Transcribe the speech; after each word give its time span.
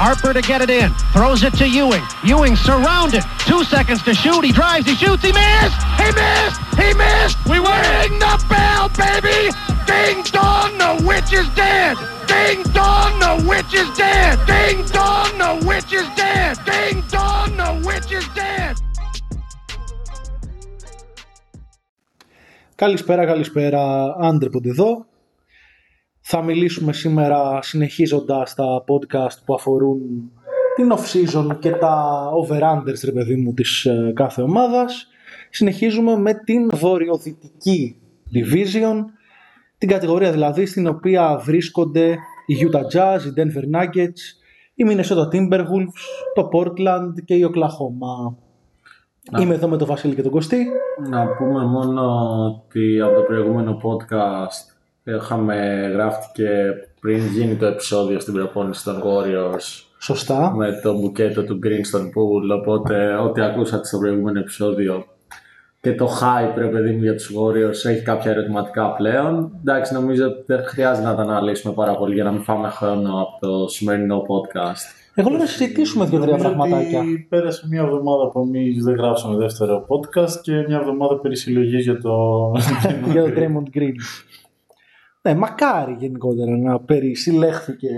Harper 0.00 0.32
to 0.32 0.42
get 0.42 0.60
it 0.60 0.70
in. 0.70 0.90
Throws 1.12 1.42
it 1.42 1.54
to 1.54 1.66
Ewing. 1.68 2.04
Ewing 2.24 2.54
surrounded. 2.56 3.22
Two 3.50 3.62
seconds 3.64 4.02
to 4.02 4.12
shoot. 4.14 4.42
He 4.44 4.52
drives. 4.52 4.86
He 4.86 4.94
shoots. 4.94 5.22
He 5.22 5.32
missed. 5.32 5.80
He 6.02 6.08
missed. 6.22 6.60
He 6.82 6.88
missed. 6.94 7.38
We 7.50 7.58
ring 7.58 8.18
the 8.18 8.34
bell, 8.50 8.88
baby. 9.04 9.50
Ding 9.86 10.22
dong, 10.36 10.76
the 10.78 10.92
witch 11.06 11.32
is 11.32 11.48
dead. 11.54 11.96
Ding 12.26 12.62
dong, 12.74 13.12
the 13.24 13.32
witch 13.48 13.72
is 13.72 13.88
dead. 13.96 14.34
Ding 14.46 14.84
dong, 14.96 15.32
the 15.38 15.66
witch 15.66 15.92
is 16.00 16.08
dead. 16.16 16.58
Ding 16.70 17.02
dong, 17.10 17.56
the 17.56 17.70
witch 17.86 18.12
is 18.12 18.26
dead. 18.34 18.74
Καλησπέρα, 22.74 23.26
καλησπέρα. 23.26 24.14
Άντρεπονται 24.20 24.68
εδώ. 24.68 25.06
Θα 26.33 26.43
μιλήσουμε 26.43 26.93
σήμερα 26.93 27.61
συνεχίζοντας 27.61 28.55
τα 28.55 28.83
podcast 28.87 29.37
που 29.45 29.53
αφορούν 29.53 29.99
την 30.75 30.91
off-season 30.93 31.59
και 31.59 31.71
τα 31.71 32.23
over-unders, 32.33 33.03
ρε 33.03 33.11
παιδί 33.11 33.35
μου, 33.35 33.53
της 33.53 33.85
ε, 33.85 34.11
κάθε 34.15 34.41
ομάδας. 34.41 35.07
Συνεχίζουμε 35.49 36.17
με 36.17 36.33
την 36.33 36.69
βορειοδυτική 36.73 37.95
division, 38.33 38.95
την 39.77 39.89
κατηγορία 39.89 40.31
δηλαδή 40.31 40.65
στην 40.65 40.87
οποία 40.87 41.41
βρίσκονται 41.43 42.17
η 42.45 42.55
Utah 42.61 42.97
Jazz, 42.97 43.19
η 43.25 43.33
Denver 43.37 43.79
Nuggets, 43.79 44.21
η 44.73 44.85
Minnesota 44.87 45.27
Timberwolves, 45.33 46.01
το 46.33 46.49
Portland 46.53 47.23
και 47.25 47.33
η 47.33 47.49
Oklahoma. 47.53 48.35
Είμαι 49.41 49.53
εδώ 49.53 49.67
με 49.67 49.77
τον 49.77 49.87
Βασίλη 49.87 50.15
και 50.15 50.21
τον 50.21 50.31
Κωστή. 50.31 50.67
Να 51.09 51.27
πούμε 51.27 51.65
μόνο 51.65 52.01
ότι 52.45 53.01
από 53.01 53.15
το 53.15 53.21
προηγούμενο 53.21 53.81
podcast 53.83 54.70
είχαμε 55.03 55.89
γράφτηκε 55.93 56.73
πριν 57.01 57.17
γίνει 57.27 57.55
το 57.55 57.65
επεισόδιο 57.65 58.19
στην 58.19 58.33
προπόνηση 58.33 58.83
των 58.83 59.01
Warriors 59.05 59.83
Σωστά. 59.99 60.53
με 60.55 60.79
το 60.83 60.99
μπουκέτο 60.99 61.43
του 61.43 61.59
Green 61.63 61.97
Stone 61.97 62.05
Pool 62.05 62.59
οπότε 62.59 63.15
ό,τι 63.15 63.41
ακούσατε 63.41 63.85
στο 63.85 63.97
προηγούμενο 63.97 64.39
επεισόδιο 64.39 65.05
και 65.81 65.95
το 65.95 66.05
hype 66.21 66.57
ρε 66.57 66.67
παιδί 66.67 66.91
μου 66.91 67.01
για 67.03 67.15
τους 67.15 67.31
Warriors 67.35 67.89
έχει 67.89 68.01
κάποια 68.03 68.31
ερωτηματικά 68.31 68.93
πλέον. 68.93 69.51
Εντάξει 69.59 69.93
νομίζω 69.93 70.25
ότι 70.25 70.43
δεν 70.45 70.63
χρειάζεται 70.63 71.07
να 71.07 71.15
τα 71.15 71.21
αναλύσουμε 71.21 71.73
πάρα 71.73 71.95
πολύ 71.95 72.13
για 72.13 72.23
να 72.23 72.31
μην 72.31 72.41
φάμε 72.41 72.69
χρόνο 72.69 73.21
από 73.21 73.47
το 73.47 73.67
σημερινό 73.67 74.21
podcast. 74.21 74.99
Εγώ 75.15 75.29
λέω 75.29 75.37
να 75.39 75.45
συζητήσουμε 75.45 76.05
δύο-τρία 76.05 76.35
Νομίζω 76.37 76.49
πραγματάκια. 76.49 76.99
ότι 76.99 77.25
Πέρασε 77.29 77.67
μια 77.69 77.81
εβδομάδα 77.81 78.29
που 78.29 78.39
εμείς 78.39 78.83
δεν 78.83 78.95
γράψαμε 78.95 79.37
δεύτερο 79.37 79.85
podcast 79.87 80.39
και 80.41 80.51
μια 80.67 80.77
εβδομάδα 80.77 81.19
περί 81.19 81.35
συλλογής 81.35 81.83
για 81.83 82.01
το. 82.01 82.11
για 83.11 83.21
τον 83.21 83.33
Draymond 83.35 83.77
Green. 83.77 83.93
Ναι, 85.23 85.35
μακάρι 85.35 85.95
γενικότερα 85.99 86.57
να 86.57 86.79
περισυλλέχθηκε. 86.79 87.89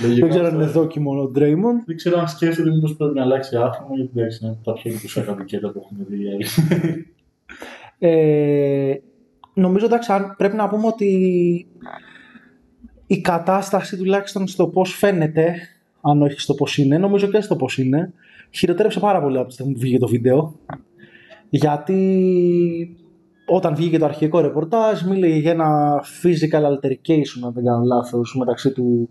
Λογικά 0.00 0.20
Δεν 0.20 0.28
ξέρω 0.28 0.46
αν 0.46 0.52
αυτό. 0.52 0.62
είναι 0.62 0.70
δόκιμο 0.72 1.20
ο 1.22 1.30
Draymond. 1.34 1.82
Δεν 1.86 1.96
ξέρω 1.96 2.18
αν 2.18 2.28
σκέφτεται 2.28 2.70
μήπως 2.70 2.96
πρέπει 2.96 3.14
να 3.14 3.22
αλλάξει 3.22 3.56
άθλημα 3.56 3.94
γιατί 3.94 4.10
εντάξει 4.20 4.38
είναι 4.42 4.52
από 4.52 4.64
τα 4.64 4.72
πιο 4.72 4.90
εντυπωσιακά 4.90 5.34
πακέτα 5.34 5.70
που 5.72 5.78
έχουν 5.84 6.06
δει 6.08 6.22
οι 6.24 6.28
άλλοι. 6.32 6.44
Ε, 7.98 8.94
νομίζω 9.54 9.84
εντάξει, 9.84 10.12
αν- 10.12 10.34
πρέπει 10.36 10.56
να 10.56 10.68
πούμε 10.68 10.86
ότι 10.86 11.06
η 13.06 13.20
κατάσταση 13.20 13.96
τουλάχιστον 13.96 14.46
στο 14.46 14.66
πώς 14.68 14.94
φαίνεται, 14.94 15.54
αν 16.00 16.22
όχι 16.22 16.40
στο 16.40 16.54
πώς 16.54 16.78
είναι, 16.78 16.98
νομίζω 16.98 17.26
και 17.26 17.40
στο 17.40 17.56
πώς 17.56 17.78
είναι, 17.78 18.12
χειροτέρεψε 18.50 19.00
πάρα 19.00 19.22
πολύ 19.22 19.38
από 19.38 19.46
τη 19.46 19.52
στιγμή 19.52 19.72
που 19.72 19.78
βγήκε 19.80 19.98
το 19.98 20.08
βίντεο. 20.08 20.54
Γιατί 21.50 22.96
όταν 23.52 23.74
βγήκε 23.74 23.98
το 23.98 24.04
αρχικό 24.04 24.40
ρεπορτάζ 24.40 25.02
μίλησε 25.02 25.38
για 25.38 25.50
ένα 25.50 26.02
physical 26.22 26.62
altercation, 26.62 27.44
αν 27.44 27.52
δεν 27.52 27.64
κάνω 27.64 27.84
λάθος, 27.84 28.36
μεταξύ 28.38 28.72
του, 28.72 29.08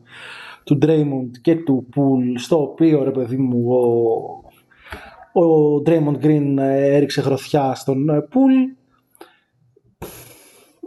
του 0.64 0.78
Draymond 0.82 1.38
και 1.42 1.56
του 1.56 1.88
Pool, 1.96 2.34
στο 2.36 2.62
οποίο 2.62 3.04
ρε 3.04 3.12
παιδί 3.12 3.38
μου 3.38 3.74
ο, 5.34 5.42
ο 5.42 5.76
Draymond 5.86 6.26
Green 6.26 6.56
ε, 6.58 6.96
έριξε 6.96 7.22
γροθιά 7.22 7.76
στον 7.76 8.10
ε, 8.10 8.28
Pool. 8.34 8.78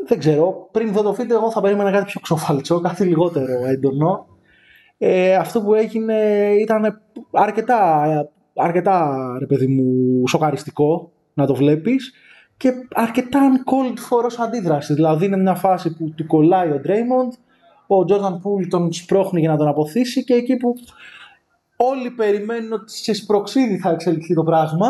Δεν 0.06 0.19
ξέρω, 0.19 0.69
πριν 0.72 0.92
δω 0.92 1.02
το 1.02 1.12
βίντεο 1.12 1.36
εγώ 1.36 1.50
θα 1.50 1.60
περίμενα 1.60 1.90
κάτι 1.90 2.04
πιο 2.04 2.20
ξοφαλτσό, 2.20 2.80
κάτι 2.80 3.04
λιγότερο 3.04 3.66
έντονο. 3.66 4.26
Ε, 4.98 5.34
αυτό 5.34 5.62
που 5.62 5.74
έγινε 5.74 6.48
ήταν 6.60 7.02
αρκετά, 7.32 8.02
αρκετά 8.54 9.26
ρε 9.38 9.46
παιδί 9.46 9.66
μου, 9.66 10.22
σοκαριστικό 10.26 11.10
να 11.34 11.46
το 11.46 11.54
βλέπεις 11.54 12.12
και 12.62 12.72
αρκετά 12.92 13.40
uncalled 13.52 13.98
for 13.98 14.24
ως 14.24 14.38
αντίδρασης. 14.38 14.94
Δηλαδή 14.94 15.24
είναι 15.24 15.36
μια 15.36 15.54
φάση 15.54 15.96
που 15.96 16.12
του 16.16 16.26
κολλάει 16.26 16.68
ο 16.70 16.80
Draymond, 16.84 17.32
ο 17.86 18.04
Jordan 18.08 18.32
Poole 18.32 18.66
τον 18.68 18.92
σπρώχνει 18.92 19.40
για 19.40 19.50
να 19.50 19.56
τον 19.56 19.68
αποθήσει 19.68 20.24
και 20.24 20.34
εκεί 20.34 20.56
που 20.56 20.74
όλοι 21.76 22.10
περιμένουν 22.10 22.72
ότι 22.72 22.92
σε 22.92 23.14
σπροξίδι 23.14 23.78
θα 23.78 23.90
εξελιχθεί 23.90 24.34
το 24.34 24.42
πράγμα. 24.42 24.88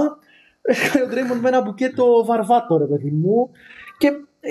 Έρχεται 0.63 1.03
ο 1.05 1.07
Draymond 1.11 1.41
με 1.41 1.49
ένα 1.49 1.61
μπουκέτο 1.61 2.25
βαρβάτο, 2.25 2.79
ρε 2.79 2.85
παιδί 2.85 3.11
μου. 3.11 3.51
Και 3.99 4.07
ε, 4.41 4.51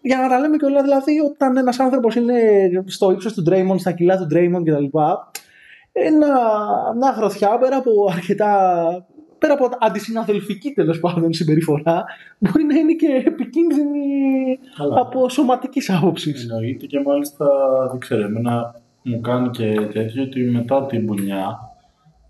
για 0.00 0.18
να 0.18 0.28
τα 0.28 0.38
λέμε 0.38 0.56
και 0.56 0.64
όλα, 0.64 0.82
δηλαδή, 0.82 1.20
όταν 1.20 1.56
ένας 1.56 1.80
άνθρωπος 1.80 2.14
είναι 2.14 2.40
στο 2.86 3.10
ύψος 3.10 3.34
του 3.34 3.44
Draymond, 3.48 3.78
στα 3.78 3.92
κιλά 3.92 4.16
του 4.16 4.26
Draymond 4.30 4.62
κτλ. 4.64 4.98
Ένα, 5.92 6.28
μια 6.96 7.10
γροθιά 7.16 7.58
πέρα 7.58 7.76
από 7.76 7.92
αρκετά. 8.12 9.06
Πέρα 9.42 9.54
από 9.54 9.68
αντισυναδελφική 9.80 10.70
τέλος 10.70 11.00
πάντων 11.00 11.32
συμπεριφορά, 11.32 12.04
μπορεί 12.38 12.64
να 12.64 12.74
είναι 12.78 12.92
και 12.92 13.22
επικίνδυνη 13.26 14.06
Καλά. 14.76 15.00
από 15.00 15.28
σωματικής 15.28 15.90
άποψης. 15.90 16.42
Εννοείται 16.42 16.86
και 16.86 17.02
μάλιστα 17.06 17.46
δεν 17.90 17.98
ξέρω, 18.00 18.22
εμένα 18.22 18.74
μου 19.02 19.20
κάνει 19.20 19.50
και 19.50 19.88
τέτοιο 19.92 20.22
ότι 20.22 20.40
μετά 20.40 20.86
την 20.86 21.04
μπουνιά, 21.04 21.58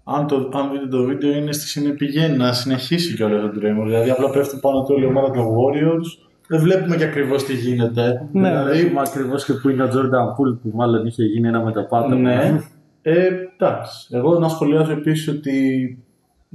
αν, 0.05 0.27
το, 0.27 0.51
αν 0.55 0.71
δείτε 0.73 0.87
το 0.87 1.03
βίντεο, 1.03 1.33
είναι 1.33 1.53
στη 1.53 1.67
συνεπηγαίνει 1.67 2.37
να 2.37 2.53
συνεχίσει 2.53 3.15
και 3.15 3.25
όλο 3.25 3.41
τον 3.41 3.51
Draymond. 3.51 3.85
Δηλαδή, 3.85 4.11
απλά 4.11 4.31
πέφτει 4.31 4.59
πάνω 4.61 4.83
του 4.83 4.95
όλη 4.97 5.05
η 5.05 5.09
ομάδα 5.09 5.31
των 5.31 5.45
Warriors. 5.45 6.29
Δεν 6.49 6.61
βλέπουμε 6.61 6.97
και 6.97 7.05
ακριβώς 7.05 7.45
τι 7.45 7.55
γίνεται. 7.55 8.29
Ναι. 8.33 8.49
δηλαδή, 8.49 8.91
Μα 8.95 9.03
ακριβώς 9.03 9.45
και 9.45 9.53
που 9.53 9.69
είναι 9.69 9.83
ο 9.83 9.89
Jordan 9.93 10.27
Poole 10.37 10.59
που 10.63 10.71
μάλλον 10.75 11.07
είχε 11.07 11.25
γίνει 11.25 11.49
ένα 11.49 11.65
μεταπάτημα. 11.65 12.17
Ναι. 12.17 12.61
Ε, 13.03 13.29
εντάξει. 13.59 14.09
Εγώ 14.11 14.39
να 14.39 14.49
σχολιάσω 14.49 14.93
επίσης 14.93 15.29
ότι 15.29 15.99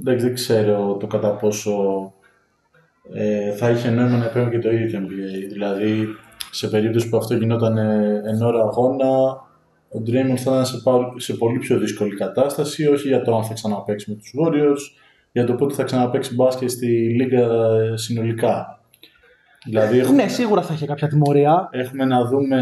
εντάξει, 0.00 0.24
δεν 0.24 0.34
ξέρω 0.34 0.96
το 1.00 1.06
κατά 1.06 1.30
πόσο 1.36 1.72
ε, 3.14 3.52
θα 3.52 3.70
είχε 3.70 3.90
νόημα 3.90 4.16
να 4.16 4.24
επέμβει 4.24 4.50
και 4.50 4.58
το 4.58 4.70
ίδιο 4.70 5.00
το 5.00 5.06
NBA. 5.06 5.48
Δηλαδή, 5.52 6.06
σε 6.50 6.68
περίπτωση 6.68 7.08
που 7.08 7.16
αυτό 7.16 7.34
γινόταν 7.34 7.76
ε, 7.76 8.22
εν 8.26 8.42
ώρα 8.42 8.62
αγώνα, 8.62 9.08
ο 9.90 10.02
Draymond 10.06 10.36
θα 10.36 10.50
ήταν 10.52 10.66
σε, 10.66 10.80
πα- 10.84 11.12
σε 11.16 11.34
πολύ 11.34 11.58
πιο 11.58 11.78
δύσκολη 11.78 12.14
κατάσταση, 12.16 12.86
όχι 12.86 13.08
για 13.08 13.22
το 13.22 13.36
αν 13.36 13.44
θα 13.44 13.54
ξαναπαίξει 13.54 14.10
με 14.10 14.16
τους 14.16 14.32
Warriors, 14.40 15.00
για 15.32 15.44
το 15.44 15.54
πότε 15.54 15.74
θα 15.74 15.82
ξαναπαίξει 15.82 16.34
μπάσκετ 16.34 16.70
στη 16.70 16.86
Λίγκα 16.86 17.40
ε, 17.40 17.96
συνολικά. 17.96 18.80
Δηλαδή, 19.64 19.98
έχουμε, 19.98 20.22
Ναι, 20.22 20.28
σίγουρα 20.28 20.62
θα 20.62 20.74
είχε 20.74 20.86
κάποια 20.86 21.08
τιμωρία. 21.08 21.68
έχουμε 21.72 22.04
να 22.04 22.24
δούμε 22.24 22.58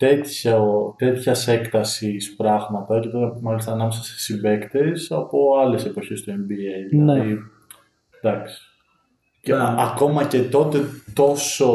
τέτοια, 0.00 0.58
τέτοιας 0.96 1.48
έκτασης 1.48 2.34
πράγματα 2.36 3.00
και 3.00 3.08
τώρα 3.08 3.38
μάλιστα 3.40 3.72
ανάμεσα 3.72 4.02
σε 4.02 4.20
συμπαίκτες 4.20 5.10
από 5.10 5.58
άλλες 5.62 5.84
εποχές 5.84 6.22
του 6.22 6.30
NBA. 6.30 6.88
Δηλαδή, 6.90 7.20
Ναι. 7.28 7.36
εντάξει. 8.20 8.60
Και 9.40 9.54
Ναι. 9.54 9.60
α- 9.60 9.74
ακόμα 9.92 10.24
και 10.24 10.42
τότε 10.42 10.78
τόσο. 11.14 11.68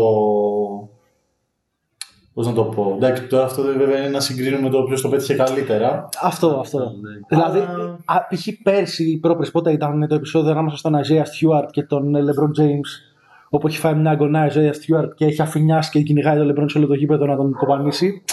Πώς 2.33 2.47
να 2.47 2.53
το 2.53 2.63
πω. 2.63 2.93
Εντάξει, 2.95 3.27
τώρα 3.27 3.45
αυτό 3.45 3.61
βέβαια 3.61 3.99
είναι 3.99 4.09
να 4.09 4.19
συγκρίνουμε 4.19 4.69
το 4.69 4.83
ποιος 4.83 5.01
το 5.01 5.09
πέτυχε 5.09 5.33
καλύτερα. 5.35 6.09
Αυτό, 6.21 6.59
αυτό. 6.59 6.79
Ναι. 6.79 7.19
Δηλαδή, 7.37 7.59
Αλλά- 7.59 7.99
α, 8.05 8.27
π.χ. 8.27 8.47
πέρσι 8.63 9.11
ή 9.11 9.17
πρόπερσι 9.17 9.51
πότε 9.51 9.71
ήταν 9.71 10.07
το 10.07 10.15
επεισόδιο 10.15 10.51
ανάμεσα 10.51 10.77
στον 10.77 10.93
Isaiah 10.95 11.21
Stewart 11.23 11.67
και 11.71 11.83
τον 11.83 12.15
ε, 12.15 12.19
LeBron 12.23 12.61
James, 12.61 13.14
όπου 13.55 13.67
έχει 13.67 13.77
φάει 13.77 13.93
μια 13.95 14.11
αγωνά 14.11 14.51
Isaiah 14.51 14.71
Stewart 14.71 15.15
και 15.15 15.25
έχει 15.25 15.41
αφηνιάσει 15.41 15.89
και 15.91 16.01
κυνηγάει 16.01 16.37
τον 16.37 16.51
LeBron 16.51 16.65
σε 16.67 16.77
όλο 16.77 16.87
το 16.87 16.93
γήπεδο 16.93 17.25
να 17.25 17.35
τον 17.35 17.51
κοπανίσει. 17.51 18.23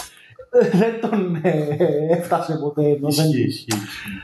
Ε, 0.51 0.69
δεν 0.77 1.09
τον 1.09 1.39
ε, 1.41 1.67
έφτασε 2.09 2.57
ποτέ. 2.61 2.81
ενώ 2.83 3.09
δεν, 3.11 3.25
Ισχύει, 3.29 3.41
ισχύει. 3.43 3.65
ισχύει. 3.67 4.17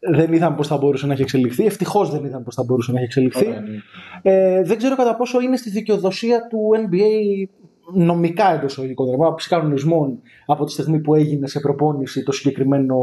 δεν 0.00 0.32
είδαμε 0.32 0.56
πώς 0.56 0.66
θα 0.66 0.76
μπορούσε 0.76 1.06
να 1.06 1.12
έχει 1.12 1.22
εξελιχθεί. 1.22 1.64
Ευτυχώς 1.64 2.10
δεν 2.10 2.24
είδαμε 2.24 2.44
πώς 2.44 2.54
θα 2.54 2.62
μπορούσε 2.64 2.92
να 2.92 2.96
έχει 2.96 3.06
εξελιχθεί. 3.06 3.46
Ωραία, 3.46 3.60
ναι. 3.60 3.76
Ε, 4.22 4.62
δεν 4.62 4.76
ξέρω 4.78 4.96
κατά 4.96 5.16
πόσο 5.16 5.40
είναι 5.40 5.56
στη 5.56 5.70
δικαιοδοσία 5.70 6.46
του 6.50 6.58
NBA 6.88 7.48
νομικά 7.94 8.54
εντός 8.54 8.72
εισαγωγικών, 8.72 9.06
δηλαδή 9.06 9.24
από 9.24 9.36
κανονισμών 9.48 10.18
από 10.46 10.64
τη 10.64 10.72
στιγμή 10.72 11.00
που 11.00 11.14
έγινε 11.14 11.46
σε 11.46 11.60
προπόνηση 11.60 12.22
το 12.22 12.32
συγκεκριμένο 12.32 12.96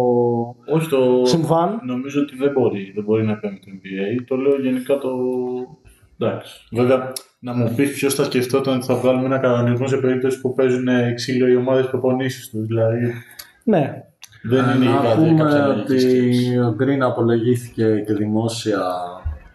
Όχι 0.73 0.89
το. 0.89 1.21
συμβάν. 1.25 1.79
Νομίζω 1.85 2.21
ότι 2.21 2.35
δεν 2.35 2.51
μπορεί, 2.51 2.91
δεν 2.95 3.03
μπορεί 3.03 3.23
να 3.25 3.31
επέμβει 3.31 3.59
το 3.59 3.67
NBA. 3.73 4.23
Το 4.27 4.35
λέω 4.35 4.59
γενικά 4.61 4.97
το. 4.97 5.09
Εντάξει. 6.17 6.67
Βέβαια, 6.71 7.11
να 7.39 7.53
μου 7.53 7.74
πεις 7.75 7.91
ποιος 7.94 8.13
θα 8.13 8.24
σκεφτόταν 8.24 8.75
ότι 8.75 8.86
θα 8.86 8.95
βγάλουμε 8.95 9.25
ένα 9.25 9.38
κανονισμό 9.38 9.88
σε 9.88 9.97
περίπτωση 9.97 10.41
που 10.41 10.53
παίζουν 10.53 10.88
ξύλο 11.15 11.47
οι 11.47 11.56
ομάδες 11.56 11.88
προπονήσεις 11.89 12.50
τους. 12.50 12.65
Δηλαδή, 12.65 13.13
Ναι, 13.63 14.03
δεν 14.44 14.65
είναι 14.75 14.86
η 14.86 14.88
να 14.88 15.01
κάτι 15.01 15.15
πούμε 15.15 15.44
κάποια 15.44 15.68
λογικής 15.68 16.03
ότι 16.03 16.12
σκέψης. 16.12 16.57
ο 16.59 16.75
Green 16.80 17.00
απολογήθηκε 17.00 18.03
και 18.07 18.13
δημόσια. 18.13 18.81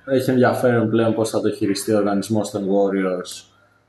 Έχει 0.07 0.31
ενδιαφέρον 0.31 0.91
πλέον 0.91 1.15
πώς 1.15 1.31
θα 1.31 1.41
το 1.41 1.51
χειριστεί 1.51 1.93
ο 1.93 1.97
οργανισμός 1.97 2.51
των 2.51 2.63
Warriors 2.63 3.45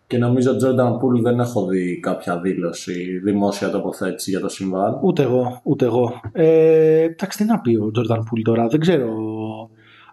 Και 0.08 0.18
νομίζω 0.18 0.52
ο 0.52 0.56
Jordan 0.62 0.92
Poole 0.94 1.22
δεν 1.22 1.40
έχω 1.40 1.66
δει 1.66 2.00
κάποια 2.00 2.40
δήλωση, 2.40 3.20
δημόσια 3.24 3.70
τοποθέτηση 3.70 4.30
για 4.30 4.40
το 4.40 4.50
συμβάν. 4.50 5.00
Ούτε 5.04 5.24
εγώ, 5.24 5.62
ούτε 5.64 5.86
εγώ. 5.86 6.22
Ε, 6.32 7.02
εντάξει, 7.02 7.38
τι 7.38 7.46
να 7.46 7.60
πει 7.60 7.76
ο 7.76 7.92
Jordan 7.96 8.18
Poole 8.18 8.42
τώρα. 8.44 8.68
Δεν 8.68 8.80
ξέρω 8.80 9.08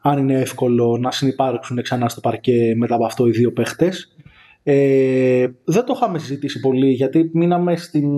αν 0.02 0.19
είναι 0.19 0.40
εύκολο 0.40 0.96
να 1.00 1.10
συνεπάρξουν 1.10 1.82
ξανά 1.82 2.08
στο 2.08 2.20
παρκέ 2.20 2.75
μετά 2.76 2.94
από 2.94 3.04
αυτό 3.04 3.26
οι 3.26 3.31
δύο 3.31 3.52
παίχτες. 3.52 4.16
Ε, 4.64 5.46
δεν 5.64 5.84
το 5.84 5.93
είχαμε 5.96 6.19
συζητήσει 6.19 6.60
πολύ 6.60 6.90
γιατί 6.90 7.31
μείναμε 7.32 7.76
στην 7.76 8.08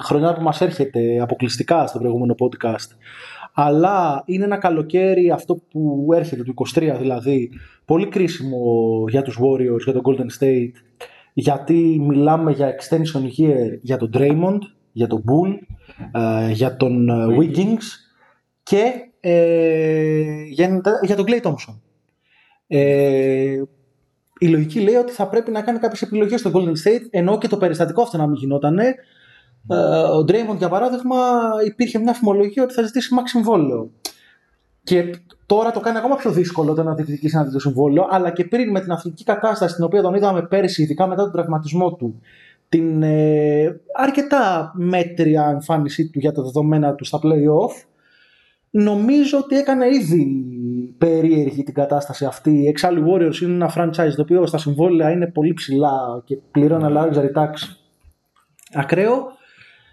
χρονιά 0.00 0.32
που 0.34 0.42
μας 0.42 0.60
έρχεται 0.60 1.20
αποκλειστικά 1.20 1.86
στο 1.86 1.98
προηγούμενο 1.98 2.34
podcast 2.38 2.96
αλλά 3.52 4.22
είναι 4.26 4.44
ένα 4.44 4.56
καλοκαίρι 4.56 5.30
αυτό 5.30 5.54
που 5.70 6.08
έρχεται 6.14 6.42
του 6.42 6.54
23 6.74 6.96
δηλαδή 6.98 7.50
πολύ 7.84 8.08
κρίσιμο 8.08 8.58
για 9.08 9.22
τους 9.22 9.38
Warriors, 9.40 9.80
για 9.84 9.92
τον 9.92 10.02
Golden 10.04 10.42
State 10.42 10.72
γιατί 11.32 12.04
μιλάμε 12.08 12.52
για 12.52 12.74
extension 12.74 13.40
year 13.40 13.78
για 13.80 13.96
τον 13.96 14.10
Draymond, 14.14 14.58
για 14.92 15.06
τον 15.06 15.24
Bull, 15.26 15.58
ε, 16.12 16.52
για 16.52 16.76
τον 16.76 17.08
ε, 17.08 17.26
Wiggins 17.38 17.84
και 18.62 18.92
ε, 19.24 20.42
για, 20.48 20.80
για 21.02 21.16
τον 21.16 21.24
Clay 21.28 21.40
Thompson. 21.42 21.74
Ε, 22.66 23.62
η 24.38 24.46
λογική 24.48 24.80
λέει 24.80 24.94
ότι 24.94 25.12
θα 25.12 25.28
πρέπει 25.28 25.50
να 25.50 25.62
κάνει 25.62 25.78
κάποιες 25.78 26.02
επιλογές 26.02 26.40
στο 26.40 26.50
Golden 26.54 26.88
State, 26.88 27.06
ενώ 27.10 27.38
και 27.38 27.48
το 27.48 27.56
περιστατικό 27.56 28.02
αυτό 28.02 28.16
να 28.16 28.26
μην 28.26 28.36
γινότανε. 28.36 28.94
Ε, 29.68 29.76
ο 30.16 30.18
Draymond, 30.18 30.56
για 30.58 30.68
παράδειγμα, 30.68 31.16
υπήρχε 31.66 31.98
μια 31.98 32.12
φημολογία 32.12 32.62
ότι 32.62 32.74
θα 32.74 32.82
ζητήσει 32.82 33.14
max 33.18 33.22
συμβόλαιο. 33.24 33.90
Και 34.82 35.14
τώρα 35.46 35.70
το 35.70 35.80
κάνει 35.80 35.98
ακόμα 35.98 36.16
πιο 36.16 36.30
δύσκολο 36.30 36.74
το 36.74 36.82
να 36.82 36.94
διεκδικήσει 36.94 37.34
ένα 37.36 37.44
τέτοιο 37.44 37.60
συμβόλαιο, 37.60 38.06
αλλά 38.10 38.30
και 38.30 38.44
πριν 38.44 38.70
με 38.70 38.80
την 38.80 38.92
αθλητική 38.92 39.24
κατάσταση 39.24 39.74
την 39.74 39.84
οποία 39.84 40.02
τον 40.02 40.14
είδαμε 40.14 40.42
πέρυσι, 40.42 40.82
ειδικά 40.82 41.06
μετά 41.06 41.22
τον 41.22 41.32
τραυματισμό 41.32 41.94
του, 41.94 42.20
την 42.68 43.02
ε, 43.02 43.80
αρκετά 43.92 44.72
μέτρια 44.74 45.48
εμφάνισή 45.50 46.10
του 46.10 46.18
για 46.18 46.32
τα 46.32 46.42
δεδομένα 46.42 46.94
του 46.94 47.04
στα 47.04 47.18
play-off, 47.22 47.84
νομίζω 48.72 49.38
ότι 49.38 49.56
έκανε 49.56 49.86
ήδη 49.86 50.46
περίεργη 50.98 51.62
την 51.62 51.74
κατάσταση 51.74 52.24
αυτή. 52.24 52.66
Εξάλλου 52.66 53.04
Warriors 53.10 53.40
είναι 53.42 53.52
ένα 53.52 53.72
franchise 53.76 54.12
το 54.16 54.22
οποίο 54.22 54.46
στα 54.46 54.58
συμβόλαια 54.58 55.10
είναι 55.10 55.26
πολύ 55.26 55.52
ψηλά 55.52 56.22
και 56.24 56.36
πληρώνει 56.50 56.94
luxury 56.96 57.40
tax 57.40 57.50
ακραίο. 58.72 59.26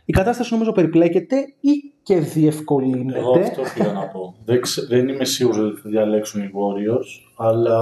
Η 0.06 0.12
κατάσταση 0.12 0.54
νομίζω 0.54 0.72
περιπλέκεται 0.72 1.36
ή 1.60 1.94
και 2.04 2.20
διευκολύνεται. 2.20 3.20
Εγώ 3.20 3.32
αυτό 3.32 3.62
πήγα 3.76 3.92
να 3.92 4.08
πω. 4.08 4.36
δεν, 4.46 4.60
δεν 4.88 5.08
είμαι 5.08 5.26
σίγουρος 5.26 5.72
ότι 5.72 5.82
θα 5.82 5.90
διαλέξουν 5.90 6.42
οι 6.42 6.50
Warriors, 6.54 7.34
αλλά 7.38 7.80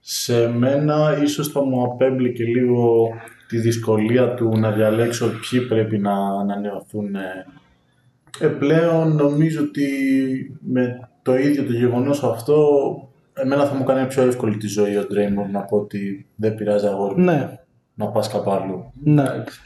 σε 0.00 0.48
μένα 0.48 1.18
ίσως 1.22 1.48
θα 1.48 1.64
μου 1.64 1.82
απέμπλει 1.82 2.32
και 2.32 2.44
λίγο 2.44 3.08
τη 3.48 3.58
δυσκολία 3.58 4.34
του 4.34 4.58
να 4.58 4.70
διαλέξω 4.70 5.30
ποιοι 5.30 5.60
πρέπει 5.60 5.98
να 5.98 6.12
ανανεωθούν 6.40 7.16
ε, 8.40 8.46
πλέον 8.46 9.16
νομίζω 9.16 9.62
ότι 9.62 9.88
με 10.60 11.08
το 11.22 11.34
ίδιο 11.34 11.64
το 11.64 11.72
γεγονός 11.72 12.22
αυτό 12.22 12.66
εμένα 13.34 13.66
θα 13.66 13.74
μου 13.74 13.84
κάνει 13.84 14.06
πιο 14.06 14.22
εύκολη 14.22 14.56
τη 14.56 14.66
ζωή 14.66 14.96
ο 14.96 15.06
Draymond 15.10 15.50
να 15.52 15.60
πω 15.60 15.76
ότι 15.76 16.26
δεν 16.36 16.54
πειράζει 16.54 16.86
αγόρι 16.86 17.22
ναι. 17.22 17.58
να 17.94 18.06
πας 18.06 18.28
κάπου 18.28 18.50
αλλού. 18.50 18.92
Ναι. 19.04 19.24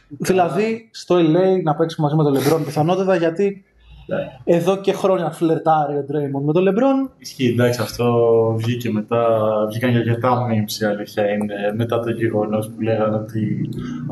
δηλαδή 0.08 0.88
στο 0.90 1.16
LA 1.16 1.62
να 1.62 1.74
παίξει 1.74 2.00
μαζί 2.00 2.14
με 2.14 2.22
τον 2.22 2.36
LeBron 2.36 2.62
πιθανότατα 2.64 3.16
γιατί 3.16 3.64
ναι. 4.06 4.56
εδώ 4.56 4.76
και 4.76 4.92
χρόνια 4.92 5.30
φλερτάρει 5.30 5.96
ο 5.96 6.04
Draymond 6.08 6.44
με 6.44 6.52
τον 6.52 6.64
LeBron. 6.68 7.10
Ισχύει, 7.18 7.46
εντάξει, 7.46 7.80
αυτό 7.82 8.14
βγήκε 8.58 8.90
μετά, 8.90 9.26
βγήκαν 9.68 9.90
για 9.90 9.98
αρκετά 9.98 10.46
memes 10.46 10.82
η 10.82 10.84
αλήθεια 10.84 11.28
είναι, 11.28 11.54
μετά 11.76 12.00
το 12.00 12.10
γεγονός 12.10 12.70
που 12.70 12.80
λέγανε 12.80 13.16
ότι 13.16 13.70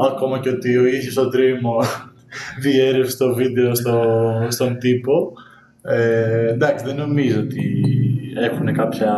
ακόμα 0.09 0.39
και 0.39 0.49
ότι 0.49 0.77
ο 0.77 0.87
ίδιος 0.87 1.17
ο 1.17 1.23
Draymond 1.33 2.13
διέρευσε 2.61 3.17
το 3.17 3.35
βίντεο 3.35 3.75
στο, 3.75 4.21
στον 4.49 4.79
τύπο. 4.79 5.33
Ε, 5.83 6.49
εντάξει, 6.49 6.85
δεν 6.85 6.97
νομίζω 6.97 7.41
ότι 7.41 7.85
έχουν 8.37 8.73
κάποια 8.73 9.17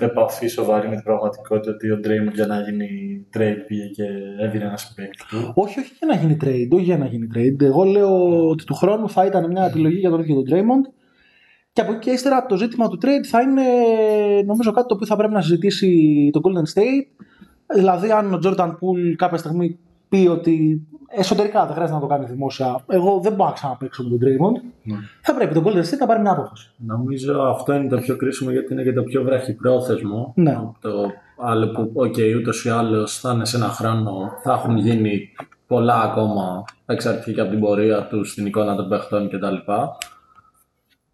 επαφή 0.00 0.46
σοβαρή 0.46 0.88
με 0.88 0.94
την 0.94 1.04
πραγματικότητα 1.04 1.72
ότι 1.72 1.90
ο 1.90 2.00
Draymond 2.04 2.34
για 2.34 2.46
να 2.46 2.60
γίνει 2.60 2.88
trade 3.36 3.62
πήγε 3.66 3.86
και 3.86 4.04
έδινε 4.38 4.64
ένας 4.64 4.92
παίκτη 4.96 5.24
του. 5.28 5.52
Όχι, 5.54 5.80
όχι 5.80 5.92
για 5.98 6.06
να 6.06 6.14
γίνει 6.14 6.36
trade, 6.40 6.68
όχι 6.70 6.84
για 6.84 6.98
να 6.98 7.06
γίνει 7.06 7.28
trade. 7.34 7.62
Εγώ 7.62 7.84
λέω 7.84 8.48
ότι 8.48 8.64
του 8.64 8.74
χρόνου 8.74 9.10
θα 9.10 9.24
ήταν 9.24 9.50
μια 9.50 9.64
επιλογή 9.64 9.98
για 9.98 10.10
τον 10.10 10.20
ίδιο 10.20 10.34
τον 10.34 10.44
Draymond 10.50 10.90
και 11.76 11.82
από 11.82 11.92
εκεί 11.92 12.00
και 12.00 12.10
ύστερα 12.10 12.46
το 12.46 12.56
ζήτημα 12.56 12.88
του 12.88 12.98
trade 13.02 13.26
θα 13.26 13.40
είναι 13.40 13.62
νομίζω 14.46 14.70
κάτι 14.72 14.86
το 14.88 14.94
οποίο 14.94 15.06
θα 15.06 15.16
πρέπει 15.16 15.32
να 15.32 15.40
συζητήσει 15.40 16.30
το 16.32 16.40
Golden 16.42 16.78
State. 16.78 17.24
Δηλαδή 17.74 18.10
αν 18.10 18.34
ο 18.34 18.38
Jordan 18.44 18.68
Poole 18.68 19.14
κάποια 19.16 19.38
στιγμή 19.38 19.78
πει 20.08 20.26
ότι 20.26 20.86
εσωτερικά 21.08 21.64
δεν 21.64 21.74
χρειάζεται 21.74 21.98
να 21.98 22.00
το 22.00 22.06
κάνει 22.06 22.24
δημόσια. 22.24 22.84
Εγώ 22.88 23.20
δεν 23.22 23.32
μπορώ 23.32 23.48
να 23.48 23.54
ξαναπαίξω 23.54 24.02
με 24.02 24.08
τον 24.08 24.18
Draymond. 24.22 24.60
Ναι. 24.82 24.96
Θα 25.22 25.34
πρέπει 25.34 25.54
τον 25.54 25.64
Golden 25.64 25.84
State 25.84 25.98
να 26.00 26.06
πάρει 26.06 26.20
μια 26.20 26.30
απόφαση. 26.30 26.70
Νομίζω 26.76 27.42
αυτό 27.42 27.72
είναι 27.72 27.88
το 27.88 27.98
πιο 27.98 28.16
κρίσιμο 28.16 28.50
γιατί 28.50 28.72
είναι 28.72 28.82
και 28.82 28.92
το 28.92 29.02
πιο 29.02 29.22
βραχυπρόθεσμο. 29.22 30.32
Ναι. 30.36 30.58
Το 30.80 31.12
άλλο 31.38 31.68
που, 31.68 31.90
OK, 31.94 32.14
okay, 32.16 32.36
ούτως 32.38 32.64
ή 32.64 32.68
άλλως 32.68 33.20
θα 33.20 33.32
είναι 33.32 33.44
σε 33.44 33.56
ένα 33.56 33.68
χρόνο, 33.68 34.30
θα 34.42 34.52
έχουν 34.52 34.76
γίνει 34.76 35.32
πολλά 35.66 36.00
ακόμα 36.00 36.64
εξαρτηθεί 36.86 37.32
και 37.32 37.40
από 37.40 37.50
την 37.50 37.60
πορεία 37.60 38.06
τους 38.06 38.30
στην 38.30 38.46
εικόνα 38.46 38.76
των 38.76 38.88
παιχτών 38.88 39.28
κτλ. 39.28 39.72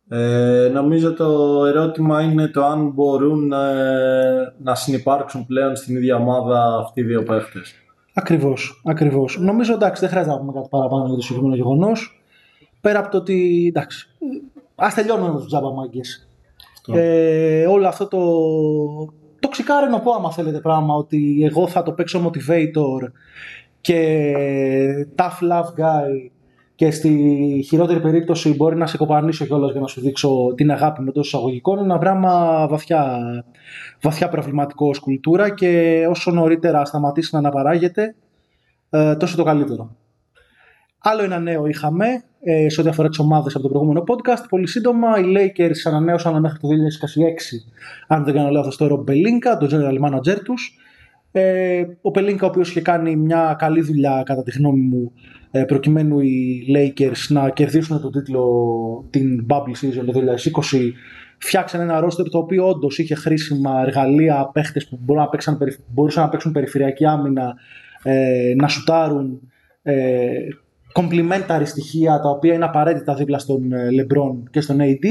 Ε, 0.09 0.71
νομίζω 0.73 1.13
το 1.13 1.63
ερώτημα 1.67 2.23
είναι 2.23 2.49
το 2.49 2.65
αν 2.65 2.89
μπορούν 2.89 3.53
ε, 3.53 4.55
να 4.63 4.75
συνυπάρξουν 4.75 5.47
πλέον 5.47 5.77
στην 5.77 5.97
ίδια 5.97 6.17
ομάδα 6.17 6.77
αυτοί 6.77 7.01
οι 7.01 7.05
δύο 7.05 7.23
παίχτες. 7.23 7.75
Ακριβώς. 8.15 8.83
Ακριβώς. 8.85 9.39
Νομίζω 9.39 9.75
εντάξει, 9.75 10.01
δεν 10.01 10.11
χρειάζεται 10.11 10.35
να 10.35 10.41
πούμε 10.41 10.53
κάτι 10.53 10.69
παραπάνω 10.69 11.07
για 11.07 11.15
το 11.15 11.21
συγκεκριμένο 11.21 11.57
γεγονός. 11.57 12.23
Πέρα 12.81 12.99
από 12.99 13.11
το 13.11 13.17
ότι. 13.17 13.67
εντάξει. 13.69 14.09
Α 14.75 14.89
τελειώνουμε 14.95 15.33
με 15.33 15.39
τους 15.39 15.47
τζάμπα 15.47 15.69
Ε, 16.93 17.67
όλο 17.67 17.89
αυτό 17.89 18.09
το. 18.09 18.19
Το 19.41 19.49
ξεκάρενο 19.49 19.99
πω, 19.99 20.13
άμα 20.13 20.33
θέλετε, 20.33 20.61
πράγμα 20.61 20.95
ότι 20.95 21.45
εγώ 21.45 21.67
θα 21.67 21.83
το 21.83 21.93
παίξω 21.93 22.31
motivator 22.31 23.11
και 23.81 25.07
tough 25.17 25.51
love 25.51 25.81
guy 25.81 26.31
και 26.83 26.91
στη 26.91 27.65
χειρότερη 27.67 28.01
περίπτωση 28.01 28.55
μπορεί 28.55 28.77
να 28.77 28.87
σε 28.87 28.97
κοπανίσω 28.97 29.47
κιόλας 29.47 29.71
για 29.71 29.81
να 29.81 29.87
σου 29.87 30.01
δείξω 30.01 30.53
την 30.57 30.71
αγάπη 30.71 31.03
με 31.03 31.13
τόσο 31.13 31.29
εισαγωγικών. 31.29 31.77
Είναι 31.77 31.85
ένα 31.85 31.99
πράγμα 31.99 32.67
βαθιά, 32.71 33.21
βαθιά 34.03 34.29
προβληματικό 34.29 34.89
ως 34.89 34.99
κουλτούρα 34.99 35.55
και 35.55 36.05
όσο 36.09 36.31
νωρίτερα 36.31 36.85
σταματήσει 36.85 37.29
να 37.33 37.39
αναπαράγεται, 37.39 38.15
ε, 38.91 39.17
τόσο 39.17 39.37
το 39.37 39.43
καλύτερο. 39.43 39.97
Άλλο 40.99 41.23
ένα 41.23 41.39
νέο 41.39 41.67
είχαμε 41.67 42.07
ε, 42.41 42.69
σε 42.69 42.81
ό,τι 42.81 42.89
αφορά 42.89 43.09
τις 43.09 43.19
ομάδες 43.19 43.55
από 43.55 43.63
το 43.63 43.69
προηγούμενο 43.69 44.05
podcast. 44.07 44.45
Πολύ 44.49 44.69
σύντομα, 44.69 45.19
οι 45.19 45.25
Lakers 45.37 45.81
ανανέωσαν 45.85 46.41
μέχρι 46.41 46.59
το 46.59 46.69
2026, 46.69 46.73
αν 48.09 48.25
δεν 48.25 48.35
κάνω 48.35 48.51
λάθος, 48.51 48.77
το 48.77 48.87
Rob 48.87 49.11
Pelinka, 49.11 49.59
τον 49.59 49.69
general 49.73 50.09
manager 50.09 50.43
τους. 50.45 50.77
Ε, 51.33 51.85
ο 52.01 52.11
Πελίνκα, 52.11 52.47
ο 52.47 52.49
οποίος 52.49 52.69
είχε 52.69 52.81
κάνει 52.81 53.17
μια 53.17 53.57
καλή 53.59 53.81
δουλειά, 53.81 54.23
κατά 54.27 54.43
τη 54.43 54.51
γνώμη 54.59 54.81
μου, 54.81 55.13
ε, 55.51 55.65
προκειμένου 55.65 56.21
οι 56.21 56.67
Lakers 56.77 57.27
να 57.29 57.51
κερδίσουν 57.51 58.01
τον 58.01 58.13
τίτλο 58.13 58.45
την 59.11 59.47
Bubble 59.49 59.87
Season 59.87 60.05
το 60.07 60.13
2020 60.13 60.93
φτιάξαν 61.39 61.81
ένα 61.81 62.05
roster 62.05 62.31
το 62.31 62.39
οποίο 62.39 62.69
όντως 62.69 62.99
είχε 62.99 63.15
χρήσιμα 63.15 63.81
εργαλεία, 63.87 64.51
παίχτες 64.53 64.89
που 64.89 64.99
μπορούσαν 65.01 65.25
να, 65.25 65.31
παίξουν, 65.31 65.59
μπορούσαν 65.87 66.23
να 66.23 66.29
παίξουν 66.29 66.53
περιφερειακή 66.53 67.07
άμυνα, 67.07 67.55
ε, 68.03 68.55
να 68.57 68.69
σουτάρουν 68.69 69.41
ε, 69.83 70.29
complementary 70.95 71.63
στοιχεία 71.65 72.21
τα 72.21 72.29
οποία 72.29 72.55
είναι 72.55 72.65
απαραίτητα 72.65 73.15
δίπλα 73.15 73.39
στον 73.39 73.73
ε, 73.73 73.89
LeBron 73.89 74.43
και 74.51 74.61
στον 74.61 74.79
AD. 74.81 75.07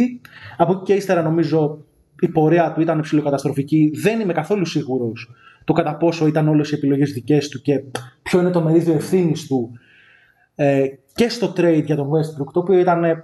Από 0.58 0.72
εκεί 0.72 0.84
και 0.84 0.94
ύστερα 0.94 1.22
νομίζω 1.22 1.86
η 2.20 2.28
πορεία 2.28 2.72
του 2.72 2.82
ήταν 2.82 3.00
ψηλοκαταστροφική. 3.00 3.92
Δεν 4.02 4.20
είμαι 4.20 4.34
καθόλου 4.34 4.66
σίγουρος 4.66 5.30
το 5.64 5.74
κατά 5.74 5.98
πόσο 5.98 6.28
ήταν 6.28 6.48
όλες 6.48 6.72
οι 6.72 6.76
επιλογές 6.76 7.12
δικές 7.12 7.50
του 7.50 7.62
και 7.62 7.84
ποιο 8.22 8.40
είναι 8.40 8.50
το 8.50 8.62
μερίδιο 8.62 8.94
ευθύνης 8.94 9.48
του 9.48 9.72
ε, 10.56 10.86
και 11.14 11.30
στο 11.30 11.54
trade 11.58 11.84
για 11.86 11.96
τον 11.96 12.10
Westbrook, 12.10 12.52
το 12.54 12.60
οποίο 12.60 12.80
ήταν 12.80 13.04
ε, 13.04 13.20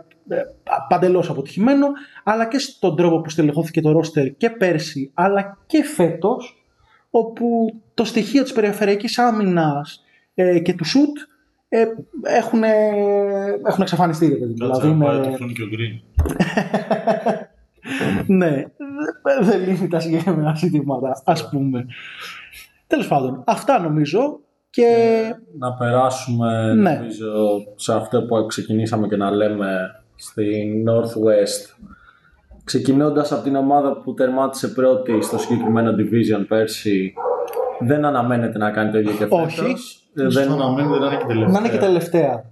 παντελώς 0.89 1.29
αποτυχημένο, 1.29 1.87
αλλά 2.23 2.47
και 2.47 2.57
στον 2.57 2.95
τρόπο 2.95 3.21
που 3.21 3.29
στελεχώθηκε 3.29 3.81
το 3.81 3.99
roster 3.99 4.31
και 4.37 4.49
πέρσι, 4.49 5.11
αλλά 5.13 5.57
και 5.65 5.83
φέτος, 5.83 6.65
όπου 7.09 7.75
το 7.93 8.03
στοιχείο 8.03 8.43
της 8.43 8.53
περιφερειακής 8.53 9.17
άμυνας 9.17 10.03
ε, 10.33 10.59
και 10.59 10.73
του 10.73 10.85
shoot 10.85 11.27
ε, 11.69 11.85
έχουν, 12.23 12.63
έχουν 13.67 13.81
εξαφανιστεί. 13.81 14.35
Δηλαδή, 14.35 14.87
με... 14.87 15.35
και 15.53 15.63
ο 15.63 15.67
Green. 15.71 16.01
ναι, 18.27 18.63
δεν 19.41 19.61
λύνει 19.63 19.87
τα 19.87 19.99
συγκεκριμένα 19.99 20.53
ζητήματα, 20.55 21.21
ας 21.25 21.49
πούμε. 21.49 21.85
Τέλος 22.87 23.07
πάντων, 23.07 23.43
αυτά 23.45 23.79
νομίζω 23.79 24.39
και... 24.69 24.83
Ε, 24.83 25.57
να 25.57 25.73
περάσουμε 25.73 26.73
ναι. 26.73 26.91
νομίζω 26.91 27.33
σε 27.75 27.93
αυτό 27.93 28.23
που 28.23 28.45
ξεκινήσαμε 28.45 29.07
και 29.07 29.15
να 29.15 29.31
λέμε 29.31 30.01
στη 30.15 30.73
Northwest. 30.87 31.85
Ξεκινώντας 32.63 33.31
από 33.31 33.43
την 33.43 33.55
ομάδα 33.55 34.01
που 34.01 34.13
τερμάτισε 34.13 34.67
πρώτη 34.67 35.21
στο 35.21 35.37
συγκεκριμένο 35.37 35.91
division 35.91 36.45
πέρσι, 36.47 37.13
δεν 37.79 38.05
αναμένεται 38.05 38.57
να 38.57 38.71
κάνει 38.71 38.91
το 38.91 38.97
ίδιο 38.97 39.11
και 39.11 39.17
φέτος. 39.17 39.59
Όχι. 39.59 39.75
Ε, 40.15 40.21
Δεν 40.21 40.31
δεν... 40.31 40.51
αναμένεται 40.51 40.99
να 40.99 41.07
είναι 41.07 41.17
και 41.17 41.25
τελευταία. 41.27 41.51
Να 41.51 41.59
είναι 41.59 41.69
και 41.69 41.77
τελευταία. 41.77 42.45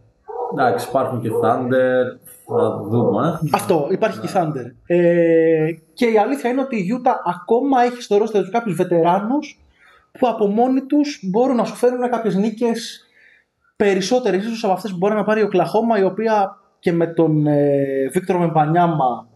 Εντάξει, 0.52 0.88
υπάρχουν 0.90 1.22
και 1.22 1.30
Thunder, 1.44 2.04
θα 2.48 2.82
δούμε. 2.90 3.40
Αυτό, 3.54 3.88
υπάρχει 3.92 4.20
και 4.20 4.28
η 4.28 4.30
Thunder. 4.34 4.72
Ε, 4.86 5.72
και 5.94 6.06
η 6.06 6.18
αλήθεια 6.18 6.50
είναι 6.50 6.62
ότι 6.62 6.76
η 6.76 6.88
Utah 6.98 7.16
ακόμα 7.26 7.84
έχει 7.84 8.02
στο 8.02 8.18
ρόστερ 8.18 8.42
τους 8.42 8.52
κάποιους 8.52 8.76
βετεράνους 8.76 9.60
που 10.20 10.28
από 10.28 10.48
μόνοι 10.48 10.82
τους 10.82 11.20
μπορούν 11.24 11.56
να 11.56 11.64
σου 11.64 11.76
φέρουν 11.76 12.10
κάποιες 12.10 12.36
νίκες 12.36 13.06
περισσότερες 13.76 14.46
ίσως 14.46 14.64
από 14.64 14.74
αυτές 14.74 14.92
που 14.92 14.98
μπορεί 14.98 15.14
να 15.14 15.24
πάρει 15.24 15.42
ο 15.42 15.48
Κλαχώμα, 15.48 16.00
η 16.00 16.04
οποία 16.04 16.58
και 16.80 16.92
με 16.92 17.08
τον 17.08 17.48
ε, 17.48 18.10
Βίκτορ 18.14 18.38
Μεμπανιάμα 18.38 19.28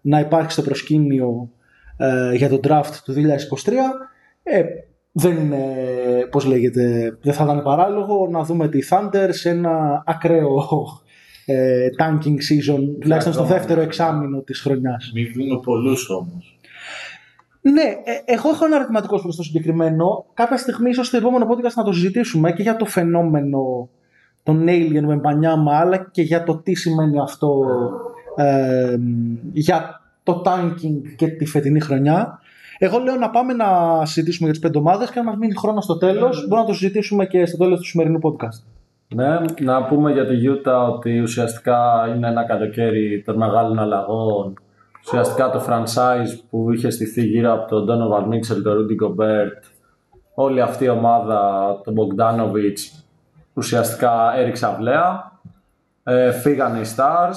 να 0.00 0.20
υπάρχει 0.20 0.50
στο 0.50 0.62
προσκήνιο 0.62 1.50
ε, 1.96 2.34
για 2.34 2.48
τον 2.48 2.60
draft 2.64 2.94
του 3.04 3.12
2023. 3.12 3.72
Ε, 4.42 4.62
δεν 5.12 5.36
είναι, 5.36 5.64
πώς 6.30 6.44
λέγεται, 6.44 7.16
δεν 7.22 7.32
θα 7.32 7.44
ήταν 7.44 7.62
παράλογο 7.62 8.28
να 8.30 8.42
δούμε 8.42 8.68
τη 8.68 8.78
Thunder 8.90 9.28
σε 9.30 9.48
ένα 9.48 10.02
ακραίο 10.06 10.54
ε, 11.50 11.88
tanking 11.98 12.38
season, 12.48 12.80
τουλάχιστον 13.00 13.32
στο 13.32 13.42
ακόμα. 13.42 13.58
δεύτερο 13.58 13.80
εξάμεινο 13.80 14.40
της 14.40 14.60
χρονιάς. 14.60 15.10
Μην 15.14 15.32
δούμε 15.34 15.60
πολλούς 15.64 16.10
όμως. 16.10 16.58
Ναι, 17.60 17.82
ε, 17.82 18.32
εγώ 18.32 18.48
έχω 18.48 18.64
ένα 18.64 18.76
ερωτηματικό 18.76 19.20
προς 19.20 19.36
το 19.36 19.42
συγκεκριμένο. 19.42 20.26
Κάποια 20.34 20.56
στιγμή, 20.56 20.90
ίσως 20.90 21.06
στο 21.06 21.16
επόμενο 21.16 21.46
podcast 21.50 21.74
να 21.74 21.84
το 21.84 21.92
συζητήσουμε 21.92 22.52
και 22.52 22.62
για 22.62 22.76
το 22.76 22.84
φαινόμενο 22.84 23.88
των 24.42 24.64
alien 24.68 25.02
με 25.02 25.14
μπανιάμα, 25.14 25.76
αλλά 25.76 26.08
και 26.10 26.22
για 26.22 26.44
το 26.44 26.56
τι 26.56 26.74
σημαίνει 26.74 27.20
αυτό 27.20 27.64
ε, 28.36 28.96
για 29.52 30.00
το 30.22 30.42
tanking 30.44 31.14
και 31.16 31.26
τη 31.26 31.46
φετινή 31.46 31.80
χρονιά. 31.80 32.40
Εγώ 32.78 32.98
λέω 32.98 33.16
να 33.16 33.30
πάμε 33.30 33.52
να 33.52 33.66
συζητήσουμε 34.06 34.50
για 34.50 34.58
τις 34.58 34.62
πέντε 34.62 34.78
ομάδες 34.78 35.10
και 35.10 35.18
αν 35.18 35.24
μας 35.24 35.36
μείνει 35.36 35.54
χρόνος 35.54 35.84
στο 35.84 35.98
τέλος, 35.98 36.40
μπορούμε 36.48 36.60
να 36.60 36.72
το 36.72 36.78
συζητήσουμε 36.78 37.26
και 37.26 37.46
στο 37.46 37.56
τέλος 37.56 37.78
του 37.78 37.86
σημερινού 37.86 38.18
podcast. 38.22 38.77
Ναι, 39.14 39.38
να 39.60 39.84
πούμε 39.84 40.12
για 40.12 40.26
τη 40.26 40.34
Utah 40.44 40.88
ότι 40.92 41.20
ουσιαστικά 41.20 42.12
είναι 42.16 42.28
ένα 42.28 42.44
καλοκαίρι 42.44 43.22
των 43.26 43.36
μεγάλων 43.36 43.78
αλλαγών. 43.78 44.54
Ουσιαστικά 45.04 45.50
το 45.50 45.64
franchise 45.68 46.40
που 46.50 46.72
είχε 46.72 46.90
στηθεί 46.90 47.22
γύρω 47.22 47.52
από 47.52 47.66
τον 47.68 47.86
Donovan 47.88 48.22
Mitchell, 48.22 48.62
τον 48.62 48.76
Rudy 48.76 49.06
Gobert, 49.06 49.62
όλη 50.34 50.60
αυτή 50.60 50.84
η 50.84 50.88
ομάδα, 50.88 51.40
τον 51.84 51.94
Bogdanovic, 51.96 53.02
ουσιαστικά 53.54 54.36
έριξε 54.36 54.66
αυλαία. 54.66 55.40
Ε, 56.02 56.32
φύγανε 56.32 56.78
οι 56.78 56.86
Stars, 56.96 57.36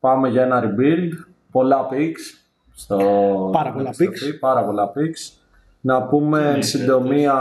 πάμε 0.00 0.28
για 0.28 0.42
ένα 0.42 0.62
rebuild, 0.64 1.12
πολλά 1.50 1.88
picks. 1.90 2.40
Στο... 2.74 2.98
Πάρα 3.52 3.72
πολλά 3.72 3.92
στο 3.92 4.04
picks. 4.04 4.38
Πάρα 4.40 4.64
πολλά 4.64 4.88
picks. 4.88 5.40
Να 5.80 6.02
πούμε 6.02 6.52
εν 6.54 6.62
συντομία 6.62 7.34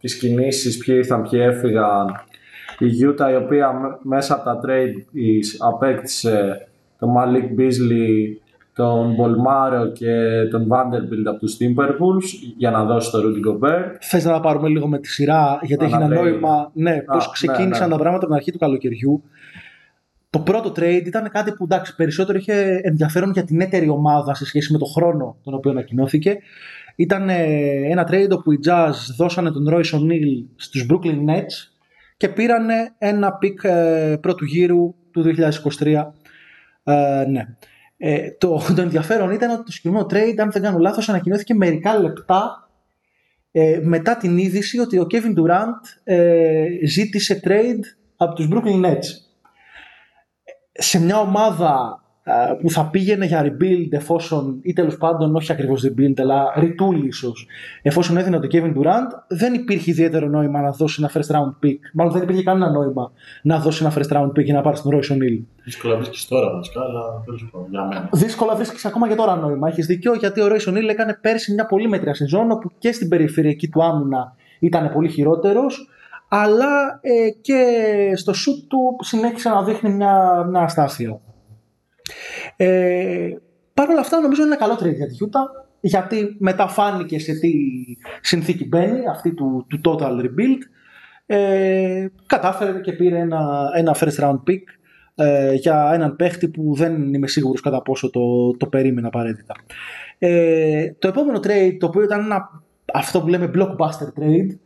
τις 0.00 0.18
κινήσεις, 0.18 0.78
ποιοι 0.78 0.94
ήρθαν, 0.98 1.22
ποιοι 1.22 1.40
έφυγαν. 1.42 2.06
Η 2.78 2.86
Utah 3.08 3.30
η 3.32 3.36
οποία 3.36 3.72
μ- 3.72 4.06
μέσα 4.06 4.34
από 4.34 4.44
τα 4.44 4.60
trade 4.64 5.02
της 5.12 5.56
απέκτησε 5.60 6.66
τον 6.98 7.08
Malik 7.16 7.60
Beasley, 7.60 8.36
τον 8.74 9.16
Bolmaro 9.18 9.92
και 9.92 10.42
τον 10.50 10.68
Vanderbilt 10.70 11.24
από 11.26 11.38
τους 11.38 11.56
Timberwolves 11.60 12.52
για 12.56 12.70
να 12.70 12.84
δώσει 12.84 13.10
το 13.10 13.18
Rudy 13.18 13.48
Gobert. 13.50 13.90
Θες 14.00 14.24
να 14.24 14.32
τα 14.32 14.40
πάρουμε 14.40 14.68
λίγο 14.68 14.88
με 14.88 14.98
τη 14.98 15.08
σειρά, 15.08 15.58
γιατί 15.62 15.84
έχει 15.84 15.94
ένα 15.94 16.04
Ανατέλει. 16.04 16.30
νόημα. 16.30 16.70
Ναι, 16.74 17.00
πώς 17.00 17.26
ναι, 17.26 17.32
ξεκίνησαν 17.32 17.88
ναι. 17.88 17.94
τα 17.94 18.00
πράγματα 18.00 18.16
από 18.16 18.26
την 18.26 18.34
αρχή 18.34 18.52
του 18.52 18.58
καλοκαιριού. 18.58 19.22
Το 20.30 20.38
πρώτο 20.40 20.68
trade 20.76 21.02
ήταν 21.06 21.28
κάτι 21.30 21.52
που 21.52 21.64
εντάξει, 21.64 21.94
περισσότερο 21.96 22.38
είχε 22.38 22.80
ενδιαφέρον 22.82 23.30
για 23.30 23.44
την 23.44 23.60
έτερη 23.60 23.88
ομάδα 23.88 24.34
σε 24.34 24.46
σχέση 24.46 24.72
με 24.72 24.78
τον 24.78 24.88
χρόνο 24.88 25.36
τον 25.42 25.54
οποίο 25.54 25.70
ανακοινώθηκε. 25.70 26.38
Ήταν 26.96 27.28
ε, 27.28 27.44
ένα 27.90 28.08
trade 28.10 28.30
όπου 28.30 28.52
οι 28.52 28.58
Jazz 28.66 28.92
δώσανε 29.16 29.50
τον 29.50 29.66
Royce 29.70 29.94
O'Neal 29.98 30.44
στους 30.56 30.86
Brooklyn 30.90 31.30
Nets 31.30 31.73
και 32.16 32.28
πήρανε 32.28 32.94
ένα 32.98 33.38
pick 33.42 33.64
ε, 33.64 34.16
πρώτου 34.20 34.44
γύρου 34.44 34.94
του 35.10 35.34
2023. 35.78 36.04
Ε, 36.84 37.24
ναι. 37.28 37.42
Ε, 37.96 38.30
το, 38.30 38.62
το 38.76 38.82
ενδιαφέρον 38.82 39.30
ήταν 39.30 39.50
ότι 39.50 39.64
το 39.64 39.72
συγκεκριμένο 39.72 40.06
trade, 40.10 40.38
αν 40.38 40.50
δεν 40.50 40.62
κάνω 40.62 40.78
λάθος, 40.78 41.08
ανακοινώθηκε 41.08 41.54
μερικά 41.54 41.98
λεπτά 41.98 42.68
ε, 43.56 43.80
μετά 43.82 44.16
την 44.16 44.38
είδηση 44.38 44.78
ότι 44.78 44.98
ο 44.98 45.06
Kevin 45.10 45.38
Durant 45.38 45.80
ε, 46.04 46.66
ζήτησε 46.86 47.40
trade 47.44 47.84
από 48.16 48.34
τους 48.34 48.48
Brooklyn 48.52 48.84
Nets. 48.84 49.06
Σε 50.72 51.00
μια 51.00 51.18
ομάδα 51.18 52.02
ε, 52.02 52.03
που 52.60 52.70
θα 52.70 52.88
πήγαινε 52.90 53.26
για 53.26 53.42
rebuild 53.44 53.88
εφόσον, 53.90 54.58
ή 54.62 54.72
τέλος 54.72 54.96
πάντων 54.96 55.36
όχι 55.36 55.52
ακριβώς 55.52 55.84
rebuild, 55.86 56.20
αλλά 56.20 56.44
retool 56.56 57.04
ίσως, 57.06 57.46
εφόσον 57.82 58.16
έδινε 58.16 58.38
το 58.38 58.48
Kevin 58.52 58.74
Durant, 58.76 59.08
δεν 59.28 59.54
υπήρχε 59.54 59.90
ιδιαίτερο 59.90 60.26
νόημα 60.26 60.60
να 60.60 60.70
δώσει 60.70 60.96
ένα 61.02 61.10
first 61.14 61.34
round 61.34 61.66
pick. 61.66 61.78
Μάλλον 61.92 62.12
δεν 62.12 62.22
υπήρχε 62.22 62.42
κανένα 62.42 62.70
νόημα 62.70 63.12
να 63.42 63.58
δώσει 63.58 63.84
ένα 63.84 63.94
first 63.96 64.16
round 64.16 64.28
pick 64.28 64.44
για 64.44 64.54
να 64.54 64.60
πάρει 64.60 64.80
τον 64.80 64.92
Royce 64.92 65.12
O'Neal. 65.12 65.42
Δύσκολα 65.64 65.96
βρίσκεις 65.96 66.26
τώρα 66.26 66.50
βασικά, 66.50 66.80
αλλά 66.80 67.22
τέλος 67.24 67.48
πάντων 67.52 67.68
για 67.70 67.84
μένα. 67.84 68.08
Δύσκολα 68.12 68.54
βρίσκεις 68.54 68.84
ακόμα 68.84 69.08
και 69.08 69.14
τώρα 69.14 69.36
νόημα. 69.36 69.68
Έχεις 69.68 69.86
δίκιο 69.86 70.14
γιατί 70.14 70.40
ο 70.40 70.46
Royce 70.46 70.70
O'Neal 70.70 70.88
έκανε 70.88 71.18
πέρσι 71.20 71.52
μια 71.52 71.66
πολύ 71.66 71.88
μέτρια 71.88 72.14
σεζόν 72.14 72.50
όπου 72.50 72.70
και 72.78 72.92
στην 72.92 73.08
περιφερειακή 73.08 73.68
του 73.68 73.84
άμυνα 73.84 74.34
ήταν 74.58 74.92
πολύ 74.92 75.08
χειρότερος, 75.08 75.88
αλλά 76.28 76.98
ε, 77.00 77.30
και 77.40 77.62
στο 78.14 78.32
σουτ 78.32 78.68
του 78.68 78.96
συνέχισε 79.00 79.48
να 79.48 79.62
δείχνει 79.62 79.90
μια, 79.90 80.44
μια 80.50 80.60
αστάθεια. 80.60 81.20
Ε, 82.56 83.30
Παρ' 83.74 83.88
όλα 83.88 84.00
αυτά 84.00 84.20
νομίζω 84.20 84.42
είναι 84.42 84.54
ένα 84.54 84.66
καλό 84.66 84.74
trade 84.74 84.96
για 84.96 85.06
τη 85.06 85.16
Utah 85.20 85.64
γιατί 85.80 86.36
μετά 86.38 86.68
φάνηκε 86.68 87.18
σε 87.18 87.32
τι 87.32 87.52
συνθήκη 88.20 88.66
μπαίνει 88.68 89.06
αυτή 89.10 89.34
του, 89.34 89.66
του 89.68 89.80
total 89.84 90.20
rebuild 90.20 90.60
ε, 91.26 92.06
κατάφερε 92.26 92.80
και 92.80 92.92
πήρε 92.92 93.18
ένα, 93.18 93.70
ένα 93.74 93.96
first 93.98 94.24
round 94.24 94.40
pick 94.48 94.62
ε, 95.14 95.52
για 95.54 95.90
έναν 95.92 96.16
παίχτη 96.16 96.48
που 96.48 96.74
δεν 96.74 97.14
είμαι 97.14 97.26
σίγουρος 97.26 97.60
κατά 97.60 97.82
πόσο 97.82 98.10
το, 98.10 98.56
το 98.56 98.66
περίμενα 98.66 99.06
απαραίτητα. 99.06 99.54
Ε, 100.18 100.92
το 100.98 101.08
επόμενο 101.08 101.38
trade, 101.38 101.76
το 101.78 101.86
οποίο 101.86 102.02
ήταν 102.02 102.24
ένα, 102.24 102.62
αυτό 102.92 103.20
που 103.20 103.28
λέμε 103.28 103.50
blockbuster 103.54 104.20
trade, 104.20 104.56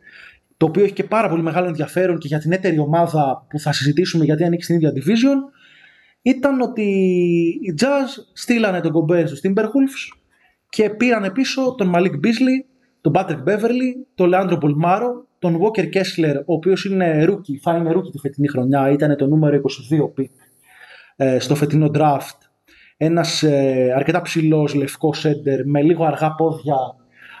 το 0.57 0.65
οποίο 0.65 0.83
έχει 0.83 0.93
και 0.93 1.03
πάρα 1.03 1.29
πολύ 1.29 1.41
μεγάλο 1.41 1.67
ενδιαφέρον 1.67 2.17
και 2.17 2.27
για 2.27 2.39
την 2.39 2.51
έτερη 2.51 2.79
ομάδα 2.79 3.45
που 3.49 3.59
θα 3.59 3.71
συζητήσουμε 3.71 4.25
γιατί 4.25 4.43
ανήκει 4.43 4.63
στην 4.63 4.75
ίδια 4.75 4.91
division, 4.95 5.58
ήταν 6.21 6.61
ότι 6.61 6.83
οι 7.61 7.73
Jazz 7.81 8.23
στείλανε 8.33 8.81
τον 8.81 8.91
Gobert 8.93 9.27
στους 9.27 9.41
Timberwolves 9.43 10.17
και 10.69 10.89
πήραν 10.89 11.31
πίσω 11.31 11.75
τον 11.77 11.91
Malik 11.95 12.13
Beasley, 12.13 12.65
τον 13.01 13.13
Patrick 13.15 13.43
Beverly, 13.43 13.91
τον 14.15 14.31
Leandro 14.33 14.57
Bolmaro, 14.59 15.11
τον 15.39 15.59
Walker 15.61 15.83
Kessler, 15.83 16.35
ο 16.45 16.53
οποίος 16.53 16.85
είναι 16.85 17.25
rookie, 17.29 17.55
θα 17.61 17.75
είναι 17.75 17.91
rookie 17.95 18.11
τη 18.11 18.17
φετινή 18.17 18.47
χρονιά, 18.47 18.89
ήταν 18.89 19.15
το 19.17 19.27
νούμερο 19.27 19.61
22 20.17 20.21
pick 20.21 20.29
ε, 21.15 21.39
στο 21.39 21.55
φετινό 21.55 21.91
draft. 21.93 22.37
Ένας 22.97 23.43
ε, 23.43 23.93
αρκετά 23.95 24.21
ψηλός 24.21 24.73
λευκός 24.73 25.25
center 25.25 25.63
με 25.65 25.81
λίγο 25.81 26.05
αργά 26.05 26.35
πόδια, 26.35 26.75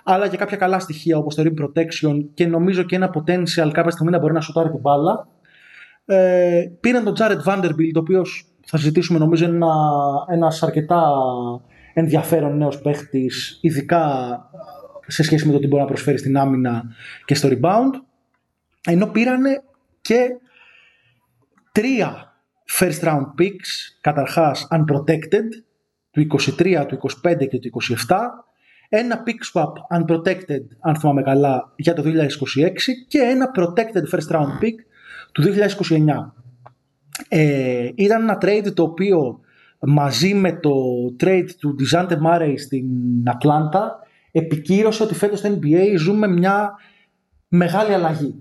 αλλά 0.03 0.27
και 0.27 0.37
κάποια 0.37 0.57
καλά 0.57 0.79
στοιχεία 0.79 1.17
όπως 1.17 1.35
το 1.35 1.43
rim 1.45 1.63
protection 1.63 2.25
και 2.33 2.47
νομίζω 2.47 2.83
και 2.83 2.95
ένα 2.95 3.09
potential 3.13 3.69
κάποια 3.71 3.91
στιγμή 3.91 4.11
να 4.11 4.19
μπορεί 4.19 4.33
να 4.33 4.41
σουτάρει 4.41 4.69
την 4.69 4.79
μπάλα. 4.79 5.27
Ε, 6.05 6.63
πήραν 6.79 7.03
τον 7.03 7.13
Jared 7.17 7.43
Vanderbilt, 7.45 7.95
ο 7.95 7.99
οποίος 7.99 8.48
θα 8.65 8.77
συζητήσουμε 8.77 9.19
νομίζω 9.19 9.45
είναι 9.45 9.55
ένα, 9.55 9.75
ένας 10.29 10.63
αρκετά 10.63 11.11
ενδιαφέρον 11.93 12.57
νέος 12.57 12.81
παίχτης, 12.81 13.57
ειδικά 13.61 14.33
σε 15.07 15.23
σχέση 15.23 15.45
με 15.45 15.51
το 15.51 15.59
τι 15.59 15.67
μπορεί 15.67 15.81
να 15.81 15.87
προσφέρει 15.87 16.17
στην 16.17 16.37
άμυνα 16.37 16.83
και 17.25 17.35
στο 17.35 17.49
rebound. 17.51 17.91
Ενώ 18.87 19.07
πήρανε 19.07 19.63
και 20.01 20.27
τρία 21.71 22.33
first 22.79 22.99
round 23.01 23.25
picks, 23.39 23.97
καταρχάς 24.01 24.67
unprotected, 24.71 25.45
του 26.11 26.27
23, 26.57 26.85
του 26.87 26.99
25 27.23 27.47
και 27.49 27.59
του 27.59 27.69
27, 28.07 28.17
ένα 28.89 29.23
pick 29.25 29.53
swap 29.53 29.99
unprotected, 29.99 30.63
αν 30.79 30.95
θυμάμαι 30.95 31.21
καλά, 31.21 31.73
για 31.75 31.93
το 31.93 32.03
2026 32.05 32.11
και 33.07 33.19
ένα 33.19 33.51
protected 33.55 34.15
first 34.15 34.35
round 34.35 34.63
pick 34.63 34.75
του 35.31 35.43
2029. 35.43 36.38
Ε, 37.27 37.89
ήταν 37.95 38.21
ένα 38.21 38.37
trade 38.41 38.73
το 38.73 38.83
οποίο 38.83 39.39
μαζί 39.79 40.33
με 40.33 40.51
το 40.51 40.73
trade 41.23 41.47
του 41.59 41.75
Dejounte 41.79 42.17
Murray 42.25 42.53
στην 42.57 42.85
Ατλάντα 43.25 43.99
επικύρωσε 44.31 45.03
ότι 45.03 45.13
φέτος 45.13 45.39
στο 45.39 45.59
NBA 45.61 45.95
ζούμε 45.97 46.27
μια 46.27 46.73
μεγάλη 47.47 47.93
αλλαγή. 47.93 48.35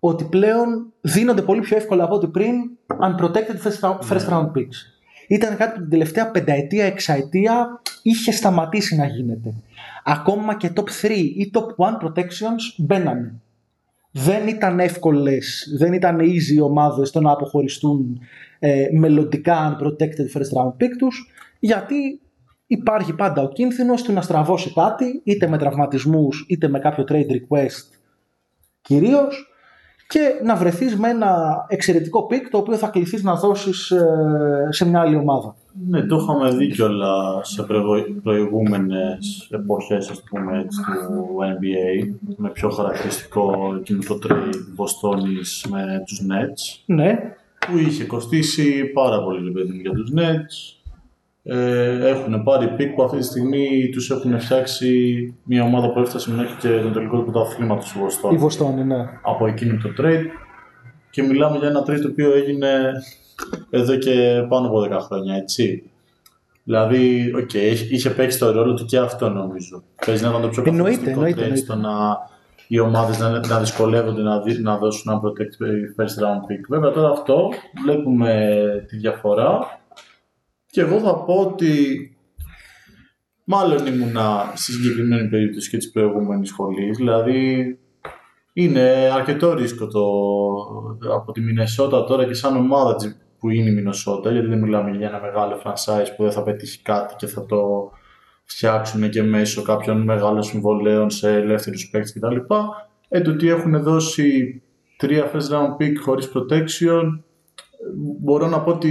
Ότι 0.00 0.24
πλέον 0.24 0.92
δίνονται 1.00 1.42
πολύ 1.42 1.60
πιο 1.60 1.76
εύκολα 1.76 2.04
από 2.04 2.14
ό,τι 2.14 2.26
πριν 2.26 2.54
unprotected 3.00 3.62
first 3.64 3.80
round, 3.80 3.98
first 4.10 4.28
round 4.28 4.46
picks. 4.46 4.78
Ήταν 5.28 5.56
κάτι 5.56 5.72
που 5.72 5.80
την 5.80 5.90
τελευταία 5.90 6.30
πενταετία, 6.30 6.84
εξαετία 6.84 7.80
είχε 8.02 8.32
σταματήσει 8.32 8.96
να 8.96 9.06
γίνεται. 9.06 9.54
Ακόμα 10.04 10.56
και 10.56 10.70
top 10.76 11.06
3 11.06 11.10
ή 11.10 11.50
top 11.54 11.86
1 11.86 12.06
protections 12.06 12.74
μπαίνανε. 12.76 13.40
Δεν 14.18 14.46
ήταν 14.46 14.80
εύκολες, 14.80 15.74
δεν 15.78 15.92
ήταν 15.92 16.20
easy 16.20 16.54
οι 16.54 16.60
ομάδες 16.60 17.10
το 17.10 17.20
να 17.20 17.32
αποχωριστούν 17.32 18.20
ε, 18.58 18.86
μελλοντικά 18.92 19.76
unprotected 19.76 20.38
first 20.38 20.62
round 20.62 20.82
pick 20.82 20.90
τους, 20.98 21.32
γιατί 21.58 22.20
υπάρχει 22.66 23.14
πάντα 23.14 23.42
ο 23.42 23.48
κίνδυνος 23.48 24.02
του 24.02 24.12
να 24.12 24.20
στραβώσει 24.20 24.72
κάτι, 24.72 25.20
είτε 25.24 25.48
με 25.48 25.58
τραυματισμούς, 25.58 26.46
είτε 26.48 26.68
με 26.68 26.78
κάποιο 26.78 27.04
trade 27.08 27.30
request 27.30 27.96
κυρίως 28.80 29.50
και 30.08 30.40
να 30.44 30.56
βρεθείς 30.56 30.96
με 30.96 31.08
ένα 31.08 31.64
εξαιρετικό 31.68 32.26
pick 32.26 32.48
το 32.48 32.58
οποίο 32.58 32.76
θα 32.76 32.88
κληθείς 32.88 33.22
να 33.22 33.34
δώσεις 33.34 33.90
ε, 33.90 34.68
σε 34.70 34.88
μια 34.88 35.00
άλλη 35.00 35.16
ομάδα. 35.16 35.56
Ναι, 35.88 36.02
το 36.02 36.16
είχαμε 36.16 36.50
δει 36.50 36.70
κιόλα 36.70 37.44
σε 37.44 37.66
προηγούμενες 38.22 39.48
εποχές 39.50 40.06
του 40.06 40.36
NBA. 41.40 42.14
Με 42.36 42.50
πιο 42.50 42.68
χαρακτηριστικό 42.68 43.74
εκείνο 43.80 44.02
το 44.08 44.18
trade 44.22 44.54
Βοστώνη 44.74 45.38
με 45.68 46.02
τους 46.06 46.20
Nets. 46.20 46.82
Ναι. 46.86 47.18
Που 47.66 47.78
είχε 47.78 48.04
κοστίσει 48.04 48.84
πάρα 48.84 49.22
πολύ 49.22 49.50
ακριβά 49.50 49.80
για 49.80 49.90
τους 49.92 50.12
Nets. 50.16 50.76
Ε, 51.42 52.08
έχουν 52.08 52.42
πάρει 52.42 52.68
pick 52.68 52.94
που 52.94 53.02
αυτή 53.02 53.16
τη 53.16 53.24
στιγμή 53.24 53.88
τους 53.92 54.10
έχουν 54.10 54.40
φτιάξει 54.40 55.34
μια 55.44 55.64
ομάδα 55.64 55.92
που 55.92 56.00
έφτασε 56.00 56.30
μέχρι 56.30 56.56
και 56.60 56.68
τον 56.68 56.92
τελικό 56.92 57.18
του 57.18 57.30
πρωταθλήματος 57.30 57.80
τους 57.80 57.98
Βοστώνη. 57.98 58.34
Η 58.34 58.38
Βοστώνη, 58.38 58.84
ναι. 58.84 59.08
Από 59.22 59.46
εκείνο 59.46 59.78
το 59.82 60.02
trade. 60.02 60.26
Και 61.10 61.22
μιλάμε 61.22 61.58
για 61.58 61.68
ένα 61.68 61.80
trade 61.80 62.00
το 62.02 62.08
οποίο 62.08 62.32
έγινε 62.32 62.92
εδώ 63.70 63.96
και 63.96 64.46
πάνω 64.48 64.66
από 64.66 64.88
10 64.90 64.98
χρόνια, 65.00 65.34
έτσι. 65.34 65.90
Δηλαδή, 66.64 67.32
οκ, 67.36 67.50
okay, 67.52 67.76
είχε 67.90 68.10
παίξει 68.10 68.38
το 68.38 68.50
ρόλο 68.50 68.74
του 68.74 68.84
και 68.84 68.98
αυτό 68.98 69.28
νομίζω. 69.28 69.82
Παίζει 70.06 70.22
να 70.22 70.28
ήταν 70.28 70.40
το 70.42 70.48
πιο 70.48 70.62
καθοριστικό 70.62 71.22
trade 71.22 71.56
στο 71.56 71.74
να 71.74 71.90
οι 72.68 72.78
ομάδες 72.78 73.18
να, 73.18 73.46
να 73.46 73.58
δυσκολεύονται 73.58 74.22
να, 74.22 74.42
να 74.60 74.78
δώσουν 74.78 75.12
ένα 75.12 75.20
protect 75.20 75.62
first 75.96 76.24
round 76.24 76.40
pick. 76.40 76.60
Βέβαια 76.68 76.90
τώρα 76.90 77.10
αυτό 77.10 77.48
βλέπουμε 77.84 78.60
τη 78.88 78.96
διαφορά 78.96 79.80
και 80.66 80.80
εγώ 80.80 80.98
θα 80.98 81.14
πω 81.14 81.34
ότι 81.34 82.10
μάλλον 83.44 83.86
ήμουνα 83.86 84.52
στη 84.54 84.72
συγκεκριμένη 84.72 85.28
περίπτωση 85.28 85.70
και 85.70 85.76
της 85.76 85.90
προηγούμενης 85.90 86.48
σχολής. 86.48 86.96
Δηλαδή 86.96 87.78
είναι 88.52 89.10
αρκετό 89.14 89.54
ρίσκο 89.54 89.86
το, 89.86 90.04
από 91.14 91.32
τη 91.32 91.40
Μινεσότα 91.40 92.04
τώρα 92.04 92.24
και 92.24 92.34
σαν 92.34 92.56
ομάδα 92.56 92.96
που 93.38 93.50
είναι 93.50 93.70
η 93.70 93.72
Μινεσότα, 93.72 94.30
γιατί 94.30 94.46
δεν 94.46 94.58
μιλάμε 94.58 94.90
για 94.90 95.08
ένα 95.08 95.20
μεγάλο 95.20 95.60
franchise 95.64 96.08
που 96.16 96.22
δεν 96.22 96.32
θα 96.32 96.42
πετύχει 96.42 96.82
κάτι 96.82 97.14
και 97.16 97.26
θα 97.26 97.46
το 97.46 97.90
φτιάξουν 98.44 99.10
και 99.10 99.22
μέσω 99.22 99.62
κάποιων 99.62 100.02
μεγάλων 100.02 100.42
συμβολέων 100.42 101.10
σε 101.10 101.32
ελεύθερους 101.32 101.90
παίκτες 101.90 102.12
κτλ. 102.12 102.36
Ε, 103.08 103.20
το 103.20 103.30
ότι 103.30 103.48
έχουν 103.48 103.82
δώσει 103.82 104.62
τρία 104.96 105.30
first 105.32 105.50
round 105.50 105.76
pick 105.80 105.94
χωρίς 106.02 106.30
protection 106.34 107.02
μπορώ 107.94 108.46
να 108.46 108.60
πω 108.60 108.70
ότι 108.70 108.88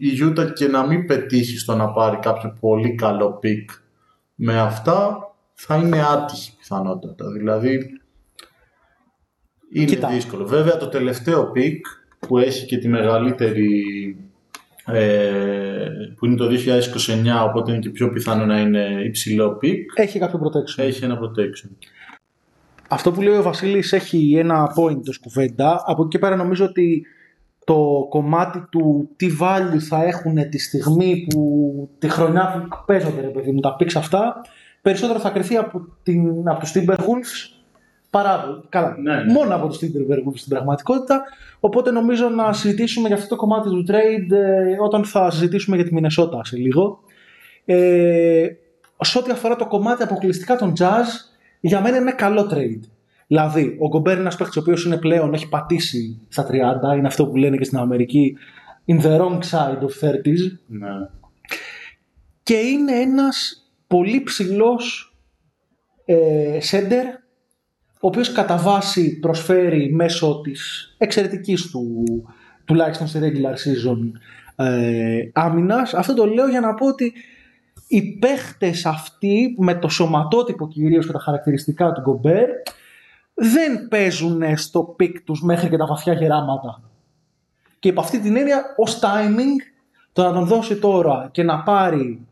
η 0.00 0.18
Utah 0.22 0.52
και 0.52 0.68
να 0.68 0.86
μην 0.86 1.06
πετύχει 1.06 1.58
στο 1.58 1.74
να 1.74 1.92
πάρει 1.92 2.16
κάποιο 2.16 2.56
πολύ 2.60 2.94
καλό 2.94 3.40
pick 3.42 3.64
με 4.34 4.60
αυτά 4.60 5.18
θα 5.54 5.76
είναι 5.76 6.02
άτυχη 6.02 6.56
πιθανότατα. 6.56 7.30
Δηλαδή 7.30 8.00
είναι 9.72 10.08
δύσκολο. 10.10 10.46
Βέβαια 10.46 10.76
το 10.76 10.88
τελευταίο 10.88 11.52
pick 11.56 11.80
που 12.26 12.38
έχει 12.38 12.66
και 12.66 12.78
τη 12.78 12.88
μεγαλύτερη 12.88 13.82
ε, 14.86 15.88
που 16.16 16.26
είναι 16.26 16.36
το 16.36 16.46
2029 16.46 16.50
οπότε 17.48 17.70
είναι 17.70 17.80
και 17.80 17.90
πιο 17.90 18.10
πιθανό 18.10 18.46
να 18.46 18.60
είναι 18.60 19.02
υψηλό 19.04 19.58
pick 19.62 19.78
έχει 19.94 20.18
κάποιο 20.18 20.40
protection. 20.44 20.84
Έχει 20.84 21.04
ένα 21.04 21.18
protection. 21.18 21.70
Αυτό 22.88 23.12
που 23.12 23.22
λέει 23.22 23.36
ο 23.36 23.42
Βασίλης 23.42 23.92
έχει 23.92 24.34
ένα 24.38 24.74
point 24.76 25.00
το 25.04 25.12
κουβέντα. 25.20 25.82
Από 25.86 26.02
εκεί 26.02 26.10
και 26.10 26.18
πέρα 26.18 26.36
νομίζω 26.36 26.64
ότι 26.64 27.06
το 27.64 28.06
κομμάτι 28.08 28.66
του 28.70 29.10
τι 29.16 29.36
value 29.40 29.78
θα 29.88 30.04
έχουν 30.04 30.48
τη 30.48 30.58
στιγμή 30.58 31.26
που 31.30 31.90
τη 31.98 32.08
χρονιά 32.08 32.66
που 32.70 32.76
παίζονται 32.86 33.20
ρε 33.20 33.28
παιδί 33.28 33.52
μου 33.52 33.60
τα 33.60 33.76
picks 33.80 33.92
αυτά 33.96 34.40
περισσότερο 34.82 35.18
θα 35.18 35.30
κρυθεί 35.30 35.56
από, 35.56 35.86
την, 36.02 36.48
από 36.48 36.60
τους 36.60 36.72
Timberwolves 36.74 37.53
παρά 38.14 38.62
καλά, 38.68 38.96
ναι, 38.98 39.14
ναι. 39.14 39.32
μόνο 39.32 39.54
από 39.54 39.68
τους 39.68 39.78
Timberwolves 39.82 40.34
στην 40.34 40.48
πραγματικότητα 40.48 41.22
οπότε 41.60 41.90
νομίζω 41.90 42.28
να 42.28 42.52
συζητήσουμε 42.52 43.06
για 43.06 43.16
αυτό 43.16 43.28
το 43.28 43.36
κομμάτι 43.36 43.68
του 43.68 43.84
trade 43.88 44.32
ε, 44.32 44.76
όταν 44.82 45.04
θα 45.04 45.30
συζητήσουμε 45.30 45.76
για 45.76 45.84
τη 45.84 45.94
Μινεσότα 45.94 46.44
σε 46.44 46.56
λίγο 46.56 46.98
ε, 47.64 48.46
σε 49.00 49.18
ό,τι 49.18 49.30
αφορά 49.30 49.56
το 49.56 49.66
κομμάτι 49.66 50.02
αποκλειστικά 50.02 50.56
των 50.56 50.72
jazz 50.78 51.06
για 51.60 51.80
μένα 51.80 51.96
είναι 51.96 52.12
καλό 52.12 52.48
trade 52.52 52.88
Δηλαδή, 53.26 53.76
ο 53.80 53.88
Γκομπέρ 53.88 54.12
είναι 54.12 54.26
ένα 54.26 54.36
παίχτη 54.36 54.58
ο 54.58 54.62
οποίος 54.62 54.84
είναι 54.84 54.96
πλέον, 54.96 55.34
έχει 55.34 55.48
πατήσει 55.48 56.20
στα 56.28 56.46
30, 56.50 56.96
είναι 56.96 57.06
αυτό 57.06 57.26
που 57.26 57.36
λένε 57.36 57.56
και 57.56 57.64
στην 57.64 57.78
Αμερική, 57.78 58.36
in 58.86 59.00
the 59.00 59.18
wrong 59.18 59.38
side 59.50 59.80
of 59.80 60.08
30s. 60.08 60.58
Ναι. 60.66 60.88
Και 62.42 62.54
είναι 62.54 62.92
ένας 62.92 63.66
πολύ 63.86 64.22
ψηλός 64.22 65.14
ε, 66.04 66.58
σέντερ, 66.60 67.06
ο 68.04 68.06
οποίος 68.06 68.32
κατά 68.32 68.56
βάση 68.56 69.18
προσφέρει 69.18 69.92
μέσω 69.92 70.40
της 70.40 70.94
εξαιρετικής 70.98 71.70
του, 71.70 72.04
τουλάχιστον 72.64 73.06
στη 73.06 73.18
regular 73.22 73.54
season, 73.54 74.10
ε, 74.66 75.28
άμυνας. 75.32 75.94
Αυτό 75.94 76.14
το 76.14 76.26
λέω 76.26 76.48
για 76.48 76.60
να 76.60 76.74
πω 76.74 76.86
ότι 76.86 77.12
οι 77.88 78.02
παίχτες 78.02 78.86
αυτοί 78.86 79.54
με 79.58 79.74
το 79.74 79.88
σωματότυπο 79.88 80.68
κυρίως 80.68 81.06
και 81.06 81.12
τα 81.12 81.18
χαρακτηριστικά 81.18 81.92
του 81.92 82.00
Γκομπέρ 82.00 82.48
δεν 83.34 83.88
παίζουν 83.88 84.56
στο 84.56 84.82
peak 84.82 85.20
τους 85.20 85.42
μέχρι 85.42 85.68
και 85.68 85.76
τα 85.76 85.86
βαθιά 85.86 86.12
γεράματα. 86.12 86.82
Και 87.78 87.88
υπ' 87.88 87.98
αυτή 87.98 88.20
την 88.20 88.36
έννοια, 88.36 88.74
ως 88.76 88.98
timing, 89.02 89.72
το 90.12 90.22
να 90.22 90.32
τον 90.32 90.46
δώσει 90.46 90.76
τώρα 90.76 91.28
και 91.32 91.42
να 91.42 91.62
πάρει 91.62 92.26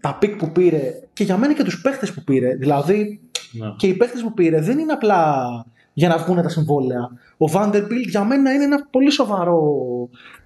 τα 0.00 0.14
picks 0.14 0.36
που 0.36 0.50
πήρε 0.50 0.94
και 1.20 1.26
για 1.26 1.36
μένα 1.36 1.54
και 1.54 1.64
τους 1.64 1.80
παίχτες 1.80 2.12
που 2.12 2.24
πήρε. 2.24 2.54
Δηλαδή, 2.54 3.20
ναι. 3.52 3.74
και 3.76 3.86
οι 3.86 3.94
παίχτες 3.94 4.22
που 4.22 4.34
πήρε 4.34 4.60
δεν 4.60 4.78
είναι 4.78 4.92
απλά 4.92 5.44
για 5.92 6.08
να 6.08 6.16
βγουν 6.16 6.42
τα 6.42 6.48
συμβόλαια. 6.48 7.10
Ο 7.38 7.44
Vanderbilt 7.52 8.08
για 8.08 8.24
μένα 8.24 8.52
είναι 8.52 8.64
ένα 8.64 8.86
πολύ 8.90 9.10
σοβαρό 9.10 9.62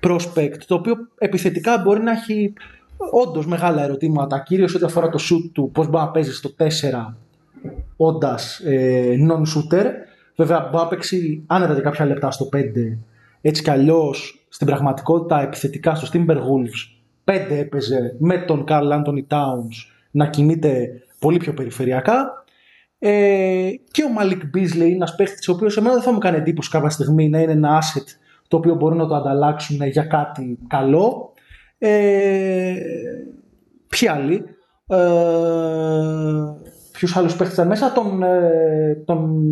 prospect, 0.03 0.57
το 0.67 0.75
οποίο 0.75 0.95
επιθετικά 1.19 1.79
μπορεί 1.79 2.03
να 2.03 2.11
έχει 2.11 2.53
όντως 3.13 3.47
μεγάλα 3.47 3.83
ερωτήματα, 3.83 4.39
κυρίως 4.39 4.75
ό,τι 4.75 4.85
αφορά 4.85 5.09
το 5.09 5.19
shoot 5.21 5.51
του, 5.53 5.71
πώς 5.75 5.89
μπορεί 5.89 6.05
να 6.05 6.11
παίζει 6.11 6.33
στο 6.33 6.51
4 6.59 6.65
όντας 7.97 8.59
ε, 8.59 9.17
non-shooter. 9.29 9.85
Βέβαια, 10.37 10.61
μπορεί 10.61 10.83
να 10.83 10.87
παίξει 10.87 11.43
άνετα 11.47 11.81
κάποια 11.81 12.07
λεπτά 12.07 12.31
στο 12.31 12.49
5. 12.53 12.59
Έτσι 13.41 13.63
κι 13.63 13.71
αλλιώς 13.71 14.47
στην 14.49 14.67
πραγματικότητα 14.67 15.41
επιθετικά 15.41 15.95
στο 15.95 16.09
Timberwolves 16.13 16.95
5 17.25 17.51
έπαιζε 17.51 18.17
με 18.19 18.39
τον 18.39 18.65
Carl 18.69 18.93
Anthony 18.93 19.27
Towns 19.29 19.94
να 20.15 20.27
κινείται 20.27 21.03
πολύ 21.19 21.37
πιο 21.39 21.55
περιφερειακά. 21.55 22.45
Ε, 22.99 23.71
και 23.91 24.03
ο 24.03 24.07
Malik 24.19 24.57
Beasley 24.57 24.75
είναι 24.75 24.95
ένας 24.95 25.15
παίχτη 25.15 25.51
ο 25.51 25.55
οποίος 25.55 25.77
εμένα 25.77 25.95
δεν 25.95 26.03
θα 26.03 26.13
μου 26.13 26.19
κάνει 26.19 26.37
εντύπωση 26.37 26.71
κάποια 26.71 26.91
στιγμή 26.91 27.29
να 27.29 27.41
είναι 27.41 27.53
ένα 27.53 27.83
asset 27.83 28.17
το 28.49 28.57
οποίο 28.57 28.75
μπορεί 28.75 28.97
να 28.97 29.07
το 29.07 29.15
ανταλλάξουν 29.15 29.87
για 29.87 30.05
κάτι 30.05 30.59
καλό. 30.67 31.33
Ε, 31.79 32.75
ποιοι 33.89 34.09
άλλοι; 34.09 34.45
Ε, 34.87 34.97
ποιους 36.93 37.17
άλλους 37.17 37.37
παίχτε 37.37 37.65
μέσα; 37.65 37.93
Τον, 37.93 38.23
ε, 38.23 39.03
τον 39.05 39.43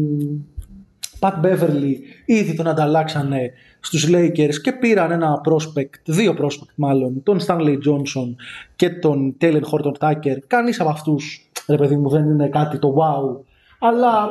Pat 1.19 1.45
Beverly 1.45 1.95
ήδη 2.25 2.55
τον 2.55 2.69
ανταλλάξανε 2.69 3.53
στους 3.83 4.09
Lakers 4.13 4.55
και 4.63 4.73
πήραν 4.73 5.11
ένα 5.11 5.41
prospect, 5.49 6.01
δύο 6.05 6.37
prospect 6.41 6.75
μάλλον, 6.75 7.23
τον 7.23 7.39
Stanley 7.47 7.77
Johnson 7.87 8.35
και 8.77 8.91
τον 8.91 9.37
Taylor 9.41 9.63
Horton 9.71 9.93
Tucker. 9.99 10.37
Κανείς 10.47 10.81
από 10.81 10.91
αυτούς, 10.91 11.51
ρε 11.69 11.77
παιδί 11.77 11.97
μου, 11.97 12.09
δεν 12.09 12.25
είναι 12.25 12.49
κάτι 12.49 12.79
το 12.79 12.95
wow. 12.99 13.45
Αλλά 13.81 14.29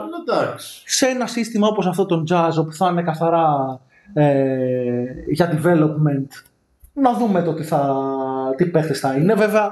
σε 0.85 1.05
ένα 1.05 1.27
σύστημα 1.27 1.67
όπως 1.67 1.87
αυτό 1.87 2.05
τον 2.05 2.23
Jazz, 2.29 2.51
όπου 2.59 2.73
θα 2.73 2.89
είναι 2.89 3.01
καθαρά 3.01 3.79
ε, 4.13 5.03
για 5.27 5.59
development, 5.61 6.27
να 6.93 7.13
δούμε 7.13 7.41
το 7.41 7.53
τι 7.53 7.63
θα, 7.63 7.95
τι 8.57 8.65
παίχτες 8.65 8.99
θα 8.99 9.15
είναι. 9.15 9.33
Βέβαια, 9.33 9.71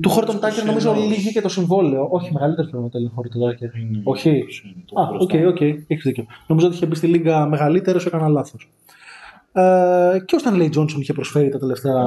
του 0.00 0.08
Χόρτον 0.08 0.40
Τάκερ 0.40 0.64
νομίζω 0.64 0.94
λήγει 0.94 1.32
και 1.32 1.40
το 1.40 1.48
συμβόλαιο. 1.48 2.08
Όχι, 2.10 2.32
μεγαλύτερο 2.32 2.68
από 2.72 2.88
το 2.88 3.10
Χόρτον 3.14 3.42
Τάκερ. 3.42 3.68
Όχι. 4.02 4.44
Α, 4.94 5.02
οκ, 5.18 5.30
οκ, 5.48 5.60
έχεις 5.60 6.02
δίκιο. 6.02 6.26
Νομίζω 6.46 6.66
ότι 6.66 6.76
είχε 6.76 6.86
μπει 6.86 6.94
στη 6.94 7.06
λίγκα 7.06 7.46
μεγαλύτερος, 7.46 8.06
έκανα 8.06 8.28
λάθος. 8.28 8.70
Ε, 9.52 10.18
και 10.24 10.36
ο 10.36 10.38
Στανλέι 10.38 10.68
Τζόνσον 10.68 11.00
είχε 11.00 11.12
προσφέρει 11.12 11.48
τα 11.48 11.58
τελευταία 11.58 12.04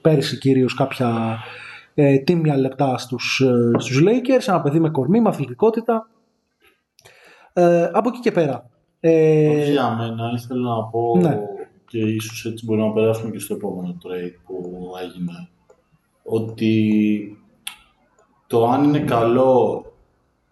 πέρυσι 0.00 0.38
κυρίως 0.38 0.74
κάποια 0.74 1.38
ε, 1.94 2.18
τίμια 2.18 2.56
λεπτά 2.56 2.98
στους, 2.98 3.40
ε, 3.40 3.70
στους 3.78 4.02
Lakers, 4.02 4.48
ένα 4.48 4.60
παιδί 4.60 4.80
με 4.80 4.90
κορμί, 4.90 5.20
με 5.20 5.28
αθλητικότητα. 5.28 6.08
Ε, 7.52 7.88
από 7.92 8.08
εκεί 8.08 8.20
και 8.20 8.30
πέρα. 8.30 8.66
Ε, 9.00 9.70
για 9.70 9.90
μένα 9.90 10.32
ήθελα 10.34 10.76
να 10.76 10.84
πω 10.84 11.18
ναι 11.20 11.38
και 11.92 11.98
ίσως 11.98 12.44
έτσι 12.44 12.64
μπορούμε 12.64 12.86
να 12.86 12.92
περάσουμε 12.92 13.30
και 13.30 13.38
στο 13.38 13.54
επόμενο 13.54 13.96
trade 14.02 14.34
που 14.46 14.84
έγινε 15.08 15.48
ότι 16.22 17.38
το 18.46 18.68
αν 18.68 18.84
είναι 18.84 18.98
καλό 18.98 19.84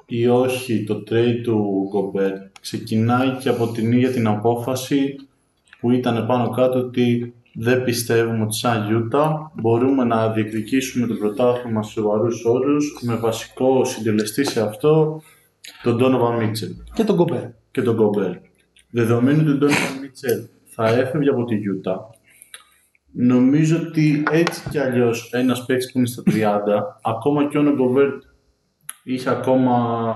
ή 0.06 0.26
όχι 0.26 0.84
το 0.84 1.02
trade 1.10 1.40
του 1.42 1.88
Γκομπέρ 1.88 2.32
ξεκινάει 2.60 3.30
και 3.30 3.48
από 3.48 3.66
την 3.66 3.92
ίδια 3.92 4.10
την 4.10 4.26
απόφαση 4.26 5.16
που 5.80 5.90
ήταν 5.90 6.26
πάνω 6.26 6.50
κάτω 6.50 6.78
ότι 6.78 7.34
δεν 7.54 7.84
πιστεύουμε 7.84 8.42
ότι 8.42 8.56
σαν 8.56 8.86
Γιούτα 8.86 9.52
μπορούμε 9.54 10.04
να 10.04 10.32
διεκδικήσουμε 10.32 11.06
το 11.06 11.14
πρωτάθλημα 11.14 11.82
σε 11.82 11.90
σοβαρούς 11.90 12.44
όρους 12.44 12.98
με 13.02 13.16
βασικό 13.16 13.84
συντελεστή 13.84 14.44
σε 14.44 14.60
αυτό 14.60 15.22
τον 15.82 15.98
Donovan 16.00 16.38
Μίτσελ 16.38 16.70
Και 16.94 17.04
τον 17.04 17.16
Κομπέρ. 17.16 17.44
και 17.70 17.82
τον 17.82 17.94
Γκομπέρ. 17.94 18.32
Δεδομένου 18.90 19.40
ότι 19.40 19.64
ο 19.64 19.68
Donovan 19.68 20.00
Μίτσελ 20.00 20.48
θα 20.82 20.98
έφευγε 21.00 21.30
από 21.30 21.44
τη 21.44 21.54
Γιούτα, 21.54 22.10
νομίζω 23.12 23.76
ότι 23.88 24.22
έτσι 24.30 24.68
κι 24.70 24.78
αλλιώς 24.78 25.30
ένας 25.32 25.64
παίκτης 25.66 25.92
που 25.92 25.98
είναι 25.98 26.06
στα 26.06 26.22
30, 26.26 26.32
ακόμα 27.04 27.48
και 27.48 27.58
ο 27.58 27.62
Γκομπέρ 27.74 28.08
είχε 29.02 29.30
ακόμα. 29.30 30.14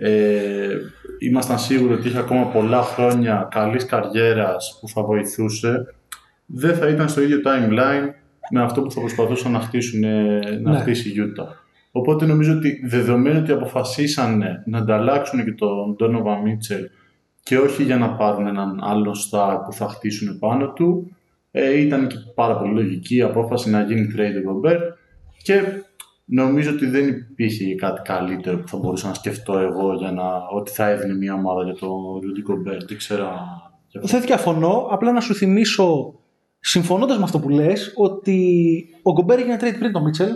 Ε, 0.00 0.68
ήμασταν 1.20 1.58
σίγουροι 1.58 1.92
ότι 1.92 2.08
είχε 2.08 2.18
ακόμα 2.18 2.44
πολλά 2.46 2.82
χρόνια 2.82 3.48
καλής 3.50 3.86
καριέρας 3.86 4.78
που 4.80 4.88
θα 4.88 5.02
βοηθούσε 5.02 5.94
δεν 6.46 6.74
θα 6.74 6.88
ήταν 6.88 7.08
στο 7.08 7.20
ίδιο 7.22 7.40
timeline 7.44 8.08
με 8.50 8.62
αυτό 8.62 8.82
που 8.82 8.90
θα 8.90 9.00
προσπαθούσαν 9.00 9.52
να 9.52 9.60
χτίσουν 9.60 10.04
ε, 10.04 10.40
να 10.62 10.70
Ναι. 10.72 10.78
χτίσει 10.78 11.08
η 11.08 11.14
Utah. 11.16 11.48
Οπότε 11.92 12.26
νομίζω 12.26 12.52
ότι 12.56 12.80
δεδομένου 12.86 13.38
ότι 13.42 13.52
αποφασίσανε 13.52 14.62
να 14.66 14.78
ανταλλάξουν 14.78 15.44
και 15.44 15.52
τον 15.52 15.96
Donovan 16.00 16.38
Mitchell 16.46 16.84
και 17.48 17.58
όχι 17.58 17.82
για 17.82 17.96
να 17.98 18.14
πάρουν 18.16 18.46
έναν 18.46 18.78
άλλον 18.82 19.14
star 19.30 19.58
που 19.64 19.72
θα 19.72 19.88
χτίσουν 19.88 20.38
πάνω 20.38 20.72
του, 20.72 21.16
ε, 21.50 21.80
ήταν 21.80 22.06
και 22.08 22.16
πάρα 22.34 22.58
πολύ 22.58 22.72
λογική 22.72 23.16
η 23.16 23.22
απόφαση 23.22 23.70
να 23.70 23.82
γίνει 23.82 24.06
trade 24.16 24.46
ο 24.48 24.60
Gobert. 24.60 24.80
Και 25.42 25.62
νομίζω 26.24 26.70
ότι 26.70 26.86
δεν 26.86 27.08
υπήρχε 27.08 27.74
κάτι 27.74 28.00
καλύτερο 28.02 28.58
που 28.58 28.68
θα 28.68 28.76
μπορούσα 28.76 29.08
να 29.08 29.14
σκεφτώ 29.14 29.58
εγώ 29.58 29.94
για 29.94 30.12
να, 30.12 30.24
ότι 30.54 30.70
θα 30.70 30.88
έδινε 30.88 31.14
μια 31.14 31.34
ομάδα 31.34 31.64
για 31.64 31.74
τον 31.74 31.90
Rudy 32.22 32.50
Gobert. 32.52 32.84
Δεν 32.88 32.96
ξέρω 32.96 33.26
αν- 33.26 34.06
Δεν 34.08 34.20
διαφωνώ, 34.20 34.86
απλά 34.90 35.12
να 35.12 35.20
σου 35.20 35.34
θυμίσω, 35.34 36.14
συμφωνώντας 36.60 37.16
με 37.18 37.22
αυτό 37.24 37.38
που 37.38 37.48
λες, 37.48 37.92
ότι 37.96 38.64
ο 39.02 39.12
Γκομπέρ 39.12 39.38
έγινε 39.38 39.56
trade 39.60 39.76
πριν 39.78 39.92
τον 39.92 40.02
Μίτσελ 40.02 40.30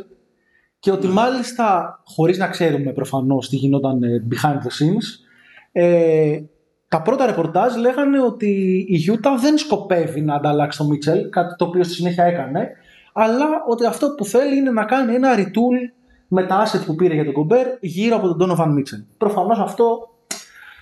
και 0.78 0.90
ότι 0.90 1.06
μάλιστα, 1.06 2.00
χωρίς 2.04 2.38
να 2.38 2.48
ξέρουμε 2.48 2.92
προφανώς 2.92 3.48
τι 3.48 3.56
γινόταν 3.56 4.02
ε, 4.02 4.26
behind 4.30 4.56
the 4.56 4.70
scenes, 4.78 5.06
ε, 5.72 6.40
τα 6.92 7.02
πρώτα 7.02 7.26
ρεπορτάζ 7.26 7.76
λέγανε 7.76 8.20
ότι 8.20 8.50
η 8.88 9.04
Utah 9.08 9.40
δεν 9.40 9.58
σκοπεύει 9.58 10.20
να 10.20 10.34
ανταλλάξει 10.34 10.78
τον 10.78 10.86
Μίτσελ, 10.86 11.28
κάτι 11.28 11.56
το 11.56 11.64
οποίο 11.64 11.84
στη 11.84 11.92
συνέχεια 11.92 12.24
έκανε, 12.24 12.68
αλλά 13.12 13.46
ότι 13.68 13.86
αυτό 13.86 14.14
που 14.16 14.24
θέλει 14.24 14.56
είναι 14.56 14.70
να 14.70 14.84
κάνει 14.84 15.14
ένα 15.14 15.34
retool 15.36 15.92
με 16.28 16.42
τα 16.42 16.66
asset 16.66 16.82
που 16.86 16.94
πήρε 16.94 17.14
για 17.14 17.24
τον 17.24 17.32
Γκομπέρ 17.32 17.66
γύρω 17.80 18.16
από 18.16 18.34
τον 18.34 18.50
Donovan 18.50 18.66
Mitchell. 18.66 19.04
Προφανώς 19.18 19.58
αυτό 19.58 20.08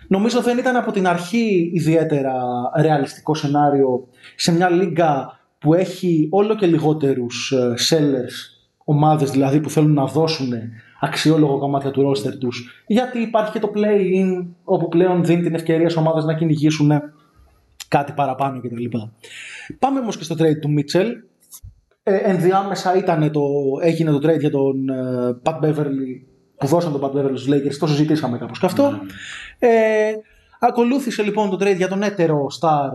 νομίζω 0.08 0.40
δεν 0.40 0.58
ήταν 0.58 0.76
από 0.76 0.92
την 0.92 1.06
αρχή 1.06 1.70
ιδιαίτερα 1.74 2.34
ρεαλιστικό 2.80 3.34
σενάριο 3.34 4.08
σε 4.36 4.52
μια 4.52 4.70
λίγα 4.70 5.38
που 5.58 5.74
έχει 5.74 6.28
όλο 6.30 6.54
και 6.54 6.66
λιγότερους 6.66 7.52
ε, 7.52 7.74
sellers, 7.88 8.66
ομάδες 8.84 9.30
δηλαδή 9.30 9.60
που 9.60 9.70
θέλουν 9.70 9.92
να 9.92 10.04
δώσουν 10.04 10.52
αξιόλογο 11.00 11.58
κομμάτια 11.58 11.90
του 11.90 12.10
roster 12.10 12.38
τους 12.38 12.84
γιατί 12.86 13.18
υπάρχει 13.18 13.52
και 13.52 13.58
το 13.58 13.72
play-in 13.74 14.46
όπου 14.64 14.88
πλέον 14.88 15.24
δίνει 15.24 15.42
την 15.42 15.54
ευκαιρία 15.54 15.88
σε 15.88 15.98
ομάδες 15.98 16.24
να 16.24 16.34
κυνηγήσουν 16.34 16.92
κάτι 17.88 18.12
παραπάνω 18.12 18.60
κτλ. 18.60 18.84
Πάμε 19.78 20.00
όμως 20.00 20.16
και 20.16 20.24
στο 20.24 20.34
trade 20.38 20.58
του 20.60 20.68
Mitchell. 20.78 21.08
Ε, 22.02 22.16
ενδιάμεσα 22.16 22.96
ήταν 22.96 23.32
το, 23.32 23.42
έγινε 23.80 24.10
το 24.10 24.16
trade 24.16 24.38
για 24.38 24.50
τον 24.50 24.88
ε, 24.88 25.40
Pat 25.42 25.60
Beverly 25.60 26.22
που 26.56 26.66
δώσαν 26.66 26.92
τον 26.92 27.00
Pat 27.00 27.18
Beverly 27.18 27.36
στους 27.36 27.48
Lakers, 27.48 27.76
το 27.78 27.86
συζητήσαμε 27.86 28.38
κάπως 28.38 28.58
και 28.58 28.66
αυτό. 28.66 29.00
Ε, 29.58 29.68
ακολούθησε 30.60 31.22
λοιπόν 31.22 31.50
το 31.50 31.56
trade 31.60 31.76
για 31.76 31.88
τον 31.88 32.02
έτερο 32.02 32.46
star 32.60 32.90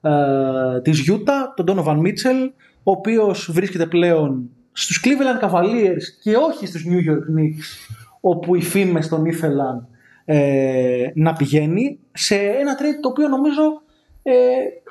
ε, 0.00 0.80
της 0.80 1.10
Utah, 1.10 1.64
τον 1.64 1.66
Donovan 1.68 1.98
Mitchell, 1.98 2.50
ο 2.82 2.90
οποίος 2.90 3.50
βρίσκεται 3.52 3.86
πλέον 3.86 4.50
στους 4.76 5.04
Cleveland 5.04 5.44
Cavaliers 5.44 6.02
και 6.22 6.36
όχι 6.36 6.66
στους 6.66 6.84
New 6.88 7.10
York 7.10 7.38
Knicks, 7.38 7.96
όπου 8.20 8.54
οι 8.54 8.62
φήμες 8.62 9.08
τον 9.08 9.24
ήθελαν 9.24 9.88
ε, 10.24 11.06
να 11.14 11.32
πηγαίνει, 11.32 11.98
σε 12.12 12.34
ένα 12.34 12.76
trade 12.78 12.98
το 13.00 13.08
οποίο 13.08 13.28
νομίζω 13.28 13.82
ε, 14.22 14.34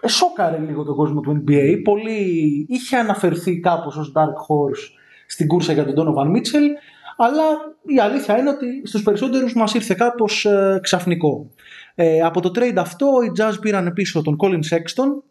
σόκαρε 0.07 0.57
λίγο 0.57 0.83
τον 0.83 0.95
κόσμο 0.95 1.19
του 1.21 1.43
NBA. 1.47 1.81
Πολύ 1.83 2.65
είχε 2.69 2.97
αναφερθεί 2.97 3.59
κάπως 3.59 3.97
ως 3.97 4.11
Dark 4.15 4.21
Horse 4.47 4.89
στην 5.27 5.47
κούρσα 5.47 5.73
για 5.73 5.85
τον 5.85 5.95
Donovan 5.95 6.37
Mitchell, 6.37 6.69
αλλά 7.17 7.43
η 7.85 7.99
αλήθεια 7.99 8.37
είναι 8.37 8.49
ότι 8.49 8.81
στους 8.83 9.03
περισσότερους 9.03 9.55
μας 9.55 9.73
ήρθε 9.73 9.93
κάπως 9.93 10.45
ε, 10.45 10.79
ξαφνικό. 10.81 11.49
Ε, 11.95 12.21
από 12.21 12.41
το 12.41 12.51
trade 12.55 12.77
αυτό 12.77 13.07
οι 13.25 13.31
Jazz 13.39 13.53
πήραν 13.61 13.93
πίσω 13.93 14.21
τον 14.21 14.37
Colin 14.39 14.75
Sexton 14.75 15.23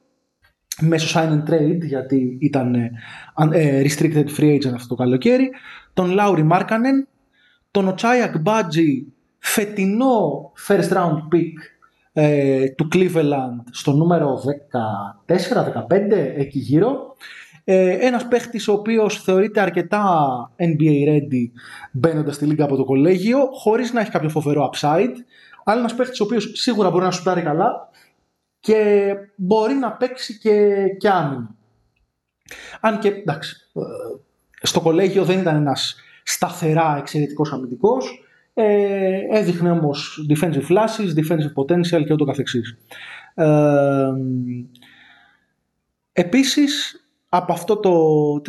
μέσω 0.81 1.21
sign 1.21 1.29
and 1.29 1.51
trade 1.51 1.81
γιατί 1.83 2.37
ήταν 2.41 2.75
ε, 2.75 2.91
αν- 3.35 3.53
ε, 3.53 3.83
restricted 3.83 4.27
free 4.39 4.55
agent 4.55 4.73
αυτό 4.75 4.89
το 4.89 4.95
καλοκαίρι 4.95 5.51
τον 5.93 6.17
Lowry 6.19 6.49
Markkanen 6.51 7.07
τον 7.71 7.95
Ochai 7.95 8.27
Agbaji 8.27 9.05
φετινό 9.39 10.53
first 10.69 10.89
round 10.89 11.17
pick 11.35 11.53
ε, 12.13 12.69
του 12.69 12.89
Cleveland 12.93 13.63
στο 13.71 13.93
νούμερο 13.93 14.41
14-15 15.27 15.35
εκεί 16.37 16.59
γύρω. 16.59 17.17
Ε, 17.65 17.91
ένας 18.07 18.29
παίχτης 18.29 18.69
ο 18.69 18.73
οποίος 18.73 19.23
θεωρείται 19.23 19.61
αρκετά 19.61 20.05
NBA 20.57 21.09
ready 21.09 21.51
μπαίνοντας 21.93 22.35
στη 22.35 22.45
λίγα 22.45 22.65
από 22.65 22.77
το 22.77 22.85
κολέγιο 22.85 23.39
χωρίς 23.53 23.93
να 23.93 24.01
έχει 24.01 24.11
κάποιο 24.11 24.29
φοβερό 24.29 24.71
upside 24.73 25.13
αλλά 25.65 25.79
ένας 25.79 25.95
παίχτης 25.95 26.21
ο 26.21 26.25
οποίος 26.25 26.51
σίγουρα 26.55 26.91
μπορεί 26.91 27.05
να 27.05 27.11
σουτάρει 27.11 27.43
καλά 27.43 27.89
και 28.63 29.15
μπορεί 29.37 29.75
να 29.75 29.93
παίξει 29.93 30.39
και, 30.39 30.87
και 30.99 31.09
άμυνα. 31.09 31.55
Αν 32.81 32.99
και 32.99 33.09
εντάξει, 33.09 33.57
ε, 33.75 33.81
στο 34.63 34.81
κολέγιο 34.81 35.25
δεν 35.25 35.39
ήταν 35.39 35.57
ένας 35.57 35.97
σταθερά 36.23 36.97
εξαιρετικός 36.99 37.53
αμυντικός, 37.53 38.25
ε, 38.55 39.19
έδειχνε 39.31 39.71
όμως 39.71 40.27
defensive 40.31 40.67
flashes, 40.69 41.15
defensive 41.17 41.53
potential 41.55 42.05
και 42.05 42.13
ούτω 42.13 42.25
καθεξής. 42.25 42.79
Ε, 43.35 44.13
επίσης, 46.13 47.05
από 47.29 47.53
αυτό 47.53 47.77
το 47.77 47.93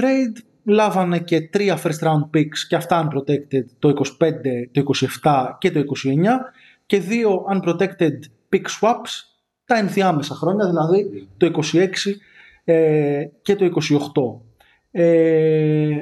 trade 0.02 0.42
λάβανε 0.64 1.20
και 1.20 1.42
τρία 1.42 1.82
first 1.84 2.08
round 2.08 2.38
picks 2.38 2.58
και 2.68 2.76
αυτά 2.76 3.08
unprotected 3.08 3.66
το 3.80 3.90
25, 3.90 4.70
το 4.72 4.84
27 5.22 5.56
και 5.58 5.72
το 5.72 5.80
29 5.80 5.84
και 6.86 7.00
δύο 7.00 7.46
unprotected 7.54 8.18
pick 8.50 8.66
swaps 8.80 9.33
τα 9.66 9.78
ενδιάμεσα 9.78 10.36
χρόνια, 10.36 10.68
δηλαδή 10.68 11.28
το 11.38 11.62
26 11.74 11.88
ε, 12.64 13.26
και 13.42 13.56
το 13.56 13.66
28. 13.66 15.02
Ε, 15.02 16.00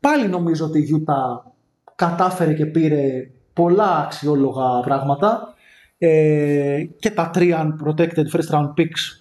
πάλι 0.00 0.28
νομίζω 0.28 0.66
ότι 0.66 0.78
η 0.78 0.88
Utah 0.96 1.50
κατάφερε 1.94 2.54
και 2.54 2.66
πήρε 2.66 3.30
πολλά 3.52 3.98
αξιόλογα 3.98 4.80
πράγματα 4.84 5.54
ε, 5.98 6.84
και 6.98 7.10
τα 7.10 7.30
τρία 7.30 7.76
unprotected 7.76 8.26
first 8.32 8.54
round 8.54 8.74
picks 8.76 9.18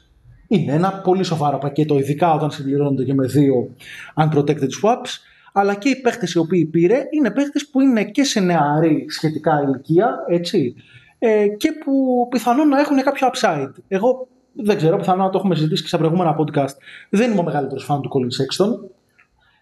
είναι 0.47 0.73
ένα 0.73 0.93
πολύ 0.93 1.23
σοβαρό 1.23 1.57
πακέτο, 1.57 1.97
ειδικά 1.97 2.33
όταν 2.33 2.51
συμπληρώνονται 2.51 3.03
και 3.03 3.13
με 3.13 3.25
δύο 3.25 3.75
unprotected 4.15 4.69
swaps. 4.81 5.19
Αλλά 5.53 5.75
και 5.75 5.89
οι 5.89 6.01
παίχτες 6.01 6.33
οι 6.33 6.37
οποίοι 6.37 6.65
πήρε 6.65 7.03
είναι 7.09 7.31
παίχτες 7.31 7.67
που 7.67 7.81
είναι 7.81 8.03
και 8.03 8.23
σε 8.23 8.39
νεαρή 8.39 9.05
σχετικά 9.09 9.61
ηλικία, 9.61 10.15
έτσι, 10.27 10.75
ε, 11.19 11.47
και 11.47 11.71
που 11.83 12.27
πιθανόν 12.29 12.67
να 12.67 12.79
έχουν 12.79 12.97
κάποιο 12.97 13.29
upside. 13.33 13.71
Εγώ 13.87 14.27
δεν 14.53 14.77
ξέρω, 14.77 14.97
πιθανόν 14.97 15.25
να 15.25 15.31
το 15.31 15.37
έχουμε 15.37 15.55
συζητήσει 15.55 15.81
και 15.81 15.87
στα 15.87 15.97
προηγούμενα 15.97 16.35
podcast. 16.39 16.75
Δεν 17.09 17.31
είμαι 17.31 17.39
ο 17.39 17.43
μεγαλύτερος 17.43 17.83
φαν 17.83 18.01
του 18.01 18.09
Colin 18.13 18.41
Sexton. 18.41 18.89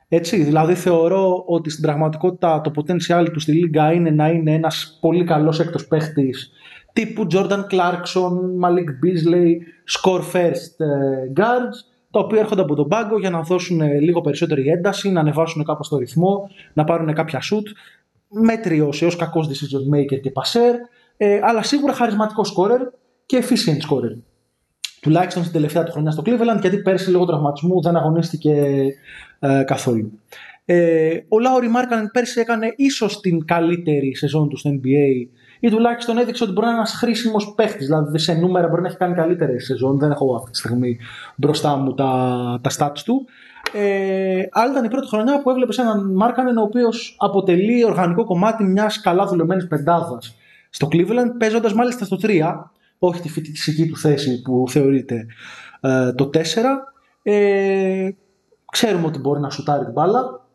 Έτσι, 0.08 0.44
δηλαδή 0.44 0.74
θεωρώ 0.74 1.44
ότι 1.48 1.70
στην 1.70 1.84
πραγματικότητα 1.84 2.62
το 2.62 2.72
potential 2.76 3.28
του 3.34 3.40
στη 3.40 3.52
λίγα 3.52 3.92
είναι 3.92 4.10
να 4.10 4.28
είναι 4.28 4.54
ένας 4.54 4.98
πολύ 5.02 5.24
καλός 5.24 5.60
έκτος 5.60 5.88
παίχτης 5.88 6.52
τύπου 6.96 7.28
Jordan 7.32 7.64
Clarkson, 7.72 8.34
Malik 8.64 8.90
Beasley, 9.04 9.52
score 9.96 10.22
first 10.34 10.76
ε, 10.78 11.32
guards, 11.36 11.78
τα 12.12 12.20
οποία 12.20 12.40
έρχονται 12.40 12.62
από 12.62 12.76
τον 12.76 12.88
πάγκο 12.88 13.20
για 13.20 13.30
να 13.30 13.42
δώσουν 13.42 13.82
ε, 13.82 14.00
λίγο 14.00 14.22
περισσότερη 14.22 14.68
ένταση, 14.68 15.12
να 15.12 15.20
ανεβάσουν 15.20 15.64
κάπως 15.64 15.90
το 15.90 15.98
ρυθμό, 15.98 16.50
να 16.74 16.84
πάρουν 16.84 17.14
κάποια 17.14 17.42
shoot, 17.52 17.64
μέτριος 18.28 19.02
έως 19.02 19.16
κακός 19.16 19.48
decision 19.48 19.96
maker 19.96 20.20
και 20.22 20.32
passer, 20.34 20.74
ε, 21.18 21.40
αλλά 21.44 21.64
σίγουρα 21.64 21.94
χαρισματικό 21.94 22.42
scorer 22.42 22.82
και 23.26 23.44
efficient 23.44 23.90
scorer. 23.90 24.18
Τουλάχιστον 25.02 25.42
στην 25.42 25.54
τελευταία 25.54 25.84
του 25.84 25.92
χρονιά 25.92 26.12
στο 26.12 26.24
Cleveland, 26.26 26.62
γιατί 26.62 26.78
πέρσι 26.78 27.12
λόγω 27.12 27.26
τραυματισμού 27.26 27.82
δεν 27.82 27.96
αγωνίστηκε 27.96 28.86
ε, 29.40 29.64
καθόλου. 29.64 30.20
Ε, 30.66 31.20
ο 31.28 31.40
Λάουρι 31.40 31.68
Μάρκανεν 31.68 32.10
πέρσι 32.12 32.40
έκανε 32.40 32.74
ίσως 32.76 33.20
την 33.20 33.46
καλύτερη 33.46 34.16
σεζόν 34.16 34.50
του 34.50 34.58
στο 34.58 34.70
NBA 34.70 35.28
ή 35.60 35.70
τουλάχιστον 35.70 36.18
έδειξε 36.18 36.44
ότι 36.44 36.52
μπορεί 36.52 36.66
να 36.66 36.72
είναι 36.72 36.82
ένας 36.82 36.94
χρήσιμος 36.94 37.54
παίχτης. 37.56 37.86
Δηλαδή 37.86 38.20
σε 38.20 38.34
νούμερα 38.34 38.68
μπορεί 38.68 38.82
να 38.82 38.88
έχει 38.88 38.98
κάνει 38.98 39.16
καλύτερη 39.16 39.62
σεζόν. 39.62 40.00
Δεν 40.00 40.12
έχω 40.12 40.36
αυτή 40.36 40.52
τη 40.52 40.58
στιγμή 40.58 40.98
μπροστά 41.36 41.76
μου 41.76 41.94
τα, 41.94 42.60
τα 42.64 42.70
stats 42.78 43.00
του. 43.06 43.26
Ε, 43.74 44.44
αλλά 44.52 44.72
ήταν 44.72 44.84
η 44.84 44.88
πρώτη 44.88 45.08
χρονιά 45.08 45.42
που 45.42 45.50
έβλεπες 45.50 45.78
έναν 45.78 46.14
Μάρκανεν 46.14 46.58
ο 46.58 46.62
οποίος 46.62 47.16
αποτελεί 47.20 47.86
οργανικό 47.86 48.26
κομμάτι 48.26 48.64
μιας 48.64 49.02
καλά 49.02 49.26
δουλεμένης 49.26 49.68
πεντάδας 49.68 50.36
στο 50.76 50.88
Cleveland, 50.92 51.32
παίζοντας 51.40 51.74
μάλιστα 51.74 52.06
στο 52.06 52.18
3, 52.22 52.42
όχι 53.00 53.22
τη 53.22 53.30
φοιτητική 53.30 53.88
του 53.88 53.98
θέση 53.98 54.42
που 54.42 54.66
θεωρείται 54.70 55.26
ε, 55.82 56.14
το 56.14 56.30
4. 56.34 56.40
Ε, 57.24 58.10
ξέρουμε 58.72 59.06
ότι 59.06 59.20
μπορεί 59.20 59.40
να 59.40 59.50
σουτάρει 59.50 59.84
την 59.84 59.94
μπάλα. 59.94 60.48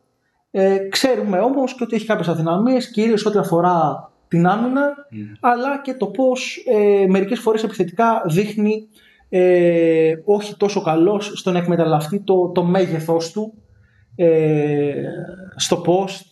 Ε, 0.50 0.76
ξέρουμε 0.88 1.38
όμως 1.38 1.74
και 1.74 1.85
ότι 1.85 1.96
έχει 1.96 2.06
κάποιες 2.06 2.28
αδυναμίες, 2.28 2.90
κυρίως 2.90 3.26
ό,τι 3.26 3.38
αφορά 3.38 4.11
την 4.28 4.46
άμυνα, 4.46 4.94
αλλά 5.40 5.80
και 5.80 5.94
το 5.94 6.06
πώς 6.06 6.64
ε, 6.66 7.06
μερικές 7.09 7.40
φορές 7.40 7.62
επιθετικά 7.62 8.22
δείχνει 8.26 8.88
ε, 9.28 10.12
όχι 10.24 10.56
τόσο 10.56 10.83
καλός 10.83 11.33
στο 11.35 11.50
να 11.50 11.59
εκμεταλλευτεί 11.59 12.20
το, 12.20 12.48
το 12.48 12.64
μέγεθός 12.64 13.33
του 13.33 13.54
ε, 14.16 14.92
στο 15.56 15.83
post, 15.87 16.24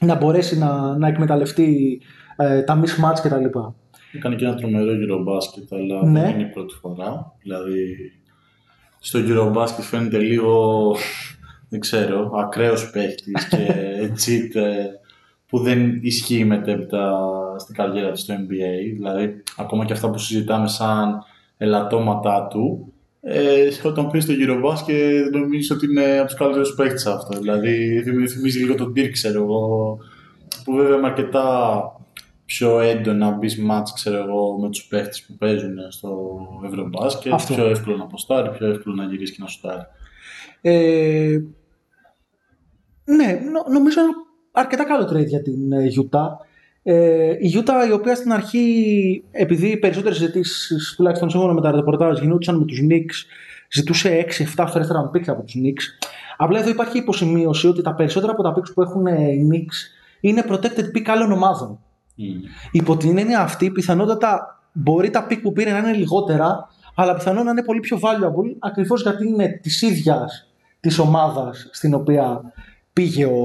να 0.00 0.14
μπορέσει 0.14 0.58
να, 0.58 0.98
να 0.98 1.08
εκμεταλλευτεί 1.08 2.00
ε, 2.40 2.62
τα 2.62 2.80
mismatch 2.82 3.20
κτλ. 3.22 3.58
Έκανε 4.12 4.34
και 4.36 4.44
ένα 4.44 4.54
τρομερό 4.54 4.92
Eurobasket, 4.92 5.76
αλλά 5.78 6.04
Ναι. 6.10 6.20
δεν 6.20 6.30
είναι 6.30 6.42
η 6.42 6.52
πρώτη 6.52 6.74
φορά. 6.74 7.32
Δηλαδή, 7.42 7.96
στο 8.98 9.18
Eurobasket 9.22 9.82
φαίνεται 9.82 10.18
λίγο, 10.18 10.94
δεν 11.68 11.80
ξέρω, 11.80 12.30
ακραίος 12.36 12.90
παίχτης 12.90 13.48
και 13.48 13.66
cheat 14.24 14.54
ε, 14.60 14.86
που 15.48 15.58
δεν 15.58 15.98
ισχύει 16.02 16.44
μετέπειτα 16.44 17.20
στην 17.58 17.74
καριέρα 17.74 18.10
του 18.10 18.18
στο 18.18 18.34
NBA. 18.34 18.94
Δηλαδή, 18.96 19.42
ακόμα 19.56 19.84
και 19.84 19.92
αυτά 19.92 20.10
που 20.10 20.18
συζητάμε 20.18 20.68
σαν 20.68 21.18
ελαττώματά 21.56 22.46
του, 22.50 22.92
ε, 23.20 23.68
όταν 23.84 24.10
πεις 24.10 24.24
στο 24.24 24.32
Eurobasket 24.36 25.30
νομίζω 25.32 25.74
ότι 25.74 25.86
είναι 25.86 26.18
από 26.18 26.26
τους 26.26 26.34
καλύτερους 26.38 26.74
παίχτες 26.74 27.06
αυτό. 27.06 27.38
Δηλαδή, 27.38 28.02
θυμι- 28.02 28.28
θυμίζει 28.30 28.58
λίγο 28.58 28.74
τον 28.74 28.92
Dirk, 28.96 29.10
ξέρω 29.12 29.42
εγώ, 29.42 29.98
που 30.64 30.72
βέβαια 30.72 30.98
με 30.98 31.06
αρκετά 31.06 31.82
πιο 32.50 32.80
έντονα 32.80 33.30
μπεις 33.30 33.58
μάτς, 33.58 33.92
ξέρω 33.92 34.16
εγώ, 34.16 34.58
με 34.58 34.68
τους 34.68 34.84
παίχτες 34.84 35.22
που 35.22 35.36
παίζουν 35.36 35.76
στο 35.88 36.38
Ευρωμπάσκετ. 36.66 37.32
Αυτό. 37.32 37.54
Πιο 37.54 37.66
εύκολο 37.66 37.96
να 37.96 38.02
αποστάρει, 38.02 38.50
πιο 38.50 38.66
εύκολο 38.66 38.94
να 38.94 39.04
γυρίσει 39.04 39.32
και 39.32 39.38
να 39.40 39.46
σουτάρει. 39.46 39.82
Ε, 40.60 41.38
ναι, 43.04 43.40
νο- 43.52 43.66
νομίζω 43.72 44.00
είναι 44.00 44.10
αρκετά 44.52 44.84
καλό 44.84 45.04
trade 45.04 45.26
για 45.26 45.42
την 45.42 45.72
ε, 45.72 45.88
Utah. 45.96 46.28
Ε, 46.82 47.30
η 47.30 47.52
Utah 47.56 47.88
η 47.88 47.92
οποία 47.92 48.14
στην 48.14 48.32
αρχή, 48.32 49.24
επειδή 49.30 49.68
οι 49.68 49.76
περισσότερες 49.76 50.16
συζητήσεις, 50.16 50.94
τουλάχιστον 50.96 51.30
σύμφωνα 51.30 51.52
με 51.52 51.60
τα 51.60 51.70
ρεπορτάζ, 51.70 52.20
γινόντουσαν 52.20 52.58
με 52.58 52.64
τους 52.64 52.80
Knicks, 52.82 53.26
ζητούσε 53.72 54.24
6-7 54.56 54.66
first 54.66 54.72
round 54.72 55.16
picks 55.16 55.28
από 55.28 55.42
τους 55.42 55.54
Knicks. 55.56 56.06
Απλά 56.36 56.58
εδώ 56.58 56.70
υπάρχει 56.70 56.98
υποσημείωση 56.98 57.66
ότι 57.66 57.82
τα 57.82 57.94
περισσότερα 57.94 58.32
από 58.32 58.42
τα 58.42 58.54
picks 58.56 58.72
που 58.74 58.82
έχουν 58.82 59.06
ε, 59.06 59.30
οι 59.30 59.48
Knicks 59.52 59.76
είναι 60.20 60.44
protected 60.48 60.96
pick 60.96 61.04
άλλων 61.06 61.32
ομάδων. 61.32 61.78
Υπό 62.70 62.96
την 62.96 63.18
έννοια 63.18 63.40
αυτή, 63.40 63.70
πιθανότατα 63.70 64.60
μπορεί 64.72 65.10
τα 65.10 65.26
pick 65.30 65.38
που 65.42 65.52
πήρε 65.52 65.70
να 65.70 65.78
είναι 65.78 65.92
λιγότερα, 65.92 66.68
αλλά 66.94 67.14
πιθανόν 67.14 67.44
να 67.44 67.50
είναι 67.50 67.62
πολύ 67.64 67.80
πιο 67.80 67.96
valuable, 68.02 68.56
ακριβώς 68.58 69.02
γιατί 69.02 69.26
είναι 69.28 69.58
της 69.62 69.82
ίδιας 69.82 70.48
της 70.80 70.98
ομάδας 70.98 71.68
στην 71.72 71.94
οποία 71.94 72.52
πήγε 72.92 73.24
ο, 73.24 73.38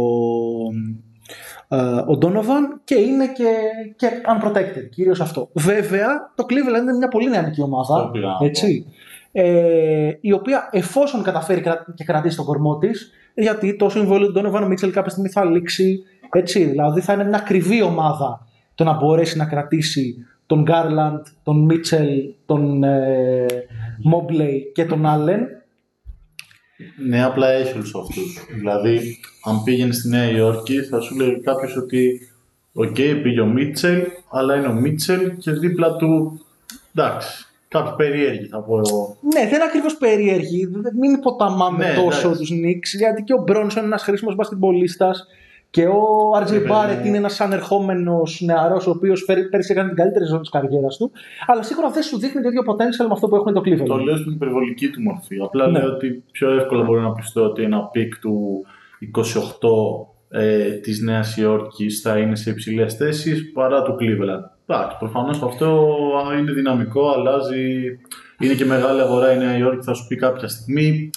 ε, 1.67 1.77
ο 1.85 2.17
Donovan 2.21 2.79
και 2.83 2.95
είναι 2.95 3.27
και, 3.27 3.51
και 3.95 4.07
unprotected, 4.27 4.89
κυρίως 4.91 5.21
αυτό. 5.21 5.49
Βέβαια, 5.53 6.07
το 6.35 6.45
Cleveland 6.49 6.81
είναι 6.81 6.93
μια 6.93 7.07
πολύ 7.07 7.29
νεανική 7.29 7.61
ομάδα, 7.61 8.01
Το 8.03 8.09
πήγα 8.11 8.27
να 8.27 8.37
πω. 8.37 8.45
έτσι, 8.45 8.85
ε, 9.31 10.11
η 10.21 10.31
οποία 10.31 10.69
εφόσον 10.71 11.23
καταφέρει 11.23 11.61
κρα- 11.61 11.85
και 11.95 12.03
κρατήσει 12.03 12.35
τον 12.35 12.45
κορμό 12.45 12.77
της, 12.77 13.11
γιατί 13.33 13.75
το 13.75 13.89
συμβόλαιο 13.89 14.31
του 14.31 14.41
Donovan 14.45 14.63
Mitchell 14.71 14.89
κάποια 14.91 15.09
στιγμή 15.09 15.29
θα 15.29 15.45
λήξει, 15.45 16.03
έτσι, 16.31 16.63
δηλαδή 16.63 17.01
θα 17.01 17.13
είναι 17.13 17.23
μια 17.23 17.37
ακριβή 17.37 17.81
ομάδα 17.81 18.47
το 18.75 18.83
να 18.83 18.93
μπορέσει 18.93 19.37
να 19.37 19.45
κρατήσει 19.45 20.25
τον 20.45 20.65
Garland, 20.67 21.21
τον 21.43 21.67
Mitchell, 21.71 22.33
τον 22.45 22.83
ε, 22.83 23.45
Mobley 24.13 24.59
και 24.73 24.85
τον 24.85 25.03
Allen. 25.05 25.39
Ναι, 27.07 27.23
απλά 27.23 27.49
έχει 27.49 27.73
όλους 27.73 27.95
αυτούς. 27.95 28.45
Δηλαδή, 28.55 29.17
αν 29.45 29.63
πήγαινε 29.63 29.93
στη 29.93 30.09
Νέα 30.09 30.29
Υόρκη, 30.31 30.81
θα 30.81 30.99
σου 30.99 31.15
λέει 31.15 31.41
κάποιος 31.41 31.77
ότι 31.77 32.29
Οκ, 32.77 32.95
πήγε 33.23 33.39
ο 33.41 33.45
Μίτσελ, 33.45 34.01
αλλά 34.31 34.55
είναι 34.55 34.67
ο 34.67 34.73
Μίτσελ 34.73 35.37
και 35.37 35.51
δίπλα 35.51 35.95
του. 35.95 36.39
Εντάξει, 36.95 37.45
κάποιοι 37.67 37.93
περίεργοι 37.97 38.45
θα 38.47 38.61
πω 38.63 38.81
εγώ. 38.85 39.17
Ναι, 39.33 39.39
δεν 39.45 39.53
είναι 39.53 39.63
ακριβώς 39.63 39.97
περίεργη. 39.97 40.65
Δεν- 40.65 40.95
Μην 40.99 41.13
υποτιμάμε 41.13 41.87
Ναι, 41.87 41.93
τόσο 41.95 42.27
εντάξει. 42.27 42.37
τους 42.37 42.49
Knicks, 42.51 42.97
γιατί 42.97 43.23
και 43.23 43.33
ο 43.33 43.41
Μπρόνσον 43.43 43.77
είναι 43.83 43.87
ένας 43.91 44.03
χρήσιμος 44.03 44.35
μπασκετμπολίστας 44.35 45.25
και 45.75 45.87
ο 45.87 46.31
RJ 46.43 46.47
Βέβαια, 46.47 46.71
Barrett 46.71 47.01
ναι. 47.01 47.07
είναι 47.07 47.17
ένας 47.17 47.41
ανερχόμενος 47.41 48.41
νεαρός, 48.41 48.87
ο 48.87 48.89
οποίος 48.89 49.25
πέρυσι 49.49 49.71
έκανε 49.71 49.87
την 49.87 49.97
καλύτερη 49.97 50.25
σεζόν 50.25 50.39
της 50.39 50.49
καριέρας 50.49 50.97
του. 50.97 51.11
Αλλά 51.47 51.63
σίγουρα 51.63 51.89
δεν 51.89 52.03
σου 52.03 52.17
δείχνει 52.19 52.41
το 52.41 52.47
ίδιο 52.47 52.61
potential 52.67 53.05
με 53.07 53.11
αυτό 53.11 53.27
που 53.27 53.35
έχουν 53.35 53.53
το 53.53 53.61
Cleveland. 53.65 53.85
Το 53.87 53.97
λέω 53.97 54.17
στην 54.17 54.31
υπερβολική 54.31 54.89
του 54.89 55.01
μορφή. 55.01 55.39
Απλά 55.43 55.67
Ναι. 55.67 55.79
λέω 55.79 55.89
ότι 55.89 56.23
πιο 56.31 56.49
εύκολα 56.49 56.83
μπορεί 56.83 57.01
να 57.01 57.11
πειστώ 57.11 57.43
ότι 57.43 57.63
ένα 57.63 57.81
pick 57.83 58.17
του 58.19 58.65
28 58.99 60.07
ε, 60.29 60.71
της 60.71 61.01
Νέας 61.01 61.37
Υόρκης 61.37 62.01
θα 62.01 62.17
είναι 62.17 62.35
σε 62.35 62.49
υψηλές 62.49 62.93
θέσεις 62.93 63.51
παρά 63.51 63.81
του 63.83 63.95
Cleveland. 63.99 64.43
Εντάξει, 64.67 64.97
προφανώς 64.99 65.41
αυτό 65.43 65.87
είναι 66.39 66.51
δυναμικό, 66.51 67.09
αλλάζει, 67.09 67.99
είναι 68.39 68.53
και 68.53 68.65
μεγάλη 68.65 69.01
αγορά 69.01 69.33
η 69.33 69.37
Νέα 69.37 69.57
Υόρκη, 69.57 69.85
θα 69.85 69.93
σου 69.93 70.07
πει 70.07 70.15
κάποια 70.15 70.47
στιγμή 70.47 71.09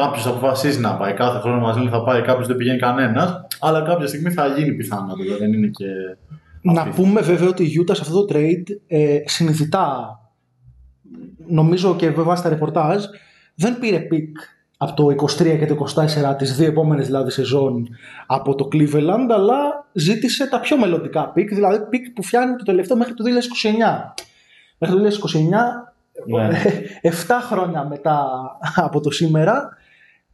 κάποιος 0.00 0.26
αποφασίζει 0.26 0.80
να 0.80 0.96
πάει. 0.96 1.12
Κάθε 1.12 1.38
χρόνο 1.38 1.60
μας 1.60 1.76
λένε 1.76 1.90
θα 1.90 2.02
πάει, 2.02 2.22
κάποιος 2.22 2.46
δεν 2.46 2.56
πηγαίνει 2.56 2.78
κανένας. 2.78 3.46
Αλλά 3.60 3.82
κάποια 3.82 4.06
στιγμή 4.06 4.30
θα 4.30 4.46
γίνει 4.46 4.72
πιθανότητα. 4.72 5.36
Δεν 5.36 5.52
είναι 5.52 5.66
και. 5.66 5.86
Να 6.62 6.80
απίθανο. 6.80 6.94
πούμε 6.94 7.20
βέβαια 7.20 7.48
ότι 7.48 7.64
η 7.64 7.70
Utah 7.80 7.94
σε 7.94 8.02
αυτό 8.02 8.24
το 8.24 8.34
trade 8.34 8.62
ε, 8.86 9.18
συνειδητά, 9.24 10.20
νομίζω 11.46 11.96
και 11.96 12.10
βέβαια 12.10 12.36
στα 12.36 12.48
ρεπορτάζ, 12.48 13.04
δεν 13.54 13.78
πήρε 13.78 13.98
pick 13.98 14.36
από 14.76 14.94
το 14.94 15.24
23 15.24 15.58
και 15.58 15.66
το 15.66 15.86
24, 16.32 16.36
τις 16.38 16.56
δύο 16.56 16.66
επόμενες 16.66 17.06
δηλαδή 17.06 17.30
σεζόν 17.30 17.88
από 18.26 18.54
το 18.54 18.68
Cleveland, 18.72 19.28
αλλά 19.30 19.86
ζήτησε 19.92 20.48
τα 20.48 20.60
πιο 20.60 20.78
μελλοντικά 20.78 21.32
picks, 21.32 21.54
δηλαδή 21.54 21.88
picks 21.88 22.10
που 22.10 22.22
φτάνει 22.22 22.56
το 22.56 22.64
τελευταίο 22.64 22.96
μέχρι 22.96 23.14
το 23.14 23.24
2029. 23.24 23.28
Μέχρι 24.78 24.96
το 24.96 25.28
2029, 25.28 25.38
Ναι. 26.26 26.48
7 27.28 27.32
χρόνια 27.50 27.84
μετά 27.84 28.26
από 28.74 29.00
το 29.00 29.10
σήμερα, 29.10 29.68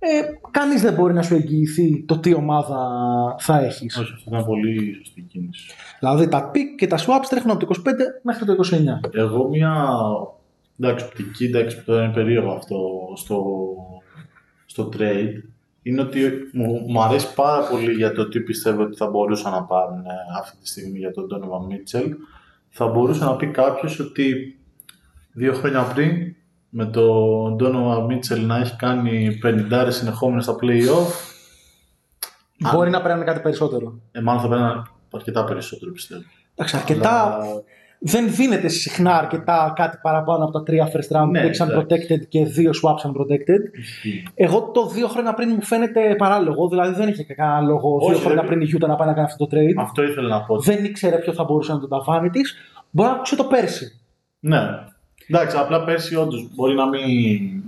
ε, 0.04 0.22
κανείς 0.50 0.82
δεν 0.82 0.94
μπορεί 0.94 1.14
να 1.14 1.22
σου 1.22 1.34
εγγυηθεί 1.34 2.04
το 2.04 2.18
τι 2.18 2.34
ομάδα 2.34 2.78
θα 3.38 3.58
έχεις. 3.58 3.96
Όχι, 3.96 4.12
αυτό 4.12 4.30
ήταν 4.30 4.44
πολύ 4.44 4.94
σωστή 4.94 5.20
κίνηση. 5.20 5.72
Δηλαδή 5.98 6.28
τα 6.28 6.50
pick 6.54 6.76
και 6.76 6.86
τα 6.86 6.98
swaps 6.98 7.26
τρέχουν 7.28 7.50
από 7.50 7.66
το 7.66 7.80
25 7.84 7.90
μέχρι 8.22 8.44
το 8.44 8.56
29. 9.10 9.10
Εγώ 9.12 9.48
μια 9.48 9.88
εντάξει, 10.78 11.04
οπτική, 11.04 11.44
εντάξει, 11.44 11.76
που 11.76 11.82
τώρα 11.86 12.04
είναι 12.04 12.12
περίεργο 12.12 12.52
αυτό 12.52 12.78
στο, 13.16 13.54
στο 14.66 14.88
trade, 14.96 15.42
είναι 15.82 16.00
ότι 16.00 16.20
μου, 16.52 16.84
μου 16.88 17.02
αρέσει 17.02 17.34
πάρα 17.34 17.66
πολύ 17.66 17.92
για 17.92 18.12
το 18.12 18.28
τι 18.28 18.40
πιστεύω 18.40 18.82
ότι 18.82 18.96
θα 18.96 19.06
μπορούσαν 19.06 19.52
να 19.52 19.62
πάρουν 19.62 20.04
ε, 20.04 20.38
αυτή 20.38 20.56
τη 20.56 20.68
στιγμή 20.68 20.98
για 20.98 21.12
τον 21.12 21.26
Donovan 21.30 21.72
Mitchell. 21.72 22.10
Θα 22.68 22.86
μπορούσε 22.86 23.24
να 23.24 23.36
πει 23.36 23.46
κάποιος 23.46 23.98
ότι 23.98 24.58
δύο 25.32 25.52
χρόνια 25.52 25.82
πριν 25.82 26.34
με 26.74 26.84
τον 26.86 27.56
Donovan 27.60 28.06
Mitchell 28.06 28.40
να 28.46 28.56
έχει 28.56 28.76
κάνει 28.76 29.38
50 29.44 29.86
συνεχόμενες 29.90 30.44
στα 30.44 30.54
play-off, 30.62 31.30
Μπορεί 32.72 32.90
να 32.90 33.02
παίρνει 33.02 33.24
κάτι 33.24 33.40
περισσότερο. 33.40 33.98
ε, 34.12 34.20
μάλλον 34.20 34.42
θα 34.42 34.48
παίρνει 34.48 34.82
αρκετά 35.14 35.44
περισσότερο 35.44 35.92
πιστεύω. 35.92 36.22
Εντάξει, 36.54 36.76
αρκετά. 36.76 37.22
Αλλά- 37.34 37.62
Δεν 38.04 38.34
δίνεται 38.34 38.68
συχνά 38.68 39.18
αρκετά 39.18 39.72
κάτι 39.76 39.98
παραπάνω 40.02 40.44
από 40.44 40.52
τα 40.52 40.62
τρία 40.62 40.90
first 40.92 41.16
round 41.16 41.28
Ναι, 41.30 41.40
picks 41.40 41.60
εντάξει. 41.60 41.64
unprotected 41.76 42.26
και 42.28 42.44
δύο 42.44 42.70
swaps 42.82 43.08
unprotected. 43.10 43.78
Ισχύει. 43.78 44.22
Εγώ 44.34 44.70
το 44.74 44.86
δύο 44.86 45.08
χρόνια 45.08 45.34
πριν 45.34 45.48
μου 45.54 45.62
φαίνεται 45.62 46.14
παράλογο, 46.18 46.68
δηλαδή 46.68 46.94
δεν 46.94 47.08
είχε 47.08 47.24
κανένα 47.24 47.60
λόγο 47.60 47.96
Όχι, 47.96 48.10
δύο 48.10 48.18
χρόνια 48.18 48.42
δεν- 48.42 48.50
πριν 48.50 48.60
η 48.60 48.70
Utah 48.76 48.88
να 48.88 48.94
πάει 48.94 49.08
να 49.08 49.14
κάνει 49.14 49.26
αυτό 49.26 49.46
το 49.46 49.56
trade. 49.56 49.74
Αυτό 49.82 50.02
ήθελα 50.02 50.28
να 50.28 50.42
πω. 50.44 50.58
Δεν 50.60 50.84
ήξερε 50.84 51.16
ποιο 51.18 51.32
θα 51.32 51.44
μπορούσε 51.44 51.72
να 51.72 51.80
τον 51.80 51.88
ταβάνει 51.88 52.30
της. 52.30 52.54
Μπορεί 52.90 53.08
να 53.08 53.14
άκουσε 53.14 53.36
το 53.36 53.44
πέρσι. 53.44 54.00
Ναι. 54.40 54.60
Εντάξει, 55.28 55.56
απλά 55.56 55.84
πέρσι 55.84 56.16
όντως 56.16 56.48
μπορεί 56.54 56.74
να 56.74 56.88
μην. 56.88 57.00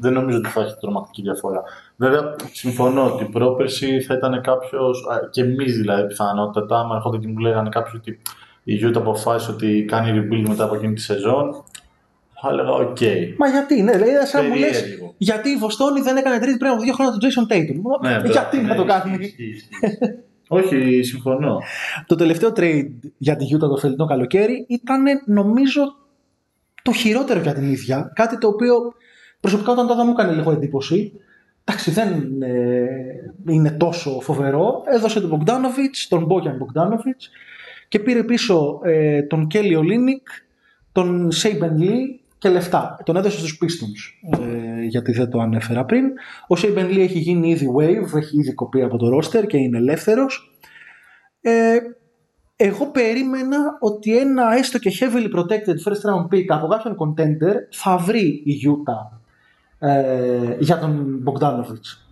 Δεν 0.01 0.13
νομίζω 0.13 0.39
ότι 0.39 0.49
θα 0.49 0.61
έχει 0.61 0.75
τρομακτική 0.81 1.23
διαφορά. 1.23 1.63
Βέβαια, 1.97 2.37
συμφωνώ 2.53 3.05
ότι 3.13 3.25
πρόπερσι 3.25 4.01
θα 4.01 4.15
ήταν 4.15 4.41
κάποιος. 4.43 5.05
και 5.31 5.41
εμείς 5.41 5.77
δηλαδή 5.77 6.07
πιθανότατα, 6.07 6.79
άμα 6.79 6.95
έρχονταν 6.97 7.21
και 7.21 7.29
μου 7.29 7.39
λέγανε 7.39 7.69
κάποιο 7.69 7.93
ότι 7.97 8.21
η 8.65 8.81
Utah 8.83 8.97
αποφάσισε 8.97 9.51
ότι 9.51 9.85
κάνει 9.89 10.21
rebuild 10.21 10.49
μετά 10.49 10.65
από 10.65 10.75
εκείνη 10.75 10.93
τη 10.95 11.01
σεζόν, 11.01 11.65
θα 12.41 12.49
έλεγα 12.51 12.71
οκ. 12.71 12.99
Μα 13.39 13.49
γιατί, 13.49 13.83
ναι, 13.83 13.93
δηλαδή 13.93 14.27
σαν 14.27 14.43
να 14.43 14.49
μου 14.49 14.55
λες, 14.57 14.81
Περίεργο. 14.81 15.15
γιατί 15.19 15.49
η 15.51 15.57
Βοστώνη 15.57 16.01
δεν 16.01 16.17
έκανε 16.17 16.37
trade 16.37 16.59
πριν 16.59 16.71
από 16.71 16.83
δύο 16.83 16.93
χρόνια 16.93 17.13
τον 17.19 17.31
Jason 17.31 17.53
Tatum. 17.53 17.81
Μα, 18.01 18.11
Ναι, 18.11 18.29
γιατί 18.31 18.57
μπράβο, 18.61 18.69
να 18.69 18.75
το 18.77 18.85
ναι, 18.85 18.93
κάνει. 18.93 19.25
ισχύει, 19.25 19.45
ισχύει. 19.45 19.69
Όχι, 20.49 21.03
συμφωνώ. 21.03 21.59
Το 22.07 22.15
τελευταίο 22.15 22.53
trade 22.57 22.87
για 23.19 23.37
τη 23.37 23.45
Utah 23.55 23.59
το 23.59 23.77
φετινό 23.77 24.07
καλοκαίρι 24.07 24.67
ήταν 24.69 25.03
νομίζω 25.27 25.83
το 26.85 26.93
χειρότερο 26.93 27.41
για 27.41 27.55
την 27.55 27.71
ίδια. 27.73 28.13
Κάτι 28.15 28.39
το 28.39 28.49
οποίο 28.49 28.75
προσωπικά 29.41 29.73
όταν 29.73 29.87
το 29.87 29.95
είδα 29.95 30.05
μου 30.05 30.11
έκανε 30.11 30.33
λίγο 30.33 30.51
εντύπωση. 30.51 31.13
Εντάξει, 31.65 31.91
δεν 31.91 32.43
ε, 32.43 32.87
είναι 33.49 33.71
τόσο 33.71 34.21
φοβερό. 34.21 34.83
Έδωσε 34.87 35.21
τον 35.21 35.31
Bogdanovic, 35.31 36.07
τον 36.09 36.27
Bojan 36.31 36.53
Bogdanovic 36.53 37.21
και 37.89 37.99
πήρε 37.99 38.25
πίσω 38.25 38.81
ε, 38.85 39.23
τον 39.23 39.47
Kelly 39.55 39.79
Olynyk, 39.79 40.43
τον 40.93 41.29
Saban 41.43 41.81
Lee 41.81 42.01
και 42.39 42.49
λεφτά. 42.49 43.01
Τον 43.05 43.17
έδωσε 43.17 43.39
στους 43.39 43.59
Pistons, 43.63 44.39
ε, 44.41 44.83
γιατί 44.83 45.13
δεν 45.13 45.31
το 45.31 45.39
ανέφερα 45.39 45.85
πριν. 45.85 46.05
Ο 46.49 46.55
Saban 46.57 46.91
Lee 46.91 46.99
έχει 46.99 47.19
γίνει 47.19 47.51
ήδη 47.51 47.69
wave, 47.79 48.17
έχει 48.17 48.39
ήδη 48.39 48.55
κοπεί 48.55 48.83
από 48.83 48.97
το 48.97 49.17
roster 49.17 49.47
και 49.47 49.57
είναι 49.57 49.79
ελεύθερος. 49.79 50.59
Ε, 51.41 51.77
εγώ 52.57 52.87
περίμενα 52.87 53.77
ότι 53.81 54.19
ένα 54.19 54.57
έστω 54.57 54.79
και 54.79 54.93
heavily 55.01 55.39
protected 55.39 55.91
first 55.91 56.11
round 56.11 56.35
pick 56.35 56.45
από 56.49 56.67
κάποιον 56.67 56.97
contender 56.99 57.55
θα 57.71 57.97
βρει 57.97 58.43
η 58.45 58.61
Utah 58.67 59.19
ε, 59.79 60.57
για 60.59 60.79
τον 60.79 61.25
Bogdanovic. 61.27 62.05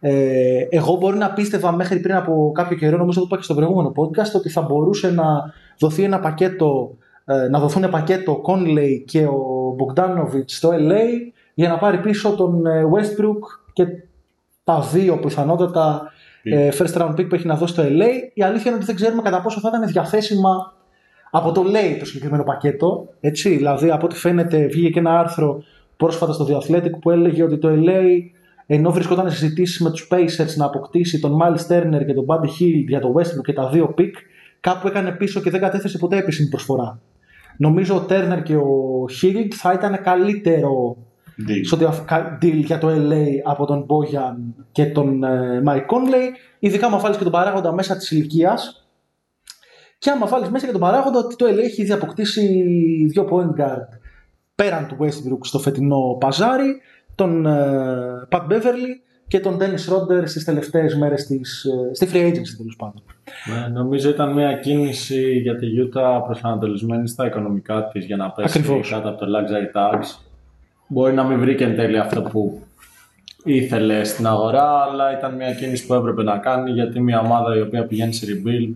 Ε, 0.00 0.66
εγώ 0.70 0.96
μπορεί 0.96 1.16
να 1.16 1.32
πίστευα 1.32 1.72
μέχρι 1.72 2.00
πριν 2.00 2.14
από 2.14 2.52
κάποιο 2.54 2.76
καιρό, 2.76 2.96
νομίζω 2.96 3.20
το 3.20 3.26
είπα 3.26 3.36
και 3.36 3.42
στο 3.42 3.54
προηγούμενο 3.54 3.92
podcast, 3.96 4.32
ότι 4.36 4.48
θα 4.48 4.60
μπορούσε 4.60 5.10
να 5.10 5.24
δοθεί 5.78 6.02
ένα 6.02 6.20
πακέτο, 6.20 6.96
ε, 7.24 7.48
να 7.48 7.58
δοθούν 7.58 7.90
πακέτο 7.90 8.42
Conley 8.46 9.02
και 9.04 9.24
ο 9.26 9.76
Bogdanovic 9.78 10.44
στο 10.44 10.70
LA 10.72 11.32
για 11.54 11.68
να 11.68 11.78
πάρει 11.78 12.00
πίσω 12.00 12.34
τον 12.34 12.66
ε, 12.66 12.84
Westbrook 12.92 13.40
και 13.72 13.86
τα 14.64 14.80
δύο 14.80 15.18
πιθανότατα 15.18 16.02
ε, 16.02 16.11
first 16.78 17.02
round 17.02 17.14
pick 17.16 17.28
που 17.28 17.34
έχει 17.34 17.46
να 17.46 17.56
δώσει 17.56 17.74
το 17.74 17.82
LA. 17.82 18.10
Η 18.34 18.42
αλήθεια 18.42 18.66
είναι 18.66 18.74
ότι 18.74 18.84
δεν 18.84 18.94
ξέρουμε 18.94 19.22
κατά 19.22 19.40
πόσο 19.40 19.60
θα 19.60 19.68
ήταν 19.68 19.86
διαθέσιμα 19.86 20.74
από 21.30 21.52
το 21.52 21.64
LA 21.66 21.96
το 21.98 22.04
συγκεκριμένο 22.04 22.42
πακέτο. 22.44 23.08
Έτσι, 23.20 23.56
δηλαδή, 23.56 23.90
από 23.90 24.06
ό,τι 24.06 24.16
φαίνεται, 24.16 24.66
βγήκε 24.66 24.90
και 24.90 24.98
ένα 24.98 25.18
άρθρο 25.18 25.62
πρόσφατα 25.96 26.32
στο 26.32 26.46
The 26.48 26.56
Athletic 26.56 26.90
που 27.00 27.10
έλεγε 27.10 27.42
ότι 27.42 27.58
το 27.58 27.68
LA 27.72 28.04
ενώ 28.66 28.90
βρισκόταν 28.90 29.30
σε 29.30 29.36
συζητήσεις 29.36 29.80
με 29.80 29.90
τους 29.90 30.08
Pacers 30.10 30.54
να 30.56 30.64
αποκτήσει 30.64 31.20
τον 31.20 31.38
Miles 31.42 31.72
Turner 31.72 32.04
και 32.06 32.14
τον 32.14 32.24
Buddy 32.28 32.46
Hill 32.46 32.84
για 32.88 33.00
το 33.00 33.14
Westbrook 33.16 33.42
και 33.44 33.52
τα 33.52 33.68
δύο 33.68 33.94
pick, 33.98 34.12
κάπου 34.60 34.86
έκανε 34.86 35.10
πίσω 35.10 35.40
και 35.40 35.50
δεν 35.50 35.60
κατέθεσε 35.60 35.98
ποτέ 35.98 36.16
επίσημη 36.16 36.48
προσφορά. 36.48 37.00
Νομίζω 37.56 37.96
ο 37.96 38.06
Turner 38.08 38.42
και 38.42 38.56
ο 38.56 39.04
Hill 39.22 39.48
θα 39.54 39.72
ήταν 39.72 40.02
καλύτερο 40.02 40.96
Deal. 40.96 41.11
Σε 41.62 41.74
ό,τι 41.74 41.84
αφορά- 41.84 42.38
deal 42.42 42.52
για 42.64 42.78
το 42.78 42.88
LA 42.90 43.24
από 43.44 43.66
τον 43.66 43.86
Bojan 43.88 44.64
και 44.72 44.86
τον 44.86 45.24
ε, 45.24 45.62
Mike 45.66 45.86
Conley. 45.86 46.28
Ειδικά 46.58 46.86
άμα 46.86 46.98
βάλεις 46.98 47.16
και 47.16 47.22
τον 47.22 47.32
παράγοντα 47.32 47.72
μέσα 47.72 47.96
της 47.96 48.10
ηλικίας. 48.10 48.86
Και 49.98 50.10
άμα 50.10 50.26
βάλεις 50.26 50.48
μέσα 50.48 50.66
και 50.66 50.72
τον 50.72 50.80
παράγοντα 50.80 51.18
ότι 51.18 51.36
το 51.36 51.46
LA 51.46 51.58
έχει 51.58 51.82
ήδη 51.82 51.92
αποκτήσει 51.92 52.64
δύο 53.10 53.28
point 53.30 53.60
guard 53.60 53.86
πέραν 54.54 54.86
του 54.86 54.96
Westbrook 55.00 55.38
στο 55.40 55.58
φετινό 55.58 56.16
παζάρι, 56.20 56.80
τον 57.14 57.46
ε, 57.46 58.26
Pat 58.30 58.40
Beverly 58.48 58.92
και 59.28 59.40
τον 59.40 59.58
Dennis 59.60 59.92
Rodder 59.92 60.22
στις 60.24 60.44
τελευταίες 60.44 60.94
μέρες 60.96 61.26
της, 61.26 61.64
ε, 61.64 61.94
στη 61.94 62.06
free 62.12 62.26
agency 62.28 62.54
τέλος 62.56 62.76
πάντων. 62.78 63.02
Ναι, 63.46 63.66
νομίζω 63.68 64.08
ήταν 64.08 64.32
μια 64.32 64.52
κίνηση 64.52 65.30
για 65.38 65.56
τη 65.56 65.66
Utah 65.78 66.20
προσανατολισμένη 66.24 67.08
στα 67.08 67.26
οικονομικά 67.26 67.88
της 67.88 68.04
για 68.04 68.16
να 68.16 68.30
πέσει 68.30 68.58
Ακριβώς. 68.58 68.90
κάτω 68.90 69.08
από 69.08 69.18
το 69.18 69.26
luxury 69.26 69.76
tax. 69.78 69.98
Μπορεί 70.92 71.14
να 71.14 71.24
μην 71.24 71.38
βρήκε 71.38 71.64
εν 71.64 71.76
τέλει 71.76 71.98
αυτό 71.98 72.22
που 72.22 72.62
ήθελε 73.44 74.04
στην 74.04 74.26
αγορά, 74.26 74.82
αλλά 74.82 75.18
ήταν 75.18 75.34
μια 75.34 75.54
κίνηση 75.54 75.86
που 75.86 75.94
έπρεπε 75.94 76.22
να 76.22 76.38
κάνει 76.38 76.70
γιατί 76.70 77.00
μια 77.00 77.20
ομάδα 77.20 77.56
η 77.56 77.60
οποία 77.60 77.86
πηγαίνει 77.86 78.12
σε 78.12 78.26
rebuild 78.28 78.72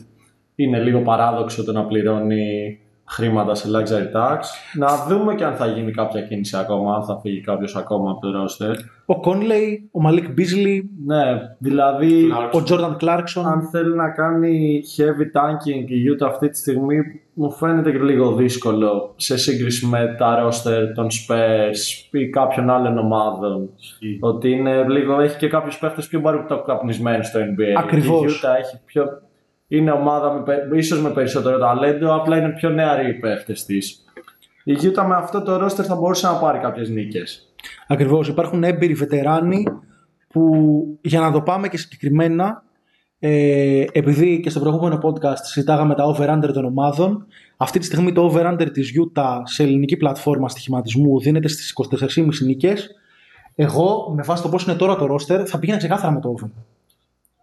είναι 0.54 0.78
λίγο 0.78 1.00
παράδοξο 1.00 1.64
το 1.64 1.72
να 1.72 1.84
πληρώνει 1.84 2.78
χρήματα 3.08 3.54
σε 3.54 3.68
luxury 3.72 4.16
tax. 4.16 4.38
Να 4.74 4.86
δούμε 5.08 5.34
και 5.34 5.44
αν 5.44 5.54
θα 5.54 5.66
γίνει 5.66 5.90
κάποια 5.92 6.20
κίνηση 6.22 6.56
ακόμα, 6.56 6.94
αν 6.94 7.04
θα 7.04 7.18
φύγει 7.22 7.40
κάποιος 7.40 7.76
ακόμα 7.76 8.10
από 8.10 8.20
το 8.20 8.28
roster. 8.42 8.74
Ο 9.06 9.20
Conley, 9.24 9.78
ο 9.90 10.00
Malik 10.08 10.26
Beasley, 10.40 10.80
Ναι, 11.06 11.22
δηλαδή 11.58 12.30
ο 12.30 12.62
Jordan 12.68 12.96
Clarkson. 13.00 13.42
αν 13.44 13.68
θέλει 13.70 13.94
να 13.96 14.10
κάνει 14.10 14.82
heavy 14.96 15.38
tanking 15.40 15.84
η 15.88 16.02
Utah 16.12 16.26
αυτή 16.26 16.48
τη 16.48 16.58
στιγμή 16.58 16.96
μου 17.32 17.52
φαίνεται 17.52 17.90
και 17.90 17.98
λίγο 17.98 18.34
δύσκολο 18.34 19.12
σε 19.16 19.36
σύγκριση 19.38 19.86
με 19.86 20.14
τα 20.18 20.44
roster 20.44 20.82
των 20.94 21.06
Spurs 21.06 22.08
ή 22.10 22.28
κάποιων 22.28 22.70
άλλων 22.70 22.98
ομάδων 22.98 23.70
ότι 24.20 24.50
είναι 24.50 24.88
λίγο, 24.88 25.20
έχει 25.20 25.36
και 25.38 25.48
κάποιους 25.48 25.78
παίχτες 25.78 26.08
πιο 26.08 26.22
καπνισμένους 26.66 27.26
στο 27.26 27.40
NBA 27.40 27.74
Ακριβώς. 27.78 28.34
η 28.34 28.38
Utah 28.42 28.58
έχει 28.58 28.80
πιο, 28.84 29.04
είναι 29.68 29.90
ομάδα 29.90 30.32
με, 30.32 30.42
πε- 30.42 30.74
ίσως 30.74 31.00
με 31.00 31.10
περισσότερο 31.10 31.58
ταλέντο 31.58 32.14
απλά 32.14 32.36
είναι 32.36 32.48
πιο 32.48 32.70
νεαροί 32.70 33.08
οι 33.08 33.14
παίχτες 33.14 33.64
της. 33.64 34.04
Η 34.64 34.76
Utah 34.82 35.04
με 35.06 35.14
αυτό 35.14 35.42
το 35.42 35.64
roster 35.64 35.84
θα 35.84 35.94
μπορούσε 35.94 36.26
να 36.26 36.34
πάρει 36.34 36.58
κάποιες 36.58 36.88
νίκες. 36.88 37.54
Ακριβώς, 37.86 38.28
υπάρχουν 38.28 38.64
έμπειροι 38.64 38.94
βετεράνοι 38.94 39.64
που 40.28 40.52
για 41.00 41.20
να 41.20 41.32
το 41.32 41.40
πάμε 41.40 41.68
και 41.68 41.76
συγκεκριμένα 41.76 42.62
ε, 43.18 43.84
επειδή 43.92 44.40
και 44.40 44.50
στο 44.50 44.60
προηγούμενο 44.60 44.98
podcast 45.02 45.36
συζητάγαμε 45.42 45.94
τα 45.94 46.04
over-under 46.04 46.50
των 46.52 46.64
ομάδων 46.64 47.26
αυτή 47.56 47.78
τη 47.78 47.84
στιγμή 47.84 48.12
το 48.12 48.30
over-under 48.32 48.68
της 48.72 48.92
Utah 49.00 49.40
σε 49.44 49.62
ελληνική 49.62 49.96
πλατφόρμα 49.96 50.48
στοιχηματισμού 50.48 51.20
δίνεται 51.20 51.48
στις 51.48 51.74
24,5 52.16 52.28
νίκες. 52.44 52.90
Εγώ 53.54 54.12
με 54.16 54.22
βάση 54.22 54.42
το 54.42 54.48
πώς 54.48 54.64
είναι 54.64 54.74
τώρα 54.74 54.96
το 54.96 55.14
roster 55.14 55.42
θα 55.46 55.58
πήγαινα 55.58 55.78
ξεκάθαρα 55.78 56.12
με 56.12 56.20
το 56.20 56.28
over. 56.28 56.50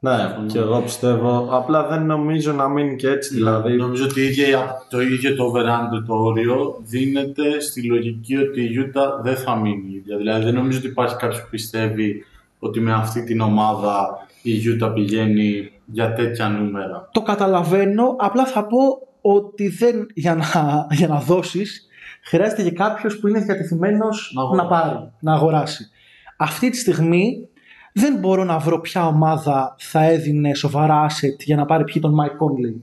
Ναι, 0.04 0.36
και 0.48 0.58
εγώ 0.60 0.82
πιστεύω 0.82 1.48
απλά 1.52 1.88
δεν 1.88 2.06
νομίζω 2.06 2.52
να 2.54 2.68
μείνει 2.68 2.96
και 2.96 3.10
έτσι 3.10 3.34
δηλαδή 3.34 3.76
Νομίζω 3.76 4.04
ότι 4.04 4.22
ίδια- 4.22 4.86
το 4.90 5.02
ίδιο 5.02 5.36
το 5.36 5.44
over-under 5.46 6.04
το 6.08 6.14
όριο 6.16 6.82
δίνεται 6.84 7.60
στη 7.62 7.84
λογική 7.88 8.38
ότι 8.38 8.62
η 8.62 8.70
Utah 8.86 9.22
δεν 9.24 9.36
θα 9.36 9.56
μείνει 9.56 9.92
η 9.92 9.96
ίδια. 9.96 10.18
Δηλαδή 10.18 10.44
δεν 10.46 10.54
νομίζω 10.54 10.78
ότι 10.78 10.88
υπάρχει 10.88 11.16
κάποιος 11.16 11.42
που 11.42 11.48
πιστεύει 11.50 12.26
ότι 12.60 12.80
με 12.80 12.94
αυτή 12.94 13.24
την 13.24 13.42
ομάδα 13.42 14.28
η 14.42 14.52
Utah 14.66 14.92
πηγαίνει 14.94 15.72
για 15.86 16.14
τέτοια 16.14 16.48
νούμερα. 16.50 17.10
Το 17.12 17.22
καταλαβαίνω, 17.22 18.16
απλά 18.20 18.46
θα 18.46 18.66
πω 18.66 18.78
ότι 19.22 19.68
δεν, 19.68 20.08
για, 20.14 20.36
να, 20.36 20.88
για 20.92 21.08
να 21.08 21.20
δώσεις 21.20 21.88
χρειάζεται 22.24 22.64
και 22.64 22.72
κάποιος 22.72 23.18
που 23.20 23.28
είναι 23.28 23.40
διατεθειμένος 23.40 24.32
Να 24.36 24.42
να, 24.42 24.48
αγοράσει. 24.48 24.70
πάρει, 24.70 25.12
να 25.20 25.34
αγοράσει. 25.34 25.90
Αυτή 26.38 26.70
τη 26.70 26.78
στιγμή 26.78 27.48
δεν 27.94 28.18
μπορώ 28.20 28.44
να 28.44 28.58
βρω 28.58 28.80
ποια 28.80 29.08
ομάδα 29.08 29.76
θα 29.78 30.04
έδινε 30.04 30.54
σοβαρά 30.54 31.06
asset 31.10 31.40
για 31.40 31.56
να 31.56 31.66
πάρει 31.66 31.84
ποιοι 31.84 32.02
τον 32.02 32.16
Mike 32.20 32.38
Conley. 32.46 32.82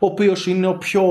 Ο 0.00 0.06
οποίος 0.06 0.46
είναι 0.46 0.66
ο 0.66 0.76
πιο 0.78 1.02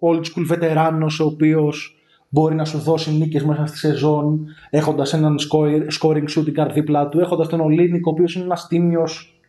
old 0.00 0.20
school 0.20 0.44
βετεράνος, 0.46 1.20
ο 1.20 1.24
οποίος 1.24 1.98
μπορεί 2.28 2.54
να 2.54 2.64
σου 2.64 2.78
δώσει 2.78 3.10
νίκες 3.10 3.44
μέσα 3.44 3.66
στη 3.66 3.76
σεζόν, 3.78 4.46
έχοντας 4.70 5.12
έναν 5.12 5.36
scoring- 5.38 5.86
scoring 6.00 6.24
shooting 6.36 6.60
guard 6.60 6.70
δίπλα 6.72 7.08
του, 7.08 7.20
έχοντας 7.20 7.48
τον 7.48 7.60
Ολίνικ, 7.60 8.06
ο 8.06 8.10
οποίος 8.10 8.34
είναι 8.34 8.44
ένας 8.44 8.66
τίμιος 8.66 9.40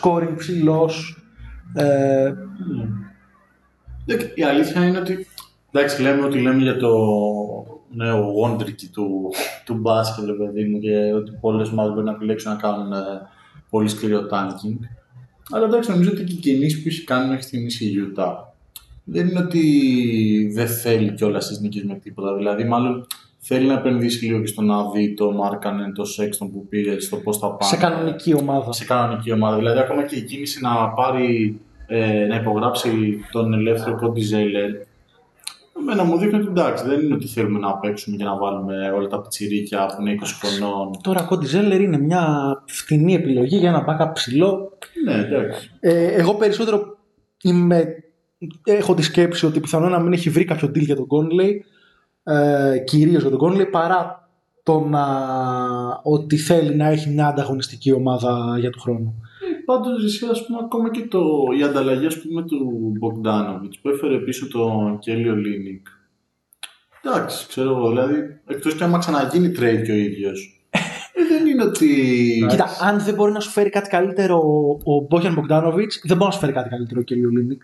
scoring 0.00 0.34
ψηλός, 0.36 1.24
ε, 1.74 2.32
Εντάξει, 4.06 4.32
Η 4.34 4.42
αλήθεια 4.42 4.86
είναι 4.86 4.98
ότι 4.98 5.26
εντάξει, 5.72 6.02
λέμε 6.02 6.24
ότι 6.24 6.40
λέμε 6.40 6.62
για 6.62 6.76
το 6.76 6.88
νέο 7.94 8.32
wonderkid 8.44 8.88
του, 8.92 9.30
του 9.64 9.74
μπάσκετ, 9.74 10.24
ρε 10.24 10.32
παιδί 10.32 10.64
μου, 10.64 10.78
και 10.78 11.12
ότι 11.12 11.32
πολλές 11.40 11.68
ομάδες 11.68 11.92
μπορεί 11.92 12.06
να 12.06 12.12
επιλέξουν 12.12 12.52
να 12.52 12.58
κάνουν 12.58 12.92
ε, 12.92 12.96
πολύ 13.70 13.88
σκληρό 13.88 14.20
tanking. 14.30 14.78
Αλλά 15.50 15.64
εντάξει, 15.64 15.90
νομίζω 15.90 16.10
ότι 16.10 16.24
και 16.24 16.32
οι 16.32 16.36
κινήσεις 16.36 16.82
που 16.82 16.88
έχει 16.88 17.04
κάνει 17.04 17.28
μέχρι 17.28 17.42
στιγμής 17.42 17.80
η 17.80 17.94
Utah 18.06 18.34
δεν 19.04 19.28
είναι 19.28 19.38
ότι 19.38 20.50
δεν 20.54 20.68
θέλει 20.68 21.12
κιόλας 21.12 21.48
τις 21.48 21.60
νίκες 21.60 21.82
με 21.82 21.94
τίποτα. 21.94 22.36
Δηλαδή, 22.36 22.64
μάλλον 22.64 23.06
θέλει 23.38 23.66
να 23.66 23.74
επενδύσει 23.74 24.24
λίγο 24.24 24.40
και 24.40 24.46
στο 24.46 24.62
να 24.62 24.90
δει 24.90 25.14
το 25.14 25.28
Markkanen, 25.28 25.92
το 25.94 26.02
Sexton 26.18 26.48
που 26.52 26.66
πήρε, 26.68 27.00
στο 27.00 27.16
πώς 27.16 27.38
θα 27.38 27.46
πάνε 27.46 27.70
σε 27.70 27.76
κανονική 27.76 28.34
ομάδα. 28.34 28.72
σε 28.72 28.84
κανονική 28.84 29.32
ομάδα. 29.32 29.56
Δηλαδή, 29.56 29.78
ακόμα 29.78 30.04
και 30.04 30.16
η 30.16 30.22
κίνηση 30.22 30.62
να 30.62 30.88
πάρει, 30.88 31.60
ε, 31.86 32.26
να 32.26 32.36
υπογράψει 32.36 33.20
τον 33.32 33.54
ελεύθερο 33.54 33.96
Κόντι 33.96 34.20
Ζέιλερ, 34.20 34.70
εμένα 35.80 36.04
μου 36.04 36.18
δείχνει 36.18 36.38
ότι 36.38 36.48
εντάξει, 36.48 36.88
δεν 36.88 37.00
είναι 37.00 37.14
ότι 37.14 37.26
θέλουμε 37.26 37.58
να 37.58 37.78
παίξουμε 37.78 38.16
και 38.16 38.24
να 38.24 38.36
βάλουμε 38.36 38.90
όλα 38.90 39.06
τα 39.08 39.20
πιτσιρίκια 39.20 39.86
που 39.86 40.02
είναι 40.02 40.18
20 40.20 40.24
χρονών. 40.40 40.90
Τώρα 41.02 41.22
ο 41.22 41.26
Κόντι 41.26 41.46
Ζέλερ 41.46 41.80
είναι 41.80 41.98
μια 41.98 42.26
φτηνή 42.66 43.14
επιλογή 43.14 43.56
για 43.56 43.68
ένα 43.68 43.84
backup 43.88 44.10
ψηλό. 44.14 44.78
Ναι, 45.04 45.14
εντάξει. 45.14 45.70
Ε, 45.80 46.06
εγώ 46.06 46.34
περισσότερο 46.34 46.98
είμαι, 47.42 47.86
έχω 48.64 48.94
τη 48.94 49.02
σκέψη 49.02 49.46
ότι 49.46 49.60
πιθανόν 49.60 49.90
να 49.90 50.00
μην 50.00 50.12
έχει 50.12 50.30
βρει 50.30 50.44
κάποιο 50.44 50.68
deal 50.68 50.84
για 50.84 50.96
τον 50.96 51.06
Κόνλεϊ, 51.06 51.64
ε, 52.22 52.78
κυρίως 52.84 53.20
για 53.20 53.30
τον 53.30 53.38
Κόνλεϊ, 53.38 53.66
παρά 53.66 54.28
το 54.62 54.80
να, 54.80 55.06
ότι 56.02 56.36
θέλει 56.36 56.74
να 56.74 56.86
έχει 56.86 57.10
μια 57.10 57.26
ανταγωνιστική 57.26 57.92
ομάδα 57.92 58.56
για 58.58 58.70
του 58.70 58.80
χρόνου. 58.80 59.20
Πάντως, 59.64 60.04
εσύ, 60.04 60.26
ας 60.30 60.46
πούμε, 60.46 60.58
ακόμα 60.64 60.90
και 60.90 61.06
το, 61.06 61.24
η 61.58 61.62
ανταλλαγή 61.62 62.06
ας 62.06 62.20
πούμε, 62.20 62.42
του 62.42 62.92
Bogdanovic 63.02 63.70
που 63.82 63.88
έφερε 63.88 64.18
πίσω 64.18 64.48
τον 64.48 64.98
Κέλι 64.98 65.36
Ολίνικ. 65.36 65.86
Εντάξει, 67.04 67.46
ξέρω 67.48 67.70
εγώ, 67.70 67.88
δηλαδή, 67.88 68.14
εκτός 68.46 68.74
και 68.74 68.84
άμα 68.84 68.98
ξαναγίνει 68.98 69.48
trade 69.48 69.82
και 69.84 69.92
ο 69.92 69.94
ίδιος. 69.94 70.66
ε, 70.70 70.78
δεν 71.28 71.46
είναι 71.46 71.62
ότι. 71.62 71.88
Κοίτα, 72.48 72.66
αν 72.80 72.98
δεν 73.00 73.14
μπορεί 73.14 73.32
να 73.32 73.40
σου 73.40 73.50
φέρει 73.50 73.70
κάτι 73.70 73.88
καλύτερο 73.88 74.38
ο 74.84 75.06
Μπόγιαν 75.08 75.34
Μπογκντάνοβιτς, 75.34 75.92
δεν 76.02 76.16
μπορεί 76.16 76.28
να 76.28 76.34
σου 76.34 76.40
φέρει 76.40 76.52
κάτι 76.52 76.68
καλύτερο 76.68 77.00
ο 77.00 77.04
Κέλι 77.04 77.28
Ολίνικ. 77.30 77.62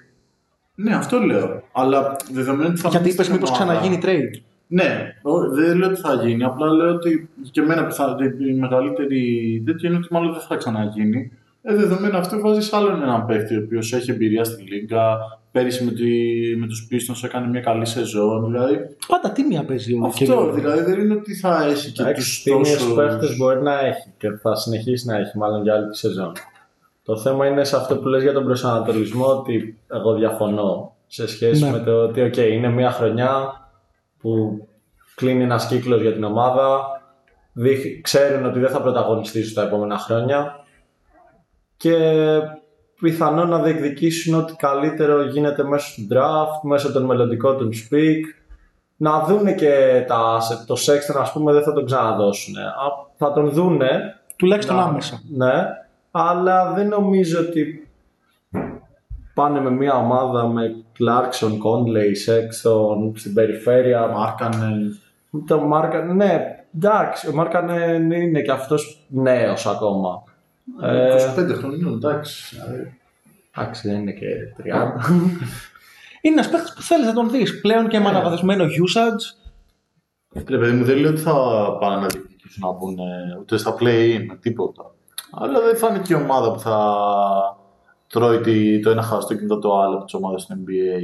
Ναι, 0.74 0.94
αυτό 0.94 1.18
λέω. 1.18 1.62
Αλλά 1.72 2.16
δεδομένου 2.32 2.68
ότι 2.70 2.80
θα 2.80 2.88
Γιατί 2.88 3.04
μείνει 3.04 3.14
είπες 3.14 3.26
στην 3.26 3.38
μήπως 3.38 3.50
ομάδα- 3.60 3.74
ξαναγίνει 3.80 4.02
trade; 4.04 4.40
Ναι, 4.66 5.14
ο- 5.22 5.48
δεν 5.50 5.78
λέω 5.78 5.88
ότι 5.88 6.00
θα 6.00 6.14
γίνει. 6.14 6.44
Απλά 6.44 6.66
λέω 6.72 6.94
ότι 6.94 7.28
και 7.50 7.60
εμένα 7.60 7.86
πιθα- 7.86 8.16
η 8.48 8.52
μεγαλύτερη 8.54 9.62
τέτοια 9.66 9.88
είναι 9.88 9.98
ότι 9.98 10.08
μάλλον 10.10 10.32
δεν 10.32 10.40
θα 10.40 10.56
ξαναγίνει. 10.56 11.32
Ε, 11.62 11.74
δεδομένου 11.74 12.16
αυτού 12.16 12.40
βάζεις 12.40 12.72
άλλον 12.72 13.02
έναν 13.02 13.26
παίκτη 13.26 13.56
ο 13.56 13.62
οποίος 13.64 13.92
έχει 13.92 14.10
εμπειρία 14.10 14.44
στη 14.44 14.62
Λίγκα. 14.62 15.16
Πέρυσι 15.52 15.84
με, 15.84 15.90
τη, 15.92 16.06
με 16.56 16.66
τους 16.66 16.88
Pistons 16.90 17.24
έκανε 17.24 17.46
μια 17.48 17.60
καλή 17.60 17.86
σεζόν. 17.86 18.50
Δηλαδή, 18.50 18.76
Πάντα 19.06 19.30
τίμια 19.30 19.64
παίζει 19.64 19.94
ο 19.94 20.04
αυτό 20.06 20.24
Κέλιο. 20.24 20.52
δηλαδή 20.52 20.82
δεν 20.90 21.00
είναι 21.00 21.14
ότι 21.14 21.34
θα 21.34 21.64
έχει 21.64 21.92
και 21.92 22.02
Εντάξει, 22.02 22.20
τους 22.22 22.42
τίμιες 22.42 22.72
τόσους... 22.72 22.94
παίχτες 22.94 23.36
μπορεί 23.36 23.62
να 23.62 23.80
έχει 23.80 24.12
και 24.18 24.30
θα 24.42 24.54
συνεχίσει 24.54 25.06
να 25.06 25.16
έχει 25.16 25.38
μάλλον 25.38 25.62
για 25.62 25.74
άλλη 25.74 25.88
τη 25.88 25.96
σεζόν. 25.96 26.32
Το 27.04 27.16
θέμα 27.16 27.46
είναι 27.46 27.64
σε 27.64 27.76
αυτό 27.76 27.96
που 27.96 28.08
λες 28.08 28.22
για 28.22 28.32
τον 28.32 28.44
προσανατολισμό 28.44 29.24
ότι 29.26 29.78
εγώ 29.92 30.14
διαφωνώ 30.14 30.94
σε 31.06 31.28
σχέση 31.28 31.64
Ναι. 31.64 31.70
με 31.70 31.78
το 31.78 31.92
ότι 32.02 32.30
okay, 32.34 32.50
είναι 32.52 32.68
μια 32.68 32.90
χρονιά 32.90 33.38
που 34.20 34.60
κλείνει 35.14 35.42
ένας 35.42 35.66
κύκλος 35.66 36.00
για 36.00 36.12
την 36.12 36.24
ομάδα, 36.24 36.80
δείχ- 37.52 38.00
ξέρουν 38.02 38.44
ότι 38.46 38.58
δεν 38.58 38.70
θα 38.70 38.80
πρωταγωνιστήσουν 38.80 39.54
τα 39.54 39.62
επόμενα 39.62 39.98
χρόνια 39.98 40.59
και 41.80 41.96
πιθανόν 43.00 43.48
να 43.48 43.58
διεκδικήσουν 43.62 44.34
ό,τι 44.34 44.56
καλύτερο 44.56 45.22
γίνεται 45.22 45.64
μέσω 45.64 45.94
του 45.94 46.06
draft, 46.14 46.60
μέσω 46.62 46.92
των 46.92 47.04
μελλοντικών 47.04 47.56
του 47.56 47.68
speak. 47.72 48.20
Να 48.96 49.20
δούνε 49.20 49.52
και 49.52 50.04
τα, 50.06 50.38
το 50.66 50.74
Sexton, 50.74 51.20
ας 51.20 51.32
πούμε, 51.32 51.52
δεν 51.52 51.62
θα 51.62 51.72
τον 51.72 51.84
ξαναδώσουν. 51.84 52.54
Θα 53.16 53.32
τον 53.32 53.50
δούνε, 53.50 54.20
Τουλάχιστον 54.36 54.76
να- 54.76 54.82
άμεσα. 54.82 55.20
Ναι, 55.36 55.52
αλλά 56.10 56.72
δεν 56.72 56.88
νομίζω 56.88 57.40
ότι 57.40 57.88
πάνε 59.34 59.60
με 59.60 59.70
μια 59.70 59.94
ομάδα 59.96 60.46
με 60.46 60.74
Clarkson, 60.98 61.48
Conley, 61.50 62.12
Sexton 62.26 63.12
στην 63.14 63.34
περιφέρεια. 63.34 64.06
Μάρκανε. 64.06 64.76
Το 65.46 65.60
Μάρκαν, 65.60 66.16
ναι, 66.16 66.40
εντάξει, 66.74 67.28
ο 67.28 67.32
Μάρκαν 67.34 67.68
είναι 68.10 68.40
και 68.40 68.50
αυτός 68.50 69.04
νέος 69.08 69.66
ακόμα. 69.66 70.22
Ε, 70.82 71.16
25 71.52 71.54
χρονών, 71.54 71.94
εντάξει. 71.94 72.56
εντάξει, 73.56 73.88
δεν 73.88 74.00
είναι 74.00 74.12
και 74.12 74.26
30. 74.56 75.10
Είναι 76.22 76.34
ένας 76.34 76.48
παίχτης 76.50 76.72
που 76.74 76.82
θέλεις 76.82 77.06
να 77.06 77.12
τον 77.12 77.30
δεις. 77.30 77.60
Πλέον 77.60 77.88
και 77.88 77.98
με 78.00 78.08
αναβαθμισμένο 78.08 78.64
usage. 78.64 79.48
Ρε 80.48 80.58
παιδί 80.58 80.72
μου, 80.76 80.84
δεν 80.84 80.96
λέω 80.98 81.10
ότι 81.10 81.20
θα 81.20 81.32
πάνε 81.80 82.00
να 82.00 82.06
διεκδικήσουν 82.06 82.62
να 82.66 82.72
μπουν 82.72 82.98
ούτε 83.40 83.56
στα 83.56 83.74
play-in, 83.80 84.36
τίποτα. 84.40 84.94
Αλλά 85.32 85.60
δεν 85.60 85.76
θα 85.76 85.88
είναι 85.88 85.98
και 85.98 86.12
η 86.12 86.16
ομάδα 86.16 86.52
που 86.52 86.58
θα 86.58 86.94
τρώει 88.06 88.40
τη- 88.40 88.80
το 88.80 88.90
ένα 88.90 89.02
χαστό 89.02 89.34
και 89.34 89.42
μετά 89.42 89.58
το 89.58 89.78
άλλο 89.80 89.94
από 89.96 90.04
τις 90.04 90.14
ομάδες 90.14 90.46
του 90.46 90.54
NBA. 90.54 91.00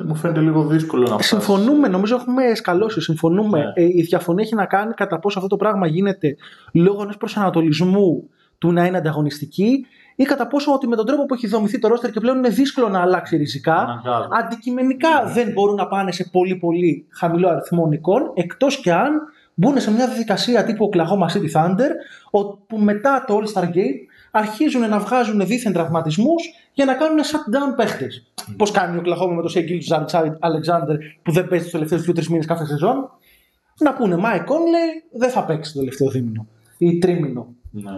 Ε, 0.00 0.04
Μου 0.04 0.14
φαίνεται 0.14 0.40
λίγο 0.40 0.66
δύσκολο 0.66 1.02
να 1.02 1.08
φτάσει. 1.14 1.28
Συμφωνούμε, 1.28 1.88
νομίζω 1.88 2.14
έχουμε 2.16 2.54
σκαλώσει. 2.54 3.00
Συμφωνούμε. 3.00 3.58
Ναι. 3.58 3.72
Ε, 3.74 3.84
η 3.84 4.02
διαφωνία 4.02 4.44
έχει 4.44 4.54
να 4.54 4.66
κάνει 4.66 4.94
κατά 4.94 5.18
πόσο 5.18 5.38
αυτό 5.38 5.48
το 5.50 5.56
πράγμα 5.56 5.86
γίνεται 5.86 6.36
λόγω 6.72 7.02
ενός 7.02 7.16
προσανατολισμού 7.16 8.28
του 8.58 8.72
να 8.72 8.86
είναι 8.86 8.96
ανταγωνιστική 8.96 9.86
ή 10.16 10.24
κατά 10.24 10.46
πόσο 10.46 10.72
ότι 10.72 10.88
με 10.88 10.96
τον 10.96 11.06
τρόπο 11.06 11.26
που 11.26 11.34
έχει 11.34 11.46
δομηθεί 11.46 11.78
το 11.78 11.88
ρόστερ 11.88 12.10
και 12.10 12.20
πλέον 12.20 12.36
είναι 12.36 12.48
δύσκολο 12.48 12.88
να 12.88 13.00
αλλάξει 13.00 13.36
ριζικά. 13.36 13.76
Αναγκάζεται. 13.76 14.36
Αντικειμενικά 14.38 15.24
δεν 15.34 15.52
μπορούν 15.52 15.74
να 15.74 15.86
πάνε 15.86 16.12
σε 16.12 16.28
πολύ 16.32 16.56
πολύ 16.56 17.06
χαμηλό 17.10 17.48
αριθμό 17.48 17.86
νικών 17.86 18.30
εκτός 18.34 18.80
και 18.80 18.92
αν 18.92 19.20
μπουν 19.54 19.80
σε 19.80 19.90
μια 19.90 20.06
διαδικασία 20.06 20.64
τύπου 20.64 20.90
Oklahoma 20.92 21.36
City 21.36 21.50
Thunder 21.52 21.90
όπου 22.30 22.78
μετά 22.78 23.24
το 23.26 23.38
All-Star 23.38 23.64
Game 23.64 23.98
αρχίζουν 24.30 24.88
να 24.88 24.98
βγάζουν 24.98 25.46
δίθεν 25.46 25.72
τραυματισμούς 25.72 26.42
για 26.72 26.84
να 26.84 26.94
κάνουν 26.94 27.18
shutdown 27.18 27.76
παίχτες. 27.76 28.32
Πώς 28.56 28.70
κάνει 28.70 28.96
ο 28.96 29.02
Oklahoma 29.04 29.34
με 29.34 29.42
το 29.42 29.52
Shea 29.54 29.60
Gilgeous 29.60 30.14
Alexander 30.20 30.96
που 31.22 31.32
δεν 31.32 31.48
παίζει 31.48 31.64
τους 31.64 31.72
τελευταίους 31.72 32.10
2-3 32.10 32.26
μήνες 32.26 32.46
κάθε 32.46 32.64
σεζόν; 32.66 33.10
Να 33.80 33.92
πούνε 33.92 34.16
Mike 34.18 34.44
Conley 34.44 35.18
δεν 35.18 35.30
θα 35.30 35.44
παίξει 35.44 35.72
το 35.72 35.78
τελευταίο 35.78 36.10
δίμηνο 36.10 36.46
ή 36.78 36.98
τρίμηνο 36.98 37.54
Ναι. 37.70 37.92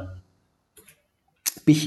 π.χ. 1.71 1.87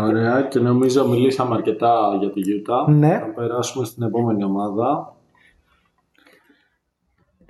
Ωραία, 0.00 0.42
και 0.42 0.58
νομίζω 0.58 1.08
μιλήσαμε 1.08 1.54
αρκετά 1.54 2.16
για 2.20 2.30
τη 2.30 2.40
Utah. 2.44 2.92
Ναι. 2.92 3.18
Θα 3.18 3.32
περάσουμε 3.34 3.84
στην 3.84 4.02
επόμενη 4.02 4.44
ομάδα. 4.44 5.16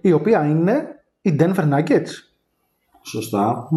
Η 0.00 0.12
οποία 0.12 0.46
είναι 0.46 1.04
η 1.22 1.36
Denver 1.38 1.72
Nuggets. 1.72 2.10
Σωστά. 3.02 3.68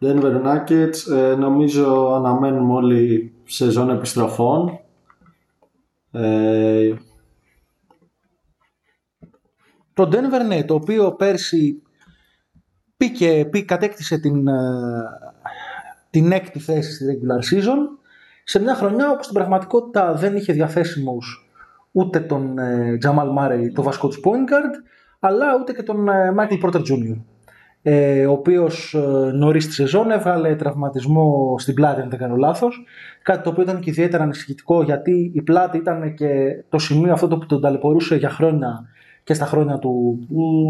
Denver 0.00 0.42
Nuggets, 0.44 1.12
ε, 1.16 1.34
νομίζω 1.34 2.14
αναμένουμε 2.14 2.72
όλοι 2.72 3.32
σεζόν 3.44 3.90
επιστροφών. 3.90 4.80
Ε, 6.10 6.94
Το 9.96 10.08
Denver, 10.12 10.46
ναι, 10.46 10.64
το 10.64 10.74
οποίο 10.74 11.12
πέρσι 11.12 11.82
πήκε, 12.96 13.48
πή, 13.50 13.64
κατέκτησε 13.64 14.18
την, 14.18 14.46
ε, 14.46 14.54
την 16.16 16.32
έκτη 16.32 16.58
θέση 16.58 16.92
στη 16.92 17.04
regular 17.04 17.54
season 17.54 17.78
σε 18.44 18.60
μια 18.60 18.74
χρονιά 18.74 19.10
όπου 19.10 19.22
στην 19.22 19.34
πραγματικότητα 19.34 20.14
δεν 20.14 20.36
είχε 20.36 20.52
διαθέσιμους 20.52 21.48
ούτε 21.92 22.20
τον 22.20 22.58
ε, 22.58 22.98
Jamal 23.04 23.28
Murray, 23.38 23.70
το 23.74 23.82
βασικό 23.82 24.08
τους 24.08 24.20
point 24.24 24.50
guard, 24.50 24.74
αλλά 25.20 25.46
ούτε 25.60 25.72
και 25.72 25.82
τον 25.82 26.08
ε, 26.08 26.34
Michael 26.38 26.64
Porter 26.64 26.78
Jr. 26.78 27.20
Ε, 27.82 28.26
ο 28.26 28.32
οποίος 28.32 28.94
ε, 28.94 29.30
νωρίς 29.32 29.66
τη 29.66 29.72
σεζόν 29.72 30.10
έβγαλε 30.10 30.56
τραυματισμό 30.56 31.56
στην 31.58 31.74
πλάτη, 31.74 32.00
αν 32.00 32.10
δεν 32.10 32.18
κάνω 32.18 32.36
λάθος. 32.36 32.84
Κάτι 33.22 33.42
το 33.42 33.50
οποίο 33.50 33.62
ήταν 33.62 33.80
και 33.80 33.90
ιδιαίτερα 33.90 34.22
ανησυχητικό 34.22 34.82
γιατί 34.82 35.30
η 35.34 35.42
πλάτη 35.42 35.76
ήταν 35.76 36.14
και 36.14 36.28
το 36.68 36.78
σημείο 36.78 37.12
αυτό 37.12 37.28
το 37.28 37.38
που 37.38 37.46
τον 37.46 37.60
ταλαιπωρούσε 37.60 38.16
για 38.16 38.30
χρόνια 38.30 38.88
και 39.26 39.34
στα 39.34 39.46
χρόνια 39.46 39.78
του 39.78 40.18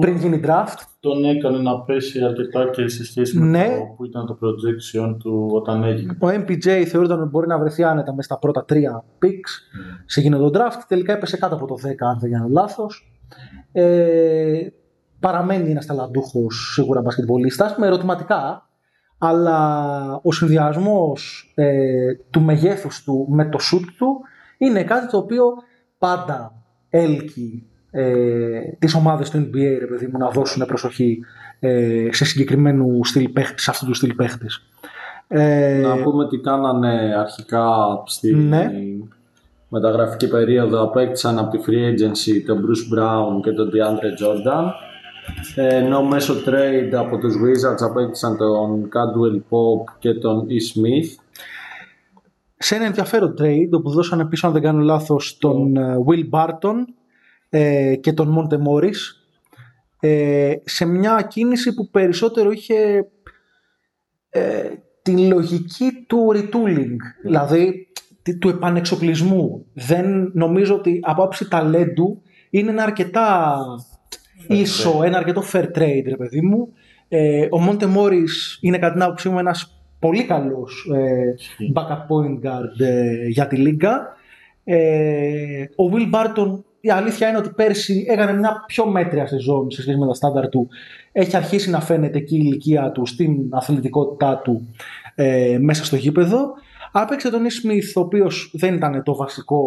πριν 0.00 0.16
γίνει 0.16 0.40
draft. 0.44 0.78
Τον 1.00 1.24
έκανε 1.24 1.58
να 1.58 1.80
πέσει 1.80 2.24
αρκετά 2.24 2.70
και 2.70 2.88
σε 2.88 3.04
σχέση 3.04 3.38
με 3.38 3.46
Ναι. 3.46 3.64
το 3.78 3.94
που 3.96 4.04
ήταν 4.04 4.26
το 4.26 4.38
projection 4.42 5.16
του 5.18 5.48
όταν 5.52 5.82
έγινε. 5.82 6.16
Ο 6.20 6.26
MPJ 6.28 6.84
θεωρούταν 6.86 7.20
ότι 7.20 7.28
μπορεί 7.28 7.46
να 7.46 7.58
βρεθεί 7.58 7.82
άνετα 7.84 8.10
μέσα 8.14 8.22
στα 8.28 8.38
πρώτα 8.38 8.64
τρία 8.64 9.04
picks 9.22 9.80
σε 10.06 10.20
εκείνο 10.20 10.38
το 10.38 10.50
draft. 10.58 10.80
Τελικά 10.88 11.12
έπεσε 11.12 11.36
κάτω 11.36 11.54
από 11.54 11.66
το 11.66 11.74
10, 11.74 12.06
αν 12.10 12.18
δεν 12.20 12.30
κάνω 12.30 12.48
λάθος. 12.48 13.12
Ε, 13.72 14.66
παραμένει 15.20 15.70
ένας 15.70 15.86
ταλαντούχος 15.86 16.72
σίγουρα 16.74 17.00
μπασκετμπολίστας 17.00 17.76
με 17.76 17.86
ερωτηματικά, 17.86 18.68
αλλά 19.18 20.20
ο 20.22 20.32
συνδυασμός 20.32 21.52
ε, 21.54 22.14
του 22.30 22.40
μεγέθους 22.40 23.02
του 23.04 23.26
με 23.30 23.48
το 23.48 23.58
σουτ 23.58 23.84
του 23.98 24.20
είναι 24.58 24.82
κάτι 24.84 25.06
το 25.10 25.16
οποίο 25.16 25.44
πάντα 25.98 26.62
έλκει 26.88 27.66
ε, 28.00 28.60
τις 28.78 28.94
ομάδες 28.94 29.30
του 29.30 29.38
NBA 29.38 29.76
ρε 29.78 29.86
παιδί 29.86 30.06
μου, 30.06 30.18
να 30.18 30.28
δώσουν 30.30 30.66
προσοχή 30.66 31.18
ε, 31.60 32.08
σε 32.10 32.24
συγκεκριμένου 32.24 33.04
στυλ 33.04 33.28
παίχτη, 33.28 33.62
σε 33.62 33.70
αυτού 33.70 33.86
του 33.86 33.94
στυλ 33.94 34.14
παίχτης. 34.14 34.62
Ε, 35.28 35.78
Να 35.82 35.96
πούμε 36.02 36.28
τι 36.28 36.38
κάνανε 36.38 37.14
αρχικά 37.18 37.66
στη 38.06 38.34
Ναι. 38.34 38.70
μεταγραφική 39.68 40.28
περίοδο. 40.28 40.82
Απέκτησαν 40.82 41.38
από 41.38 41.50
τη 41.50 41.64
Free 41.66 41.90
Agency 41.92 42.42
τον 42.46 42.58
Bruce 42.64 42.98
Brown 42.98 43.40
και 43.42 43.50
τον 43.52 43.68
DeAndre 43.72 44.22
Jordan. 44.22 44.64
Ε, 45.54 45.76
Ενώ 45.76 46.02
μέσω 46.02 46.34
trade 46.46 46.94
από 46.94 47.18
τους 47.18 47.34
Wizards 47.34 47.82
απέκτησαν 47.88 48.36
τον 48.36 48.88
Caldwell 48.88 49.36
Pope 49.36 49.94
και 49.98 50.14
τον 50.14 50.46
E. 50.48 50.52
Smith. 50.52 51.08
σε 52.58 52.74
ένα 52.74 52.84
ενδιαφέρον 52.84 53.34
trade 53.40 53.68
όπου 53.70 53.90
δώσανε 53.90 54.24
πίσω 54.24 54.46
αν 54.46 54.52
δεν 54.52 54.62
κάνω 54.62 54.80
λάθος 54.80 55.38
τον 55.38 55.76
ε, 55.76 55.96
Will 56.06 56.38
Barton 56.38 56.74
ε, 57.48 57.94
και 57.96 58.12
τον 58.12 58.34
Monte 58.38 58.54
Morris. 58.54 58.96
Ε, 60.00 60.54
σε 60.64 60.84
μια 60.84 61.26
κίνηση 61.30 61.74
που 61.74 61.90
περισσότερο 61.90 62.50
είχε 62.50 63.06
ε, 64.30 64.62
τη 65.02 65.26
λογική 65.28 65.90
του 66.06 66.32
retooling. 66.34 66.96
Δηλαδή 67.22 67.88
τη- 68.22 68.38
του 68.38 68.48
επανεξοπλισμού. 68.48 69.66
Δεν 69.72 70.30
νομίζω 70.34 70.74
ότι 70.74 71.00
από 71.02 71.22
άψη 71.22 71.48
ταλέντου 71.48 72.22
είναι 72.50 72.70
ένα 72.70 72.82
αρκετά 72.82 73.56
ίσο, 74.48 75.02
ένα 75.02 75.18
αρκετό 75.18 75.42
fair 75.52 75.64
trade 75.64 76.02
ρε 76.08 76.16
παιδί 76.16 76.40
μου. 76.40 76.72
Ε, 77.08 77.44
ο 77.44 77.58
Monte 77.68 77.84
Morris 77.96 78.58
είναι 78.60 78.78
κατά 78.78 78.92
την 78.92 79.02
άποψή 79.02 79.28
μου 79.28 79.38
ένας 79.38 79.80
πολύ 79.98 80.24
καλός 80.24 80.90
ε, 80.94 81.34
backup 81.74 81.98
point 82.08 82.46
guard 82.46 82.80
ε, 82.86 83.26
για 83.26 83.46
τη 83.46 83.56
λίγκα. 83.56 84.14
Ε, 84.64 85.62
ο 85.62 85.90
Will 85.92 86.10
Barton 86.14 86.62
η 86.86 86.90
αλήθεια 86.90 87.28
είναι 87.28 87.38
ότι 87.38 87.50
πέρσι 87.50 88.04
έκανε 88.08 88.32
μια 88.32 88.64
πιο 88.66 88.86
μέτρια 88.86 89.26
σεζόν 89.26 89.70
σε 89.70 89.82
σχέση 89.82 89.98
με 89.98 90.06
τα 90.06 90.14
στάνταρ 90.14 90.48
του. 90.48 90.68
Έχει 91.12 91.36
αρχίσει 91.36 91.70
να 91.70 91.80
φαίνεται 91.80 92.18
εκεί 92.18 92.36
η 92.36 92.40
ηλικία 92.42 92.90
του 92.92 93.06
στην 93.06 93.36
αθλητικότητά 93.50 94.40
του 94.44 94.74
ε, 95.14 95.58
μέσα 95.60 95.84
στο 95.84 95.96
γήπεδο. 95.96 96.54
Άπαιξε 96.92 97.30
τον 97.30 97.42
Ish 97.42 97.46
Smith, 97.46 97.92
ο 97.96 98.00
οποίος 98.00 98.50
δεν 98.54 98.74
ήταν 98.74 99.02
το 99.02 99.16
βασικό 99.16 99.62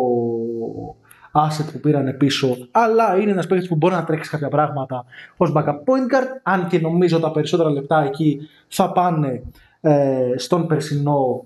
asset 1.34 1.66
που 1.72 1.80
πήραν 1.80 2.18
πίσω, 2.18 2.58
αλλά 2.72 3.18
είναι 3.20 3.32
ένας 3.32 3.48
παίκτης 3.48 3.68
που 3.68 3.76
μπορεί 3.76 3.94
να 3.94 4.04
τρέξει 4.04 4.30
κάποια 4.30 4.50
πράγματα 4.50 5.06
ως 5.38 5.54
backup 5.56 5.66
point 5.66 6.14
guard, 6.14 6.28
αν 6.44 6.68
και 6.68 6.80
νομίζω 6.80 7.20
τα 7.20 7.32
περισσότερα 7.32 7.70
λεπτά 7.70 8.04
εκεί 8.04 8.40
θα 8.68 8.92
πάνε 8.92 9.44
ε, 9.82 10.34
στον 10.36 10.68
περσινό 10.68 11.46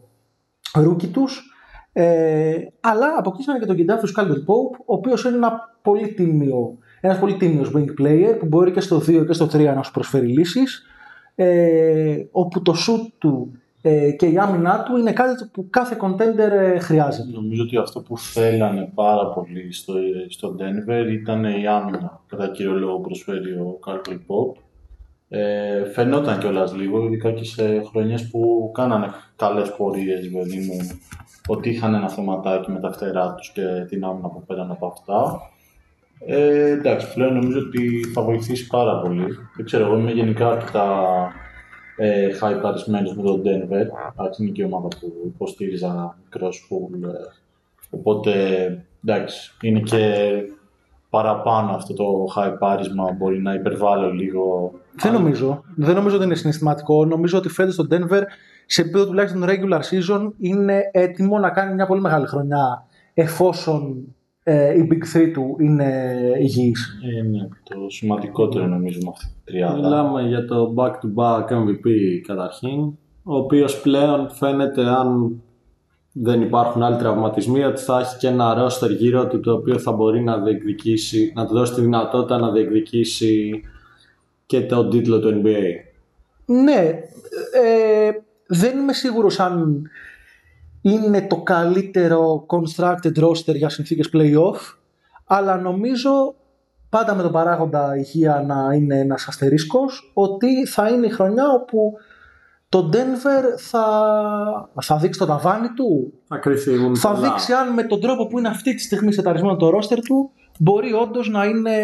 rookie 0.74 1.08
τους. 1.08 1.53
Ε, 1.94 2.56
αλλά 2.80 3.16
αποκτήσανε 3.18 3.60
και 3.60 3.66
τον 3.66 3.76
Κεντάβιους 3.76 4.08
Κάλντγουελ 4.08 4.38
Pope, 4.38 4.78
ο 4.86 4.94
οποίος 4.94 5.24
είναι 5.24 5.36
ένα 5.36 5.78
πολύ 5.82 6.14
τίμιο, 6.14 6.78
ένας 7.02 7.20
πολύ 7.20 7.36
τίμιος 7.36 7.72
wing 7.76 8.02
player 8.02 8.36
που 8.40 8.46
μπορεί 8.46 8.72
και 8.72 8.80
στο 8.80 8.98
2 8.98 9.26
και 9.26 9.34
στο 9.34 9.46
3 9.46 9.74
να 9.76 9.84
σου 9.84 9.92
προσφέρει 9.92 10.28
λύσεις 10.28 10.86
ε, 11.36 12.24
όπου 12.32 12.62
το 12.62 12.74
shoot 12.88 13.12
του 13.18 13.52
ε, 13.86 14.12
και 14.12 14.26
η 14.26 14.38
άμυνά 14.38 14.84
του 14.84 14.98
είναι 14.98 15.12
κάτι 15.14 15.50
που 15.54 15.68
κάθε 15.70 15.98
contender 16.02 16.52
ε, 16.52 16.80
χρειάζεται. 16.80 17.32
Νομίζω 17.32 17.64
ότι 17.64 17.78
αυτό 17.78 18.02
που 18.02 18.18
θέλανε 18.18 18.92
πάρα 18.94 19.28
πολύ 19.28 19.74
στο, 19.74 19.94
στο 20.30 20.56
Denver 20.60 21.12
ήταν 21.12 21.44
η 21.44 21.68
άμυνα. 21.68 22.22
Κατά 22.28 22.48
κύριο 22.48 22.74
λόγο 22.74 23.00
προσφέρει 23.00 23.52
ο 23.52 23.80
Caldwell 23.86 24.14
Pop. 24.14 24.62
Ε, 25.30 25.86
φαινόταν 25.86 26.40
κιόλας 26.40 26.76
λίγο, 26.76 27.04
ειδικά 27.04 27.32
και 27.32 27.44
σε 27.44 27.82
χρονιές 27.84 28.30
που 28.30 28.72
κάνανε 28.74 29.08
καλές 29.36 29.76
πορείες, 29.76 30.30
παιδί 30.30 30.58
μου, 30.58 30.78
ότι 31.48 31.70
είχαν 31.70 31.94
ένα 31.94 32.10
θεματάκι 32.10 32.72
με 32.72 32.80
τα 32.80 32.92
φτερά 32.92 33.34
τους 33.34 33.52
και 33.52 33.86
την 33.88 34.04
άμυνα 34.04 34.28
που 34.28 34.44
πέραν 34.48 34.72
από 34.72 34.88
αυτά. 34.88 35.42
Ε, 36.26 36.70
εντάξει, 36.70 37.14
πλέον 37.14 37.34
νομίζω 37.34 37.60
ότι 37.60 38.04
θα 38.14 38.22
βοηθήσει 38.22 38.68
πάρα 38.68 39.00
πολύ. 39.00 39.26
Δεν 39.56 39.66
ξέρω, 39.66 39.86
εγώ 39.86 39.98
είμαι 39.98 40.12
γενικά 40.12 40.50
αρκετά 40.50 40.88
ε, 41.98 42.30
hypeαρισμένος 42.42 43.16
με 43.16 43.24
τον 43.24 43.42
Denver. 43.42 43.88
Εντάξει, 44.12 44.44
είναι 44.44 44.52
και 44.52 44.62
η 44.62 44.66
ομάδα 44.66 44.88
που 44.88 45.14
υποστήριζα 45.26 46.18
μικρός 46.24 46.68
school. 46.68 47.04
Ε, 47.04 47.08
οπότε, 47.90 48.32
εντάξει, 49.04 49.58
είναι 49.62 49.80
και 49.80 50.32
παραπάνω 51.10 51.72
αυτό 51.72 51.94
το 51.94 52.28
hypeάρισμα, 52.36 53.12
μπορεί 53.12 53.42
να 53.42 53.54
υπερβάλλω 53.54 54.12
λίγο. 54.12 54.72
Δεν 54.96 55.14
νομίζω. 55.14 55.64
Δεν 55.76 55.96
νομίζω 55.96 56.16
ότι 56.16 56.26
είναι 56.26 56.36
συναισθηματικό. 56.36 57.06
Νομίζω 57.06 57.38
ότι 57.38 57.50
φέτος 57.50 57.76
το 57.76 57.88
Denver 57.92 58.22
σε 58.66 58.82
επίπεδο 58.82 59.06
τουλάχιστον 59.06 59.46
regular 59.48 59.80
season 59.80 60.32
είναι 60.38 60.82
έτοιμο 60.92 61.40
να 61.40 61.50
κάνει 61.50 61.74
μια 61.74 61.86
πολύ 61.86 62.02
μεγάλη 62.02 62.28
χρονιά 62.28 62.86
εφόσον 63.14 64.08
ε, 64.44 64.78
η 64.78 64.88
Big 64.92 65.18
3 65.18 65.32
του 65.34 65.56
είναι 65.60 66.16
υγιής. 66.40 67.00
Ε, 67.18 67.22
ναι, 67.22 67.48
το 67.64 67.90
σημαντικότερο 67.90 68.68
νομίζω 68.68 69.00
με 69.04 69.10
αυτή 69.10 69.26
τη 69.26 69.52
τριάδα. 69.52 69.76
Μιλάμε 69.76 70.22
για 70.22 70.46
το 70.46 70.74
back-to-back 70.78 71.46
MVP 71.46 71.88
καταρχήν, 72.28 72.80
ο 73.24 73.36
οποίος 73.36 73.82
πλέον 73.82 74.30
φαίνεται 74.30 74.82
αν 74.82 75.42
δεν 76.14 76.42
υπάρχουν 76.42 76.84
άλλοι 76.84 76.98
τραυματισμοί 76.98 77.64
ότι 77.64 77.82
θα 77.82 78.00
έχει 78.00 78.18
και 78.18 78.28
ένα 78.28 78.54
ρόστερ 78.54 78.92
γύρω 78.92 79.28
του 79.28 79.40
το 79.40 79.54
οποίο 79.54 79.80
θα 79.80 79.92
μπορεί 79.92 80.24
να 80.24 80.38
διεκδικήσει, 80.38 81.32
να 81.36 81.48
του 81.48 81.54
δώσει 81.54 81.74
τη 81.74 81.82
δυνατότητα 81.82 82.38
να 82.38 82.52
διεκδικήσει 82.52 83.64
και 84.46 84.62
τον 84.62 84.90
τίτλο 84.90 85.20
του 85.20 85.42
NBA. 85.44 85.64
Ναι, 86.46 87.00
ε, 87.64 88.12
δεν 88.54 88.78
είμαι 88.78 88.94
σίγουρος 88.94 89.40
αν 89.40 89.82
είναι 90.82 91.22
το 91.22 91.36
καλύτερο 91.36 92.46
constructed 92.48 93.24
roster 93.24 93.56
για 93.56 93.70
συνθήκες 93.70 94.10
play-off, 94.14 94.76
αλλά 95.26 95.58
νομίζω 95.58 96.36
πάντα 96.90 97.16
με 97.16 97.22
τον 97.22 97.32
παράγοντα 97.32 97.98
υγεία 97.98 98.44
να 98.48 98.74
είναι 98.74 99.00
ένας 99.00 99.28
αστερίσκος, 99.28 100.12
ότι 100.14 100.66
θα 100.66 100.90
είναι 100.90 101.06
η 101.06 101.10
χρονιά 101.10 101.50
όπου 101.50 101.94
το 102.70 102.90
Denver 102.94 103.44
θα, 103.58 104.70
θα 104.82 104.98
δείξει 104.98 105.20
το 105.20 105.26
ταβάνι 105.26 105.68
του, 105.70 106.14
Θα 106.28 106.38
κρυφθούν 106.38 106.96
θα 106.96 107.12
πολλά. 107.12 107.30
δείξει 107.30 107.54
αν 107.54 107.74
με 107.74 107.84
τον 107.84 108.02
τρόπο 108.02 108.28
που 108.28 108.40
είναι 108.40 108.48
αυτή 108.48 108.76
τη 108.76 108.82
στιγμή 108.82 109.14
σεταρισμένο 109.14 109.56
το 109.56 109.68
roster 109.68 109.98
του 110.06 110.32
μπορεί 110.60 110.94
όντως 110.94 111.30
να 111.30 111.46
είναι 111.46 111.80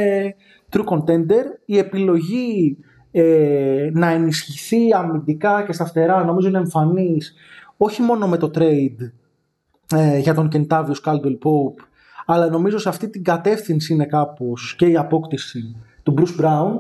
true 0.71 0.83
contender. 0.83 1.43
Η 1.65 1.77
επιλογή 1.77 2.77
ε, 3.11 3.89
να 3.93 4.09
ενισχυθεί 4.09 4.93
αμυντικά 4.93 5.63
και 5.63 5.73
στα 5.73 5.85
φτερά 5.85 6.23
νομίζω 6.23 6.47
είναι 6.47 6.57
εμφανής 6.57 7.33
όχι 7.77 8.01
μόνο 8.01 8.27
με 8.27 8.37
το 8.37 8.51
trade 8.55 9.11
ε, 9.95 10.17
για 10.17 10.33
τον 10.33 10.49
Kentavious 10.53 11.01
Caldwell 11.05 11.37
Pope 11.43 11.83
αλλά 12.25 12.49
νομίζω 12.49 12.77
σε 12.77 12.89
αυτή 12.89 13.09
την 13.09 13.23
κατεύθυνση 13.23 13.93
είναι 13.93 14.05
κάπως 14.05 14.75
και 14.77 14.85
η 14.85 14.97
απόκτηση 14.97 15.75
του 16.03 16.13
Bruce 16.17 16.45
Brown 16.45 16.71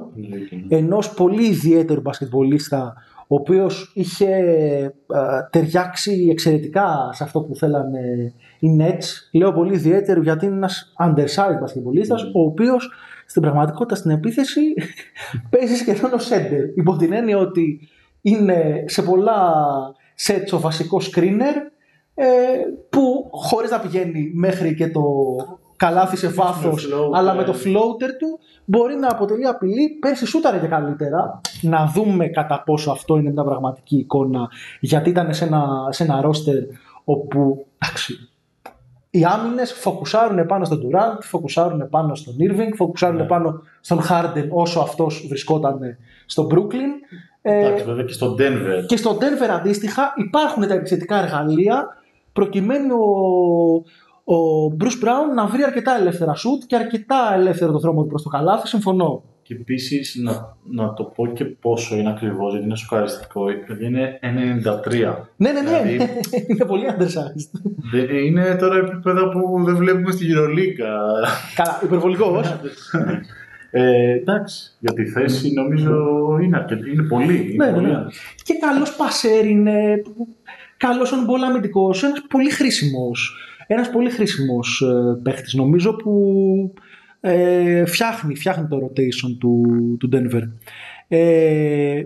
ενός 0.67 1.13
πολύ 1.13 1.45
ιδιαίτερου 1.45 2.01
μπασκετμπολίστα 2.01 2.93
ο 3.31 3.35
οποίος 3.35 3.91
είχε 3.93 4.35
ε, 4.35 4.89
ταιριάξει 5.49 6.27
εξαιρετικά 6.31 7.09
σε 7.13 7.23
αυτό 7.23 7.41
που 7.41 7.55
θέλανε 7.55 8.33
οι 8.59 8.77
Nets. 8.79 9.05
Λέω 9.31 9.53
πολύ 9.53 9.73
ιδιαίτερο 9.73 10.21
γιατί 10.21 10.45
είναι 10.45 10.55
ένας 10.55 10.93
undersized 10.99 11.59
μπασκετμπολίστας 11.59 12.23
ο 12.23 12.41
οποίος 12.41 12.91
στην 13.29 13.41
πραγματικότητα 13.41 13.95
στην 13.95 14.11
επίθεση 14.11 14.61
παίζει 15.49 15.75
σχεδόν 15.75 16.13
ως 16.13 16.29
center. 16.31 16.75
Υπό 16.75 16.95
την 16.95 17.13
έννοια 17.13 17.37
ότι 17.37 17.89
είναι 18.21 18.83
σε 18.87 19.01
πολλά 19.01 19.53
sets 20.27 20.51
ο 20.51 20.59
βασικός 20.59 21.11
screener 21.15 21.55
ε, 22.13 22.25
που 22.89 23.29
χωρίς 23.31 23.71
να 23.71 23.79
πηγαίνει 23.79 24.31
μέχρι 24.33 24.75
και 24.75 24.87
το 24.87 25.03
καλάθι 25.75 26.17
σε 26.17 26.27
βάθος 26.27 26.87
floater. 26.93 27.09
αλλά 27.13 27.33
με 27.33 27.43
το 27.43 27.53
floater 27.53 28.09
του 28.19 28.39
μπορεί 28.65 28.95
να 28.95 29.07
αποτελεί 29.07 29.45
απειλή. 29.45 29.89
Πέρσι 29.89 30.25
σούταρε 30.25 30.59
και 30.59 30.67
καλύτερα. 30.67 31.41
Να 31.61 31.85
δούμε 31.85 32.27
κατά 32.27 32.63
πόσο 32.63 32.91
αυτό 32.91 33.17
είναι 33.17 33.31
μια 33.31 33.43
πραγματική 33.43 33.97
εικόνα 33.97 34.49
γιατί 34.79 35.09
ήταν 35.09 35.33
σε 35.33 35.45
ένα, 35.45 35.87
σε 35.89 36.03
ένα 36.03 36.23
roster 36.25 36.75
όπου 37.03 37.65
εντάξει, 37.77 38.28
οι 39.09 39.23
άμυνες 39.23 39.73
φοκουσάρουν 39.73 40.45
πάνω 40.45 40.65
στον 40.65 40.81
Durant, 40.81 41.17
φοκουσάρουν 41.21 41.89
πάνω 41.89 42.15
στον 42.15 42.35
Irving, 42.39 42.71
φοκουσάρουν 42.75 43.25
πάνω 43.25 43.61
στον 43.81 43.99
Harden 44.09 44.47
όσο 44.49 44.79
αυτός 44.79 45.25
βρισκόταν 45.29 45.79
στο 46.25 46.47
Brooklyn. 46.51 47.17
Ε, 47.41 47.65
Εντάξει, 47.65 47.83
βέβαια 47.83 48.03
και 48.03 48.13
στο 48.13 48.35
Denver. 48.39 48.85
και 48.85 48.97
στο 48.97 49.17
Denver 49.19 49.49
αντίστοιχα 49.49 50.13
υπάρχουν 50.17 50.67
τα 50.67 50.73
επιθετικά 50.73 51.23
εργαλεία 51.23 51.87
προκειμένου 52.33 52.95
ο, 54.25 54.35
ο 54.35 54.67
Bruce 54.79 55.05
Brown 55.05 55.35
να 55.35 55.45
βρει 55.45 55.63
αρκετά 55.63 55.95
ελεύθερα 55.99 56.35
σουτ 56.35 56.63
και 56.67 56.75
αρκετά 56.75 57.33
ελεύθερο 57.33 57.71
το 57.71 57.79
δρόμο 57.79 58.01
του 58.01 58.07
προς 58.07 58.23
το 58.23 58.29
καλάθι, 58.29 58.67
συμφωνώ. 58.67 59.23
Και 59.49 59.55
επίσης 59.59 60.15
να, 60.23 60.57
να 60.69 60.93
το 60.93 61.03
πω 61.03 61.27
και 61.27 61.45
πόσο 61.45 61.95
είναι 61.95 62.09
ακριβώς, 62.09 62.51
γιατί 62.51 62.65
είναι 62.65 62.75
σοκαριστικό. 62.75 63.45
Δηλαδή 63.67 63.85
είναι 63.85 64.19
1,93. 64.21 65.15
Ναι, 65.37 65.51
ναι, 65.51 65.61
ναι, 65.61 65.81
Δηλαδή- 65.81 65.97
είναι 66.49 66.65
πολύ 66.65 66.83
undersized. 66.89 67.61
Δεν- 67.91 68.09
Είναι 68.15 68.55
τώρα 68.55 68.77
επίπεδα 68.77 69.29
που 69.29 69.63
δεν 69.65 69.75
βλέπουμε 69.75 70.11
στη 70.11 70.25
Γυρολίκα. 70.25 70.85
Καλά, 71.55 71.79
υπερβολικός. 71.83 72.55
Ε, 73.71 74.11
εντάξει, 74.11 74.75
για 74.79 74.93
τη 74.93 75.05
θέση 75.05 75.53
νομίζω 75.53 75.93
είναι, 76.43 76.57
αρκετή, 76.57 76.91
είναι 76.91 77.03
πολύ. 77.03 77.51
Είναι 77.53 77.65
Ναι, 77.65 77.71
ναι, 77.71 77.75
πολύ 77.77 77.87
ναι. 77.87 78.03
Και 78.43 78.53
καλός 78.59 78.95
πασέρ 78.95 79.45
είναι, 79.45 80.01
καλός 80.77 81.11
on 81.13 81.15
ball 81.29 81.47
αμυντικός, 81.49 82.03
ένας 82.03 82.21
πολύ 82.29 82.49
χρήσιμος, 82.51 83.35
ένας 83.67 83.89
πολύ 83.89 84.09
χρήσιμος 84.09 84.81
ε, 84.81 85.19
παίχτης 85.23 85.53
νομίζω 85.53 85.95
που 85.95 86.13
ε, 87.21 87.85
φτιάχνει, 87.85 88.35
φτιάχνει 88.35 88.67
το 88.67 88.77
rotation 88.77 89.37
του, 89.39 89.63
του 89.99 90.09
Denver. 90.13 90.41
Ε, 91.07 92.03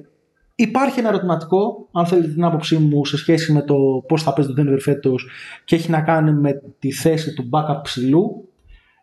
υπάρχει 0.56 1.00
ένα 1.00 1.10
ερωτηματικό, 1.10 1.90
αν 1.92 2.06
θέλετε 2.06 2.28
την 2.28 2.44
άποψή 2.44 2.78
μου, 2.78 3.06
σε 3.06 3.18
σχέση 3.18 3.52
με 3.52 3.62
το 3.62 3.76
πώς 4.08 4.24
θα 4.24 4.34
παίζει 4.34 4.54
το 4.54 4.62
Denver 4.62 4.80
φέτος 4.80 5.30
και 5.66 5.76
έχει 5.76 5.92
να 5.92 6.02
κάνει 6.02 6.34
με 6.34 6.62
τη 6.80 6.92
θέση 6.92 7.34
του 7.34 7.50
backup 7.52 7.80
ψηλού. 7.84 8.50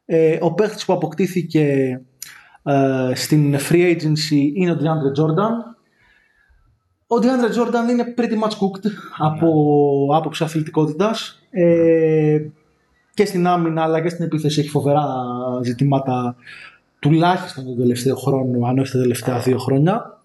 Ε, 0.04 0.38
ο 0.40 0.54
παίχτης 0.54 0.84
που 0.84 0.92
αποκτήθηκε 0.92 2.00
ε, 2.62 3.12
στην 3.14 3.56
free 3.70 3.96
agency 3.96 4.52
είναι 4.54 4.70
ο 4.70 4.76
DeAndre 4.80 5.20
Jordan. 5.20 5.52
Ο 7.06 7.16
DeAndre 7.22 7.58
Jordan 7.58 7.90
είναι 7.90 8.14
pretty 8.16 8.34
much 8.42 8.52
cooked 8.52 8.90
από 9.18 9.48
άποψη 10.14 10.44
αθλητικότητας. 10.44 11.42
Ε, 11.50 12.38
και 13.20 13.26
στην 13.26 13.46
άμυνα 13.46 13.82
αλλά 13.82 14.00
και 14.00 14.08
στην 14.08 14.24
επίθεση 14.24 14.60
έχει 14.60 14.68
φοβερά 14.68 15.04
ζητήματα 15.62 16.36
τουλάχιστον 16.98 17.64
τον 17.64 17.78
τελευταίο 17.78 18.16
χρόνο, 18.16 18.66
αν 18.66 18.78
όχι 18.78 18.92
τα 18.92 18.98
τελευταία 18.98 19.38
δύο 19.38 19.58
χρόνια. 19.58 20.22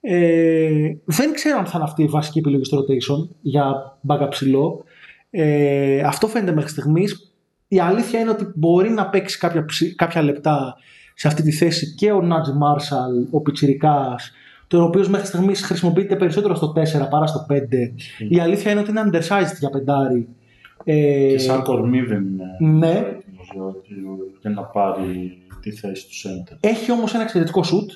Ε, 0.00 0.94
δεν 1.04 1.32
ξέρω 1.32 1.58
αν 1.58 1.64
θα 1.64 1.72
είναι 1.74 1.84
αυτή 1.84 2.02
η 2.02 2.06
βασική 2.06 2.38
επιλογή 2.38 2.64
στο 2.64 2.78
rotation 2.78 3.28
για 3.40 3.96
μπάγκα 4.00 4.28
ψηλό. 4.28 4.84
Ε, 5.30 6.00
αυτό 6.00 6.26
φαίνεται 6.26 6.52
μέχρι 6.54 6.70
στιγμής. 6.70 7.32
Η 7.68 7.80
αλήθεια 7.80 8.20
είναι 8.20 8.30
ότι 8.30 8.52
μπορεί 8.54 8.90
να 8.90 9.08
παίξει 9.08 9.38
κάποια, 9.38 9.64
ψη- 9.64 9.96
κάποια 9.96 10.22
λεπτά 10.22 10.76
σε 11.14 11.28
αυτή 11.28 11.42
τη 11.42 11.52
θέση 11.52 11.94
και 11.94 12.12
ο 12.12 12.20
Νάτζι 12.20 12.52
Μάρσαλ, 12.52 13.26
ο 13.30 13.40
Πιτσιρικάς, 13.40 14.32
τον 14.66 14.82
οποίος 14.82 15.08
μέχρι 15.08 15.26
στιγμής 15.26 15.62
χρησιμοποιείται 15.62 16.16
περισσότερο 16.16 16.54
στο 16.54 16.72
4 16.72 17.08
παρά 17.10 17.26
στο 17.26 17.46
5. 17.48 17.94
Η 18.28 18.40
αλήθεια 18.40 18.70
είναι 18.70 18.80
ότι 18.80 18.90
είναι 18.90 19.02
undersized 19.04 19.56
για 19.58 19.70
πεντάρι. 19.70 20.28
Ε, 20.90 21.28
Και 21.30 21.38
σαν 21.38 21.62
κορμί 21.62 22.00
δεν 22.00 22.24
είναι 22.26 22.44
Ναι. 22.78 22.88
έτοιμος 22.88 23.50
για, 23.54 23.62
για 24.40 24.50
να 24.50 24.62
πάρει 24.62 25.38
τη 25.60 25.70
θέση 25.70 26.06
του 26.06 26.14
center. 26.28 26.56
Έχει 26.60 26.92
όμως 26.92 27.14
ένα 27.14 27.22
εξαιρετικό 27.22 27.62
σουτ, 27.62 27.90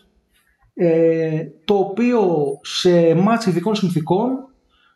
ε, 0.75 1.45
το 1.65 1.75
οποίο 1.75 2.21
σε 2.63 3.15
μάτς 3.15 3.47
ειδικών 3.47 3.75
συνθήκων 3.75 4.29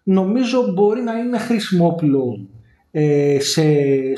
νομίζω 0.03 0.73
μπορεί 0.75 1.01
να 1.01 1.13
είναι 1.19 1.39
χρήσιμο 1.39 1.87
όπλο 1.87 2.47
ε, 2.91 3.37
σε 3.41 3.63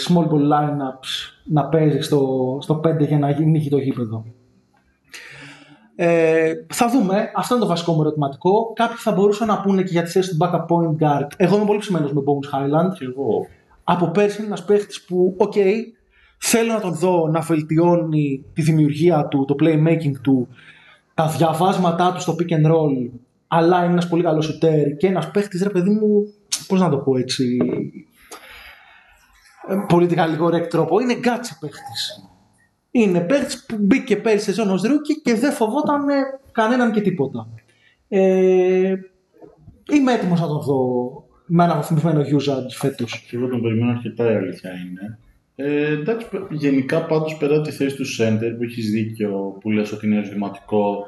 small 0.08 0.24
ball 0.24 0.42
lineups 0.52 1.32
να 1.44 1.68
παίζει 1.68 2.00
στο, 2.00 2.58
στο 2.62 2.80
5 2.84 3.06
για 3.06 3.18
να 3.18 3.26
ανοίγει 3.26 3.68
το 3.70 3.78
γήπεδο. 3.78 4.24
Ε, 6.00 6.52
θα 6.72 6.88
δούμε. 6.90 7.30
Αυτό 7.34 7.54
είναι 7.54 7.62
το 7.62 7.68
βασικό 7.70 7.92
μου 7.92 8.00
ερωτηματικό. 8.00 8.72
Κάποιοι 8.74 8.96
θα 8.96 9.12
μπορούσαν 9.12 9.46
να 9.46 9.60
πούνε 9.60 9.82
και 9.82 9.90
για 9.92 10.02
τη 10.02 10.10
θέση 10.10 10.30
του 10.30 10.36
backup 10.40 10.64
point 10.66 11.02
guard. 11.04 11.26
Εγώ 11.36 11.56
είμαι 11.56 11.64
πολύ 11.66 11.78
ψημένος 11.78 12.12
με 12.12 12.20
Bones 12.26 12.54
Hyland 12.58 12.92
Και 12.98 13.04
εγώ. 13.04 13.46
Από 13.90 14.10
πέρσι 14.10 14.36
είναι 14.36 14.46
ένας 14.46 14.64
παίχτης 14.64 15.04
που, 15.04 15.34
οκ, 15.38 15.52
θέλω 16.38 16.72
να 16.72 16.80
τον 16.80 16.94
δω 16.94 17.28
να 17.28 17.40
βελτιώνει 17.40 18.44
τη 18.52 18.62
δημιουργία 18.62 19.26
του, 19.26 19.44
το 19.44 19.54
playmaking 19.60 20.20
του, 20.22 20.48
τα 21.14 21.28
διαβάσματά 21.28 22.12
του 22.12 22.20
στο 22.20 22.36
pick 22.38 22.52
and 22.52 22.66
roll, 22.66 23.10
αλλά 23.48 23.82
είναι 23.82 23.92
ένας 23.92 24.08
πολύ 24.08 24.22
καλός 24.22 24.44
σουτέρ 24.44 24.96
και 24.96 25.06
ένας 25.06 25.30
παίχτης, 25.30 25.62
ρε 25.62 25.68
παιδί 25.70 25.90
μου, 25.90 26.32
πώς 26.66 26.80
να 26.80 26.88
το 26.88 26.96
πω 26.98 27.16
έτσι. 27.16 27.56
ε, 29.68 29.74
Πολιτικά 29.88 30.26
λίγο 30.26 30.46
correct 30.46 30.68
τρόπο, 30.68 31.00
είναι 31.00 31.14
gutsy 31.14 31.58
παίχτης. 31.58 32.28
Είναι 32.90 33.20
παίκτης 33.20 33.56
που 33.68 33.76
μπήκε 33.80 34.16
πέρυσι 34.16 34.44
σεζόν 34.44 34.70
ως 34.70 34.82
rookie 34.82 35.20
και 35.20 35.34
δεν 35.34 35.52
φοβόταν 35.52 36.08
ε, 36.08 36.14
κανέναν 36.52 36.92
και 36.92 37.00
τίποτα. 37.00 37.48
Ε, 38.08 38.94
είμαι 39.92 40.12
έτοιμος 40.12 40.40
να 40.40 40.46
τον 40.46 40.60
δω 40.60 41.27
με 41.48 41.64
ένα 41.64 41.74
αναβαθμισμένο 41.74 42.20
usage 42.20 42.70
φέτος. 42.70 43.18
Και 43.30 43.36
εγώ 43.36 43.46
τον 43.48 43.62
περιμένω 43.62 43.90
αρκετά 43.90 44.32
η 44.32 44.34
αλήθεια 44.34 44.70
είναι. 44.70 45.18
Ε, 45.56 45.92
εντάξει, 45.92 46.26
γενικά 46.50 47.04
πάντως 47.06 47.36
πέρα 47.36 47.60
τη 47.60 47.70
θέση 47.70 47.96
του 47.96 48.04
center 48.18 48.54
που 48.56 48.62
έχεις 48.62 48.90
δίκιο 48.90 49.58
που 49.60 49.70
λες 49.70 49.92
ότι 49.92 50.06
είναι 50.06 50.16
ερωτηματικό 50.16 51.06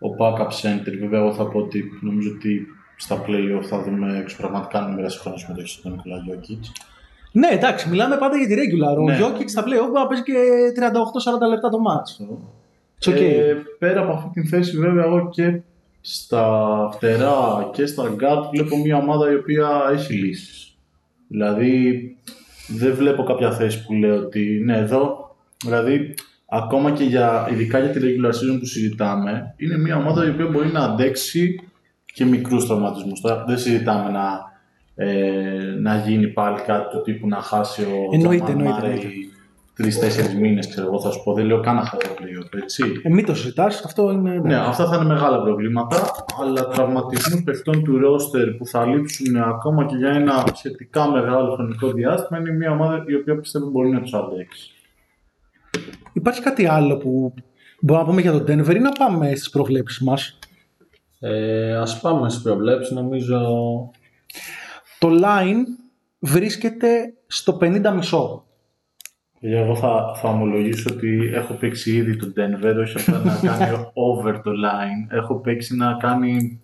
ο 0.00 0.08
backup 0.18 0.48
center, 0.62 0.96
βέβαια 1.00 1.20
εγώ 1.20 1.32
θα 1.32 1.48
πω 1.48 1.58
ότι 1.58 1.84
νομίζω 2.00 2.30
ότι 2.36 2.66
στα 2.96 3.24
play-off 3.26 3.62
θα 3.62 3.82
δούμε 3.82 4.18
εξωπραγματικά 4.18 4.80
νούμερα 4.80 5.08
σύγχρονα 5.08 5.36
συμμετοχής 5.38 5.72
στον 5.72 5.92
Νικολά 5.92 6.16
Γιώκητς. 6.24 6.72
Ναι, 7.32 7.48
εντάξει, 7.48 7.88
μιλάμε 7.88 8.16
πάντα 8.16 8.36
για 8.36 8.46
τη 8.46 8.54
regular. 8.54 8.96
Ο 8.98 9.02
Ναι. 9.02 9.18
Jokic 9.20 9.44
στα 9.46 9.62
playoff 9.62 9.88
μπορεί 9.90 9.92
να 9.92 10.06
παίζει 10.06 10.22
και 10.22 10.32
38-40 11.46 11.48
λεπτά 11.48 11.68
το 11.68 11.78
match. 11.88 12.10
It's 13.00 13.12
okay. 13.12 13.20
Ε, 13.20 13.54
πέρα 13.78 14.00
από 14.00 14.12
αυτή 14.12 14.40
τη 14.40 14.48
θέση, 14.48 14.78
βέβαια, 14.78 15.04
εγώ 15.04 15.28
και 15.28 15.60
στα 16.04 16.88
φτερά 16.92 17.70
και 17.72 17.86
στα 17.86 18.04
guard 18.04 18.48
βλέπω 18.52 18.76
μια 18.76 18.96
ομάδα 18.96 19.32
η 19.32 19.34
οποία 19.34 19.68
έχει 19.92 20.12
λύσεις. 20.12 20.76
Δηλαδή, 21.28 22.16
δεν 22.68 22.94
βλέπω 22.94 23.22
κάποια 23.22 23.52
θέση 23.52 23.84
που 23.84 23.92
λέω 23.92 24.16
ότι 24.16 24.62
ναι, 24.64 24.76
εδώ, 24.78 25.36
δηλαδή, 25.64 26.14
ακόμα 26.48 26.90
και 26.90 27.04
για, 27.04 27.48
ειδικά 27.52 27.78
για 27.78 27.90
τη 27.90 28.00
regular 28.02 28.30
season 28.30 28.58
που 28.58 28.64
συζητάμε, 28.64 29.54
είναι 29.56 29.78
μια 29.78 29.96
ομάδα 29.96 30.26
η 30.26 30.28
οποία 30.28 30.46
μπορεί 30.46 30.72
να 30.72 30.80
αντέξει 30.80 31.60
και 32.14 32.24
μικρούς 32.24 32.66
τραυματισμούς. 32.66 33.20
Τώρα 33.20 33.44
δεν 33.44 33.58
συζητάμε 33.58 34.10
να, 34.10 34.40
ε, 34.94 35.74
να 35.80 35.96
γίνει 35.96 36.26
πάλι 36.26 36.60
κάτι 36.60 36.96
του 36.96 37.02
τύπου 37.02 37.28
να 37.28 37.36
χάσει 37.36 37.82
ο 37.82 38.14
Εννοείται, 38.14 38.44
Jamal 38.44 38.50
εννοείται, 38.50 38.80
Murray 38.80 38.84
εννοείται. 38.84 39.08
Τρει-τέσσερι 39.82 40.36
μήνες, 40.36 40.68
ξέρω 40.68 40.86
εγώ, 40.86 41.00
θα 41.00 41.10
σου 41.10 41.22
πω. 41.22 41.32
Δεν 41.32 41.44
λέω 41.44 41.60
καν 41.60 41.74
να 41.74 41.84
χάσει 41.84 42.06
το 42.06 42.14
playoff, 42.18 42.62
έτσι. 42.62 42.82
Ε, 43.02 43.08
μην 43.08 43.26
το 43.26 43.34
συζητάς, 43.34 43.84
αυτό 43.84 44.10
είναι. 44.10 44.40
Ναι, 44.44 44.56
αυτά 44.56 44.86
θα 44.86 44.96
είναι 44.96 45.04
μεγάλα 45.04 45.42
προβλήματα, 45.42 45.96
αλλά 46.40 46.68
τραυματισμού 46.68 47.42
παιχτών 47.42 47.84
του 47.84 47.98
ρόστερ 47.98 48.50
που 48.50 48.66
θα 48.66 48.86
λείψουν 48.86 49.36
ακόμα 49.36 49.84
και 49.84 49.96
για 49.96 50.10
ένα 50.10 50.44
σχετικά 50.54 51.10
μεγάλο 51.10 51.52
χρονικό 51.54 51.92
διάστημα 51.92 52.38
είναι 52.40 52.52
μια 52.52 52.70
ομάδα 52.70 53.04
η 53.06 53.14
οποία 53.14 53.40
πιστεύω 53.40 53.70
μπορεί 53.70 53.88
να 53.88 54.00
τους 54.00 54.14
αντέξει. 54.14 54.70
Υπάρχει 56.12 56.40
κάτι 56.42 56.66
άλλο 56.66 56.96
που 56.96 57.34
μπορούμε 57.80 58.04
να 58.04 58.10
πούμε 58.10 58.20
για 58.20 58.32
τον 58.32 58.42
Denver 58.42 58.74
ή 58.74 58.78
να 58.78 58.92
πάμε 58.92 59.34
στις 59.34 59.50
προβλέψεις 59.50 60.00
μας; 60.00 60.38
Ε, 61.20 61.76
ας 61.76 62.00
πάμε 62.00 62.30
στις 62.30 62.42
προβλέψεις, 62.42 62.94
νομίζω 62.94 63.40
Το 64.98 65.08
line 65.08 65.64
βρίσκεται 66.18 67.14
στο 67.26 67.58
50 67.60 67.92
μισό. 67.94 68.44
Και 69.42 69.56
εγώ 69.56 69.76
θα, 69.76 70.14
θα 70.16 70.28
ομολογήσω 70.28 70.90
ότι 70.92 71.30
έχω 71.34 71.54
παίξει 71.54 71.96
ήδη 71.96 72.16
τον 72.16 72.34
Denver, 72.36 72.74
όχι 72.80 73.00
απλά 73.00 73.22
να 73.24 73.48
κάνει 73.48 73.86
over 74.10 74.40
το 74.40 74.50
line. 74.50 75.14
Έχω 75.16 75.34
παίξει 75.34 75.76
να 75.76 75.96
κάνει 76.00 76.60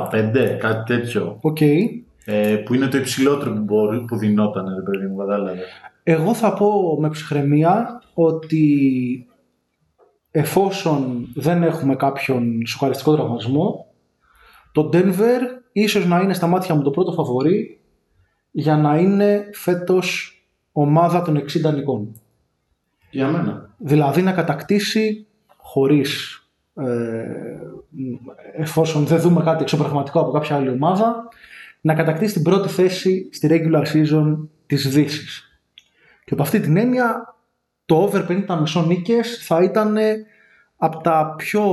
55, 0.00 0.56
κάτι 0.58 0.94
τέτοιο. 0.94 1.38
Οκ. 1.40 1.60
Ε, 1.60 2.56
που 2.64 2.74
είναι 2.74 2.86
το 2.86 2.96
υψηλότερο 2.96 3.52
που, 3.52 3.60
μπορεί, 3.60 4.00
που 4.00 4.16
δινόταν, 4.16 4.74
ρε 4.74 4.82
παιδί 4.82 5.06
μου, 5.06 5.16
κατάλαβε. 5.16 5.58
Εγώ 6.02 6.34
θα 6.34 6.52
πω 6.52 6.96
με 7.00 7.10
ψυχραιμία 7.10 8.02
ότι 8.14 9.26
εφόσον 10.30 11.28
δεν 11.34 11.62
έχουμε 11.62 11.96
κάποιον 11.96 12.66
σοκαριστικό 12.66 13.14
τραυματισμό, 13.14 13.86
το 14.72 14.90
Denver 14.92 15.40
ίσως 15.72 16.06
να 16.06 16.20
είναι 16.20 16.34
στα 16.34 16.46
μάτια 16.46 16.74
μου 16.74 16.82
το 16.82 16.90
πρώτο 16.90 17.12
φαβορή 17.12 17.80
για 18.50 18.76
να 18.76 18.98
είναι 18.98 19.48
φέτος 19.52 20.35
ομάδα 20.78 21.22
των 21.22 21.36
60 21.36 21.74
νικών. 21.74 22.20
Για 23.10 23.28
μένα. 23.28 23.74
Δηλαδή 23.78 24.22
να 24.22 24.32
κατακτήσει 24.32 25.26
χωρίς 25.56 26.40
ε, 26.74 27.24
εφόσον 28.56 29.04
δεν 29.04 29.20
δούμε 29.20 29.42
κάτι 29.42 29.62
εξωπραγματικό 29.62 30.20
από 30.20 30.30
κάποια 30.30 30.56
άλλη 30.56 30.68
ομάδα 30.68 31.28
να 31.80 31.94
κατακτήσει 31.94 32.32
την 32.32 32.42
πρώτη 32.42 32.68
θέση 32.68 33.28
στη 33.32 33.48
regular 33.50 33.84
season 33.86 34.48
της 34.66 34.88
Δύσης. 34.88 35.60
Και 36.24 36.32
από 36.32 36.42
αυτή 36.42 36.60
την 36.60 36.76
έννοια 36.76 37.34
το 37.84 37.96
over 37.96 38.44
50 38.48 38.58
μισό 38.60 38.86
νίκες 38.86 39.44
θα 39.46 39.62
ήταν 39.62 39.96
από 40.76 41.00
τα 41.00 41.34
πιο 41.36 41.64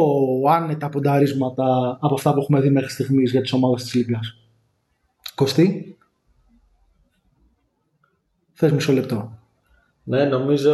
άνετα 0.49 0.89
πονταρίσματα 0.89 1.97
από 2.01 2.13
αυτά 2.13 2.33
που 2.33 2.39
έχουμε 2.39 2.59
δει 2.59 2.69
μέχρι 2.69 2.89
στιγμής 2.89 3.31
για 3.31 3.41
τις 3.41 3.53
ομάδες 3.53 3.83
της 3.83 3.93
Λίγκας. 3.93 4.37
Κωστή; 5.35 5.97
Θες 8.53 8.71
μισό 8.71 8.91
λεπτό. 8.93 9.31
Ναι, 10.03 10.23
νομίζω 10.23 10.71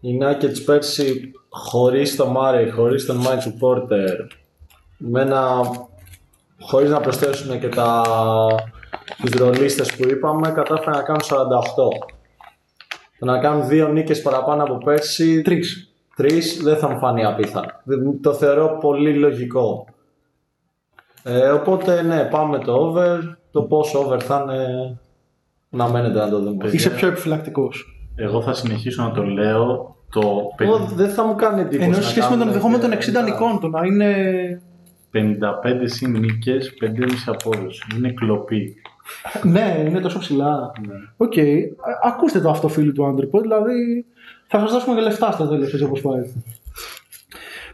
οι 0.00 0.18
Nuggets 0.22 0.62
πέρσι 0.64 1.32
χωρίς 1.48 2.16
τον 2.16 2.34
Murray, 2.36 2.68
χωρίς 2.74 3.06
τον 3.06 3.20
Michael 3.22 3.52
Porter, 3.62 4.26
με 4.98 5.20
ένα, 5.20 5.60
χωρίς 6.60 6.90
να 6.90 7.00
προσθέσουν 7.00 7.60
και 7.60 7.68
τα, 7.68 8.02
τους 9.16 9.30
ρολίστες 9.30 9.96
που 9.96 10.08
είπαμε, 10.08 10.50
κατάφεραν 10.50 10.96
να 10.96 11.02
κάνουν 11.02 11.22
48. 11.22 11.28
Το 13.18 13.24
να 13.26 13.38
κάνουν 13.38 13.68
δύο 13.68 13.88
νίκες 13.88 14.22
παραπάνω 14.22 14.62
από 14.62 14.78
πέρσι, 14.78 15.42
Τρεις. 15.42 15.92
τρεις, 16.16 16.62
δεν 16.62 16.76
θα 16.76 16.88
μου 16.88 16.98
φανεί 16.98 17.24
απίθανο. 17.24 17.70
Δεν- 17.84 18.20
Το 18.22 18.32
θεωρώ 18.32 18.78
πολύ 18.80 19.14
λογικό. 19.18 19.86
Ε, 21.22 21.48
οπότε 21.50 22.02
ναι, 22.02 22.24
πάμε 22.24 22.58
το 22.58 22.72
over. 22.72 23.18
Το 23.50 23.62
πόσο 23.62 23.98
over 24.06 24.20
θα 24.22 24.40
είναι 24.42 24.98
να 25.70 25.88
μένετε 25.88 26.18
να 26.18 26.30
το 26.30 26.40
δούμε. 26.40 26.68
Είσαι 26.70 26.90
πιο 26.90 27.08
επιφυλακτικός. 27.08 27.86
Εγώ 28.16 28.42
θα 28.42 28.52
συνεχίσω 28.52 29.02
να 29.02 29.10
το 29.10 29.22
λέω. 29.22 29.96
Το 30.10 30.42
Εγώ 30.56 30.76
δεν 30.94 31.08
θα 31.08 31.24
μου 31.24 31.34
κάνει 31.34 31.60
εντύπωση. 31.60 31.82
Ενώ 31.88 31.96
να 31.96 32.02
σε 32.02 32.08
σχέση 32.08 32.20
με 32.20 32.28
τον 32.28 32.38
κάνουν 32.38 32.46
ενδεχόμενο 32.48 32.80
των 32.82 32.90
και 32.90 32.96
60 32.96 33.24
νικών, 33.24 33.60
το 33.60 33.68
να 33.68 33.86
είναι. 33.86 34.12
55 35.12 35.20
συν 35.84 36.10
νίκες, 36.18 36.74
5,5 36.80 36.86
απόδοση. 37.26 37.82
Είναι 37.96 38.12
κλοπή. 38.12 38.74
ναι, 39.42 39.84
είναι 39.88 40.00
τόσο 40.00 40.18
ψηλά. 40.18 40.72
Οκ. 41.16 41.38
Α- 41.38 42.08
Ακούστε 42.12 42.40
το 42.40 42.50
αυτό, 42.50 42.68
φίλοι 42.68 42.92
του 42.92 43.14
Underpod, 43.14 43.40
δηλαδή 43.40 44.04
θα 44.46 44.58
σας 44.58 44.70
δώσουμε 44.72 44.94
και 44.96 45.00
λεφτά 45.02 45.32
στο 45.32 45.46
τέλος, 45.46 45.72
έτσι 45.72 45.84
όπως 45.84 46.00
πάει. 46.00 46.22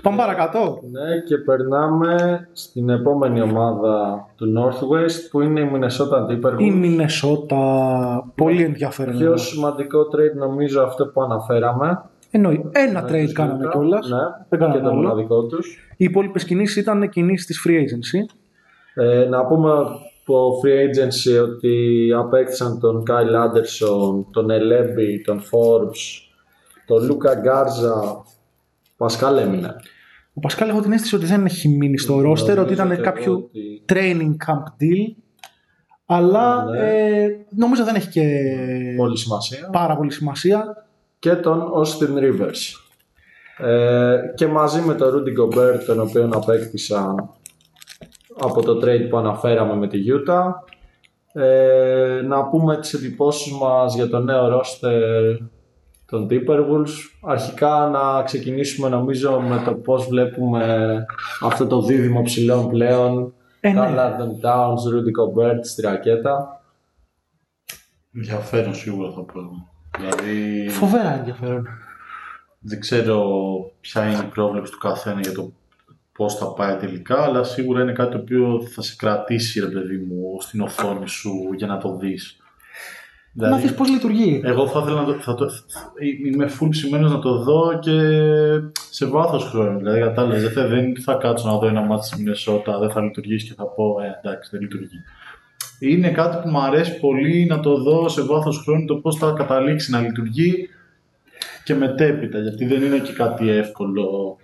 Πάμε 0.05 0.17
παρακάτω. 0.17 0.79
Ναι, 0.91 1.19
και 1.27 1.37
περνάμε 1.37 2.49
στην 2.53 2.89
επόμενη 2.89 3.41
ομάδα 3.41 4.27
του 4.37 4.53
Northwest 4.59 5.29
που 5.31 5.41
είναι 5.41 5.61
η 5.61 5.71
Minnesota 5.75 6.31
Timberwolves. 6.31 6.59
Η 6.61 6.71
Μινεσότα. 6.71 8.33
Πολύ 8.35 8.63
ενδιαφέρον. 8.63 9.17
Πιο 9.19 9.37
σημαντικό 9.37 10.01
trade 10.01 10.37
νομίζω 10.39 10.83
αυτό 10.83 11.07
που 11.07 11.23
αναφέραμε. 11.23 12.03
Εννοεί. 12.31 12.71
Ένα 12.73 13.03
Με 13.03 13.09
trade 13.09 13.23
τους 13.25 13.33
κάναμε 13.33 13.65
Utah. 13.67 13.71
κιόλας. 13.71 14.09
Ναι, 14.09 14.17
Δεν 14.49 14.59
κάναμε 14.59 14.79
και 14.79 14.85
το 14.85 14.91
άλλο. 14.91 15.01
μοναδικό 15.01 15.43
τους. 15.43 15.79
Οι 15.97 16.05
υπόλοιπες 16.05 16.45
κινήσεις 16.45 16.77
ήταν 16.77 17.09
κινήσεις 17.09 17.47
της 17.47 17.65
free 17.67 17.79
agency. 17.81 18.35
Ε, 18.95 19.25
να 19.25 19.45
πούμε 19.47 19.71
από 19.71 20.51
free 20.65 20.89
agency 20.89 21.43
ότι 21.43 22.09
απέκτησαν 22.19 22.81
τον 22.81 23.03
Kyle 23.09 23.35
Anderson, 23.45 24.25
τον 24.31 24.47
Elebi, 24.51 25.21
τον 25.25 25.41
Forbes, 25.41 26.29
τον 26.87 27.09
Luca 27.11 27.31
Garza, 27.31 28.17
Πασκάλ 28.97 29.37
έμεινε. 29.39 29.77
Ο 30.35 30.41
Πασκάλ 30.41 30.68
έχω 30.68 30.80
την 30.80 30.93
αίσθηση 30.93 31.14
ότι 31.14 31.26
δεν 31.26 31.45
έχει 31.45 31.68
μείνει 31.68 31.99
στο 31.99 32.14
roster, 32.18 32.43
ότι 32.43 32.53
Νομίζω 32.55 32.72
ήταν 32.72 32.89
και 32.89 32.95
εγώ 32.95 33.03
κάποιο 33.03 33.32
ότι- 33.32 33.85
training 33.93 34.30
camp 34.47 34.82
deal. 34.82 35.14
Αλλά 36.07 36.64
Ναι. 36.64 36.78
ε, 36.78 37.26
νομίζω 37.57 37.85
δεν 37.85 37.95
έχει 37.95 38.09
και 38.09 38.22
Πολύ 38.97 39.18
σημασία. 39.18 39.68
πάρα 39.72 39.97
πολύ 39.97 40.12
σημασία. 40.12 40.87
και 41.18 41.35
τον 41.35 41.62
Austin 41.74 42.18
Rivers. 42.18 42.72
Ε, 43.66 44.16
και 44.35 44.47
μαζί 44.47 44.80
με 44.80 44.95
τον 44.95 45.09
Rudy 45.14 45.41
Gobert, 45.43 45.80
τον 45.87 46.01
οποίο 46.01 46.30
απέκτησαν 46.35 47.30
από 48.41 48.62
το 48.62 48.78
trade 48.82 49.07
που 49.11 49.16
αναφέραμε 49.16 49.74
με 49.74 49.89
τη 49.89 49.99
Utah. 50.07 50.51
Ε, 51.43 52.20
να 52.26 52.45
πούμε 52.49 52.76
τις 52.76 52.93
εντυπώσεις 52.95 53.53
μας 53.53 53.95
για 53.95 54.09
το 54.09 54.18
νέο 54.18 54.61
roster 54.61 55.39
των 56.15 56.29
Timberwolves. 56.31 56.93
Αρχικά 57.23 57.89
να 57.89 58.23
ξεκινήσουμε 58.23 58.89
νομίζω 58.89 59.41
με 59.41 59.62
το 59.65 59.75
πώς 59.75 60.07
βλέπουμε 60.07 61.05
αυτό 61.41 61.67
το 61.67 61.83
δίδυμο 61.83 62.23
ψηλών 62.23 62.69
πλέον. 62.69 63.35
Ε, 63.61 63.73
ναι. 63.73 63.81
Carl 63.81 63.99
Anthony 63.99 64.49
Towns, 64.49 64.83
Rudy 64.93 65.12
Gobert 65.21 65.59
στη 65.62 65.83
ρακέτα. 65.83 66.62
Ενδιαφέρον 68.15 68.75
σίγουρα 68.75 69.11
θα 69.11 69.21
πω 69.23 69.41
εγώ. 69.41 69.69
Δηλαδή 69.99 70.69
Φοβερά 70.69 71.19
ενδιαφέρον. 71.19 71.67
δεν 72.59 72.81
ξέρω 72.81 73.29
ποια 73.81 74.07
είναι 74.11 74.23
η 74.23 74.29
πρόβλεψη 74.35 74.73
του 74.73 74.79
καθένα 74.79 75.21
για 75.21 75.33
το 75.33 75.53
πώς 76.12 76.35
θα 76.35 76.53
πάει 76.53 76.77
τελικά, 76.77 77.23
αλλά 77.23 77.45
σίγουρα 77.45 77.83
είναι 77.83 77.93
κάτι 77.93 78.11
το 78.11 78.19
οποίο 78.19 78.61
θα 78.75 78.83
σε 78.83 78.95
κρατήσει 78.97 79.61
ρε 79.61 79.67
παιδί 79.67 79.97
μου 79.97 80.41
στην 80.41 80.61
οθόνη 80.61 81.09
σου 81.09 81.31
για 81.57 81.67
να 81.67 81.79
το 81.79 81.97
δεις. 81.97 82.39
Να 83.37 83.57
δεις 83.57 83.74
πώς 83.74 83.91
λειτουργεί. 83.91 84.41
Εγώ 84.45 84.66
θα 84.68 84.80
ήθελα 84.80 85.01
να 85.01 85.05
το, 85.05 85.12
θα 85.12 85.35
το, 85.35 85.51
είμαι 86.26 86.51
full 86.61 86.68
ψημένος 86.70 87.12
να 87.12 87.18
το 87.18 87.39
δω 87.43 87.78
και 87.78 87.99
σε 88.91 89.07
βάθος 89.07 89.45
χρόνου. 89.45 89.78
Δηλαδή, 89.78 90.01
κατάλαβες, 90.01 90.43
δεν 90.43 90.51
θα, 90.53 90.66
δεν 90.66 90.97
θα 91.01 91.14
κάτσω 91.14 91.49
να 91.49 91.59
δω 91.59 91.66
ένα 91.66 91.80
μάτι 91.80 92.07
στη 92.07 92.22
Μινεσότα, 92.22 92.78
δεν 92.78 92.91
θα 92.91 93.01
λειτουργήσει 93.01 93.47
και 93.47 93.55
θα 93.57 93.64
πω, 93.64 94.01
ε, 94.01 94.18
εντάξει, 94.22 94.51
δεν 94.53 94.61
λειτουργεί. 94.61 94.97
Είναι 95.78 96.11
κάτι 96.11 96.43
που 96.43 96.49
μου 96.49 96.61
αρέσει 96.61 96.99
πολύ 97.01 97.47
να 97.47 97.61
το 97.61 97.82
δω 97.82 98.09
σε 98.09 98.22
βάθος 98.22 98.59
χρόνου, 98.59 98.85
το 98.85 98.95
πώς 98.97 99.16
θα 99.16 99.32
καταλήξει 99.37 99.91
να 99.91 100.01
λειτουργεί. 100.01 100.68
και 101.64 101.74
μετέπειτα, 101.74 102.39
γιατί 102.39 102.66
δεν 102.66 102.82
είναι 102.82 102.99
και 102.99 103.12
κάτι 103.12 103.51
εύκολο 103.51 104.37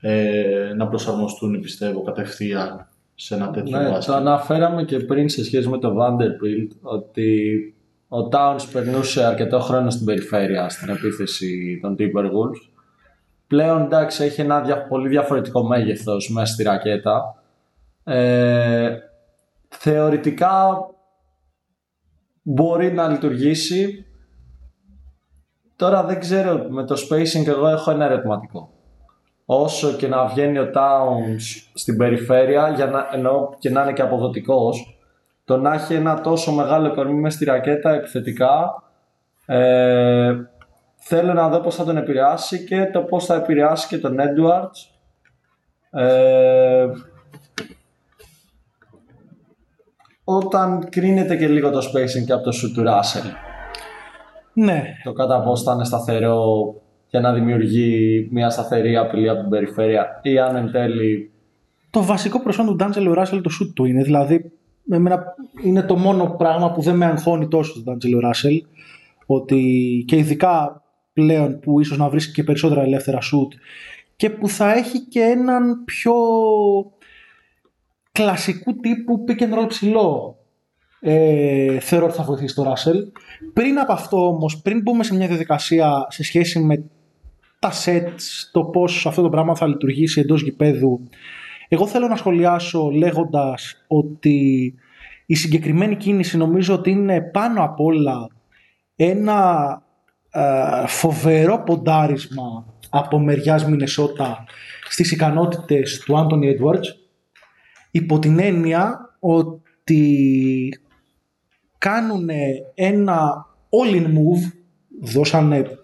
ε, 0.00 0.72
να 0.76 0.86
προσαρμοστούν, 0.88 1.60
πιστεύω, 1.60 2.02
κατευθείαν 2.02 2.86
σε 3.14 3.34
ένα 3.34 3.50
τέτοιο 3.50 3.78
Ναι, 3.78 3.84
μπάσκετ. 3.88 4.04
το 4.04 4.14
αναφέραμε 4.14 4.84
και 4.84 4.98
πριν 4.98 5.28
σε 5.28 5.44
σχέση 5.44 5.68
με 5.68 5.78
το 5.78 5.94
Vanderbilt 5.98 6.76
ότι 6.80 7.74
ο 8.12 8.28
Towns 8.32 8.60
περνούσε 8.72 9.24
αρκετό 9.24 9.60
χρόνο 9.60 9.90
στην 9.90 10.06
περιφέρεια 10.06 10.68
στην 10.68 10.88
επίθεση 10.88 11.78
των 11.82 11.96
Timberwolves. 11.98 12.70
Πλέον 13.46 13.82
εντάξει 13.82 14.24
έχει 14.24 14.40
ένα 14.40 14.60
δια- 14.60 14.86
πολύ 14.86 15.08
διαφορετικό 15.08 15.62
μέγεθος 15.62 16.30
μέσα 16.30 16.52
στη 16.52 16.62
ρακέτα. 16.62 17.42
Ε, 18.04 18.96
θεωρητικά 19.68 20.86
μπορεί 22.42 22.92
να 22.92 23.08
λειτουργήσει. 23.08 24.04
Τώρα 25.76 26.04
δεν 26.04 26.20
ξέρω, 26.20 26.66
με 26.68 26.84
το 26.84 26.94
spacing 26.94 27.46
εγώ 27.46 27.68
έχω 27.68 27.90
ένα 27.90 28.04
ερωτηματικό. 28.04 28.72
Όσο 29.44 29.92
και 29.92 30.08
να 30.08 30.26
βγαίνει 30.26 30.58
ο 30.58 30.70
Towns 30.74 31.40
στην 31.74 31.96
περιφέρεια, 31.96 32.68
για 32.68 32.86
να, 32.86 33.08
εννοώ 33.12 33.48
και 33.58 33.70
να 33.70 33.82
είναι 33.82 33.92
και 33.92 34.02
αποδοτικός, 34.02 34.99
το 35.50 35.56
να 35.56 35.74
έχει 35.74 35.94
ένα 35.94 36.20
τόσο 36.20 36.52
μεγάλο 36.52 36.94
κορμί 36.94 37.20
μες 37.20 37.34
στη 37.34 37.44
ρακέτα 37.44 37.90
επιθετικά, 37.90 38.82
ε, 39.46 40.34
θέλω 40.96 41.32
να 41.32 41.48
δω 41.48 41.60
πώς 41.60 41.74
θα 41.74 41.84
τον 41.84 41.96
επηρεάσει 41.96 42.64
και 42.64 42.86
το 42.92 43.00
πώς 43.00 43.26
θα 43.26 43.34
επηρεάσει 43.34 43.86
και 43.88 43.98
τον 43.98 44.16
Edwards. 44.18 44.98
Ε, 46.00 46.86
όταν 50.24 50.88
κρίνεται 50.88 51.36
και 51.36 51.48
λίγο 51.48 51.70
το 51.70 51.78
spacing 51.78 52.24
και 52.26 52.32
από 52.32 52.42
το 52.44 52.50
shoot 52.50 52.72
του 52.74 52.84
Russell. 52.86 53.30
Ναι, 54.52 54.82
Το 55.04 55.12
κατά 55.12 55.42
πώς 55.42 55.62
θα 55.62 55.72
είναι 55.72 55.84
σταθερό 55.84 56.74
για 57.08 57.20
να 57.20 57.32
δημιουργεί 57.32 58.28
μια 58.32 58.50
σταθερή 58.50 58.96
απειλή 58.96 59.28
από 59.28 59.40
την 59.40 59.50
περιφέρεια 59.50 60.20
ή 60.22 60.38
αν 60.38 60.56
εν 60.56 60.70
τέλει 60.70 61.30
το 61.90 62.02
βασικό 62.02 62.40
προσόν 62.40 62.66
του 62.66 62.76
Ντάντζελο 62.76 63.12
Ράσελ 63.12 63.40
το 63.40 63.50
shoot 63.60 63.70
του 63.74 63.84
είναι. 63.84 64.02
Δηλαδή, 64.02 64.52
εμένα 64.94 65.34
είναι 65.64 65.82
το 65.82 65.96
μόνο 65.96 66.34
πράγμα 66.38 66.72
που 66.72 66.82
δεν 66.82 66.96
με 66.96 67.06
αγχώνει 67.06 67.48
τόσο 67.48 67.72
τον 67.72 67.82
Ντάντζελο 67.82 68.20
Ράσελ. 68.20 68.62
Ότι 69.26 70.04
και 70.06 70.16
ειδικά 70.16 70.82
πλέον 71.12 71.60
που 71.60 71.80
ίσως 71.80 71.98
να 71.98 72.08
βρίσκει 72.08 72.32
και 72.32 72.44
περισσότερα 72.44 72.82
ελεύθερα 72.82 73.18
shoot 73.18 73.58
και 74.16 74.30
που 74.30 74.48
θα 74.48 74.72
έχει 74.72 75.00
και 75.00 75.20
έναν 75.20 75.84
πιο 75.84 76.14
κλασικού 78.12 78.76
τύπου 78.76 79.24
pick 79.28 79.42
and 79.42 79.58
roll 79.58 79.68
ψηλό. 79.68 80.38
Ε, 81.00 81.78
θεωρώ 81.78 82.06
ότι 82.06 82.14
θα 82.14 82.22
βοηθήσει 82.22 82.54
το 82.54 82.62
Ράσελ. 82.62 83.06
Πριν 83.52 83.78
από 83.78 83.92
αυτό 83.92 84.26
όμως, 84.26 84.62
πριν 84.62 84.82
μπούμε 84.82 85.04
σε 85.04 85.14
μια 85.14 85.26
διαδικασία 85.26 86.06
σε 86.08 86.22
σχέση 86.22 86.58
με 86.58 86.84
τα 87.58 87.72
sets, 87.84 88.48
το 88.52 88.64
πώς 88.64 89.06
αυτό 89.06 89.22
το 89.22 89.28
πράγμα 89.28 89.54
θα 89.54 89.66
λειτουργήσει 89.66 90.20
εντός 90.20 90.42
γηπέδου, 90.42 91.00
εγώ 91.72 91.86
θέλω 91.86 92.06
να 92.08 92.16
σχολιάσω 92.16 92.90
λέγοντας 92.90 93.84
ότι 93.86 94.74
η 95.26 95.34
συγκεκριμένη 95.34 95.96
κίνηση 95.96 96.36
νομίζω 96.36 96.74
ότι 96.74 96.90
είναι 96.90 97.20
πάνω 97.20 97.64
απ' 97.64 97.80
όλα 97.80 98.28
ένα 98.96 99.82
ε, 100.30 100.86
φοβερό 100.86 101.62
ποντάρισμα 101.62 102.74
από 102.90 103.18
μεριάς 103.18 103.64
Μινεσότα 103.64 104.44
στις 104.88 105.12
ικανότητες 105.12 105.98
του 105.98 106.18
Άντωνι 106.18 106.56
Edwards 106.58 106.86
υπό 107.90 108.18
την 108.18 108.38
έννοια 108.38 109.14
ότι 109.20 110.80
κάνουν 111.78 112.28
ένα 112.74 113.46
all-in 113.70 114.04
move, 114.04 114.52
δώσανε 115.02 115.78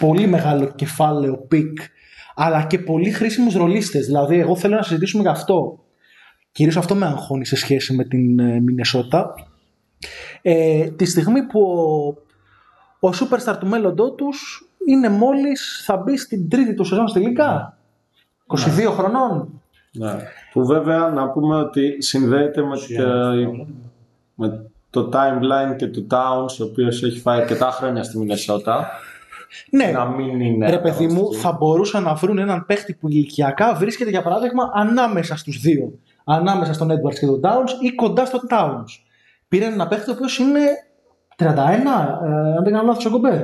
πολύ 0.00 0.26
μεγάλο 0.26 0.72
κεφάλαιο 0.74 1.48
pick, 1.52 1.72
αλλά 2.42 2.62
και 2.62 2.78
πολύ 2.78 3.10
χρήσιμους 3.10 3.54
ρολίστες. 3.54 4.06
Δηλαδή, 4.06 4.38
εγώ 4.38 4.56
θέλω 4.56 4.76
να 4.76 4.82
συζητήσουμε 4.82 5.22
για 5.22 5.30
αυτό. 5.30 5.78
Κυρίως 6.52 6.76
αυτό 6.76 6.94
με 6.94 7.06
αγχώνει 7.06 7.46
σε 7.46 7.56
σχέση 7.56 7.94
με 7.94 8.04
την 8.04 8.38
ε, 8.38 8.60
Μινεσότα. 8.60 9.34
Ε, 10.42 10.90
τη 10.90 11.04
στιγμή 11.04 11.42
που 11.42 11.60
ο, 13.00 13.08
ο 13.08 13.10
superstar 13.12 13.56
του 13.60 13.66
μέλλοντό 13.66 14.10
τους 14.10 14.68
είναι 14.86 15.08
μόλις 15.08 15.82
θα 15.84 15.96
μπει 15.96 16.16
στην 16.16 16.48
τρίτη 16.48 16.74
του 16.74 16.84
σεζόν 16.84 17.08
στη 17.08 17.20
Λίγκα. 17.20 17.78
22 18.46 18.58
χρονών. 18.90 19.60
Ναι. 19.92 20.16
Που 20.52 20.66
βέβαια 20.66 21.08
να 21.08 21.28
πούμε 21.28 21.56
ότι 21.56 22.02
συνδέεται 22.02 22.62
με, 22.62 22.76
το, 22.96 23.66
με 24.34 24.70
το 24.90 25.08
timeline 25.12 25.76
και 25.76 25.86
του 25.86 26.06
Towns, 26.10 26.58
ο 26.60 26.64
οποίος 26.64 27.02
έχει 27.02 27.20
φάει 27.20 27.40
αρκετά 27.40 27.70
χρόνια 27.70 28.02
στη 28.02 28.18
Μινεσότα. 28.18 28.90
Ναι, 29.70 29.90
Να 29.94 30.04
μην 30.06 30.40
είναι. 30.40 30.70
ρε 30.70 30.78
παιδί 30.78 31.06
μου, 31.06 31.34
θα 31.34 31.52
μπορούσαν 31.52 32.02
να 32.02 32.14
βρουν 32.14 32.38
έναν 32.38 32.66
παίχτη 32.66 32.94
που 32.94 33.08
ηλικιακά 33.08 33.74
βρίσκεται 33.74 34.10
για 34.10 34.22
παράδειγμα 34.22 34.70
ανάμεσα 34.74 35.36
στους 35.36 35.60
δύο. 35.60 35.98
Ανάμεσα 36.24 36.72
στον 36.72 36.90
Edwards 36.90 37.14
και 37.18 37.26
τον 37.26 37.40
Towns 37.44 37.82
ή 37.82 37.94
κοντά 37.94 38.24
στον 38.24 38.40
Towns. 38.50 38.84
Πήραν 39.48 39.72
ένα 39.72 39.88
παίχτη 39.88 40.10
ο 40.10 40.12
οποίος 40.12 40.38
είναι 40.38 40.60
31, 41.36 41.44
ε, 41.44 41.46
αν 42.56 42.64
δεν 42.64 42.72
κάνω 42.72 42.86
λάθος 42.86 43.04
ο 43.06 43.10
Γκομπέρ. 43.10 43.40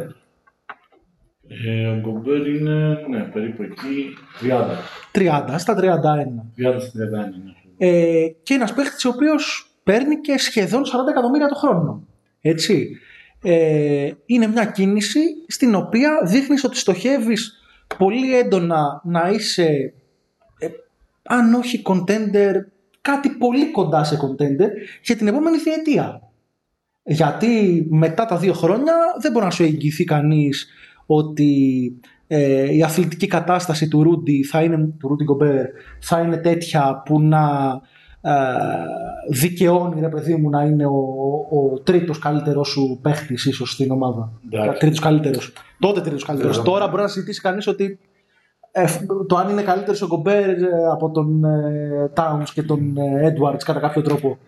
Ε, 1.49 1.87
ο 1.87 2.01
Γκομπέρ 2.01 2.47
είναι 2.47 2.99
ναι, 3.11 3.21
περίπου 3.23 3.63
εκεί 3.63 4.17
30. 5.13 5.49
30 5.51 5.55
στα 5.59 5.75
31. 5.75 5.79
30 5.79 6.81
στην 6.81 7.01
31. 7.01 7.09
ναι. 7.11 7.89
Ε, 7.89 8.29
και 8.43 8.55
ένας 8.55 8.73
παίχτης 8.75 9.05
ο 9.05 9.09
οποίος 9.09 9.71
παίρνει 9.83 10.21
και 10.21 10.39
σχεδόν 10.39 10.83
40 10.85 10.89
εκατομμύρια 11.11 11.49
το 11.49 11.55
χρόνο. 11.55 12.03
Έτσι. 12.41 12.99
Ε, 13.49 14.11
είναι 14.27 14.47
μια 14.47 14.65
κίνηση 14.65 15.21
στην 15.47 15.75
οποία 15.75 16.11
δείχνεις 16.25 16.65
ότι 16.65 16.77
στοχεύεις 16.77 17.55
πολύ 17.99 18.39
έντονα 18.39 19.01
να 19.05 19.31
είσαι 19.31 19.95
ε, 20.59 20.69
αν 21.23 21.55
όχι 21.55 21.83
contender 21.85 22.53
κάτι 23.01 23.29
πολύ 23.29 23.71
κοντά 23.71 24.05
σε 24.05 24.17
contender 24.17 24.69
για 25.03 25.17
την 25.17 25.27
επόμενη 25.27 25.57
διετία. 25.59 26.23
Γιατί 27.03 27.87
μετά 27.91 28.25
τα 28.25 28.37
δύο 28.37 28.53
χρόνια 28.53 28.95
δεν 29.21 29.33
μπορεί 29.33 29.45
να 29.45 29.51
σου 29.51 29.63
εγγυηθεί 29.63 30.05
κανείς 30.05 30.67
ότι 31.07 31.93
ε, 32.27 32.75
η 32.75 32.83
αθλητική 32.83 33.27
κατάσταση 33.27 33.89
του 33.89 34.03
Ρούντι 34.03 34.45
θα 34.45 34.63
είναι, 34.63 34.77
του 34.99 35.09
Ρούντι 35.09 35.25
Γκομπέρ 35.25 35.67
θα 36.01 36.21
είναι 36.21 36.37
τέτοια 36.37 37.03
που 37.05 37.21
να 37.21 37.45
ε, 37.73 37.96
δικαιώνει 39.31 40.01
ρε 40.01 40.09
παιδί 40.09 40.35
μου 40.35 40.51
να 40.51 40.63
είναι 40.63 40.87
ο, 40.87 40.99
ο 41.51 41.79
τρίτος 41.79 42.19
καλύτερος 42.19 42.69
σου 42.69 42.99
παίχτης 43.03 43.45
ίσως 43.45 43.71
στην 43.71 43.91
ομάδα. 43.91 44.33
Εντάξει. 44.51 44.81
Τρίτος 44.81 44.99
καλύτερος. 44.99 45.53
Τότε 45.79 46.01
τρίτος 46.01 46.25
καλύτερος. 46.25 46.57
Βέβαια. 46.57 46.73
Τώρα 46.73 46.89
μπορεί 46.89 47.03
να 47.03 47.09
συζητήσει 47.09 47.41
κανείς 47.41 47.67
ότι 47.67 47.99
ε, 48.73 48.85
το 49.27 49.37
αν 49.37 49.49
είναι 49.49 49.63
καλύτερος 49.63 50.03
ο 50.03 50.07
Γκομπέρ 50.07 50.49
ε, 50.49 50.67
από 50.93 51.11
τον 51.11 51.45
ε, 51.45 52.11
Towns 52.15 52.49
και 52.55 52.63
τον 52.63 52.97
ε, 52.97 53.35
Edwards 53.35 53.63
κατά 53.65 53.81
κάποιο 53.81 54.03
τρόπο. 54.03 54.39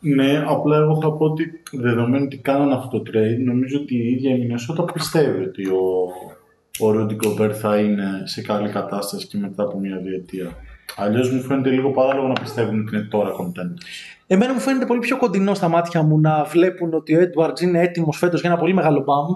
Ναι, 0.00 0.44
απλά 0.46 0.76
εγώ 0.76 1.00
θα 1.00 1.12
πω 1.12 1.24
ότι 1.24 1.44
δεδομένου 1.72 2.24
ότι 2.24 2.36
κάνανε 2.36 2.74
αυτό 2.74 3.02
το 3.02 3.10
trade, 3.10 3.44
νομίζω 3.44 3.78
ότι 3.80 3.96
η 3.96 4.08
ίδια 4.08 4.34
η 4.34 4.38
Μινεσότα 4.38 4.84
πιστεύει 4.84 5.42
ότι 5.42 5.66
ο, 5.68 6.08
ο 6.80 6.90
Ρούντι 6.90 7.14
Γκομπέρ 7.14 7.58
θα 7.58 7.78
είναι 7.78 8.22
σε 8.24 8.42
καλή 8.42 8.68
κατάσταση 8.68 9.26
και 9.26 9.38
μετά 9.38 9.62
από 9.62 9.78
μια 9.78 9.96
διετία. 9.96 10.56
Αλλιώς 10.96 11.30
μου 11.30 11.40
φαίνεται 11.40 11.70
λίγο 11.70 11.90
παράλογο 11.90 12.26
να 12.26 12.40
πιστεύουν 12.40 12.80
ότι 12.80 12.96
είναι 12.96 13.04
τώρα 13.04 13.30
content. 13.30 13.82
Εμένα 14.26 14.52
μου 14.52 14.60
φαίνεται 14.60 14.86
πολύ 14.86 15.00
πιο 15.00 15.16
κοντινό 15.16 15.54
στα 15.54 15.68
μάτια 15.68 16.02
μου 16.02 16.20
να 16.20 16.44
βλέπουν 16.44 16.94
ότι 16.94 17.16
ο 17.16 17.20
Edwards 17.20 17.60
είναι 17.60 17.80
έτοιμος 17.80 18.16
φέτος 18.16 18.40
για 18.40 18.50
ένα 18.50 18.58
πολύ 18.58 18.74
μεγάλο 18.74 19.02
μπαμ. 19.02 19.26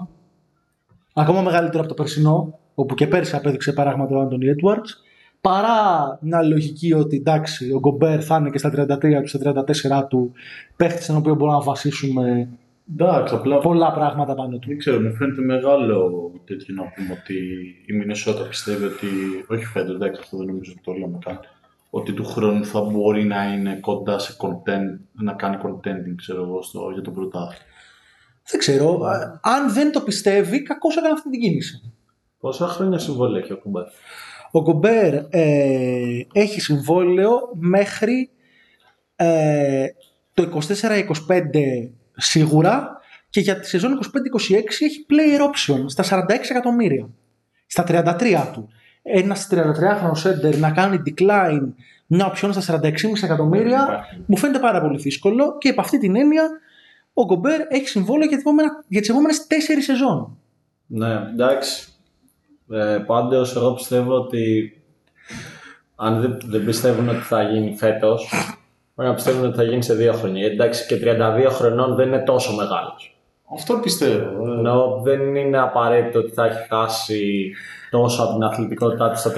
Ακόμα 1.13 1.41
μεγαλύτερο 1.41 1.79
από 1.79 1.87
το 1.87 1.93
περσινό, 1.93 2.59
όπου 2.75 2.95
και 2.95 3.07
πέρσι 3.07 3.35
απέδειξε 3.35 3.73
παράγματα 3.73 4.17
ο 4.17 4.19
Άντωνι 4.19 4.45
Edwards. 4.55 4.89
Παρά 5.41 6.17
μια 6.21 6.41
λογική 6.41 6.93
ότι 6.93 7.15
εντάξει, 7.15 7.71
ο 7.71 7.79
Γκομπέρ 7.79 8.25
θα 8.25 8.37
είναι 8.37 8.49
και 8.49 8.57
στα 8.57 8.69
33 8.69 9.21
του, 9.21 9.27
στα 9.27 9.53
34 10.03 10.07
του, 10.09 10.31
παίχτης 10.75 11.03
στον 11.03 11.15
οποίο 11.15 11.35
μπορούμε 11.35 11.57
να 11.57 11.63
βασίσουμε 11.63 12.49
Εντάξει, 12.91 13.35
απλά 13.35 13.59
πολλά 13.59 13.93
πράγματα 13.93 14.35
πάνω 14.35 14.57
του. 14.57 14.67
δεν 14.67 14.77
ξέρω, 14.77 14.99
μου 14.99 15.13
φαίνεται 15.15 15.41
μεγάλο 15.41 16.31
τέτοιο 16.45 16.75
να 16.75 16.83
πούμε 16.83 17.19
ότι 17.21 17.35
η 17.85 17.93
Μινεσότα 17.93 18.47
πιστεύει 18.47 18.85
ότι. 18.85 19.07
Όχι 19.47 19.65
φέτος, 19.65 19.95
εντάξει, 19.95 20.21
αυτό 20.23 20.37
δεν 20.37 20.45
νομίζω 20.45 20.71
ότι 20.71 20.81
το 20.83 20.91
λέμε 20.91 21.17
καν. 21.25 21.39
Ότι 21.89 22.13
του 22.13 22.25
χρόνου 22.25 22.65
θα 22.65 22.81
μπορεί 22.81 23.23
να 23.23 23.53
είναι 23.53 23.75
κοντά 23.81 24.19
σε 24.19 24.35
content, 24.39 24.99
να 25.11 25.33
κάνει 25.33 25.57
contending, 25.63 26.15
ξέρω 26.15 26.43
εγώ, 26.43 26.61
στο, 26.61 26.89
για 26.93 27.01
το 27.01 27.11
πρωτάθλημα. 27.11 27.63
Δεν 28.51 28.59
ξέρω. 28.59 29.03
α, 29.03 29.39
Αν 29.43 29.73
δεν 29.73 29.91
το 29.91 30.01
πιστεύει, 30.01 30.61
κακώ 30.61 30.89
έκανε 30.97 31.13
αυτή 31.13 31.29
την 31.29 31.39
κίνηση. 31.39 31.93
Πόσα 32.39 32.67
χρόνια 32.67 32.99
συμβόλαια 32.99 33.43
έχει 33.43 33.53
ο 33.53 33.57
Κουμπέρ; 33.57 33.83
Ο 34.51 34.61
Γκομπέρ 34.61 35.13
ε, 35.29 36.25
έχει 36.33 36.61
συμβόλαιο 36.61 37.49
μέχρι 37.53 38.29
ε, 39.15 39.87
το 40.33 40.59
24-25 40.81 41.03
σίγουρα 42.15 42.97
και 43.29 43.39
για 43.39 43.59
τη 43.59 43.67
σεζόν 43.67 43.99
25-26 44.03 44.03
έχει 44.79 45.05
player 45.09 45.41
option 45.41 45.83
στα 45.85 46.25
46 46.27 46.29
εκατομμύρια. 46.49 47.09
Στα 47.65 47.83
33 47.87 48.47
του. 48.53 48.69
Ένας 49.01 49.47
33χρονο 49.51 50.23
center 50.23 50.57
να 50.57 50.71
κάνει 50.71 51.01
decline 51.05 51.67
μια 52.07 52.33
option 52.33 52.49
στα 52.59 52.79
46,5 52.81 52.91
εκατομμύρια 53.23 54.05
μου 54.25 54.37
φαίνεται 54.37 54.59
πάρα 54.59 54.81
πολύ 54.81 54.97
δύσκολο 54.99 55.57
και 55.57 55.69
από 55.69 55.81
αυτή 55.81 55.97
την 55.97 56.15
έννοια 56.15 56.43
ο 57.13 57.25
Γκομπέρ 57.25 57.59
έχει 57.69 57.87
συμβόλαιο 57.87 58.27
για, 58.27 58.37
τις 58.37 58.45
επόμενα- 58.45 58.83
για 58.87 58.99
τις 58.99 59.09
επόμενες 59.09 59.47
4 59.47 59.81
σεζόν. 59.81 60.37
Ναι, 60.85 61.13
εντάξει. 61.13 61.87
Ε, 62.71 62.97
πάντως, 63.05 63.55
εγώ 63.55 63.73
πιστεύω 63.73 64.13
ότι 64.13 64.73
αν 65.95 66.21
δεν, 66.21 66.37
δεν 66.45 66.65
πιστεύουν 66.65 67.09
ότι 67.09 67.19
θα 67.21 67.43
γίνει 67.43 67.75
φέτος, 67.77 68.33
μπορεί 68.95 69.09
να 69.09 69.15
πιστεύουν 69.15 69.45
ότι 69.45 69.55
θα 69.55 69.63
γίνει 69.63 69.83
σε 69.83 69.93
δύο 69.93 70.13
χρόνια. 70.13 70.45
Εντάξει, 70.45 70.85
και 70.85 70.99
32 71.03 71.47
χρονών 71.49 71.95
δεν 71.95 72.07
είναι 72.07 72.23
τόσο 72.23 72.53
μεγάλος. 72.53 73.17
Αυτό 73.55 73.79
πιστεύω. 73.79 74.47
ε. 74.47 74.57
Ενώ 74.57 75.01
δεν 75.03 75.35
είναι 75.35 75.59
απαραίτητο 75.59 76.19
ότι 76.19 76.31
θα 76.31 76.45
έχει 76.45 76.67
χάσει 76.67 77.51
τόσο 77.91 78.23
από 78.23 78.33
την 78.33 78.43
αθλητικότητά 78.43 79.09
του 79.09 79.17
στα 79.17 79.31
32 79.31 79.33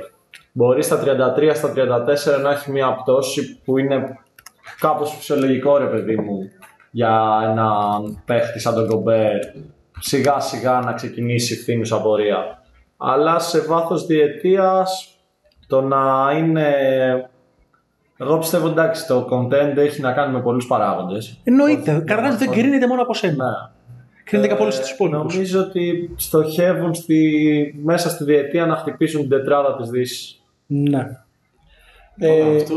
του. 0.00 0.10
Μπορεί 0.52 0.82
στα 0.82 1.02
33, 1.36 1.50
στα 1.54 1.72
34 1.76 2.42
να 2.42 2.50
έχει 2.50 2.70
μια 2.70 2.94
πτώση 2.94 3.60
που 3.64 3.78
είναι 3.78 4.18
κάπως 4.80 5.14
φυσιολογικό 5.16 5.76
ρε 5.76 5.86
παιδί 5.86 6.16
μου 6.16 6.50
για 6.90 7.40
έναν 7.42 8.22
παίχτη 8.24 8.58
σαν 8.58 8.74
τον 8.74 8.86
Κομπέρ 8.86 9.32
σιγά 9.98 10.40
σιγά 10.40 10.80
να 10.80 10.92
ξεκινήσει 10.92 11.56
φθήνουσα 11.56 12.00
πορεία. 12.00 12.62
Αλλά 12.96 13.38
σε 13.38 13.60
βάθος 13.60 14.06
διετίας 14.06 15.08
το 15.66 15.80
να 15.80 16.32
είναι... 16.38 16.74
Εγώ 18.18 18.38
πιστεύω 18.38 18.66
εντάξει 18.68 19.06
το 19.06 19.28
content 19.30 19.76
έχει 19.76 20.00
να 20.00 20.12
κάνει 20.12 20.32
με 20.32 20.40
πολλούς 20.40 20.66
παράγοντες. 20.66 21.40
Εννοείται. 21.44 22.02
Καταρχά 22.06 22.36
δεν 22.36 22.48
Όχι. 22.48 22.60
κρίνεται 22.60 22.86
μόνο 22.86 23.02
από 23.02 23.14
σένα. 23.14 23.34
Ναι. 23.34 23.50
Κρίνεται 24.24 24.48
και 24.48 24.54
από 24.54 24.62
όλους 24.62 24.76
Ε, 24.78 24.80
τους 24.80 24.90
υπόλοιπους. 24.90 25.22
Νομίζω 25.34 25.60
ότι 25.60 26.10
στοχεύουν 26.16 26.94
στη, 26.94 27.74
μέσα 27.82 28.08
στη 28.10 28.24
διετία 28.24 28.66
να 28.66 28.76
χτυπήσουν 28.76 29.20
την 29.20 29.30
τετράδα 29.30 29.76
της 29.76 29.90
Δύσης. 29.90 30.42
Ναι. 30.66 31.06
Ε, 32.18 32.28
Ε, 32.28 32.56
αυτό 32.56 32.76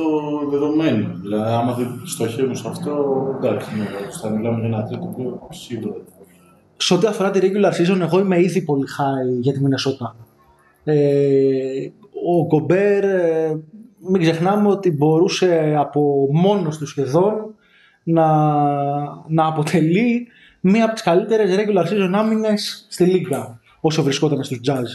δεδομένο. 0.51 1.07
Δηλαδή, 1.21 1.51
άμα 1.53 1.73
δεν 1.73 1.87
στοχεύουν 2.05 2.55
σε 2.55 2.67
αυτό, 2.67 3.15
εντάξει, 3.37 3.69
ναι, 3.77 3.85
θα 4.21 4.29
μιλάμε 4.29 4.59
για 4.59 4.67
ένα 4.67 4.83
τρίτο 4.83 5.05
που 5.05 5.47
σίγουρα. 5.49 5.93
δεν 5.93 6.03
θα 6.05 6.23
βγει. 6.27 6.37
σε 6.77 6.93
ό,τι 6.93 7.07
αφορά 7.07 7.31
τη 7.31 7.39
regular 7.43 7.71
season, 7.71 7.99
εγώ 8.01 8.19
είμαι 8.19 8.39
ήδη 8.41 8.61
πολύ 8.61 8.83
high 8.97 9.39
για 9.41 9.53
τη 9.53 9.59
Μινεσότα. 9.61 10.15
Ε, 10.83 11.89
ο 12.27 12.45
Γκομπέρ, 12.45 13.03
ε, 13.03 13.59
μην 14.11 14.21
ξεχνάμε 14.21 14.67
ότι 14.67 14.91
μπορούσε 14.91 15.75
από 15.77 16.27
μόνος 16.31 16.77
του 16.77 16.87
σχεδόν 16.87 17.55
να, 18.03 18.27
να 19.27 19.45
αποτελεί 19.45 20.27
μία 20.59 20.83
από 20.85 20.93
τις 20.93 21.03
καλύτερες 21.03 21.55
regular 21.57 21.87
season 21.91 22.11
άμυνες 22.13 22.87
στη 22.89 23.03
Λίγκα 23.03 23.59
όσο 23.81 24.03
βρισκόταν 24.03 24.43
στους 24.43 24.59
Jazz. 24.67 24.85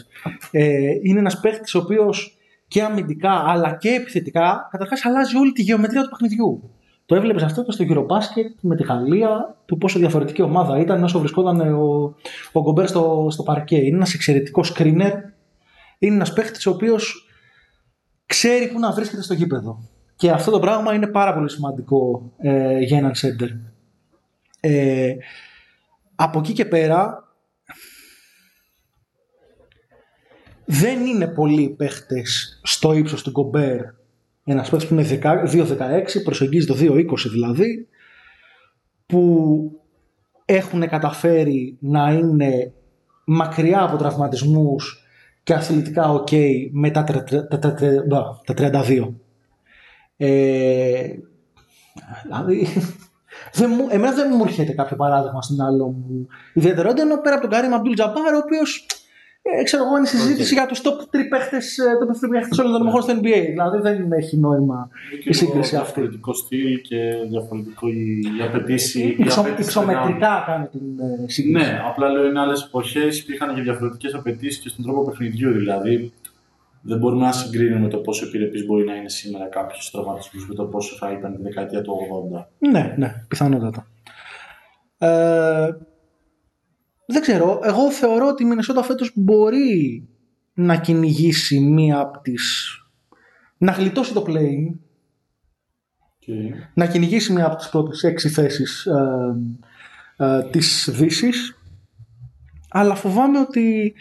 Ε, 0.51 0.69
είναι 1.03 1.19
ένας 1.19 1.41
παίχτης 1.41 1.75
ο 1.75 1.79
οποίος 1.79 2.37
και 2.69 2.83
αμυντικά 2.83 3.45
αλλά 3.47 3.77
και 3.77 3.89
επιθετικά 3.89 4.69
καταρχάς 4.71 5.05
αλλάζει 5.05 5.37
όλη 5.37 5.53
τη 5.53 5.63
γεωμετρία 5.63 6.03
του 6.03 6.09
παιχνιδιού. 6.09 6.71
Το 7.07 7.15
έβλεπες 7.15 7.43
αυτό 7.43 7.65
και 7.65 7.73
στο 7.73 7.85
Eurobasket 7.89 8.55
με 8.61 8.77
τη 8.77 8.83
Γαλλία, 8.83 9.57
του 9.65 9.79
πόσο 9.79 9.99
διαφορετική 9.99 10.43
ομάδα 10.43 10.79
ήταν 10.79 11.05
όσο 11.05 11.19
βρισκόταν 11.19 11.61
ο, 11.61 12.15
ο 12.53 12.61
Γκομπέρ 12.61 12.89
στο, 12.89 13.27
στο 13.31 13.43
παρκέ. 13.43 13.77
Είναι 13.77 13.97
ένας 13.97 14.15
εξαιρετικός 14.15 14.75
screener. 14.77 15.13
Είναι 15.99 16.15
ένας 16.15 16.33
παίχτης 16.33 16.67
ο 16.67 16.71
οποίος 16.71 17.24
ξέρει 18.27 18.69
πού 18.69 18.79
να 18.79 18.93
βρίσκεται 18.93 19.23
στο 19.23 19.35
γήπεδο. 19.35 19.89
Και 20.17 20.31
αυτό 20.31 20.51
το 20.51 20.59
πράγμα 20.59 20.95
είναι 20.95 21.07
πάρα 21.07 21.35
πολύ 21.35 21.51
σημαντικό 21.51 22.33
ε, 22.39 22.79
για 22.79 22.99
έναν 22.99 23.15
σέντερ. 23.15 23.49
Ε, 24.61 25.15
από 26.15 26.39
εκεί 26.39 26.53
και 26.53 26.65
πέρα 26.65 27.29
δεν 30.65 31.07
είναι 31.07 31.27
πολλοί 31.27 31.69
παίχτες 31.69 32.61
στο 32.63 32.93
ύψος 32.93 33.23
του 33.23 33.31
Γκομπέρ 33.31 33.81
ένας 34.45 34.71
παίκτης 34.71 34.89
που 34.89 34.95
είναι 34.95 35.21
2-16, 35.53 36.23
προσεγγίζει 36.25 36.67
το 36.67 36.75
2-20 36.79 37.05
δηλαδή, 37.31 37.89
που 39.07 39.81
έχουν 40.45 40.89
καταφέρει 40.89 41.77
να 41.81 42.13
είναι 42.13 42.73
μακριά 43.25 43.83
από 43.83 43.97
τραυματισμούς 43.97 45.04
και 45.45 45.55
αθλητικά 45.55 46.23
ok 46.23 46.33
με 46.73 46.91
τα, 46.91 47.05
τρε- 47.05 47.25
τρε- 47.25 47.49
τα, 47.49 47.59
τα, 47.59 47.75
τρε- 47.75 48.07
μπα, 48.07 48.23
τα 48.45 48.55
32. 48.57 49.15
Ε, 50.17 51.09
δηλαδή, 52.23 52.67
δεν 53.59 53.71
μου, 53.75 53.87
εμένα 53.91 54.15
δεν 54.15 54.33
μου 54.37 54.45
έρχεται 54.45 54.73
κάποιο 54.73 54.97
παράδειγμα 54.97 55.43
στο 55.43 55.61
μυαλό 55.61 55.87
μου. 55.87 56.27
Ιδιαιτερότητα 56.55 57.03
ενώ 57.03 57.21
πέρα 57.21 57.35
από 57.35 57.43
τον 57.43 57.51
Κάριμ 57.51 57.75
Αμπτούλ 57.75 57.95
Τζαμπάρ, 57.95 58.35
ο 58.35 58.39
οποίος 58.39 58.87
ε, 59.47 59.63
ξέρω 59.63 59.85
εγώ 59.85 59.97
είναι 59.97 60.07
συζήτηση 60.07 60.55
για 60.55 60.67
τους 60.67 60.81
top 60.85 61.17
3 61.17 61.29
παίχτες 61.29 61.79
top 62.01 62.27
3 62.27 62.31
παίχτες 62.31 62.59
όλων 62.59 62.73
των 62.73 62.81
εποχών 62.81 63.03
στο 63.03 63.13
NBA. 63.13 63.43
Δηλαδή 63.49 63.79
δεν 63.81 64.13
έχει 64.13 64.37
νόημα 64.37 64.89
Και 65.23 65.29
η 65.29 65.33
σύγκριση 65.33 65.71
λίγο 65.71 65.85
αυτή. 65.85 66.01
Διαφορετικό 66.01 66.33
στυλ 66.33 66.81
και 66.81 66.99
διαφορετικό 67.29 67.89
η, 67.89 68.21
η 68.39 68.43
απαιτήση. 68.43 69.03
η 69.03 69.17
Υψο, 69.19 69.41
απαιτήση 69.41 69.69
υψομετρικά 69.69 70.45
κάνει 70.47 70.67
την 70.67 70.81
ε, 71.01 71.31
σύγκριση. 71.31 71.71
Ναι, 71.71 71.81
απλά 71.89 72.09
λέω 72.09 72.27
είναι 72.27 72.41
άλλες 72.41 72.63
εποχές 72.63 73.19
υπήρχαν 73.19 73.55
και 73.55 73.61
διαφορετικές 73.61 74.15
απαιτήσεις 74.15 74.61
και 74.61 74.69
στον 74.69 74.85
τρόπο 74.85 75.05
παιχνιδιού. 75.05 75.53
Δηλαδή, 75.53 76.13
δεν 76.81 76.99
μπορούμε 76.99 77.25
να 77.25 77.33
συγκρίνουμε 77.33 77.89
το 77.89 77.97
πόσο 77.97 78.27
επιρρεπής 78.27 78.67
μπορεί 78.67 78.85
να 78.85 78.95
είναι 78.95 79.09
σήμερα 79.09 79.47
κάποιος 79.47 79.91
σε 79.91 79.98
τραυματισμούς 79.98 80.49
με 80.49 80.55
το 80.55 80.65
πόσο 80.65 80.97
θα 80.97 81.13
ήταν 81.13 81.37
τη 81.37 81.43
δεκαετία 81.43 81.83
του 81.83 81.97
80. 82.33 82.45
Ναι, 82.71 82.95
ναι, 82.97 83.25
πιθανότατα. 83.29 83.87
Ε, 84.99 85.69
δεν 87.07 87.21
ξέρω. 87.21 87.61
Εγώ 87.63 87.91
θεωρώ 87.91 88.27
ότι 88.27 88.43
η 88.43 88.47
Μινεσότα 88.47 88.83
φέτος 88.83 89.13
μπορεί 89.15 90.09
να 90.55 90.77
κυνηγήσει 90.77 91.61
μία 91.61 91.99
από 91.99 92.21
τις... 92.21 92.77
να 93.59 93.73
γλιτώσει 93.73 94.13
το 94.13 94.25
play 94.27 94.79
Okay. 96.27 96.51
να 96.75 96.87
κυνηγήσει 96.87 97.33
μία 97.33 97.47
από 97.47 97.57
τις 97.57 97.69
πρώτες 97.69 98.03
έξι 98.03 98.29
θέσεις 98.29 98.87
ε, 98.87 99.37
ε, 100.17 100.43
της 100.43 100.89
Δύσης 100.93 101.59
αλλά 102.69 102.95
φοβάμαι 102.95 103.39
ότι 103.39 103.95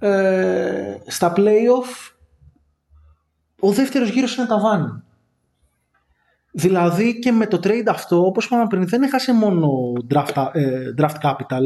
ε, 0.00 0.96
στα 1.06 1.32
play-off 1.36 2.12
ο 3.60 3.72
δεύτερος 3.72 4.08
γύρος 4.08 4.36
είναι 4.36 4.46
ταβάνι. 4.46 5.02
Δηλαδή 6.52 7.18
και 7.18 7.32
με 7.32 7.46
το 7.46 7.60
trade 7.62 7.86
αυτό, 7.88 8.26
όπως 8.26 8.44
είπαμε 8.44 8.66
πριν, 8.66 8.88
δεν 8.88 9.02
έχασε 9.02 9.32
μόνο 9.32 9.92
draft, 10.10 10.48
ε, 10.52 10.94
draft 10.98 11.20
capital, 11.22 11.62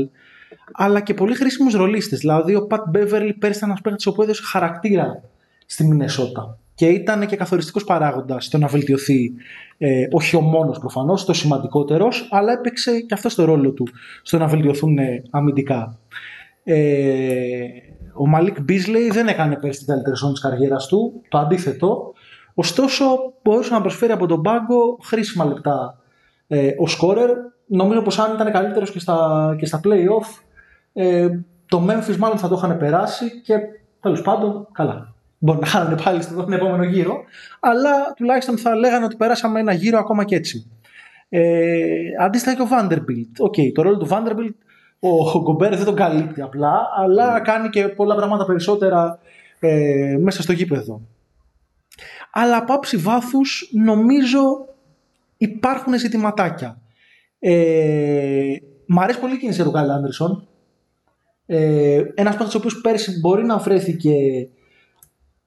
αλλά 0.72 1.00
και 1.00 1.14
πολύ 1.14 1.34
χρήσιμους 1.34 1.74
ρολίστες. 1.74 2.18
Δηλαδή 2.18 2.54
ο 2.54 2.66
Pat 2.70 2.96
Beverly 2.96 3.32
πέρυσι 3.38 3.58
ήταν 3.58 3.68
ένας 3.68 3.80
παίκτης 3.82 4.12
που 4.14 4.22
έδωσε 4.22 4.42
χαρακτήρα 4.44 5.22
στη 5.66 5.84
Μινεσότα 5.84 6.58
και 6.74 6.86
ήταν 6.86 7.26
και 7.26 7.36
καθοριστικός 7.36 7.84
παράγοντας 7.84 8.44
στο 8.44 8.58
να 8.58 8.66
βελτιωθεί 8.66 9.32
ε, 9.78 10.06
όχι 10.10 10.36
ο 10.36 10.40
μόνος 10.40 10.78
προφανώς, 10.78 11.24
το 11.24 11.32
σημαντικότερος, 11.32 12.28
αλλά 12.30 12.52
έπαιξε 12.52 13.00
και 13.00 13.14
αυτό 13.14 13.34
το 13.34 13.44
ρόλο 13.44 13.70
του 13.70 13.86
στο 14.22 14.38
να 14.38 14.46
βελτιωθούν 14.46 14.98
ε, 14.98 15.22
αμυντικά. 15.30 15.98
Ε, 16.64 17.66
ο 18.14 18.26
Μαλίκ 18.26 18.60
Μπίζλεϊ 18.60 19.10
δεν 19.10 19.28
έκανε 19.28 19.56
πέρσι 19.56 19.78
την 19.78 19.88
καλύτερη 19.88 20.16
σεζόν 20.16 20.32
της 20.32 20.42
καριέρας 20.42 20.86
του, 20.86 21.22
το 21.28 21.38
αντίθετο. 21.38 22.12
Ωστόσο, 22.54 23.04
μπορούσε 23.42 23.72
να 23.72 23.80
προσφέρει 23.80 24.12
από 24.12 24.26
τον 24.26 24.42
πάγκο 24.42 24.98
χρήσιμα 25.02 25.44
λεπτά 25.44 25.98
ε, 26.48 26.70
ο 26.78 26.86
σκόρερ. 26.86 27.30
Νομίζω 27.66 28.02
πως 28.02 28.18
αν 28.18 28.34
ήταν 28.34 28.52
καλύτερος 28.52 28.90
και 28.90 28.98
στα, 28.98 29.56
και 29.58 29.66
στα 29.66 29.80
play-off, 29.84 30.42
ε, 30.92 31.28
το 31.66 31.86
Memphis 31.88 32.16
μάλλον 32.16 32.38
θα 32.38 32.48
το 32.48 32.54
είχαν 32.54 32.78
περάσει 32.78 33.40
και 33.40 33.54
τέλος 34.00 34.22
πάντων, 34.22 34.68
καλά. 34.72 35.14
Μπορεί 35.38 35.58
να 35.58 35.66
χάνανε 35.66 36.02
πάλι 36.02 36.22
στον 36.22 36.52
επόμενο 36.52 36.84
γύρο, 36.84 37.24
αλλά 37.60 38.12
τουλάχιστον 38.16 38.58
θα 38.58 38.74
λέγανε 38.74 39.04
ότι 39.04 39.16
περάσαμε 39.16 39.60
ένα 39.60 39.72
γύρο 39.72 39.98
ακόμα 39.98 40.24
και 40.24 40.34
έτσι. 40.34 40.70
Ε, 41.28 41.82
αντίστοιχα 42.20 42.54
και 42.54 42.62
ο 42.62 42.68
Vanderbilt. 42.70 43.30
Οκ, 43.38 43.54
το 43.74 43.82
ρόλο 43.82 43.96
του 43.96 44.08
Vanderbilt 44.10 44.54
ο 45.04 45.40
Γκομπέρ 45.40 45.76
δεν 45.76 45.84
τον 45.84 45.94
καλύπτει 45.94 46.40
απλά, 46.40 46.80
αλλά 46.96 47.40
κάνει 47.40 47.68
και 47.68 47.88
πολλά 47.88 48.14
πράγματα 48.14 48.44
περισσότερα 48.44 49.18
ε, 49.60 50.16
μέσα 50.20 50.42
στο 50.42 50.52
γήπεδο. 50.52 51.00
Αλλά 52.32 52.56
από 52.56 52.72
άψη 52.72 52.96
βάθους 52.96 53.70
νομίζω 53.72 54.40
υπάρχουν 55.36 55.98
ζητηματάκια. 55.98 56.80
Ε, 57.38 58.56
μ' 58.86 59.00
αρέσει 59.00 59.20
πολύ 59.20 59.34
η 59.34 59.38
κίνηση 59.38 59.62
του 59.62 59.70
Κάιλ 59.70 59.90
Άντερσον. 59.90 60.48
Ε, 61.46 62.02
ένας 62.14 62.36
παίκτης 62.36 62.54
ο 62.54 62.58
οποίος 62.58 62.80
πέρσι 62.80 63.18
μπορεί 63.20 63.44
να 63.44 63.58
βρέθηκε 63.58 64.14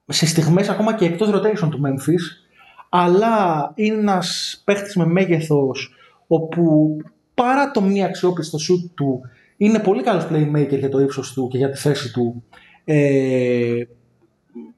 σε 0.06 0.26
στιγμές 0.26 0.68
ακόμα 0.68 0.94
και 0.94 1.04
εκτός 1.04 1.30
rotation 1.30 1.68
του 1.70 1.80
Memphis 1.84 2.46
αλλά 2.88 3.72
είναι 3.74 3.96
ένας 3.96 4.60
παίχτης 4.64 4.96
με 4.96 5.06
μέγεθος 5.06 5.94
όπου 6.26 6.96
παρά 7.34 7.70
το 7.70 7.80
μη 7.80 8.04
αξιόπιστο 8.04 8.58
shoot 8.58 8.90
του 8.94 9.20
είναι 9.56 9.78
πολύ 9.78 10.02
καλός 10.02 10.26
playmaker 10.30 10.78
για 10.78 10.88
το 10.88 11.00
ύψος 11.00 11.32
του 11.32 11.48
και 11.48 11.58
για 11.58 11.70
τη 11.70 11.78
θέση 11.78 12.12
του 12.12 12.44
ε, 12.84 13.82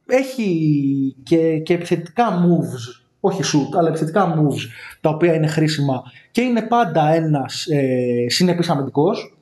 έχει 0.06 1.16
και, 1.22 1.58
και 1.58 1.74
επιθετικά 1.74 2.28
moves 2.30 3.04
όχι 3.20 3.42
shoot, 3.44 3.78
αλλά 3.78 3.88
επιθετικά 3.88 4.34
moves 4.34 4.60
τα 5.00 5.10
οποία 5.10 5.34
είναι 5.34 5.46
χρήσιμα 5.46 6.02
και 6.30 6.40
είναι 6.40 6.62
πάντα 6.62 7.08
ένας 7.08 7.66
ε, 7.66 8.26
συνεπής 8.28 8.68
αμυντικός 8.68 9.32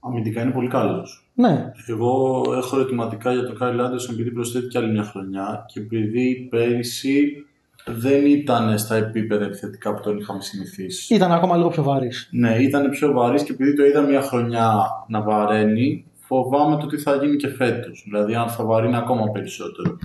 Αμυντικά 0.00 0.42
είναι 0.42 0.50
πολύ 0.50 0.68
καλός. 0.68 1.25
Ναι, 1.38 1.72
Εγώ 1.86 2.42
έχω 2.56 2.76
ερωτηματικά 2.76 3.32
για 3.32 3.44
τον 3.44 3.58
Κάιλ 3.58 3.80
Άντερσον 3.80 4.14
επειδή 4.14 4.30
προσθέτει 4.30 4.66
και 4.66 4.78
άλλη 4.78 4.90
μια 4.90 5.02
χρονιά 5.02 5.64
και 5.68 5.80
επειδή 5.80 6.46
πέρυσι 6.50 7.46
δεν 7.86 8.26
ήταν 8.26 8.78
στα 8.78 8.94
επίπεδα 8.94 9.44
επιθετικά 9.44 9.94
που 9.94 10.02
τον 10.02 10.18
είχαμε 10.18 10.40
συνηθίσει. 10.40 11.14
ήταν 11.14 11.32
ακόμα 11.32 11.56
λίγο 11.56 11.68
πιο 11.68 11.82
βαρύς 11.82 12.28
Ναι, 12.32 12.56
ήταν 12.56 12.90
πιο 12.90 13.12
βαρύς 13.12 13.42
και 13.42 13.52
επειδή 13.52 13.74
το 13.74 13.84
είδα 13.84 14.00
μια 14.02 14.20
χρονιά 14.20 14.84
να 15.08 15.22
βαραίνει, 15.22 16.04
φοβάμαι 16.14 16.76
το 16.76 16.86
τι 16.86 16.96
θα 16.98 17.14
γίνει 17.14 17.36
και 17.36 17.48
φέτος. 17.48 18.02
Δηλαδή 18.04 18.34
αν 18.34 18.48
θα 18.48 18.64
βαρύνει 18.64 18.96
ακόμα 18.96 19.30
περισσότερο. 19.30 19.96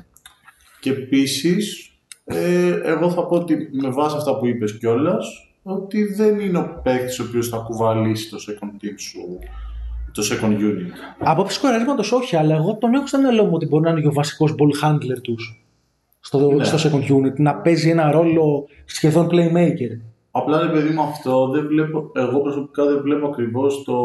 Και 0.79 0.89
επίσης, 0.89 1.91
ε, 2.23 2.79
εγώ 2.83 3.11
θα 3.11 3.25
πω 3.25 3.35
ότι 3.35 3.69
με 3.71 3.89
βάση 3.89 4.15
αυτά 4.17 4.37
που 4.37 4.47
είπες 4.47 4.77
κιόλας, 4.77 5.51
ότι 5.63 6.13
δεν 6.13 6.39
είναι 6.39 6.57
ο 6.57 6.79
παίκτης 6.83 7.19
ο 7.19 7.23
οποίος 7.23 7.49
θα 7.49 7.57
κουβαλήσει 7.57 8.29
το 8.29 8.37
second 8.47 8.83
team 8.83 8.95
σου, 8.97 9.39
το 10.11 10.21
second 10.31 10.53
unit. 10.53 10.91
Απόψη 11.19 11.55
σκοραρίσματο 11.55 12.15
όχι, 12.15 12.35
αλλά 12.35 12.55
εγώ 12.55 12.77
τον 12.77 12.93
έχω 12.93 13.07
στο 13.07 13.19
μυαλό 13.19 13.43
μου 13.45 13.51
ότι 13.53 13.65
μπορεί 13.65 13.83
να 13.83 13.89
είναι 13.89 14.01
και 14.01 14.07
ο 14.07 14.13
βασικός 14.13 14.55
ball 14.57 14.85
handler 14.87 15.21
τους 15.21 15.65
στο, 16.19 16.51
Ναι. 16.51 16.63
στο 16.63 16.89
second 16.89 17.11
unit, 17.11 17.33
να 17.37 17.55
παίζει 17.55 17.89
ένα 17.89 18.11
ρόλο 18.11 18.67
σχεδόν 18.85 19.27
playmaker. 19.31 19.99
Απλά 20.31 20.61
ρε 20.61 20.69
παιδί 20.71 20.89
μου 20.93 21.01
αυτό, 21.01 21.49
δεν 21.49 21.67
βλέπω, 21.67 22.11
εγώ 22.15 22.39
προσωπικά 22.41 22.85
δεν 22.85 23.01
βλέπω 23.01 23.27
ακριβώς 23.27 23.83
το, 23.83 23.95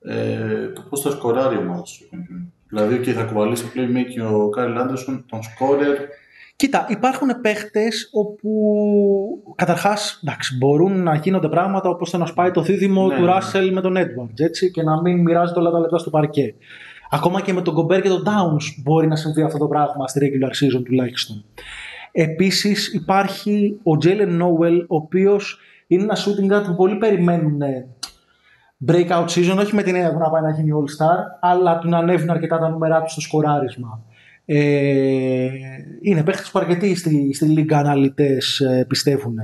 ε, 0.00 0.68
το 0.68 0.82
πώς 0.88 1.00
θα 1.00 1.10
σκοράρει 1.10 1.54
η 1.54 1.58
ομάδα 1.58 1.84
στο 1.84 2.06
second 2.10 2.16
unit. 2.36 2.48
Δηλαδή, 2.68 2.96
okay, 2.96 3.10
θα 3.10 3.22
κουβαλήσει 3.22 3.64
το 3.64 3.68
playmaking 3.74 4.34
ο 4.34 4.48
Κάιλ 4.48 4.76
Άντερσον, 4.78 5.24
τον 5.28 5.38
scorer, 5.40 5.96
Κοίτα, 6.64 6.86
υπάρχουν 6.88 7.40
παίχτες 7.40 8.08
όπου 8.12 8.50
καταρχάς 9.54 10.22
μπορούν 10.58 11.02
να 11.02 11.14
γίνονται 11.14 11.48
πράγματα 11.48 11.88
όπως 11.88 12.10
το 12.10 12.18
να 12.18 12.26
σπάει 12.26 12.50
το 12.50 12.62
δίδυμο 12.62 13.06
Ναι, 13.06 13.14
του 13.14 13.20
ναι. 13.20 13.26
Ράσελ 13.26 13.72
με 13.72 13.80
τον 13.80 13.96
Edwards 13.96 14.40
έτσι, 14.40 14.70
και 14.70 14.82
να 14.82 15.00
μην 15.00 15.20
μοιράζεται 15.20 15.60
όλα 15.60 15.70
τα 15.70 15.78
λεπτά 15.78 15.98
στο 15.98 16.10
παρκέ. 16.10 16.54
Ακόμα 17.10 17.40
και 17.40 17.52
με 17.52 17.62
τον 17.62 17.74
Gobert 17.76 18.02
και 18.02 18.08
τον 18.08 18.22
Downs 18.26 18.82
μπορεί 18.82 19.06
να 19.06 19.16
συμβεί 19.16 19.42
αυτό 19.42 19.58
το 19.58 19.66
πράγμα 19.66 20.08
στη 20.08 20.20
regular 20.22 20.50
season 20.50 20.82
τουλάχιστον. 20.84 21.44
Επίσης 22.12 22.94
υπάρχει 22.94 23.80
ο 23.82 23.92
Jalen 24.04 24.42
Nowell, 24.42 24.84
ο 24.88 24.96
οποίος 24.96 25.58
είναι 25.86 26.02
ένα 26.02 26.16
shooting 26.16 26.52
guard 26.52 26.64
που 26.66 26.74
πολλοί 26.74 26.96
περιμένουν 26.96 27.62
ε, 27.62 27.86
breakout 28.86 29.26
season, 29.26 29.56
όχι 29.58 29.74
με 29.74 29.82
την 29.82 29.94
έννοια 29.94 30.12
του 30.12 30.18
να 30.18 30.30
πάει 30.30 30.42
να 30.42 30.50
γίνει 30.50 30.70
all-star, 30.72 31.18
αλλά 31.40 31.78
του 31.78 31.88
να 31.88 31.98
ανέβουν 31.98 32.30
αρκετά 32.30 32.58
τα 32.58 32.68
νούμερά 32.68 33.02
του 33.02 33.10
στο 33.10 33.20
σκοράρισμα. 33.20 34.02
Ε, 34.46 35.48
είναι 36.00 36.22
παίχτες 36.22 36.50
που 36.50 36.58
αρκετοί 36.58 36.94
στη, 36.94 37.34
στη 37.34 37.44
λίγα 37.44 37.78
αναλυτές 37.78 38.60
ε, 38.60 38.84
πιστεύουν. 38.88 39.36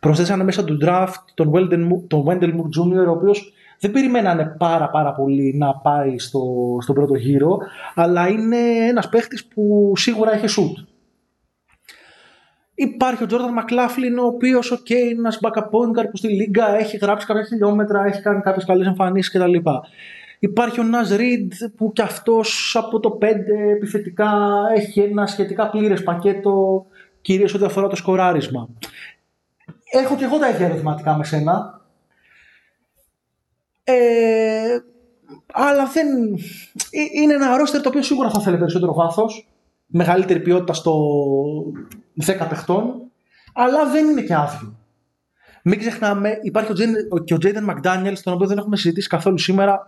Προσθέσανε 0.00 0.44
μέσα 0.44 0.64
του 0.64 0.78
draft 0.82 1.14
τον 1.34 1.52
Wendell, 1.54 1.92
Mo- 1.92 2.04
τον 2.06 2.24
Wendell 2.26 2.52
Moore 2.54 3.02
Jr. 3.02 3.06
ο 3.06 3.10
οποίος 3.10 3.52
δεν 3.80 3.90
περιμένανε 3.90 4.54
πάρα 4.58 4.90
πάρα 4.90 5.12
πολύ 5.14 5.54
να 5.56 5.74
πάει 5.74 6.18
στο, 6.18 6.40
στον 6.80 6.94
πρώτο 6.94 7.14
γύρο 7.14 7.58
αλλά 7.94 8.28
είναι 8.28 8.56
ένας 8.88 9.08
παίχτης 9.08 9.46
που 9.46 9.92
σίγουρα 9.96 10.32
έχει 10.34 10.46
shoot. 10.48 10.84
Υπάρχει 12.74 13.22
ο 13.22 13.26
Jordan 13.30 13.34
McLaughlin, 13.34 14.22
ο 14.22 14.26
οποίος, 14.26 14.72
OK, 14.72 14.90
είναι 14.90 15.18
ένας 15.18 15.38
backup 15.42 15.62
point 15.62 16.00
guard 16.00 16.08
που 16.10 16.16
στη 16.16 16.28
Λίγκα 16.28 16.78
έχει 16.78 16.96
γράψει 16.96 17.26
κάποια 17.26 17.44
χιλιόμετρα, 17.44 18.04
έχει 18.04 18.22
κάνει 18.22 18.40
κάποιες 18.40 18.64
καλές 18.64 18.86
εμφανίσεις 18.86 19.32
κτλ. 19.32 19.56
Υπάρχει 20.38 20.80
ο 20.80 20.84
Naz 20.92 21.12
Reid 21.18 21.70
που 21.76 21.92
κι 21.92 22.02
αυτός 22.02 22.76
από 22.78 23.00
το 23.00 23.18
5 23.20 23.24
επιθετικά 23.74 24.30
έχει 24.74 25.00
ένα 25.00 25.26
σχετικά 25.26 25.70
πλήρες 25.70 26.02
πακέτο, 26.02 26.86
κυρίως 27.20 27.54
ό,τι 27.54 27.64
αφορά 27.64 27.86
το 27.88 27.96
σκοράρισμα. 27.96 28.68
Έχω 29.92 30.16
και 30.16 30.24
εγώ 30.24 30.38
τα 30.38 30.48
ίδια 30.48 30.66
ερωτηματικά 30.66 31.16
με 31.16 31.24
σένα. 31.24 31.80
Ε, 33.84 34.78
αλλά 35.52 35.86
δεν. 35.86 36.06
ε, 36.90 37.20
Είναι 37.22 37.34
ένα 37.34 37.56
ρόστερ 37.56 37.80
το 37.82 37.88
οποίο 37.88 38.02
σίγουρα 38.02 38.30
θα 38.30 38.40
θέλει 38.40 38.56
περισσότερο 38.58 38.94
βάθος, 38.94 39.48
μεγαλύτερη 39.86 40.40
ποιότητα 40.40 40.72
στο 40.72 40.94
10 42.26 42.46
παιχτών, 42.48 43.02
αλλά 43.54 43.90
δεν 43.90 44.06
είναι 44.08 44.22
και 44.22 44.34
άδειο. 44.34 44.76
Μην 45.62 45.78
ξεχνάμε, 45.78 46.38
υπάρχει 46.42 46.72
ο 46.72 46.74
Jaden- 46.78 47.24
και 47.24 47.34
ο 47.34 47.38
Jaden 47.40 47.70
McDaniels, 47.70 48.18
τον 48.22 48.32
οποίο 48.34 48.46
δεν 48.46 48.58
έχουμε 48.58 48.76
συζητήσει 48.76 49.08
καθόλου 49.08 49.38
σήμερα. 49.38 49.84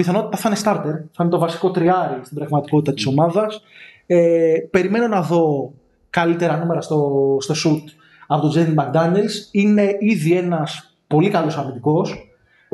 Πιθανότητα 0.00 0.36
θα 0.36 0.48
είναι 0.48 0.58
starter, 0.64 1.08
θα 1.12 1.22
είναι 1.22 1.30
το 1.30 1.38
βασικό 1.38 1.70
τριάρι 1.70 2.20
στην 2.22 2.36
πραγματικότητα 2.36 2.92
της 2.92 3.06
ομάδας. 3.06 3.62
Ε, 4.06 4.54
περιμένω 4.70 5.08
να 5.08 5.22
δω 5.22 5.72
καλύτερα 6.10 6.58
νούμερα 6.58 6.80
στο, 6.80 7.36
στο 7.40 7.54
shoot 7.54 7.92
από 8.26 8.48
τον 8.48 8.52
Jaden 8.54 8.80
McDaniels. 8.80 9.48
Είναι 9.50 9.96
ήδη 9.98 10.32
ένας 10.32 10.94
πολύ 11.06 11.30
καλός 11.30 11.56
αμυντικός. 11.56 12.30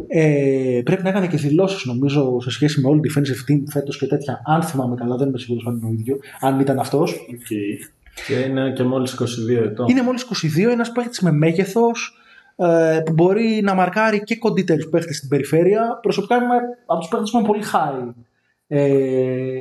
Ε, 0.09 0.81
πρέπει 0.85 1.03
να 1.03 1.09
έκανε 1.09 1.27
και 1.27 1.37
δηλώσεις 1.37 1.85
νομίζω 1.85 2.41
σε 2.41 2.51
σχέση 2.51 2.81
με 2.81 2.89
όλη 2.89 3.01
τη 3.01 3.12
defensive 3.14 3.51
team 3.51 3.62
φέτος 3.70 3.99
και 3.99 4.07
τέτοια. 4.07 4.43
Αν 4.47 4.62
θυμάμαι 4.62 4.95
καλά, 4.95 5.16
δεν 5.16 5.29
είμαι 5.29 5.39
σίγουρος 5.39 5.66
αν 5.66 5.77
είναι 5.77 5.87
ο 5.87 5.93
ίδιος, 5.93 6.18
αν 6.41 6.61
ήταν 6.61 6.79
αυτός. 6.79 7.27
okay. 7.31 7.91
Και 8.27 8.35
είναι 8.35 8.72
και 8.72 8.83
μόλις 8.83 9.18
22 9.20 9.64
ετών. 9.64 9.89
Είναι 9.89 10.03
μόλις 10.03 10.27
22, 10.57 10.70
ένας 10.70 10.93
παίχτη 10.93 11.24
με 11.24 11.33
μέγεθος 11.33 12.18
ε, 12.18 12.26
που 13.04 13.12
μπορεί 13.12 13.61
να 13.62 13.74
μαρκάρει 13.74 14.22
και 14.22 14.36
κοντύτερου 14.36 14.88
παίχτε 14.88 15.12
στην 15.12 15.28
περιφέρεια. 15.28 15.98
Προσωπικά 16.02 16.36
είμαι 16.36 16.54
από 16.86 17.00
τους 17.00 17.09
παίχτες 17.09 17.30
που 17.30 17.38
είναι 17.38 17.46
πολύ 17.46 17.62
high 17.72 18.14
ε, 18.66 19.61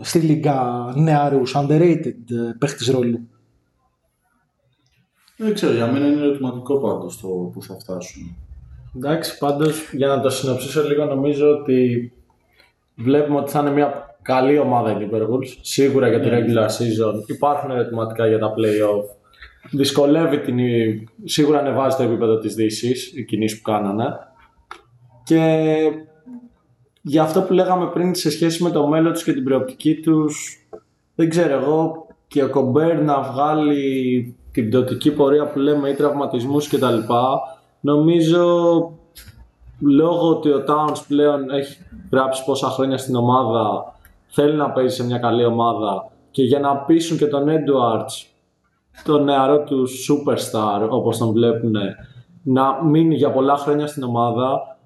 στη 0.00 0.18
λίγα 0.18 0.62
νεαρούς, 0.94 1.54
underrated 1.56 2.30
ε, 2.30 2.52
παίχτης 2.58 2.88
ρόλου. 2.88 3.28
Δεν 5.36 5.54
ξέρω, 5.54 5.72
για 5.72 5.86
μένα 5.86 6.06
είναι 6.06 6.20
ερωτηματικό 6.20 6.78
πάντως 6.78 7.20
το 7.20 7.28
που 7.28 7.62
θα 7.62 7.74
φτάσουν. 7.74 8.36
Εντάξει, 8.96 9.38
πάντως 9.38 9.92
για 9.92 10.06
να 10.06 10.20
το 10.20 10.30
συνοψίσω 10.30 10.82
λίγο 10.82 11.04
νομίζω 11.04 11.48
ότι 11.48 12.12
βλέπουμε 12.94 13.38
ότι 13.38 13.50
θα 13.50 13.60
είναι 13.60 13.70
μια 13.70 14.16
καλή 14.22 14.58
ομάδα 14.58 14.90
η 14.90 15.08
Timberwolves. 15.10 15.56
Σίγουρα 15.60 16.08
για 16.08 16.20
τη 16.20 16.28
regular 16.32 16.66
season 16.66 17.22
υπάρχουν 17.26 17.70
ερωτηματικά 17.70 18.26
για 18.26 18.38
τα 18.38 18.54
playoff. 18.56 19.17
Δυσκολεύει 19.70 20.40
την... 20.40 20.58
Σίγουρα 21.24 21.58
ανεβάζει 21.58 21.96
το 21.96 22.02
επίπεδο 22.02 22.38
της 22.38 22.54
Δύσης, 22.54 23.12
οι 23.16 23.24
κινήσεις 23.24 23.60
που 23.60 23.70
κάνανε. 23.70 24.06
Και 25.24 25.76
για 27.02 27.22
αυτό 27.22 27.42
που 27.42 27.52
λέγαμε 27.52 27.86
πριν 27.86 28.14
σε 28.14 28.30
σχέση 28.30 28.62
με 28.62 28.70
το 28.70 28.86
μέλλον 28.86 29.12
τους 29.12 29.24
και 29.24 29.32
την 29.32 29.44
προοπτική 29.44 29.94
τους, 29.94 30.66
δεν 31.14 31.28
ξέρω 31.28 31.54
εγώ 31.54 32.06
και 32.26 32.42
ο 32.42 32.50
Κομπέρ 32.50 33.02
να 33.02 33.20
βγάλει 33.20 34.36
την 34.52 34.68
πτωτική 34.68 35.10
πορεία 35.10 35.46
που 35.46 35.58
λέμε 35.58 35.88
ή 35.88 35.94
τραυματισμούς 35.94 36.68
κτλ. 36.68 36.98
Νομίζω 37.80 38.46
λόγω 39.80 40.28
ότι 40.28 40.48
ο 40.48 40.64
Towns 40.68 41.02
πλέον 41.08 41.50
έχει 41.50 41.78
γράψει 42.12 42.44
πόσα 42.44 42.68
χρόνια 42.68 42.98
στην 42.98 43.14
ομάδα, 43.14 43.94
θέλει 44.28 44.56
να 44.56 44.70
παίζει 44.70 44.94
σε 44.94 45.04
μια 45.04 45.18
καλή 45.18 45.44
ομάδα 45.44 46.10
και 46.30 46.42
για 46.42 46.58
να 46.58 46.76
πείσουν 46.76 47.18
και 47.18 47.26
τον 47.26 47.46
Edwards, 47.48 48.27
τον 49.04 49.24
νεαρό 49.24 49.62
του 49.62 49.86
superstar 49.88 50.88
όπως 50.90 51.18
τον 51.18 51.32
βλέπουν, 51.32 51.74
να 52.42 52.84
μείνει 52.84 53.14
για 53.14 53.30
πολλά 53.30 53.56
χρόνια 53.56 53.86
στην 53.86 54.02
ομάδα, 54.02 54.76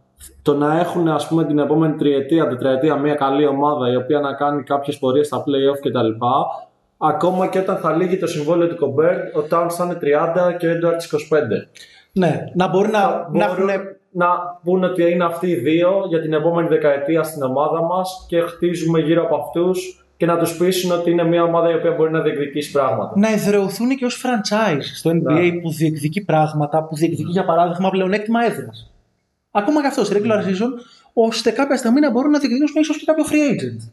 το 0.43 0.55
να 0.55 0.81
έχουν 0.81 1.09
ας 1.09 1.29
πούμε 1.29 1.45
την 1.45 1.59
επόμενη 1.59 1.95
τριετία, 1.95 2.49
τετραετία 2.49 2.97
μια 2.97 3.15
καλή 3.15 3.47
ομάδα 3.47 3.93
η 3.93 3.97
οποία 3.97 4.21
να 4.21 4.33
κάνει 4.35 4.63
κάποιες 4.63 4.99
πορείες 4.99 5.27
στα 5.27 5.39
play-off 5.39 5.89
κτλ. 5.89 6.25
Ακόμα 6.97 7.47
και 7.47 7.59
όταν 7.59 7.77
θα 7.77 7.97
λύγει 7.97 8.19
το 8.19 8.27
συμβόλαιο 8.27 8.69
του 8.69 8.77
Κομπέρ, 8.77 9.17
ο 9.17 9.47
Towns 9.51 9.71
θα 9.71 9.85
είναι 9.85 9.99
30 10.55 10.57
και 10.59 10.67
ο 10.67 10.71
Edwards 10.71 11.37
25 11.37 11.41
Ναι, 12.13 12.45
να 12.55 12.69
μπορεί 12.69 12.91
να, 12.91 13.01
να 13.33 13.49
μπορούν 13.49 13.69
έχουν 13.69 13.87
να 14.11 14.27
πούνε 14.63 14.87
ότι 14.87 15.11
είναι 15.11 15.25
αυτοί 15.25 15.49
οι 15.49 15.55
δύο 15.55 16.05
για 16.09 16.21
την 16.21 16.33
επόμενη 16.33 16.69
δεκαετία 16.69 17.23
στην 17.23 17.43
ομάδα 17.43 17.83
μας 17.83 18.27
και 18.29 18.41
χτίζουμε 18.41 19.01
γύρω 19.01 19.23
από 19.23 19.37
αυτούς 19.37 20.02
και 20.23 20.29
να 20.29 20.39
τους 20.39 20.57
πείσουν 20.57 20.91
ότι 20.93 21.11
είναι 21.11 21.25
μια 21.25 21.43
ομάδα 21.43 21.71
η 21.71 21.75
οποία 21.75 21.93
μπορεί 21.93 22.11
να 22.11 22.21
διεκδικήσει 22.21 22.71
πράγματα. 22.71 23.13
να 23.19 23.33
εδρεωθούν 23.33 23.89
και 23.97 24.05
ως 24.05 24.25
franchise 24.25 24.83
στο 24.95 25.11
NBA 25.11 25.23
Ναι. 25.53 25.53
που 25.61 25.71
διεκδικεί 25.73 26.25
πράγματα, 26.25 26.85
που 26.85 26.97
διεκδικεί 26.97 27.31
για 27.31 27.45
παράδειγμα 27.45 27.91
πλεονέκτημα 27.91 28.45
έδρας. 28.45 28.93
Ακόμα 29.51 29.81
και 29.81 29.87
αυτός, 29.87 30.07
στη 30.07 30.21
regular 30.23 30.39
season, 30.49 30.71
ώστε 31.13 31.51
κάποια 31.51 31.77
στιγμή 31.77 32.01
να 32.01 32.11
μπορούν 32.11 32.31
να 32.31 32.39
διεκδικήσουν 32.39 32.81
ίσως 32.81 32.97
και 32.99 33.05
κάποιο 33.05 33.25
free 33.25 33.51
agent. 33.53 33.91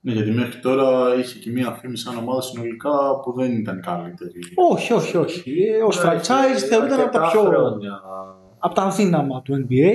Ναι, 0.00 0.12
γιατί 0.12 0.30
μέχρι 0.30 0.60
τώρα 0.60 1.14
είχε 1.18 1.38
και 1.38 1.50
μία 1.50 1.70
φήμη 1.80 1.96
σαν 1.98 2.16
ομάδα 2.16 2.40
συνολικά 2.40 2.90
που 3.24 3.32
δεν 3.32 3.52
ήταν 3.52 3.80
καλύτερη. 3.80 4.32
Όχι, 4.72 4.92
όχι, 4.92 5.16
όχι. 5.16 5.52
Ε, 5.78 5.82
Ως 5.82 5.98
franchise 6.04 6.58
θεωρείται 6.68 6.94
ένα 6.94 7.02
από 7.02 7.12
τα 7.12 7.20
Αρκετά 7.20 7.28
πιο 7.30 7.40
χρόνια. 7.40 8.00
από 8.58 8.74
τα 8.74 8.82
αδύναμα 8.82 9.42
του 9.42 9.66
NBA. 9.68 9.92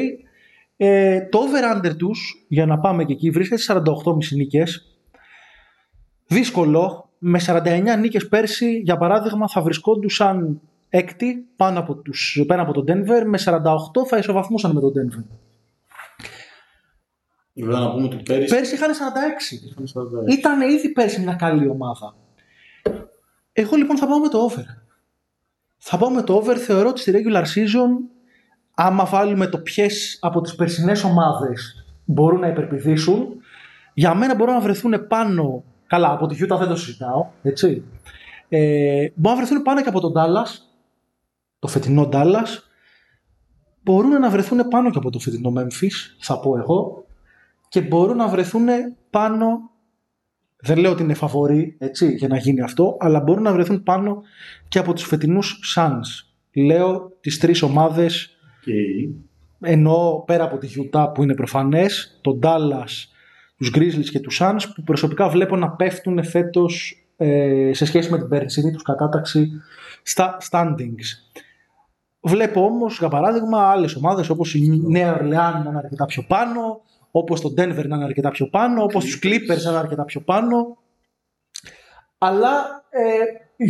Ε, 0.77 1.19
το 1.31 1.39
over-under 1.39 1.95
τους, 1.97 2.45
για 2.47 2.65
να 2.65 2.79
πάμε 2.79 3.03
και 3.03 3.13
εκεί, 3.13 3.29
βρίσκεται 3.29 3.61
στις 3.61 3.75
48,5 3.75 4.35
νίκες. 4.35 4.87
Δύσκολο. 6.33 7.09
Με 7.17 7.39
49 7.39 7.97
νίκες 7.99 8.27
πέρσι, 8.27 8.79
για 8.83 8.97
παράδειγμα, 8.97 9.47
θα 9.47 9.61
βρισκόντουσαν 9.61 10.61
έκτη 10.89 11.47
πάνω 11.55 11.79
από 11.79 11.95
τους, 11.95 12.43
πέρα 12.47 12.61
από 12.61 12.73
τον 12.73 12.85
Denver. 12.87 13.23
Με 13.25 13.37
48 13.37 14.05
θα 14.07 14.17
ισοβαθμούσαν 14.17 14.71
με 14.71 14.79
τον 14.79 14.91
Denver. 14.91 15.23
Βέβαια 17.53 17.79
να 17.79 17.91
πούμε 17.91 18.05
ότι 18.05 18.15
πέρυσι. 18.15 18.55
Πέρσι 18.55 18.75
είχαν 18.75 18.91
46. 18.93 20.31
Ήταν 20.31 20.61
ήδη 20.61 20.89
πέρσι 20.89 21.21
μια 21.21 21.33
καλή 21.33 21.67
ομάδα. 21.67 22.15
Εγώ 23.53 23.75
λοιπόν 23.75 23.97
θα 23.97 24.07
πάω 24.07 24.19
με 24.19 24.27
το 24.27 24.37
over. 24.37 24.65
Θα 25.77 25.97
πάω 25.97 26.09
με 26.09 26.21
το 26.21 26.43
over. 26.43 26.55
Θεωρώ 26.55 26.89
ότι 26.89 26.99
στη 26.99 27.11
regular 27.15 27.41
season, 27.41 27.89
άμα 28.73 29.05
βάλουμε 29.05 29.47
το 29.47 29.57
ποιες 29.57 30.17
από 30.21 30.41
τις 30.41 30.55
περσινές 30.55 31.03
ομάδες 31.03 31.85
μπορούν 32.05 32.39
να 32.39 32.47
υπερπηδήσουν, 32.47 33.27
για 33.93 34.13
μένα 34.13 34.35
μπορούν 34.35 34.53
να 34.53 34.59
βρεθούν 34.59 35.07
πάνω. 35.07 35.63
Καλά, 35.93 36.11
από 36.11 36.27
τη 36.27 36.37
Utah 36.39 36.57
δεν 36.59 36.67
το 36.67 36.75
συζητάω, 36.75 37.27
έτσι. 37.41 37.83
Ε, 38.49 39.07
μπορούν 39.15 39.37
να 39.37 39.45
βρεθούν 39.45 39.61
πάνω 39.61 39.81
και 39.81 39.89
από 39.89 39.99
τον 39.99 40.13
Dallas, 40.15 40.49
το 41.59 41.67
φετινό 41.67 42.09
Dallas. 42.11 42.47
Μπορούν 43.83 44.19
να 44.19 44.29
βρεθούν 44.29 44.67
πάνω 44.67 44.91
και 44.91 44.97
από 44.97 45.09
το 45.09 45.19
φετινό 45.19 45.53
Memphis, 45.57 45.91
θα 46.19 46.39
πω 46.39 46.57
εγώ. 46.57 47.05
και 47.69 47.81
μπορούν 47.81 48.17
να 48.17 48.27
βρεθούν 48.27 48.65
πάνω 49.09 49.71
δεν 50.57 50.77
λέω 50.77 50.91
ότι 50.91 51.03
είναι 51.03 51.13
φαβορή 51.13 51.75
έτσι, 51.79 52.11
για 52.13 52.27
να 52.27 52.37
γίνει 52.37 52.61
αυτό, 52.61 52.97
αλλά 52.99 53.19
μπορούν 53.19 53.43
να 53.43 53.53
βρεθούν 53.53 53.83
πάνω 53.83 54.21
και 54.67 54.79
από 54.79 54.93
τους 54.93 55.03
φετινούς 55.03 55.75
Suns. 55.75 56.27
Λέω 56.53 57.11
τις 57.19 57.39
τρεις 57.39 57.61
ομάδες, 57.61 58.37
Okay. 58.65 59.13
ενώ 59.59 60.23
πέρα 60.25 60.43
από 60.43 60.57
τη 60.57 60.67
Utah 60.77 61.11
που 61.13 61.23
είναι 61.23 61.35
προφανές, 61.35 62.19
τον 62.21 62.39
Dallas, 62.43 63.12
τους 63.57 63.71
Grizzlies 63.75 64.09
και 64.11 64.19
τους 64.19 64.39
Suns, 64.41 64.61
που 64.75 64.83
προσωπικά 64.83 65.29
βλέπω 65.29 65.55
να 65.55 65.69
πέφτουν 65.69 66.23
φέτος 66.23 67.03
ε, 67.17 67.71
σε 67.73 67.85
σχέση 67.85 68.11
με 68.11 68.17
την 68.17 68.29
περσινή 68.29 68.71
τους 68.71 68.81
κατάταξη 68.83 69.51
στα 70.03 70.37
standings. 70.49 71.35
Βλέπω 72.21 72.65
όμως, 72.65 72.97
για 72.97 73.09
παράδειγμα, 73.09 73.69
άλλες 73.69 73.95
ομάδες 73.95 74.29
όπως 74.29 74.55
η 74.55 74.81
Νέα 74.87 75.13
Ορλεάν 75.13 75.63
να 75.63 75.69
είναι 75.69 75.77
αρκετά 75.77 76.05
πιο 76.05 76.23
πάνω, 76.27 76.81
όπως 77.11 77.41
το 77.41 77.49
Denver 77.49 77.85
να 77.87 77.95
είναι 77.95 78.03
αρκετά 78.03 78.29
πιο 78.29 78.49
πάνω, 78.49 78.83
όπως 78.83 79.05
τους 79.05 79.19
Clippers 79.23 79.61
να 79.63 79.69
είναι 79.69 79.79
αρκετά 79.79 80.05
πιο 80.05 80.21
πάνω. 80.21 80.77
Αλλά 82.17 82.83
ε, 82.89 83.11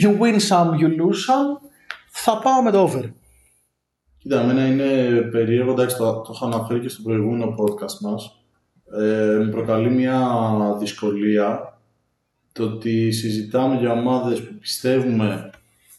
you 0.01 0.19
win 0.19 0.39
some, 0.49 0.69
you 0.79 0.87
lose 0.87 1.23
some. 1.27 1.69
Θα 2.09 2.39
πάω 2.39 2.61
με 2.61 2.71
το 2.71 2.89
over. 2.89 3.09
Κοίτα, 4.17 4.39
εμένα 4.39 4.65
είναι 4.65 5.21
περίεργο, 5.21 5.71
εντάξει, 5.71 5.97
το, 5.97 6.21
το 6.21 6.31
είχα 6.35 6.45
αναφέρει 6.45 6.79
και 6.79 6.89
στο 6.89 7.01
προηγούμενο 7.01 7.55
podcast 7.57 7.99
μας. 8.01 8.42
Ε, 8.99 9.37
μου 9.43 9.49
προκαλεί 9.49 9.89
μια 9.89 10.27
δυσκολία 10.79 11.77
το 12.51 12.63
ότι 12.63 13.11
συζητάμε 13.11 13.75
για 13.75 13.91
ομάδες 13.91 14.41
που 14.41 14.53
πιστεύουμε 14.53 15.49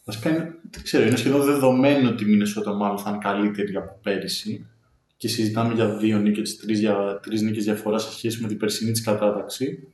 Βασικά 0.05 0.30
είναι, 0.30 0.55
δεν 0.70 0.82
ξέρω, 0.82 1.07
είναι 1.07 1.16
σχεδόν 1.16 1.42
δεδομένο 1.45 2.09
ότι 2.09 2.24
η 2.24 2.26
Μινεσότα 2.26 2.72
μάλλον 2.72 2.99
θα 2.99 3.11
είναι 3.11 3.18
καλύτερη 3.22 3.76
από 3.76 3.99
πέρυσι 4.03 4.66
και 5.16 5.28
συζητάμε 5.28 5.74
για 5.74 5.97
δύο 5.97 6.18
νίκες, 6.18 6.57
τρεις, 6.57 6.80
για, 6.80 7.20
τρεις 7.22 7.42
νίκες 7.42 7.64
διαφορά 7.64 7.99
σε 7.99 8.12
σχέση 8.12 8.42
με 8.42 8.49
την 8.49 8.57
περσινή 8.57 8.90
της 8.90 9.03
κατάταξη. 9.03 9.88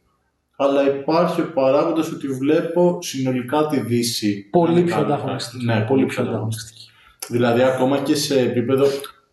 Αλλά 0.56 0.96
υπάρχει 0.96 1.40
ο 1.40 1.52
παράγοντας 1.54 2.12
ότι 2.12 2.28
βλέπω 2.28 2.98
συνολικά 3.02 3.66
τη 3.66 3.80
Δύση. 3.80 4.48
Πολύ 4.50 4.72
να 4.72 4.78
είναι 4.78 4.86
πιο 4.86 4.94
καλύτερα. 4.94 5.18
ανταγωνιστική. 5.18 5.64
Ναι, 5.64 5.84
πολύ 5.88 6.06
πιο 6.06 6.22
ανταγωνιστική. 6.22 6.90
Δηλαδή, 7.28 7.62
ακόμα 7.62 7.98
και 7.98 8.14
σε 8.14 8.40
επίπεδο. 8.40 8.86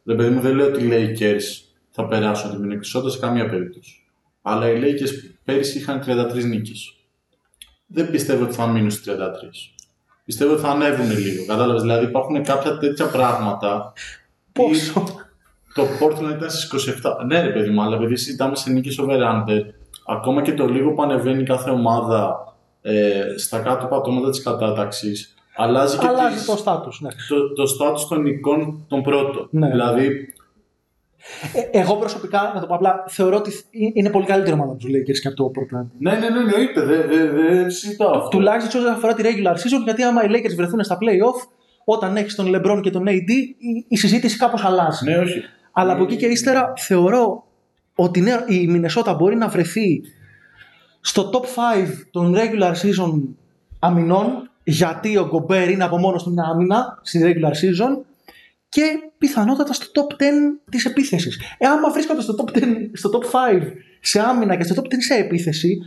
Ρε 0.06 0.16
παιδί 0.16 0.34
μου, 0.34 0.40
δεν 0.40 0.56
λέω 0.56 0.68
ότι 0.68 0.84
οι 0.84 0.90
Lakers 0.92 1.67
θα 2.00 2.08
περάσουν 2.08 2.50
την 2.52 2.72
Minnesota 2.72 3.12
σε 3.12 3.20
καμία 3.20 3.50
περίπτωση. 3.50 3.96
Αλλά 4.42 4.70
οι 4.70 4.80
Lakers 4.82 5.34
πέρυσι 5.44 5.78
είχαν 5.78 6.02
33 6.06 6.44
νίκες. 6.46 6.96
Δεν 7.88 8.12
πιστεύω 8.12 8.44
ότι 8.44 8.54
θα 8.54 8.68
μείνουν 8.68 8.92
στις 8.92 9.06
33. 9.06 9.20
Πιστεύω 10.26 10.52
ότι 10.54 10.62
θα 10.62 10.70
ανέβουν 10.70 11.10
λίγο. 11.18 11.46
Κατάλαβες, 11.46 11.82
δηλαδή 11.82 12.06
υπάρχουν 12.06 12.44
κάποια 12.44 12.78
τέτοια 12.78 13.06
πράγματα. 13.06 13.94
Πόσο; 14.52 15.04
Το 15.74 15.84
Portland 16.02 16.36
ήταν 16.36 16.50
στις 16.50 16.64
27. 17.04 17.26
Ναι, 17.26 17.42
ρε 17.42 17.50
παιδί 17.50 17.70
μου, 17.70 17.82
αλλά 17.82 17.96
επειδή 17.96 18.16
συζητάμε 18.16 18.56
σε 18.56 18.70
νίκες 18.72 19.00
over 19.00 19.20
under, 19.20 19.62
ακόμα 20.08 20.42
και 20.42 20.54
το 20.54 20.66
λίγο 20.68 20.94
που 20.94 21.02
ανεβαίνει 21.02 21.44
κάθε 21.44 21.70
ομάδα 21.70 22.54
ε, 22.82 23.24
στα 23.38 23.60
κάτω 23.60 23.86
πατώματα 23.86 24.30
της 24.30 24.42
κατάταξης, 24.44 25.34
αλλάζει 25.56 25.98
και 25.98 26.08
Αλλάζει 26.08 26.36
τις- 26.36 26.46
το 26.46 26.58
στάτους, 26.58 27.02
ναι. 27.02 27.10
το, 27.30 27.54
το 27.54 27.64
status 27.64 28.00
των 28.10 28.22
νικών 28.22 28.86
των 28.88 29.02
πρώτων. 29.02 29.48
Ναι. 29.52 29.68
Δηλαδή, 29.70 30.34
Ε, 31.54 31.80
εγώ 31.80 31.96
προσωπικά, 31.96 32.52
να 32.54 32.60
το 32.60 32.68
πω 32.68 32.76
απλά, 32.76 33.04
θεωρώ 33.08 33.38
ότι 33.38 33.52
είναι 33.94 34.10
πολύ 34.10 34.26
καλύτερη 34.26 34.54
ομάδα 34.54 34.72
από 34.72 34.80
τους 34.80 34.90
Lakers 34.90 35.20
και 35.22 35.28
από 35.28 35.36
το 35.36 35.52
Portland. 35.56 35.88
ναι, 36.00 36.12
ναι, 36.12 36.30
ναι, 36.30 36.40
εννοείται, 36.40 36.82
δεν 36.82 37.08
δε, 37.10 37.28
δε 37.28 37.70
συζητάω 37.70 38.12
αυτό. 38.12 38.28
Τουλάχιστον 38.28 38.82
όσον 38.82 38.94
αφορά 38.94 39.14
τη 39.14 39.24
regular 39.26 39.54
season, 39.54 39.84
γιατί 39.84 40.04
άμα 40.04 40.24
οι 40.24 40.28
Lakers 40.30 40.56
βρεθούν 40.56 40.84
στα 40.84 40.98
playoff, 41.02 41.48
όταν 41.86 42.18
έχεις 42.18 42.36
τον 42.36 42.56
LeBron 42.56 42.80
και 42.82 42.90
τον 42.90 43.04
AD, 43.08 43.30
η, 43.58 43.86
η 43.88 43.98
συζήτηση 43.98 44.38
κάπως 44.38 44.64
αλλάζει. 44.64 45.10
Ναι, 45.10 45.18
όχι. 45.18 45.42
Αλλά 45.72 45.94
από 45.94 46.04
εκεί 46.04 46.16
και 46.16 46.26
ύστερα 46.26 46.74
θεωρώ 46.78 47.44
ότι 47.96 48.22
ναι, 48.22 48.36
η 48.48 48.68
Μινεσότα 48.68 49.14
μπορεί 49.14 49.36
να 49.36 49.48
βρεθεί 49.48 50.02
στο 51.02 51.30
top 51.34 51.42
5 51.42 51.44
των 52.12 52.36
regular 52.38 52.72
season 52.72 53.22
αμυνών, 53.80 54.50
γιατί 54.64 55.18
ο 55.18 55.28
Γκομπέρ 55.28 55.70
είναι 55.70 55.84
από 55.84 55.98
μόνος 55.98 56.24
του 56.24 56.32
μια 56.32 56.44
άμυνα 56.44 57.00
στη 57.02 57.20
regular 57.24 57.52
season 57.52 58.06
και 58.70 58.84
πιθανότατα 59.18 59.74
στο 59.74 59.86
top 59.94 60.14
10 60.14 60.24
της 60.70 60.86
επίθεσης. 60.86 61.40
Ε, 61.58 61.68
άμα 61.68 61.92
βρίσκονται 61.92 62.22
στο 62.22 62.36
top, 62.38 62.58
10, 62.58 62.62
στο 62.94 63.10
top 63.14 63.24
5 63.60 63.62
σε 64.00 64.20
άμυνα 64.20 64.56
και 64.56 64.64
στο 64.64 64.82
top 64.82 64.86
10 64.86 64.88
σε 65.00 65.14
επίθεση, 65.14 65.78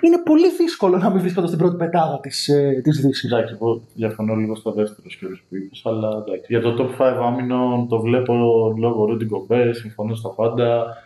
είναι 0.00 0.18
πολύ 0.24 0.50
δύσκολο 0.58 0.96
να 0.96 1.10
μην 1.10 1.20
βρίσκονται 1.20 1.46
στην 1.46 1.58
πρώτη 1.58 1.76
πετάδα 1.76 2.20
της, 2.20 2.48
ε, 2.48 2.80
της 2.84 3.00
Δύσης. 3.00 3.32
Εντάξει, 3.32 3.54
εγώ 3.54 3.82
διαφωνώ 3.94 4.34
λίγο 4.34 4.54
στο 4.54 4.72
δεύτερο 4.72 5.10
σκέλος 5.10 5.44
που 5.48 5.56
είπες, 5.56 5.82
αλλά 5.84 6.08
εντάξει. 6.26 6.46
Για 6.48 6.60
το 6.60 6.76
top 6.78 7.02
5 7.02 7.22
άμυνων 7.22 7.88
το 7.88 8.00
βλέπω 8.00 8.34
λόγω 8.78 9.08
Rudy 9.10 9.22
Gobert, 9.22 9.70
συμφωνώ 9.72 10.14
στα 10.14 10.28
πάντα. 10.28 10.96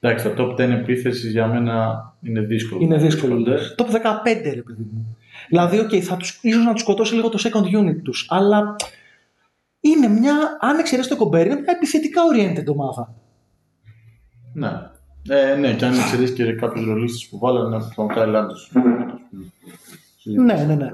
Εντάξει, 0.00 0.28
το 0.28 0.44
top 0.44 0.54
10 0.54 0.58
επίθεσης 0.58 1.30
για 1.30 1.46
μένα 1.46 2.04
είναι 2.22 2.40
δύσκολο. 2.40 2.80
Είναι 2.82 2.96
να 2.96 3.02
δύσκολο. 3.02 3.34
βρίσκονται. 3.34 3.74
Top 3.76 3.86
15 3.86 4.54
ρε 4.54 4.62
παιδί 4.62 4.86
μου. 4.92 5.16
Δηλαδή, 5.48 5.78
okay, 5.80 5.98
θα 5.98 6.16
τους, 6.16 6.38
ίσως 6.42 6.64
να 6.64 6.72
τους 6.72 6.80
σκοτώσει 6.80 7.14
λίγο 7.14 7.28
το 7.28 7.38
second 7.42 7.80
unit 7.80 7.96
τους, 8.02 8.26
αλλά 8.30 8.76
είναι 9.80 10.08
μια, 10.08 10.56
αν 10.60 10.78
εξαιρέσει 10.78 11.08
το 11.08 11.16
κομπέρι, 11.16 11.50
είναι 11.50 11.60
μια 11.60 11.72
επιθετικά 11.76 12.20
oriented 12.32 12.66
ομάδα. 12.66 13.14
Ναι. 14.52 14.70
Ε, 15.28 15.54
ναι, 15.54 15.74
και 15.74 15.84
αν 15.84 15.94
εξαιρέσει 15.94 16.32
και 16.32 16.52
κάποιους 16.52 16.86
ρολίστες 16.86 17.28
που 17.28 17.38
βάλανε 17.38 17.76
από 17.76 17.94
τον 17.94 18.08
Κάιλ 18.08 18.36
Άντερσον. 18.36 18.82
Ναι, 20.22 20.64
ναι, 20.66 20.74
ναι. 20.74 20.90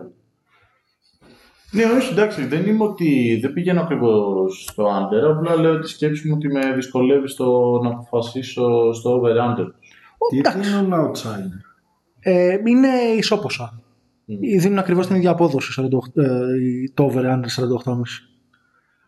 Ναι, 1.71 1.85
όχι, 1.85 2.13
εντάξει, 2.13 2.47
δεν 2.47 2.67
είμαι 2.67 2.85
ότι 2.85 3.39
δεν 3.43 3.53
πηγαίνω 3.53 3.81
ακριβώς 3.81 4.65
στο 4.69 4.85
under, 4.85 5.37
απλά 5.37 5.57
λέω 5.57 5.79
τη 5.79 5.89
σκέψη 5.89 6.29
μου 6.29 6.35
ότι 6.37 6.49
με 6.49 6.73
δυσκολεύει 6.75 7.29
στο 7.29 7.81
να 7.83 7.89
αποφασίσω 7.91 8.93
στο 8.93 9.21
over-under. 9.21 9.67
Εντάξει. 10.33 10.59
Γιατί 10.61 10.85
είναι 10.85 10.97
ο 10.97 11.11
outsider; 11.11 11.51
Ε, 12.21 12.59
είναι 12.65 12.89
ισόποσα. 13.17 13.83
Mm. 14.29 14.59
Δίνουν 14.59 14.79
ακριβώς 14.79 15.07
την 15.07 15.17
ίδια 15.17 15.31
απόδοση 15.31 15.83
48, 16.15 16.23
ε, 16.23 16.29
το 16.95 17.05
over 17.05 17.25
under 17.25 17.49
48,5. 17.85 18.32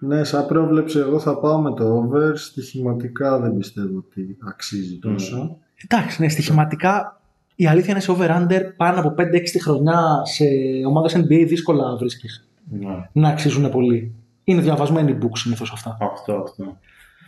Ναι, 0.07 0.25
σαν 0.25 0.47
πρόβλεψη 0.47 0.99
εγώ 0.99 1.19
θα 1.19 1.39
πάω 1.39 1.61
με 1.61 1.75
το 1.75 1.85
over. 1.97 2.33
Στοιχηματικά 2.35 3.39
δεν 3.39 3.57
πιστεύω 3.57 3.99
ότι 3.99 4.37
αξίζει 4.49 4.99
τόσο. 4.99 5.57
Εντάξει, 5.85 6.23
ναι, 6.23 6.29
στοιχηματικά 6.29 7.21
η 7.55 7.67
αλήθεια 7.67 7.91
είναι 7.91 8.01
σε 8.01 8.11
over 8.11 8.29
under 8.31 8.61
πάνω 8.77 9.01
από 9.01 9.15
5-6 9.19 9.51
τη 9.51 9.63
χρονιά 9.63 10.21
σε 10.25 10.45
ομάδες 10.87 11.17
NBA 11.17 11.45
δύσκολα 11.49 11.97
βρίσκεις 11.97 12.49
Ναι. 12.71 13.09
να 13.13 13.29
αξίζουν 13.29 13.71
πολύ. 13.71 14.15
Είναι 14.45 14.61
διαβασμένοι 14.61 15.11
οι 15.11 15.19
books 15.23 15.39
συνήθως 15.39 15.73
αυτά. 15.73 15.97
Αυτό, 16.01 16.33
αυτό. 16.33 16.77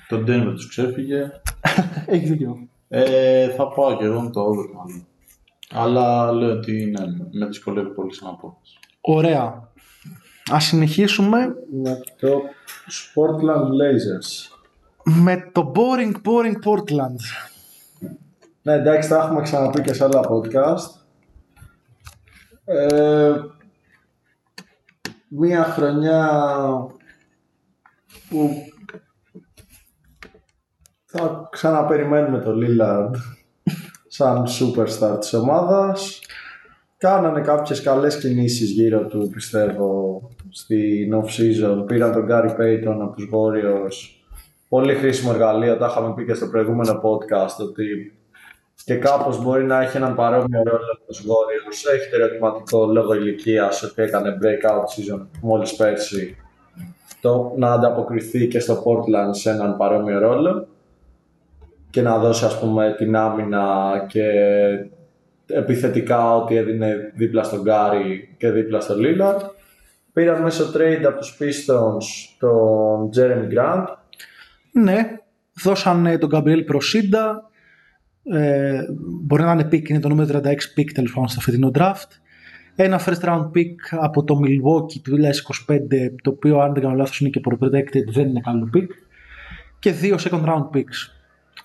Το 0.08 0.16
Denver 0.16 0.52
τους 0.54 0.68
ξέφυγε. 0.68 1.30
Έχει 2.06 2.26
δίκιο. 2.26 2.68
Ε, 2.88 3.48
θα 3.48 3.68
πάω 3.68 3.96
και 3.96 4.04
εγώ 4.04 4.20
με 4.20 4.30
το 4.30 4.40
over 4.40 4.66
μάλλον. 4.74 5.06
Αλλά 5.70 6.32
λέω 6.32 6.52
ότι 6.52 6.72
ναι, 6.98 7.04
με 7.32 7.46
δυσκολεύει 7.46 7.88
πολύ 7.90 8.14
σαν 8.14 8.28
απόφαση. 8.28 8.78
Ωραία. 9.00 9.68
Ας 10.50 10.64
συνεχίσουμε 10.64 11.54
Με 11.82 12.00
το 12.20 12.42
Portland 13.14 13.64
Blazers. 13.64 14.50
με 15.04 15.50
το 15.52 15.72
boring, 15.74 16.12
boring 16.12 16.54
Portland. 16.64 17.16
Ναι, 18.62 18.72
εντάξει, 18.72 19.08
τα 19.08 19.16
έχουμε 19.16 19.42
ξαναπεί 19.42 19.80
και 19.80 19.92
σε 19.92 20.04
άλλα 20.04 20.20
podcast. 20.30 21.04
Ε, 22.64 23.32
μία 25.28 25.64
χρονιά 25.64 26.30
που 28.28 28.50
θα 31.04 31.48
ξαναπεριμένουμε 31.50 32.38
το 32.38 32.52
Lillard 32.54 33.10
σαν 34.08 34.44
superstar 34.46 35.16
της 35.20 35.32
ομάδας. 35.34 36.20
Κάνανε 36.96 37.40
κάποιες 37.40 37.82
καλές 37.82 38.18
κινήσεις 38.18 38.70
γύρω 38.70 39.06
του, 39.06 39.30
πιστεύω, 39.32 40.20
στην 40.50 41.14
off-season. 41.14 41.86
Πήραν 41.86 42.12
τον 42.12 42.26
Gary 42.30 42.60
Payton 42.60 42.98
από 43.00 43.14
τους 43.16 43.28
Warriors. 43.32 44.20
Πολύ 44.68 44.94
χρήσιμο 44.94 45.30
εργαλείο, 45.34 45.76
τα 45.76 45.86
είχαμε 45.86 46.14
πει 46.14 46.24
και 46.24 46.34
στο 46.34 46.46
προηγούμενο 46.46 47.00
podcast, 47.02 47.64
ότι 47.66 48.12
και 48.84 48.94
κάπως 48.94 49.42
μπορεί 49.42 49.64
να 49.64 49.82
έχει 49.82 49.96
έναν 49.96 50.14
παρόμοιο 50.14 50.62
ρόλο 50.62 50.98
με 50.98 51.04
τους 51.06 51.20
Warriors. 51.20 51.94
Έχει 51.94 52.10
το 52.10 52.16
ερωτηματικό 52.22 52.86
λόγω 52.86 53.14
ηλικίας 53.14 53.82
ότι 53.82 54.02
έκανε 54.02 54.38
breakout 54.42 55.14
season 55.14 55.26
μόλις 55.40 55.76
πέρσι. 55.76 56.36
Το 57.20 57.52
να 57.56 57.72
ανταποκριθεί 57.72 58.48
και 58.48 58.60
στο 58.60 58.82
Portland 58.86 59.30
σε 59.30 59.50
έναν 59.50 59.76
παρόμοιο 59.76 60.18
ρόλο 60.18 60.66
και 61.90 62.02
να 62.02 62.18
δώσει 62.18 62.44
ας 62.44 62.60
πούμε 62.60 62.94
την 62.98 63.16
άμυνα 63.16 63.66
και 64.08 64.30
επιθετικά 65.46 66.36
ό,τι 66.36 66.56
έδινε 66.56 67.12
δίπλα 67.14 67.42
στον 67.42 67.62
Γκάρι 67.62 68.34
και 68.38 68.50
δίπλα 68.50 68.80
στον 68.80 68.96
Lillard. 69.00 69.40
Πήραν 70.16 70.42
μέσω 70.42 70.72
trade 70.74 71.02
από 71.06 71.18
τους 71.18 71.38
Pistons 71.40 72.04
τον 72.38 73.10
Jeremy 73.16 73.54
Grant. 73.54 73.84
Ναι, 74.72 75.02
δώσανε 75.62 76.18
τον 76.18 76.30
Gabriel 76.32 76.64
Προσίντα. 76.66 77.50
Ε, 78.24 78.80
μπορεί 79.22 79.42
να 79.42 79.52
είναι 79.52 79.68
pick, 79.72 79.88
είναι 79.88 80.00
το 80.00 80.08
νούμερο 80.08 80.40
36 80.42 80.46
pick 80.48 80.90
τέλος 80.94 81.12
πάντων 81.12 81.28
στο 81.28 81.40
φετινό 81.40 81.70
draft. 81.74 82.08
Ένα 82.76 83.00
first 83.04 83.20
round 83.20 83.50
pick 83.54 83.74
από 83.90 84.24
το 84.24 84.40
Milwaukee 84.44 85.00
του 85.02 85.16
2025, 85.66 85.78
το 86.22 86.30
οποίο 86.30 86.58
αν 86.60 86.72
δεν 86.72 86.82
κάνω 86.82 86.94
λάθος 86.94 87.20
είναι 87.20 87.30
και 87.30 87.40
protected, 87.44 88.04
δεν 88.12 88.28
είναι 88.28 88.40
καλό 88.40 88.70
pick. 88.74 88.88
Και 89.78 89.92
δύο 89.92 90.16
second 90.18 90.44
round 90.44 90.68
picks. 90.74 91.15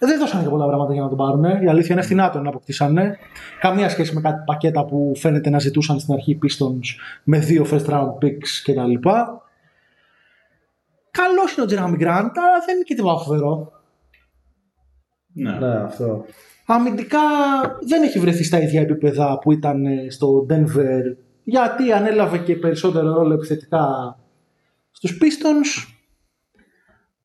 Δεν 0.07 0.19
δώσανε 0.19 0.43
και 0.43 0.49
πολλά 0.49 0.65
πράγματα 0.65 0.93
για 0.93 1.01
να 1.01 1.07
τον 1.07 1.17
πάρουν. 1.17 1.43
Η 1.43 1.69
αλήθεια 1.69 1.95
είναι 1.95 2.03
φθηνά 2.03 2.29
τον 2.29 2.47
αποκτήσανε. 2.47 3.17
Καμία 3.59 3.89
σχέση 3.89 4.13
με 4.13 4.21
κάτι 4.21 4.43
πακέτα 4.45 4.85
που 4.85 5.13
φαίνεται 5.15 5.49
να 5.49 5.59
ζητούσαν 5.59 5.99
στην 5.99 6.13
αρχή 6.13 6.39
Pistons 6.43 7.01
με 7.23 7.39
δύο 7.39 7.65
first 7.71 7.85
round 7.85 8.13
picks 8.21 8.61
κτλ. 8.63 9.09
Καλό 11.11 11.41
είναι 11.53 11.61
ο 11.63 11.65
Τζέραμι 11.65 11.97
Γκραντ, 11.97 12.37
αλλά 12.37 12.59
δεν 12.65 12.75
είναι 12.75 12.83
και 12.83 12.95
τίποτα 12.95 13.23
φοβερό. 13.23 13.71
Ναι. 15.33 15.51
Ναι, 15.51 15.75
αυτό. 15.75 16.25
Αμυντικά 16.65 17.19
δεν 17.87 18.03
έχει 18.03 18.19
βρεθεί 18.19 18.43
στα 18.43 18.61
ίδια 18.61 18.81
επίπεδα 18.81 19.39
που 19.39 19.51
ήταν 19.51 19.85
ε, 19.85 20.09
στο 20.09 20.45
Denver 20.49 21.01
γιατί 21.43 21.91
ανέλαβε 21.91 22.37
και 22.37 22.55
περισσότερο 22.55 23.13
ρόλο 23.13 23.33
επιθετικά 23.33 24.17
στους 24.91 25.17
Pistons 25.21 25.90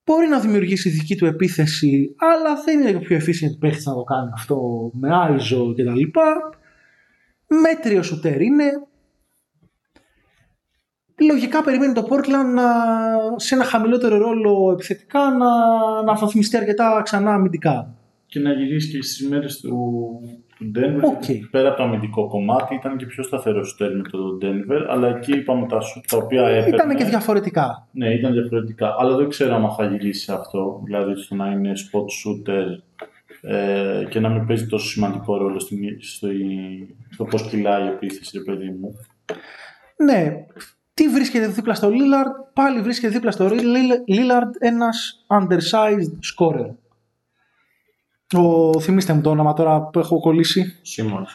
μπορεί 0.06 0.26
να 0.26 0.40
δημιουργήσει 0.40 0.88
δική 0.88 1.16
του 1.16 1.26
επίθεση 1.26 2.14
αλλά 2.16 2.62
δεν 2.64 2.80
είναι 2.80 2.96
ο 2.96 3.00
πιο 3.00 3.16
efficient 3.16 3.58
παίχτης 3.58 3.86
να 3.86 3.94
το 3.94 4.02
κάνει 4.02 4.30
αυτό 4.34 4.90
με 4.92 5.08
Άιζο 5.16 5.74
και 5.74 5.84
τα 5.84 5.94
λοιπά. 5.94 6.50
Μέτριο 7.46 8.02
σουτέρ 8.02 8.40
είναι. 8.40 8.64
Λογικά 11.20 11.62
περιμένει 11.62 11.92
το 11.92 12.08
Portland 12.10 12.54
να, 12.54 12.64
σε 13.36 13.54
ένα 13.54 13.64
χαμηλότερο 13.64 14.18
ρόλο 14.18 14.70
επιθετικά 14.72 15.30
να, 15.30 15.48
να 16.02 16.14
αναβαθμιστεί 16.14 16.56
αρκετά 16.56 17.00
ξανά 17.04 17.34
αμυντικά. 17.34 17.94
Και 18.26 18.40
να 18.40 18.52
γυρίσει 18.52 18.90
και 18.90 19.02
στις 19.02 19.28
μέρες 19.28 19.60
του, 19.60 19.70
του 20.45 20.45
Denver. 20.60 21.02
Οκ. 21.02 21.50
Πέρα 21.50 21.68
από 21.68 21.76
το 21.76 21.82
αμυντικό 21.82 22.26
κομμάτι, 22.28 22.74
ήταν 22.74 22.96
και 22.96 23.06
πιο 23.06 23.22
σταθερό 23.22 23.64
σουτέρ 23.64 23.96
με 23.96 24.02
το 24.02 24.38
Denver. 24.42 24.86
Αλλά 24.88 25.08
εκεί 25.08 25.32
είπαμε 25.32 25.66
τα 25.66 25.80
σουτ 25.80 26.04
τα 26.08 26.16
οποία 26.16 26.46
έπαιρνε. 26.48 26.68
ήταν 26.76 26.96
και 26.96 27.04
διαφορετικά 27.04 27.88
Ναι, 27.90 28.14
ήταν 28.14 28.32
διαφορετικά. 28.32 28.94
Αλλά 28.98 29.16
δεν 29.16 29.28
ξέρω 29.28 29.54
αν 29.54 29.70
θα 29.70 29.84
γυρίσει 29.84 30.32
αυτό. 30.32 30.80
Δηλαδή 30.84 31.14
στο 31.16 31.34
να 31.34 31.50
είναι 31.50 31.72
spot 31.74 32.00
shooter 32.00 32.64
ε, 33.40 34.04
και 34.08 34.20
να 34.20 34.28
μην 34.28 34.46
παίζει 34.46 34.66
τόσο 34.66 34.86
σημαντικό 34.86 35.36
ρόλο 35.36 35.58
στην, 35.58 35.78
στο, 36.00 36.28
στο 37.10 37.24
πώς 37.24 37.48
κυλάει 37.48 37.84
η 37.84 37.88
επίθεση, 37.88 38.38
ρε 38.38 38.44
παιδί 38.44 38.68
μου. 38.80 38.94
Ναι, 40.04 40.32
τι 40.94 41.08
βρίσκεται 41.08 41.46
δίπλα 41.46 41.74
στο 41.74 41.88
Lillard, 41.88 42.52
πάλι 42.52 42.80
βρίσκεται 42.80 43.12
δίπλα 43.12 43.30
στο 43.30 43.48
Lill- 43.50 44.14
Lillard 44.14 44.50
ένας 44.58 45.24
undersized 45.28 46.12
scorer. 46.34 46.70
Ο, 48.32 48.80
θυμίστε 48.80 49.12
μου 49.12 49.20
το 49.20 49.30
όνομα 49.30 49.52
τώρα 49.52 49.80
που 49.80 49.98
έχω 49.98 50.20
κολλήσει. 50.20 50.78
Σίμον. 50.82 51.26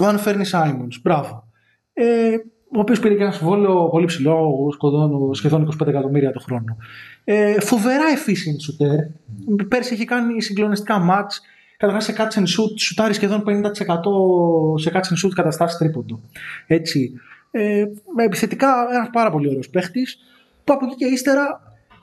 Ο 0.00 0.04
Ανφέρνη 0.04 0.44
Σάιμονς, 0.44 1.00
μπράβο. 1.02 1.44
Ε, 1.92 2.34
ο 2.76 2.80
οποίος 2.80 3.00
πήρε 3.00 3.14
και 3.14 3.22
ένα 3.22 3.32
συμβόλαιο 3.32 3.88
πολύ 3.88 4.06
ψηλό, 4.06 4.68
σχεδόν, 4.72 5.34
σχεδόν 5.34 5.68
25 5.82 5.86
εκατομμύρια 5.86 6.32
το 6.32 6.40
χρόνο. 6.40 6.76
Ε, 7.24 7.60
φοβερά 7.60 8.04
efficient 8.14 8.84
shooter. 8.84 9.66
Πέρσι 9.68 9.94
έχει 9.94 10.04
κάνει 10.04 10.42
συγκλονιστικά 10.42 11.06
match. 11.10 11.32
Καταρχάς 11.76 12.04
σε 12.04 12.14
catch 12.18 12.38
and 12.38 12.42
shoot, 12.42 12.78
σουτάρει 12.78 13.14
σχεδόν 13.14 13.42
50% 13.46 14.80
σε 14.80 14.90
catch 14.94 14.96
and 14.96 15.26
shoot 15.26 15.32
καταστάσεις 15.34 15.78
τρίποντο. 15.78 16.20
Έτσι. 16.66 17.12
Ε, 17.50 17.84
με 18.14 18.24
επιθετικά 18.24 18.86
ένας 18.90 19.08
πάρα 19.12 19.30
πολύ 19.30 19.48
ωραίος 19.48 19.68
παίχτης, 19.68 20.18
που 20.64 20.72
από 20.72 20.86
εκεί 20.86 20.94
και 20.94 21.06
ύστερα 21.06 21.60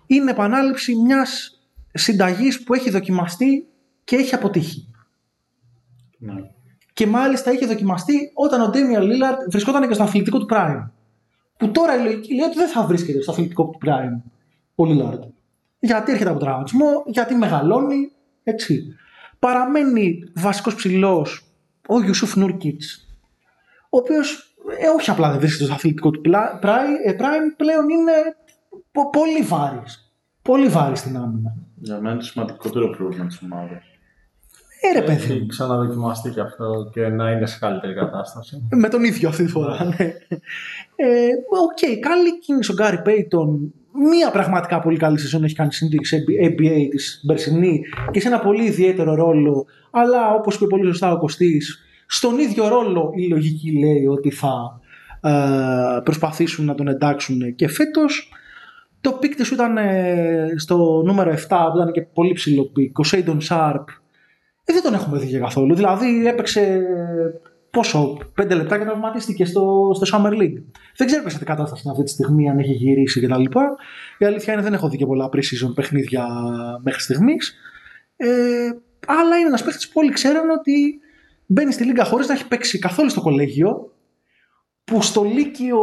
είναι 0.08 0.32
επανάληψη 0.32 0.96
μιας 0.96 1.62
συνταγής 1.94 2.64
που 2.64 2.74
έχει 2.74 2.90
δοκιμαστεί 2.90 3.68
και 4.08 4.16
έχει 4.16 4.36
αποτύχει. 4.36 4.88
Ναι. 6.18 6.34
Και 6.94 7.08
μάλιστα 7.08 7.52
είχε 7.52 7.66
δοκιμαστεί 7.66 8.32
όταν 8.34 8.62
ο 8.62 8.70
Damian 8.74 9.02
Lillard 9.02 9.38
βρισκόταν 9.50 9.88
και 9.88 9.94
στο 9.94 10.04
αθλητικό 10.04 10.40
του 10.40 10.48
prime. 10.50 10.90
Που 11.58 11.72
τώρα 11.72 11.96
η 12.00 12.04
λογική 12.04 12.36
λέει 12.36 12.46
ότι 12.46 12.58
δεν 12.58 12.68
θα 12.68 12.84
βρίσκεται 12.86 13.22
στο 13.22 13.32
αθλητικό 13.32 13.64
του 13.66 13.80
prime 13.86 14.22
ο 14.76 14.84
Lillard. 14.84 15.20
Γιατί 15.80 16.12
έρχεται 16.12 16.30
από 16.30 16.40
τραυματισμό, 16.40 17.04
γιατί 17.06 17.36
μεγαλώνει, 17.36 18.12
έτσι. 18.44 18.96
Παραμένει 19.40 20.20
βασικός 20.36 20.76
ψηλός 20.76 21.52
ο 21.88 22.02
Ιουσούφ 22.02 22.36
Νούρκιτς, 22.36 23.08
ο 23.90 23.98
οποίος 23.98 24.56
ε, 24.80 24.88
όχι 24.88 25.10
απλά 25.10 25.30
δεν 25.30 25.40
βρίσκεται 25.40 25.66
στο 25.66 25.74
αθλητικό 25.74 26.12
του 26.12 26.22
πλα- 26.22 26.60
prime, 26.64 27.06
ε, 27.06 27.16
prime 27.20 27.54
πλέον 27.58 27.90
είναι 27.90 28.12
πο- 28.92 29.10
πολύ 29.10 29.42
βαρύς. 29.42 30.12
Πολύ 30.42 30.68
βαρύς 30.68 31.00
στην 31.00 31.18
άμυνα. 31.18 31.56
Για 31.76 31.96
μένα 31.96 32.10
είναι 32.10 32.20
το 32.20 32.26
σημαντικότερο 32.26 32.90
πρόβλημα 32.90 33.26
της 33.26 33.42
ομάδας. 33.44 33.84
Ε, 34.82 35.00
ρε 35.00 35.06
παιδί. 35.06 35.34
Έχει 35.34 35.46
ξαναδοκιμαστεί 35.48 36.30
και 36.30 36.40
αυτό 36.40 36.90
και 36.94 37.08
να 37.08 37.32
είναι 37.32 37.46
σε 37.46 37.58
καλύτερη 37.60 37.94
κατάσταση. 37.94 38.68
Με 38.70 38.90
τον 38.90 39.04
ίδιο 39.04 39.30
αυτή 39.30 39.44
τη 39.44 39.50
φορά, 39.50 39.84
ναι. 39.84 40.06
Ε, 40.96 41.30
Οκ, 41.50 42.00
καλή 42.00 42.40
κίνηση 42.40 42.72
ο 42.72 42.74
Γκάρι 42.74 43.02
Πέιτον. 43.02 43.74
Μία 44.12 44.32
πραγματικά 44.32 44.80
πολύ 44.80 44.98
καλή 44.98 45.20
σεζόν 45.20 45.44
έχει 45.44 45.56
κάνει 45.56 45.74
στην 45.74 45.90
ABA 46.44 46.88
την 46.90 47.22
περσινή 47.26 47.82
και 48.12 48.20
σε 48.20 48.28
ένα 48.28 48.40
πολύ 48.40 48.64
ιδιαίτερο 48.64 49.16
ρόλο. 49.16 49.66
Αλλά 49.92 50.34
όπως 50.34 50.56
είπε 50.56 50.66
πολύ 50.68 50.86
σωστά 50.86 51.12
ο 51.12 51.18
Κωστής, 51.18 51.80
στον 52.08 52.40
ίδιο 52.40 52.68
ρόλο 52.68 53.12
η 53.16 53.28
λογική 53.28 53.80
λέει 53.80 54.06
ότι 54.06 54.32
θα 54.32 54.80
ε, 55.22 56.00
προσπαθήσουν 56.04 56.66
να 56.66 56.76
τον 56.76 56.88
εντάξουν 56.88 57.56
και 57.56 57.68
φέτος. 57.68 58.32
Το 59.02 59.12
pick 59.12 59.36
της 59.36 59.52
ήταν 59.52 59.78
ε, 59.78 60.54
στο 60.56 61.02
νούμερο 61.06 61.32
7 61.32 61.36
που 61.72 61.78
ήταν 61.78 61.92
και 61.92 62.02
πολύ 62.02 62.34
ψηλό 62.34 62.64
pick. 62.64 63.00
Ο 63.00 63.04
Σέιντον 63.04 63.42
Σάρπ 63.42 63.88
ε, 64.70 64.74
δεν 64.74 64.82
τον 64.82 64.94
έχουμε 64.94 65.20
δει 65.20 65.28
και 65.28 65.40
καθόλου. 65.40 65.76
Δηλαδή 65.76 66.28
έπαιξε 66.28 66.82
πόσο, 67.70 68.18
πέντε 68.34 68.56
λεπτά 68.56 68.78
και 68.78 68.84
τραυματίστηκε 68.84 69.46
στο, 69.46 69.92
στο 69.94 70.18
Summer 70.18 70.32
League. 70.32 70.64
Δεν 70.96 71.08
ξέρω 71.08 71.30
σε 71.30 71.38
τι 71.38 71.46
κατάσταση 71.46 71.82
είναι 71.84 71.92
αυτή 71.92 72.04
τη 72.04 72.12
στιγμή, 72.12 72.50
αν 72.50 72.60
έχει 72.60 72.72
γυρίσει 72.72 73.22
κτλ. 73.22 73.44
Η 74.18 74.26
αλήθεια 74.26 74.54
είναι 74.54 74.62
δεν 74.62 74.74
έχω 74.74 74.90
δει 74.90 74.98
και 74.98 75.06
πολλά 75.06 75.30
pre-season 75.34 75.74
παιχνίδια 75.76 76.28
μέχρι 76.84 77.02
στιγμής. 77.02 77.56
Ε, 78.16 78.28
αλλά 79.08 79.38
είναι 79.38 79.48
ένας 79.48 79.64
παίχτης 79.64 79.88
που 79.88 79.94
όλοι 79.96 80.12
ξέρουν 80.12 80.50
ότι 80.50 81.00
μπαίνει 81.46 81.72
στη 81.72 81.84
Λίγκα 81.84 82.04
χωρίς 82.04 82.28
να 82.28 82.34
έχει 82.34 82.48
παίξει 82.48 82.80
καθόλου 82.80 83.10
στο 83.10 83.22
κολέγιο. 83.22 83.92
Που 84.84 85.02
στο 85.02 85.24
Λύκειο 85.24 85.82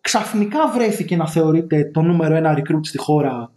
ξαφνικά 0.00 0.68
βρέθηκε 0.68 1.16
να 1.16 1.28
θεωρείται 1.28 1.90
το 1.92 2.00
νούμερο 2.02 2.34
ένα 2.34 2.58
recruit 2.58 2.80
στη 2.82 2.98
χώρα 2.98 3.52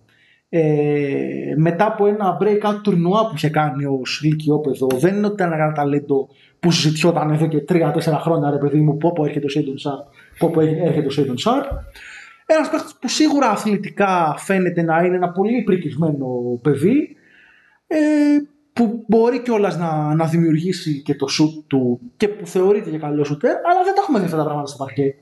ε, 0.54 1.54
μετά 1.58 1.86
από 1.86 2.06
ένα 2.06 2.38
breakout 2.42 2.80
τουρνουά 2.84 3.28
που 3.28 3.36
είχε 3.36 3.50
κάνει 3.50 3.86
ως 3.86 4.02
λυκειόπαιδο, 4.22 4.88
δεν 4.88 5.16
είναι 5.16 5.26
ότι 5.26 5.36
ήταν 5.36 5.52
ένα 5.54 5.72
ταλέντο 5.72 6.28
που 6.60 6.72
συζητιόταν 6.72 7.32
εδώ 7.32 7.48
και 7.48 7.64
3-4 7.70 7.92
χρόνια, 8.22 8.50
ρε 8.50 8.58
παιδί 8.58 8.80
μου, 8.80 8.98
πόπο 8.98 9.26
έρχεται 9.26 9.46
ο 9.46 9.50
Σέιντον 9.50 9.78
Σάρπ, 9.78 10.06
πόπο 10.38 10.62
έρχεται 10.62 11.06
ο 11.06 11.10
Σέιντον 11.10 11.38
Σάρπ. 11.38 11.66
Ένας 12.46 12.70
παίχτης 12.70 12.96
που 13.00 13.08
σίγουρα 13.08 13.50
αθλητικά 13.50 14.36
φαίνεται 14.38 14.82
να 14.82 15.04
είναι 15.04 15.16
ένα 15.16 15.32
πολύ 15.32 15.62
πρικισμένο 15.62 16.60
παιδί, 16.62 17.16
ε, 17.88 17.98
που 18.74 19.04
μπορεί 19.08 19.42
κιόλας 19.42 19.78
να, 19.78 20.16
να 20.16 20.26
δημιουργήσει 20.26 21.02
και 21.02 21.16
το 21.16 21.28
σουτ 21.28 21.68
του 21.68 22.00
και 22.18 22.28
που 22.28 22.48
θεωρείται 22.48 22.90
και 22.90 22.98
καλό 22.98 23.24
σουτέρ, 23.24 23.56
αλλά 23.56 23.84
δεν 23.84 23.94
τα 23.96 24.02
έχουμε 24.02 24.20
δει 24.20 24.26
αυτά 24.26 24.38
τα 24.38 24.44
πράγματα 24.44 24.68
στο 24.68 24.84
παρκέ. 24.84 25.16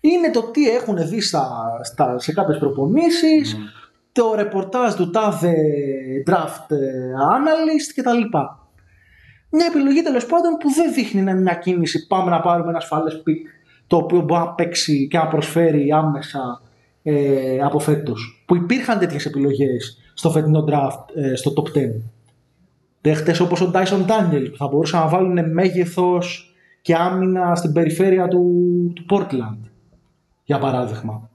Είναι 0.00 0.30
το 0.30 0.42
τι 0.42 0.68
έχουν 0.68 1.08
δει 1.08 1.20
στα, 1.20 1.62
στα, 1.82 2.18
σε 2.18 2.32
κάποιες 2.32 2.58
προπονήσεις, 2.58 3.56
το 4.20 4.34
ρεπορτάζ 4.34 4.94
του 4.94 5.10
τάδε 5.10 5.54
draft 6.26 6.70
ε, 6.70 7.12
analyst 7.36 7.92
κτλ. 7.94 8.36
Μια 9.50 9.66
επιλογή 9.66 10.02
τέλος 10.02 10.26
πάντων 10.26 10.56
που 10.60 10.72
δεν 10.72 10.92
δείχνει 10.92 11.22
να 11.22 11.30
είναι 11.30 11.40
μια 11.40 11.54
κίνηση. 11.54 12.06
Πάμε 12.06 12.30
να 12.30 12.40
πάρουμε 12.40 12.68
ένα 12.68 12.78
ασφαλές 12.78 13.22
pick 13.22 13.46
το 13.86 13.96
οποίο 13.96 14.20
μπορεί 14.20 14.40
να 14.40 14.52
παίξει 14.52 15.08
και 15.08 15.18
να 15.18 15.26
προσφέρει 15.26 15.92
άμεσα 15.92 16.62
ε, 17.02 17.58
από 17.62 17.78
φέτος. 17.78 18.44
Που 18.46 18.56
υπήρχαν 18.56 18.98
τέτοιες 18.98 19.26
επιλογές 19.26 19.98
στο 20.14 20.30
φετινό 20.30 20.64
draft 20.68 21.14
ε, 21.14 21.34
στο 21.34 21.52
top 21.56 21.78
10. 21.78 21.80
Παίχτε 23.00 23.36
όπως 23.42 23.60
ο 23.60 23.70
Dyson 23.74 24.06
Daniel 24.06 24.48
που 24.50 24.56
θα 24.56 24.66
μπορούσαν 24.66 25.00
να 25.00 25.08
βάλουν 25.08 25.52
μέγεθος 25.52 26.54
και 26.82 26.94
άμυνα 26.94 27.54
στην 27.54 27.72
περιφέρεια 27.72 28.28
του, 28.28 28.46
του 28.94 29.04
Portland. 29.10 29.70
Για 30.44 30.58
παράδειγμα. 30.58 31.29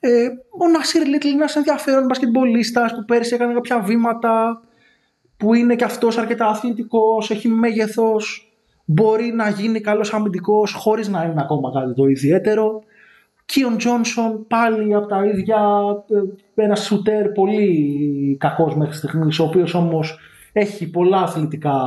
Ε, 0.00 0.28
ο 0.58 0.68
Νασίρ 0.68 1.06
Λίτλ 1.06 1.26
είναι 1.26 1.36
ένας 1.36 1.56
ενδιαφέρον 1.56 2.04
μπασκετμπολίστας 2.04 2.94
που 2.94 3.04
πέρσι 3.04 3.34
έκανε 3.34 3.52
κάποια 3.52 3.80
βήματα 3.80 4.62
που 5.36 5.54
είναι 5.54 5.74
και 5.74 5.84
αυτός 5.84 6.18
αρκετά 6.18 6.46
αθλητικός, 6.46 7.30
έχει 7.30 7.48
μέγεθος, 7.48 8.52
μπορεί 8.84 9.32
να 9.32 9.48
γίνει 9.48 9.80
καλός 9.80 10.14
αμυντικός 10.14 10.72
χωρίς 10.72 11.08
να 11.08 11.24
είναι 11.24 11.40
ακόμα 11.40 11.70
κάτι 11.72 11.94
το 11.94 12.06
ιδιαίτερο. 12.06 12.82
Κίον 13.44 13.76
Τζόνσον 13.76 14.46
πάλι 14.46 14.94
από 14.94 15.06
τα 15.06 15.24
ίδια, 15.24 15.58
ε, 16.56 16.62
ένα 16.62 16.74
σουτέρ 16.74 17.28
πολύ 17.28 18.36
κακός 18.40 18.76
μέχρι 18.76 18.94
στιγμής, 18.94 19.38
ο 19.38 19.44
οποίος 19.44 19.74
όμως 19.74 20.18
έχει 20.52 20.90
πολλά 20.90 21.18
αθλητικά 21.18 21.80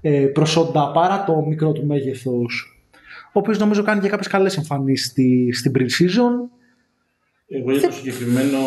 ε, 0.00 0.26
προσόντα 0.26 0.90
παρά 0.90 1.24
το 1.24 1.44
μικρό 1.48 1.72
του 1.72 1.86
μέγεθος, 1.86 2.82
ο 3.26 3.38
οποίος 3.38 3.58
νομίζω 3.58 3.82
κάνει 3.82 4.00
και 4.00 4.08
κάποιες 4.08 4.28
καλές 4.28 4.56
εμφανίσεις 4.56 5.06
στη, 5.06 5.52
στην 5.52 5.72
pre-season. 5.74 6.48
Εγώ 7.48 7.72
για 7.72 7.88
το 7.88 7.94
συγκεκριμένο 7.94 8.58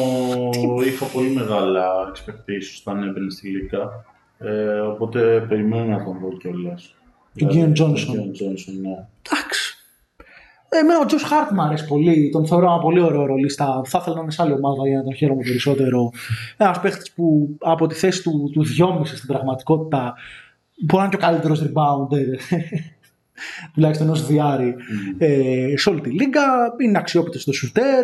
είχα 0.85 1.05
πολύ 1.05 1.29
μεγάλα 1.29 2.11
expectations 2.11 2.81
όταν 2.85 3.03
έμπαινε 3.03 3.29
στη 3.29 3.47
Λίγκα. 3.47 4.05
Ε, 4.37 4.79
οπότε 4.79 5.45
περιμένω 5.49 5.85
να 5.85 6.03
τον 6.03 6.19
δω 6.19 6.37
κιόλας. 6.37 6.95
Τον 7.37 7.49
Keon 7.49 7.69
Johnson. 7.69 8.05
Τον 8.05 8.15
Keon 8.15 8.43
Johnson, 8.43 8.73
ναι. 8.81 9.07
Εντάξει. 9.21 9.77
Εμένα 10.69 10.99
ο 10.99 11.05
Τζος 11.05 11.23
Χάρτ 11.23 11.51
μου 11.51 11.61
αρέσει 11.61 11.85
πολύ. 11.85 12.29
Τον 12.29 12.47
θεωρώ 12.47 12.65
ένα 12.65 12.79
πολύ 12.79 12.99
ωραίο 12.99 13.25
ρολίστα. 13.25 13.81
Θα 13.85 13.97
ήθελα 14.01 14.15
να 14.15 14.21
είναι 14.21 14.31
σε 14.31 14.41
άλλη 14.41 14.53
ομάδα 14.53 14.87
για 14.87 14.97
να 14.97 15.03
τον 15.03 15.15
χαίρομαι 15.15 15.43
περισσότερο. 15.43 16.11
Ένας 16.57 16.79
παίχτης 16.79 17.11
που 17.11 17.55
από 17.59 17.87
τη 17.87 17.95
θέση 17.95 18.23
του, 18.23 18.49
του 18.53 18.65
2,5 18.99 19.05
στην 19.05 19.27
πραγματικότητα 19.27 20.13
μπορεί 20.85 20.97
να 20.97 21.03
είναι 21.03 21.09
και 21.09 21.23
ο 21.23 21.27
καλύτερος 21.27 21.61
rebounder. 21.63 22.57
τουλάχιστον 23.73 24.09
ως 24.09 24.27
διάρρη 24.27 24.75
ε, 25.17 25.73
σε 25.77 25.89
όλη 25.89 26.01
τη 26.01 26.09
λίγα. 26.09 26.41
Είναι 26.83 26.97
αξιόπιτος 26.97 27.41
στο 27.41 27.51
shooter. 27.51 28.03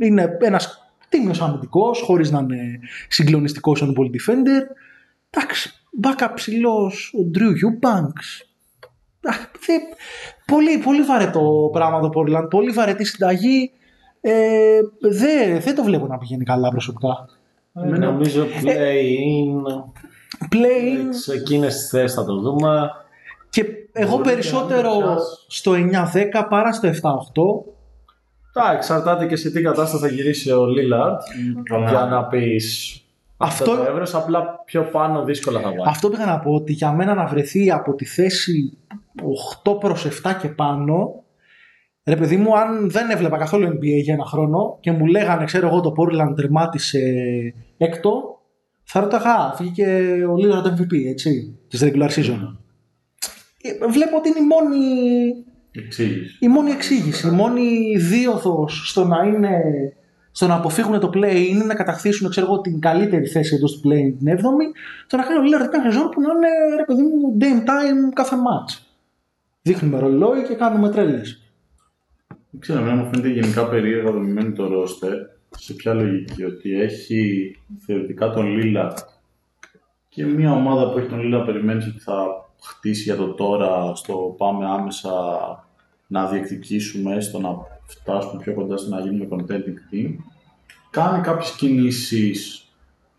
Είναι 0.00 0.36
ένας 0.40 0.90
τίμιος 1.08 1.40
αμυντικός, 1.40 2.00
χωρίς 2.00 2.30
να 2.30 2.38
είναι 2.38 2.78
συγκλονιστικός 3.08 3.82
on 3.84 3.86
ball 3.88 4.06
defender. 4.06 4.62
Εντάξει, 5.30 5.72
μπάκα 5.92 6.34
ψηλός 6.34 7.14
ο 7.14 7.30
Drew 7.34 7.40
Eubanks. 7.66 8.46
Αχ, 9.28 9.36
θε- 9.58 9.82
Πολύ, 10.46 10.78
πολύ 10.78 11.02
βαρετό 11.02 11.70
πράγμα 11.72 12.00
το 12.00 12.10
Portland. 12.14 12.50
Πολύ 12.50 12.70
βαρετή 12.70 13.04
συνταγή. 13.04 13.70
Ε, 14.20 14.78
δεν, 15.00 15.60
δεν 15.60 15.74
το 15.74 15.82
βλέπω 15.82 16.06
να 16.06 16.18
πηγαίνει 16.18 16.44
καλά 16.44 16.68
προσωπικά. 16.70 17.28
Ε, 17.74 17.80
Νομίζω 17.98 18.46
play-in. 18.62 19.64
Play 20.54 21.06
Σε 21.10 21.32
εκείνες 21.34 21.74
τις 21.76 21.88
θέσεις 21.88 22.14
θα 22.16 22.24
το 22.24 22.40
δούμε. 22.40 22.90
και 23.50 23.64
εγώ 23.92 24.10
Μπορεί 24.16 24.22
και 24.22 24.30
περισσότερο 24.34 24.90
να 24.90 24.96
μην 24.96 25.04
πιάσει. 25.04 25.44
στο 25.48 25.72
9-10 26.42 26.46
παρά 26.48 26.72
στο 26.72 26.88
7-8. 26.88 26.92
Εντάξει, 28.56 28.76
εξαρτάται 28.76 29.26
και 29.26 29.36
σε 29.36 29.50
τι 29.50 29.62
κατάσταση 29.62 30.02
θα 30.02 30.08
γυρίσει 30.08 30.50
ο 30.52 30.66
Λίλαρντ 30.66 31.18
Καλά. 31.62 31.88
για 31.90 32.04
να 32.04 32.24
πεις 32.24 33.00
Αυτό- 33.36 33.70
αυτό 33.72 33.84
το 33.84 33.90
εύρος, 33.90 34.14
απλά 34.14 34.62
πιο 34.64 34.82
πάνω 34.82 35.24
δύσκολα 35.24 35.60
θα 35.60 35.68
βάλει. 35.68 35.82
Αυτό 35.86 36.08
πήγα 36.08 36.24
να 36.26 36.38
πω 36.38 36.50
ότι 36.54 36.72
για 36.72 36.92
μένα 36.92 37.14
να 37.14 37.26
βρεθεί 37.26 37.70
από 37.70 37.94
τη 37.94 38.04
θέση 38.04 38.78
8 39.64 39.78
προς 39.80 40.04
7 40.04 40.32
και 40.40 40.48
πάνω 40.48 41.22
ρε 42.04 42.16
παιδί 42.16 42.36
μου 42.36 42.56
αν 42.58 42.90
δεν 42.90 43.10
έβλεπα 43.10 43.36
καθόλου 43.38 43.66
NBA 43.68 44.02
για 44.02 44.14
ένα 44.14 44.24
χρόνο 44.24 44.76
και 44.80 44.92
μου 44.92 45.06
λέγανε 45.06 45.44
ξέρω 45.44 45.66
εγώ 45.66 45.80
το 45.80 45.92
Portland 45.98 46.36
τερμάτισε 46.36 47.00
έκτο 47.76 48.40
θα 48.84 49.00
ρώταγα 49.00 49.30
«Α, 49.34 49.54
βγήκε 49.58 49.84
ο 50.30 50.34
Lillard 50.34 50.66
MVP 50.66 51.06
έτσι 51.08 51.58
της 51.68 51.82
regular 51.84 52.08
season. 52.08 52.56
Ε, 53.62 53.86
Βλέπω 53.90 54.16
ότι 54.16 54.28
είναι 54.28 54.38
η 54.38 54.46
μόνη, 54.46 54.84
Εξήγηση. 55.78 56.36
η 56.40 56.48
μόνη 56.48 56.70
εξήγηση, 56.70 57.28
η 57.28 57.30
μόνη 57.30 57.96
δίωδος 57.96 58.88
στο 58.90 59.04
να 59.04 59.24
είναι 59.24 59.60
στο 60.30 60.46
να 60.46 60.54
αποφύγουν 60.54 61.00
το 61.00 61.10
play 61.14 61.46
είναι 61.48 61.64
να 61.64 61.74
κατακτήσουν 61.74 62.30
ξέρω 62.30 62.46
εγώ, 62.46 62.60
την 62.60 62.80
καλύτερη 62.80 63.26
θέση 63.26 63.54
εντός 63.54 63.72
του 63.72 63.88
play 63.88 64.14
την 64.18 64.36
7η, 64.36 64.66
το 65.06 65.16
να 65.16 65.22
κάνει 65.22 65.38
ο 65.38 65.42
Lillard 65.42 65.68
μια 65.70 65.82
σεζόν 65.82 66.08
που 66.08 66.20
να 66.20 66.28
είναι 66.28 66.76
ρε 66.76 66.84
παιδί 66.84 67.02
μου 67.02 67.36
game 67.40 67.68
time 67.68 68.12
κάθε 68.14 68.36
match. 68.36 68.82
Δείχνουμε 69.62 69.98
ρολόι 69.98 70.42
και 70.48 70.54
κάνουμε 70.54 70.90
τρέλες. 70.90 71.42
Δεν 72.50 72.60
ξέρω, 72.60 72.80
εμένα 72.80 72.94
μου 72.94 73.08
φαίνεται 73.10 73.28
γενικά 73.28 73.68
περίεργα 73.68 74.10
δομημένο 74.10 74.52
το 74.52 74.68
ρόστερ. 74.68 75.12
Σε 75.56 75.74
ποια 75.74 75.94
λογική, 75.94 76.44
ότι 76.44 76.80
έχει 76.80 77.50
θεωρητικά 77.86 78.30
τον 78.30 78.46
Λίλα 78.46 78.94
και 80.08 80.24
μια 80.24 80.52
ομάδα 80.52 80.90
που 80.90 80.98
έχει 80.98 81.08
τον 81.08 81.22
Λίλα 81.22 81.44
περιμένεις 81.44 81.86
ότι 81.86 81.98
θα 81.98 82.26
χτίσει 82.62 83.02
για 83.02 83.16
το 83.16 83.34
τώρα, 83.34 83.94
στο 83.94 84.34
πάμε 84.38 84.66
άμεσα 84.66 85.10
να 86.06 86.26
διεκδικήσουμε, 86.26 87.20
στο 87.20 87.38
να 87.38 87.50
φτάσουμε 87.86 88.42
πιο 88.42 88.54
κοντά 88.54 88.76
στο 88.76 88.90
να 88.90 89.00
γίνουμε 89.00 89.28
contending 89.30 89.94
team. 89.94 90.14
Κάνει 90.90 91.22
κάποιες 91.22 91.50
κινήσεις 91.50 92.70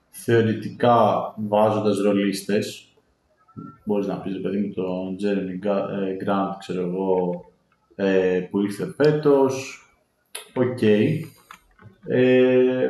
θεωρητικά 0.10 1.34
βάζοντας 1.38 2.02
ρολίστες. 2.02 2.88
Μπορείς 3.86 4.08
να 4.08 4.16
πεις, 4.16 4.34
ρε 4.34 4.40
παιδί 4.40 4.58
μου, 4.58 4.74
τον 4.74 5.16
Jeremy 5.22 5.68
Ga- 5.68 5.90
ε, 5.90 6.18
Grant, 6.26 6.56
ξέρω 6.60 6.82
εγώ, 6.82 7.46
ε, 7.96 8.40
που 8.52 8.62
ήρθε 8.62 8.94
φέτος. 8.96 9.82
Οκ. 10.56 10.82
Ε, 12.08 12.90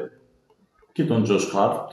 και 0.91 1.03
τον 1.05 1.25
Josh 1.27 1.55
Hart. 1.55 1.87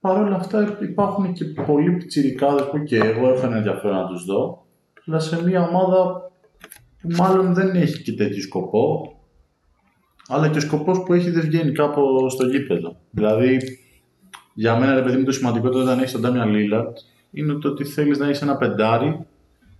Παρ' 0.00 0.18
όλα 0.18 0.36
αυτά 0.36 0.78
υπάρχουν 0.82 1.32
και 1.32 1.44
πολλοί 1.44 1.92
πιτσιρικάδες 1.92 2.68
που 2.68 2.82
και 2.82 2.96
εγώ 2.96 3.28
έχω 3.28 3.46
ένα 3.46 3.56
ενδιαφέρον 3.56 3.96
να 3.96 4.06
τους 4.06 4.24
δω. 4.24 4.66
Αλλά 5.06 5.18
σε 5.18 5.44
μια 5.44 5.68
ομάδα 5.68 6.12
που 6.14 6.31
μάλλον 7.02 7.54
δεν 7.54 7.76
έχει 7.76 8.02
και 8.02 8.12
τέτοιο 8.12 8.42
σκοπό. 8.42 9.16
Αλλά 10.28 10.48
και 10.48 10.58
ο 10.58 10.60
σκοπός 10.60 11.02
που 11.02 11.12
έχει 11.12 11.30
δεν 11.30 11.42
βγαίνει 11.42 11.72
κάπου 11.72 12.30
στο 12.30 12.46
γήπεδο. 12.46 12.96
Δηλαδή, 13.10 13.58
για 14.54 14.76
μένα, 14.76 14.94
ρε 14.94 15.02
παιδί 15.02 15.16
μου, 15.16 15.24
το 15.24 15.32
σημαντικότερο 15.32 15.82
όταν 15.82 15.98
έχεις 15.98 16.12
τον 16.12 16.22
Damian 16.24 16.46
Lillard 16.46 16.92
είναι 17.30 17.52
το 17.52 17.68
ότι 17.68 17.84
θέλεις 17.84 18.18
να 18.18 18.26
έχεις 18.26 18.42
ένα 18.42 18.56
πεντάρι 18.56 19.26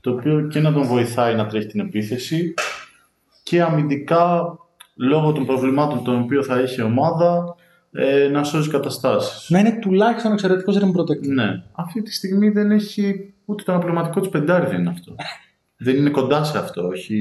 το 0.01 0.11
οποίο 0.11 0.47
και 0.47 0.61
να 0.61 0.73
τον 0.73 0.83
βοηθάει 0.83 1.35
να 1.35 1.47
τρέχει 1.47 1.67
την 1.67 1.81
επίθεση 1.81 2.55
και 3.43 3.63
αμυντικά 3.63 4.57
λόγω 4.95 5.33
των 5.33 5.47
προβλημάτων 5.47 6.05
των 6.05 6.21
οποίων 6.23 6.45
θα 6.45 6.59
έχει 6.59 6.81
η 6.81 6.85
ομάδα 6.85 7.55
ε, 7.93 8.29
να 8.29 8.45
σώζει 8.45 8.71
καταστάσεις. 8.71 9.51
Να 9.51 9.59
είναι 9.59 9.79
τουλάχιστον 9.81 10.33
εξαιρετικός 10.33 10.79
rim 10.79 11.01
protector. 11.01 11.27
Ναι. 11.35 11.63
Αυτή 11.73 12.03
τη 12.03 12.13
στιγμή 12.13 12.51
δεν 12.51 12.71
έχει 12.71 13.35
ούτε 13.45 13.63
το 13.63 13.73
αναπληρωματικό 13.73 14.21
της 14.21 14.29
πεντάρι 14.29 14.67
δεν 14.67 14.81
είναι 14.81 14.91
αυτό. 14.91 15.15
δεν 15.83 15.97
είναι 15.97 16.11
κοντά 16.11 16.45
σε 16.45 16.59
αυτό, 16.59 16.87
όχι... 16.87 17.17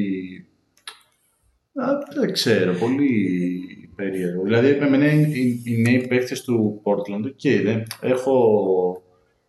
Α, 1.75 1.85
δεν 2.19 2.31
ξέρω, 2.31 2.73
πολύ 2.73 3.31
περίεργο. 3.95 4.43
Δηλαδή, 4.43 4.77
με 4.79 4.89
μένα 4.89 5.11
οι, 5.11 5.21
οι, 5.21 5.61
οι 5.65 5.81
νέοι 5.81 6.07
παίχτες 6.07 6.41
του 6.43 6.81
Portland, 6.83 7.33
και 7.35 7.61
δεν 7.61 7.83
έχω 8.01 8.35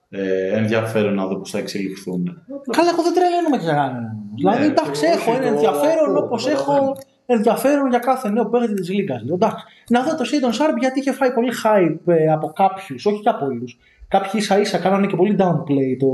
ε, 0.08 0.56
ενδιαφέρον 0.56 1.14
να 1.14 1.26
δω 1.26 1.36
πώς 1.38 1.50
θα 1.50 1.58
εξελιχθούν. 1.58 2.24
Καλά, 2.70 2.90
εγώ 2.90 3.02
δεν 3.02 3.14
τρελαίνομαι 3.14 3.56
και 3.56 3.62
για 3.62 3.74
κανέναν. 3.74 4.16
Δηλαδή, 4.36 4.64
εντάξει, 4.64 5.04
εγώ 5.06 5.14
έχω 5.14 5.30
όχι, 5.30 5.40
ένα 5.40 5.48
το 5.48 5.54
ενδιαφέρον 5.54 6.10
ακούω, 6.10 6.24
όπως 6.24 6.44
καταλαβαίνω. 6.44 6.82
έχω 6.82 6.96
ενδιαφέρον 7.26 7.88
για 7.88 7.98
κάθε 7.98 8.30
νέο 8.30 8.48
παίκτη 8.48 8.74
της 8.74 8.88
Λίγκας. 8.88 9.22
Εντάξει, 9.22 9.64
να 9.88 10.02
δω 10.02 10.16
το 10.16 10.24
Seaton 10.30 10.52
Sharp 10.58 10.76
γιατί 10.78 11.00
είχε 11.00 11.12
φάει 11.12 11.32
πολύ 11.32 11.52
hype 11.64 12.12
ε, 12.14 12.32
από 12.32 12.46
κάποιους, 12.46 13.06
όχι 13.06 13.20
για 13.20 13.34
πολλούς. 13.34 13.78
Κάποιοι 14.12 14.30
ίσα 14.34 14.60
ίσα 14.60 14.78
κάνανε 14.78 15.06
και 15.06 15.16
πολύ 15.16 15.36
downplay 15.38 15.96
το, 15.98 16.08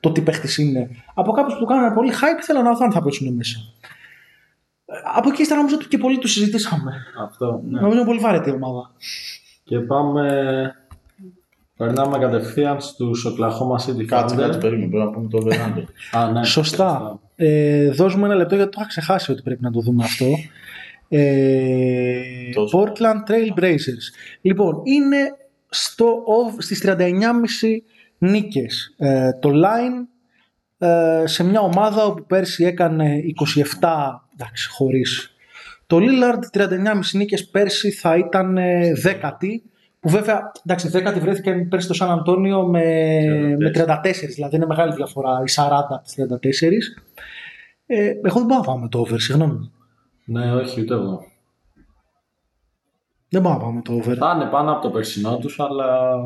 το 0.00 0.12
τι 0.12 0.20
παίχτης 0.20 0.58
είναι. 0.58 0.90
Από 1.14 1.32
κάποιου 1.32 1.54
που 1.54 1.60
του 1.60 1.66
κάνανε 1.66 1.94
πολύ 1.94 2.12
hype 2.12 2.40
θέλω 2.42 2.62
να 2.62 2.74
δω 2.74 2.84
αν 2.84 2.92
θα 2.92 3.02
πέσουν 3.02 3.34
μέσα. 3.34 3.58
Ε, 4.86 4.94
Από 5.16 5.28
εκεί 5.28 5.42
ύστερα 5.42 5.60
νομίζω 5.60 5.76
ότι 5.76 5.88
και 5.88 5.98
πολύ 5.98 6.18
του 6.18 6.28
συζητήσαμε. 6.28 6.92
Αυτό. 7.24 7.62
Ναι. 7.68 7.80
Νομίζω 7.80 7.98
είναι 7.98 8.06
πολύ 8.06 8.18
βαρετή 8.20 8.50
η 8.50 8.52
ομάδα. 8.52 8.90
Και 9.64 9.78
πάμε. 9.78 10.74
Περνάμε 11.76 12.18
κατευθείαν 12.18 12.80
στους 12.80 13.26
Oklahoma 13.28 13.90
City 13.90 14.04
Κάτσε, 14.04 14.34
Thunder. 14.34 14.40
κάτσε, 14.40 14.58
περίμενε, 14.58 14.90
πρέπει 14.90 15.04
να 15.04 15.10
πούμε 15.10 15.28
το 15.28 15.36
over 15.36 15.54
Α, 16.12 16.30
ναι. 16.30 16.44
Σωστά. 16.44 17.20
Ε, 17.36 17.90
δώσουμε 17.90 18.26
ένα 18.26 18.34
λεπτό 18.34 18.54
γιατί 18.54 18.70
το 18.70 18.76
είχα 18.80 18.88
ξεχάσει 18.88 19.32
ότι 19.32 19.42
πρέπει 19.42 19.62
να 19.62 19.70
το 19.70 19.80
δούμε 19.80 20.04
αυτό. 20.04 20.26
Ε, 21.08 22.20
Τόσο. 22.54 22.82
Portland 22.82 23.30
Trail 23.30 23.60
Blazers. 23.60 24.06
Λοιπόν, 24.40 24.80
είναι 24.84 25.16
στο, 25.68 26.24
ov- 26.26 26.56
στις 26.58 26.84
39,5 26.86 26.96
νίκες. 28.18 28.94
Ε, 28.98 29.32
το 29.40 29.50
line 29.50 30.06
ε, 30.78 31.22
σε 31.26 31.44
μια 31.44 31.60
ομάδα 31.60 32.04
όπου 32.04 32.24
πέρσι 32.26 32.64
έκανε 32.64 33.20
27, 33.80 33.88
εντάξει, 34.32 34.68
χωρίς. 34.68 35.30
Το 35.86 35.98
Lillard 36.00 36.58
39,5 36.58 36.68
νίκες 37.12 37.48
πέρσι 37.48 37.90
θα 37.90 38.16
ήταν 38.16 38.56
ε, 38.56 38.92
δέκατη, 38.92 39.62
που 40.00 40.08
βέβαια, 40.08 40.52
εντάξει, 40.64 40.88
δέκατη 40.88 41.20
βρέθηκε 41.20 41.52
πέρσι 41.52 41.84
στο 41.86 41.94
Σαν 41.94 42.10
Αντώνιο 42.10 42.66
με, 42.66 42.84
με 43.58 43.70
34, 43.74 44.12
δηλαδή 44.34 44.56
είναι 44.56 44.66
μεγάλη 44.66 44.94
διαφορά, 44.94 45.42
η 45.46 45.52
40 45.56 45.68
από 45.90 46.38
τις 46.38 46.62
34. 46.64 46.70
Ε, 47.86 48.12
εγώ 48.22 48.38
δεν 48.38 48.46
μπορώ 48.46 48.60
να 48.60 48.60
πάω 48.60 48.78
με 48.78 48.88
το 48.88 49.06
over, 49.08 49.16
συγγνώμη. 49.20 49.70
Ναι, 50.24 50.54
όχι, 50.54 50.80
ούτε 50.80 50.94
εγώ. 50.94 51.26
Δεν 53.36 53.44
μπορώ 53.44 53.54
να 53.56 53.60
πάω 53.62 53.72
με 53.72 53.82
το 53.82 53.92
over. 53.94 54.16
Θα 54.16 54.32
είναι 54.34 54.50
πάνω 54.50 54.72
από 54.72 54.82
το 54.82 54.90
περσινό 54.90 55.38
τους, 55.38 55.60
αλλά. 55.60 56.18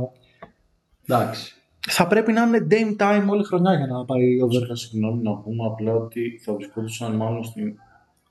Εντάξει. 1.06 1.54
Θα 1.88 2.06
πρέπει 2.06 2.32
να 2.32 2.42
είναι 2.42 2.66
game 2.70 3.02
time 3.02 3.26
όλη 3.28 3.44
χρονιά 3.44 3.74
για 3.74 3.86
να 3.86 4.04
πάει 4.04 4.40
over. 4.42 4.56
Over. 4.62 4.70
Συγγνώμη 4.72 5.22
να 5.22 5.36
πούμε 5.36 5.66
απλά 5.66 5.92
ότι 5.92 6.40
θα 6.44 6.52
βρισκόντουσαν 6.52 7.12
μάλλον 7.12 7.44
στην 7.44 7.74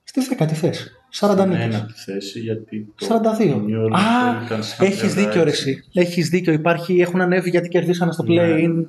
Στη 0.03 0.21
δέκατη 0.21 0.53
θέση. 0.53 0.91
40 1.19 1.45
νίκες. 1.47 1.63
ένατη 1.63 1.93
θέση 1.93 2.39
γιατί 2.39 2.93
το 2.97 3.05
42. 3.05 3.55
New 3.55 3.85
Orleans 3.85 3.91
Α, 3.91 4.45
ήταν 4.45 4.63
σαν 4.63 4.85
έχεις 4.87 5.13
36. 5.13 5.15
δίκιο 5.15 5.43
ρε 5.43 5.49
εσύ. 5.49 5.83
Έχεις 5.93 6.29
δίκιο. 6.29 6.53
Υπάρχει, 6.53 6.99
έχουν 6.99 7.21
ανέβει 7.21 7.49
γιατί 7.49 7.67
κερδίσανε 7.69 8.11
στο 8.11 8.23
play-in. 8.27 8.73
Ναι. 8.75 8.87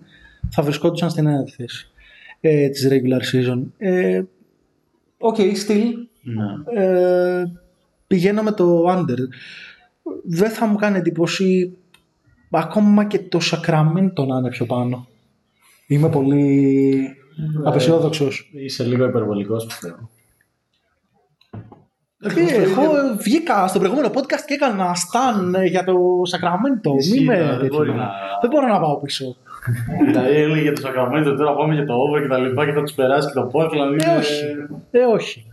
Θα 0.50 0.62
βρισκόντουσαν 0.62 1.10
στην 1.10 1.26
ένατη 1.26 1.50
θέση 1.50 1.90
ε, 2.40 2.68
της 2.68 2.88
regular 2.90 3.34
season. 3.34 3.62
Ε, 3.78 4.22
OK, 5.18 5.36
still. 5.36 5.92
Ναι. 6.22 6.82
Ε, 6.82 7.44
πηγαίνω 8.06 8.42
με 8.42 8.52
το 8.52 8.84
under. 8.88 9.18
Δεν 10.24 10.50
θα 10.50 10.66
μου 10.66 10.76
κάνει 10.76 10.98
εντύπωση 10.98 11.76
ακόμα 12.50 13.04
και 13.04 13.18
το 13.18 13.38
Sacramento 13.42 14.26
να 14.26 14.36
είναι 14.38 14.48
πιο 14.50 14.66
πάνω. 14.66 15.06
Είμαι 15.86 16.08
πολύ 16.08 17.16
απαισιόδοξος. 17.64 18.50
Είσαι 18.52 18.84
λίγο 18.84 19.04
υπερβολικός, 19.04 19.66
πιστεύω. 19.66 20.08
Ε, 22.22 22.62
εγώ 22.62 22.82
βγήκα 23.22 23.66
στο 23.66 23.78
προηγούμενο 23.78 24.08
podcast 24.14 24.44
και 24.46 24.54
έκανα 24.54 24.92
stan 24.94 25.54
ε, 25.60 25.64
για 25.64 25.84
το 25.84 25.94
Sacramento. 26.32 26.96
Ισχύει, 26.98 27.18
Μη 27.18 27.24
με 27.24 27.36
ναι, 27.36 27.44
δεν 27.44 27.58
τέτοιο. 27.58 27.76
μπορεί 27.76 27.90
να- 27.94 28.10
Δεν 28.40 28.50
μπορώ 28.50 28.66
να 28.66 28.80
πάω 28.80 29.00
πίσω. 29.00 29.36
Δηλαδή 30.06 30.34
έλεγε 30.36 30.60
για 30.60 30.72
το 30.72 30.82
Sacramento 30.88 31.34
τώρα 31.38 31.54
πάμε 31.54 31.74
για 31.74 31.84
το 31.86 31.94
over 31.94 32.22
και 32.22 32.28
τα 32.28 32.38
λοιπά 32.38 32.64
και 32.64 32.72
θα 32.72 32.82
τους 32.82 32.92
περάσει 32.92 33.26
και 33.28 33.34
το 33.34 33.50
Portland. 33.52 33.72
Ε, 33.72 34.10
είναι- 34.10 34.18
όχι. 34.18 34.42
Ε, 34.90 35.04
όχι. 35.04 35.44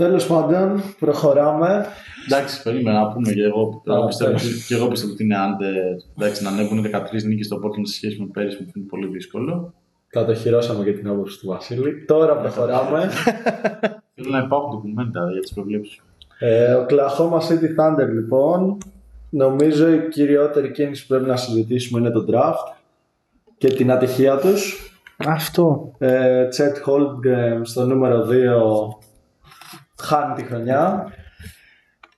Τέλος 0.00 0.26
πάντων, 0.26 0.82
προχωράμε. 0.98 1.86
Εντάξει, 2.26 2.62
περίμενα 2.62 3.00
να 3.00 3.12
πούμε 3.12 3.32
και 3.32 3.42
εγώ, 3.42 3.82
εγώ 3.86 4.02
Α, 4.02 4.06
πιστεύω, 4.06 4.30
εντάξει. 4.30 4.64
και 4.66 4.74
εγώ 4.74 4.88
πιστεύω 4.88 5.12
ότι 5.12 5.24
είναι 5.24 5.36
under. 5.46 6.02
Εντάξει, 6.18 6.42
να 6.42 6.50
ανέβουν 6.50 6.84
13 6.84 7.22
νίκες 7.26 7.46
στο 7.46 7.56
Portland 7.56 7.82
σε 7.86 7.94
σχέση 7.94 8.20
με 8.20 8.26
πέρυσι 8.32 8.56
μου 8.60 8.68
φαίνεται 8.72 8.90
πολύ 8.90 9.06
δύσκολο. 9.06 9.74
Κατοχυρώσαμε 10.08 10.84
και 10.84 10.92
την 10.92 11.08
άποψη 11.08 11.38
του 11.38 11.46
Βασίλη. 11.46 12.04
Τώρα 12.04 12.36
προχωράμε. 12.36 13.10
Θέλω 14.14 14.30
να 14.30 14.38
υπάρχουν 14.38 14.70
ντοκουμέντα 14.70 15.30
για 15.32 15.40
τις 15.40 15.52
προβλέψεις 15.52 15.94
σου. 15.94 16.04
ε, 16.38 16.72
ο 16.72 16.86
Oklahoma 16.88 17.38
City 17.38 17.68
Thunder 17.78 18.08
λοιπόν. 18.14 18.78
Νομίζω 19.30 19.92
η 19.92 20.08
κυριότερη 20.08 20.70
κίνηση 20.70 21.02
που 21.02 21.08
πρέπει 21.08 21.26
να 21.28 21.36
συζητήσουμε 21.36 22.00
είναι 22.00 22.10
το 22.10 22.24
draft 22.30 22.74
και 23.58 23.68
την 23.68 23.90
ατυχία 23.92 24.36
τους. 24.38 24.94
Αυτό. 25.16 25.92
Ε, 25.98 26.48
Chet 26.56 26.88
Holmgren 26.88 27.60
στο 27.62 27.84
νούμερο 27.86 28.26
2 28.28 28.30
χάνει 30.00 30.34
τη 30.34 30.42
χρονιά. 30.42 31.12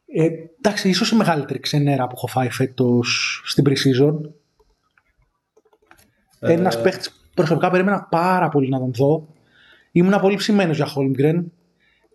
Ε, 0.07 0.29
εντάξει, 0.59 0.89
ίσως 0.89 1.11
η 1.11 1.17
μεγαλύτερη 1.17 1.59
ξενέρα 1.59 2.07
που 2.07 2.13
έχω 2.17 2.27
φάει 2.27 2.51
φέτος 2.51 3.43
στην 3.45 3.65
pre-season. 3.69 4.21
Ε, 6.41 6.53
Ένας 6.53 6.81
παίχτης 6.81 7.11
που 7.11 7.17
προσωπικά 7.35 7.71
περίμενα 7.71 8.07
πάρα 8.11 8.49
πολύ 8.49 8.69
να 8.69 8.79
τον 8.79 8.93
δω. 8.93 9.29
Ήμουν 9.93 10.21
πολύ 10.21 10.37
ψημένος 10.37 10.77
για 10.77 10.87
Holmgren. 10.87 11.45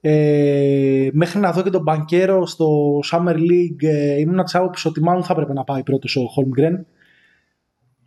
Ε, 0.01 1.09
μέχρι 1.11 1.39
να 1.39 1.51
δω 1.51 1.61
και 1.61 1.69
τον 1.69 1.81
Μπανκέρο 1.81 2.45
στο 2.45 2.99
Summer 3.11 3.35
League 3.35 3.83
ε, 3.83 4.19
ήμουν 4.19 4.43
της 4.43 4.55
άποψης 4.55 4.85
ότι 4.85 5.01
μάλλον 5.01 5.23
θα 5.23 5.33
έπρεπε 5.33 5.53
να 5.53 5.63
πάει 5.63 5.83
πρώτος 5.83 6.15
ο 6.15 6.21
Holmgren. 6.21 6.79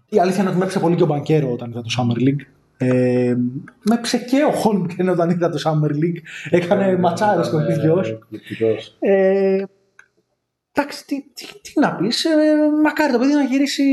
Η 0.09 0.19
αλήθεια 0.19 0.41
είναι 0.41 0.49
ότι 0.49 0.59
με 0.59 0.65
έπαιξε 0.65 0.81
πολύ 0.81 0.97
και 0.97 1.03
ο 1.03 1.07
Μπανκέρο 1.07 1.53
όταν 1.53 1.71
είδα 1.71 1.83
το 1.83 1.91
Summer 1.99 2.21
League. 2.21 2.60
Ε, 2.83 3.35
με 3.83 3.95
έπαιξε 3.95 4.19
και 4.31 4.37
ο 4.37 4.53
Holmgren 4.65 5.13
όταν 5.13 5.31
είδα 5.31 5.49
το 5.51 5.59
Summer 5.65 5.91
League. 5.91 6.21
Έκανε 6.51 6.97
ματσάρες 6.97 7.49
Ήταν, 7.49 7.67
ο 7.67 7.71
ίδιος. 7.71 8.09
ε, 8.09 8.13
εκπληκτικός. 8.13 8.97
Ε, 8.99 9.63
εντάξει, 10.73 11.07
τι, 11.07 11.23
τι, 11.35 11.47
τι 11.61 11.81
να 11.81 11.95
πεις. 11.95 12.25
Ε, 12.25 12.29
μακάρι 12.85 13.13
το 13.13 13.19
παιδί 13.19 13.33
να 13.33 13.43
γυρίσει 13.43 13.85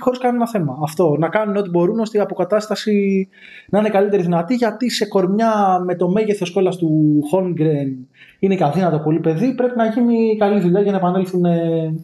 χωρίς 0.00 0.18
κανένα 0.18 0.48
θέμα. 0.48 0.78
Αυτό. 0.82 1.16
Να 1.18 1.28
κάνουν 1.28 1.56
ό,τι 1.56 1.70
μπορούν 1.70 1.98
ώστε 2.00 2.18
η 2.18 2.20
αποκατάσταση 2.20 3.28
να 3.68 3.78
είναι 3.78 3.88
καλύτερη 3.88 4.22
δυνατή. 4.22 4.54
Γιατί 4.54 4.90
σε 4.90 5.06
κορμιά 5.06 5.82
με 5.84 5.94
το 5.96 6.08
μέγεθος 6.08 6.50
κόλλα 6.50 6.70
του 6.70 7.20
Holmgren 7.32 8.06
είναι 8.38 8.54
και 8.54 8.64
αδύνατο 8.64 8.98
πολύ 8.98 9.20
παιδί. 9.20 9.54
Πρέπει 9.54 9.76
να 9.76 9.86
γίνει 9.86 10.36
καλή 10.38 10.60
δουλειά 10.60 10.80
για 10.80 10.92
να 10.92 10.98
επανέλθουν, 10.98 11.44
ε, 11.44 11.94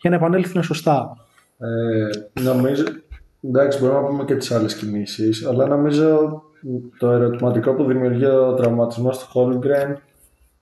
για 0.00 0.10
να 0.10 0.16
επανέλθουν 0.16 0.62
σωστά. 0.62 1.16
Ε, 1.58 2.40
νομίζω, 2.42 2.84
εντάξει 3.46 3.80
μπορούμε 3.80 4.00
να 4.00 4.06
πούμε 4.06 4.24
και 4.24 4.34
τις 4.34 4.52
άλλες 4.52 4.74
κινήσεις, 4.74 5.46
αλλά 5.46 5.66
νομίζω 5.66 6.42
το 6.98 7.10
ερωτηματικό 7.10 7.74
που 7.74 7.84
δημιουργεί 7.84 8.24
ο 8.24 8.54
τραυματισμός 8.54 9.18
του 9.18 9.26
Holmgren 9.34 9.96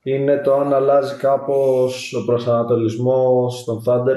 είναι 0.02 0.36
το 0.36 0.54
αν 0.54 0.72
αλλάζει 0.74 1.16
κάπως 1.16 2.14
ο 2.14 2.24
προσανατολισμός 2.24 3.64
των 3.64 3.82
Thunder. 3.86 4.16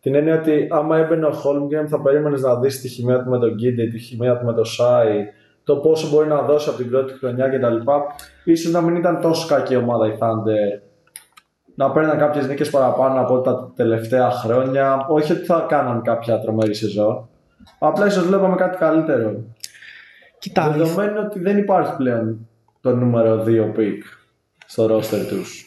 Την 0.00 0.14
έννοια 0.14 0.38
ότι 0.40 0.68
άμα 0.70 0.96
έμπαινε 0.96 1.26
ο 1.26 1.30
Holmgren 1.30 1.86
θα 1.86 2.00
περίμενες 2.00 2.42
να 2.42 2.56
δεις 2.56 2.80
τη 2.80 2.88
χημεία 2.88 3.22
του 3.22 3.30
με 3.30 3.38
τον 3.38 3.54
Γκίντε, 3.54 3.86
τη 3.86 3.98
χημεία 3.98 4.38
του 4.38 4.44
με 4.44 4.52
τον 4.52 4.64
Σάι, 4.64 5.24
το 5.64 5.76
πόσο 5.76 6.08
μπορεί 6.08 6.28
να 6.28 6.42
δώσει 6.42 6.68
από 6.68 6.78
την 6.78 6.90
πρώτη 6.90 7.12
χρονιά 7.12 7.48
κτλ. 7.48 7.76
Ίσως 8.44 8.72
να 8.72 8.80
μην 8.80 8.96
ήταν 8.96 9.20
τόσο 9.20 9.46
κακή 9.46 9.76
ομάδα 9.76 10.06
η 10.06 10.16
Thunder 10.20 10.80
να 11.74 11.90
παίρναν 11.90 12.18
κάποιες 12.18 12.46
νίκες 12.48 12.70
παραπάνω 12.70 13.20
από 13.20 13.40
τα 13.40 13.72
τελευταία 13.76 14.30
χρόνια. 14.30 15.06
Όχι 15.08 15.32
ότι 15.32 15.44
θα 15.44 15.66
κάναν 15.68 16.02
κάποια 16.02 16.40
τρομερή 16.40 16.74
σεζόν. 16.74 17.28
Απλά 17.78 18.06
ίσως 18.06 18.26
βλέπαμε 18.26 18.56
κάτι 18.56 18.76
καλύτερο. 18.76 19.44
Κοιτά, 20.38 20.70
Δεδομένου 20.70 21.20
ότι 21.24 21.38
δεν 21.40 21.58
υπάρχει 21.58 21.96
πλέον 21.96 22.48
το 22.80 22.96
νούμερο 22.96 23.44
2 23.46 23.72
pick 23.78 23.98
στο 24.66 24.84
roster 24.96 25.26
τους. 25.28 25.64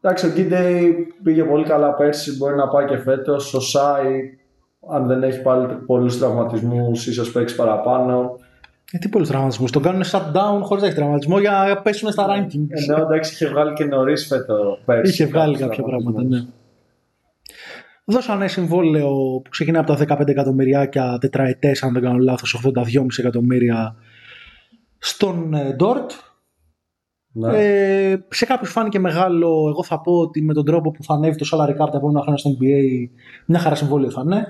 Εντάξει, 0.00 0.26
ο 0.26 0.30
Γκίντεϊ 0.30 1.06
πήγε 1.22 1.44
πολύ 1.44 1.64
καλά 1.64 1.94
πέρσι, 1.94 2.36
μπορεί 2.36 2.56
να 2.56 2.68
πάει 2.68 2.86
και 2.86 2.96
φέτος. 2.96 3.54
Ο 3.54 3.60
Σάι, 3.60 4.38
αν 4.90 5.06
δεν 5.06 5.22
έχει 5.22 5.42
πάλι 5.42 5.66
πολλούς 5.86 6.18
τραυματισμούς, 6.18 7.06
ίσως 7.06 7.32
παίξει 7.32 7.54
παραπάνω. 7.56 8.38
ε, 8.92 8.98
τι 8.98 9.08
πολλούς 9.08 9.28
τραυματισμούς; 9.28 9.70
Τον 9.70 9.82
κάνουν 9.82 10.02
shutdown 10.04 10.60
χωρίς 10.62 10.82
να 10.82 10.88
έχει 10.88 10.96
τραυματισμό 10.96 11.38
για 11.38 11.50
να 11.50 11.76
πέσουν 11.82 12.10
στα 12.12 12.26
rankings. 12.28 12.66
Ενώ 12.68 12.96
εντάξει, 13.02 13.32
είχε 13.32 13.46
βγάλει 13.48 13.72
και 13.72 13.84
νωρίς 13.84 14.26
φέτο 14.26 14.78
πέρσι. 14.84 15.12
Είχε 15.12 15.26
βγάλει 15.26 15.56
κάποιους 15.56 15.68
κάποια 15.68 15.82
πράγματα, 15.82 16.10
τραυματισμούς. 16.12 16.40
ναι. 16.46 16.52
Δώσανε 18.10 18.48
συμβόλαιο 18.48 19.40
που 19.44 19.50
ξεκινάει 19.50 19.82
από 19.82 19.94
τα 19.94 20.16
15 20.18 20.28
εκατομμυριάκια 20.28 21.18
τετραετές, 21.20 21.82
αν 21.82 21.92
δεν 21.92 22.02
κάνω 22.02 22.18
λάθος, 22.18 22.60
82,5 22.64 23.06
εκατομμύρια 23.18 23.96
στον 24.98 25.54
ε, 25.54 25.72
Ντόρτ. 25.72 26.10
Ναι. 27.32 27.58
Ε, 27.58 28.26
σε 28.28 28.46
κάποιους 28.46 28.70
φάνηκε 28.70 28.98
μεγάλο, 28.98 29.66
εγώ 29.68 29.84
θα 29.84 30.00
πω 30.00 30.12
ότι 30.12 30.42
με 30.42 30.54
τον 30.54 30.64
τρόπο 30.64 30.90
που 30.90 31.04
θα 31.04 31.14
ανέβει 31.14 31.36
το 31.36 31.48
salary 31.52 31.82
cap 31.82 31.90
τα 31.90 31.96
επόμενα 31.96 32.20
χρόνια 32.20 32.38
στο 32.38 32.50
NBA, 32.50 33.08
μια 33.46 33.58
χαρά 33.58 33.74
συμβόλαιο 33.74 34.10
θα 34.10 34.22
είναι. 34.24 34.46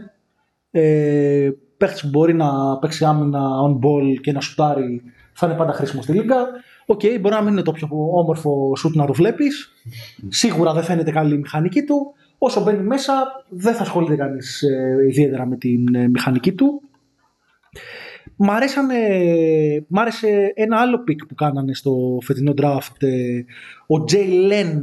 Ε, 0.71 1.51
παίχτης 1.77 2.01
που 2.01 2.09
μπορεί 2.09 2.35
να 2.35 2.79
παίξει 2.79 3.05
άμυνα 3.05 3.41
on 3.41 3.73
ball 3.73 4.21
και 4.21 4.33
να 4.33 4.41
σουτάρει 4.41 5.03
θα 5.33 5.47
είναι 5.47 5.57
πάντα 5.57 5.73
χρήσιμο 5.73 6.03
στη 6.03 6.13
λίγα. 6.13 6.37
Οκ, 6.87 7.01
μπορεί 7.21 7.35
να 7.35 7.41
μην 7.43 7.53
είναι 7.53 7.63
το 7.63 7.73
πιο 7.73 7.89
όμορφο 8.13 8.77
σουτ 8.77 8.95
να 8.95 9.07
το 9.07 9.13
βλέπεις. 9.13 9.73
Σίγουρα 10.29 10.73
δεν 10.73 10.83
φαίνεται 10.83 11.11
καλή 11.11 11.35
η 11.35 11.39
μηχανική 11.39 11.85
του. 11.85 12.15
Όσο 12.43 12.63
μπαίνει 12.63 12.83
μέσα, 12.83 13.13
δεν 13.49 13.75
θα 13.75 13.83
ασχολείται 13.83 14.17
κανείς 14.17 14.63
ε, 14.63 15.07
ιδιαίτερα 15.09 15.47
με 15.47 15.57
τη 15.57 15.85
ε, 15.95 16.09
μηχανική 16.09 16.53
του. 16.53 16.83
Μ' 18.37 18.51
αρέσανε, 18.51 18.97
μ' 19.89 19.99
άρεσε 19.99 20.53
ένα 20.55 20.77
άλλο 20.81 21.03
pick 21.03 21.27
που 21.27 21.35
κάνανε 21.35 21.75
στο 21.75 22.19
φετινό 22.23 22.55
draft. 22.57 22.97
ε, 22.99 23.41
ο 23.87 24.05
Jalen 24.13 24.75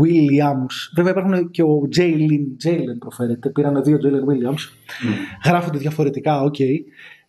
Williams. 0.00 0.74
Βέβαια 0.94 1.10
υπάρχουν 1.10 1.50
και 1.50 1.62
ο 1.62 1.88
Jalen, 1.96 2.66
Jalen 2.66 2.98
προφέρεται. 2.98 3.50
Πήρανε 3.50 3.80
δύο 3.80 3.98
Jalen 4.02 4.32
Williams. 4.32 4.60
Γράφονται 5.44 5.78
διαφορετικά, 5.78 6.42
οκ. 6.42 6.56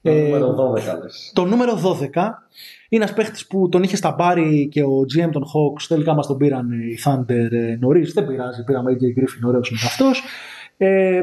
Το 0.10 0.15
Ε, 0.15 0.22
νούμερο 0.27 0.53
12 0.53 0.99
λες. 1.03 1.31
το 1.36 1.45
νούμερο 1.45 1.73
12 1.76 2.44
είναι 2.90 3.03
ένας 3.03 3.14
παίχτης 3.15 3.48
που 3.48 3.69
τον 3.69 3.84
είχε 3.84 3.95
στα 3.95 4.15
μπάρι 4.18 4.68
και 4.72 4.84
ο 4.84 4.99
GM 5.15 5.30
των 5.31 5.44
Hawks. 5.44 5.84
Τελικά 5.88 6.14
μας 6.14 6.27
τον 6.27 6.38
πήραν 6.38 6.72
οι 6.72 6.98
Thunder 7.06 7.52
ε, 7.52 7.76
νωρίς. 7.80 8.14
Δεν 8.14 8.27
πειράζει, 8.27 8.64
πήραμε 8.64 8.91
AJ 8.94 9.03
Griffin, 9.19 9.48
ωραίος 9.48 9.69
είναι 9.69 9.80
αυτός. 9.86 10.22
Ε, 10.77 11.22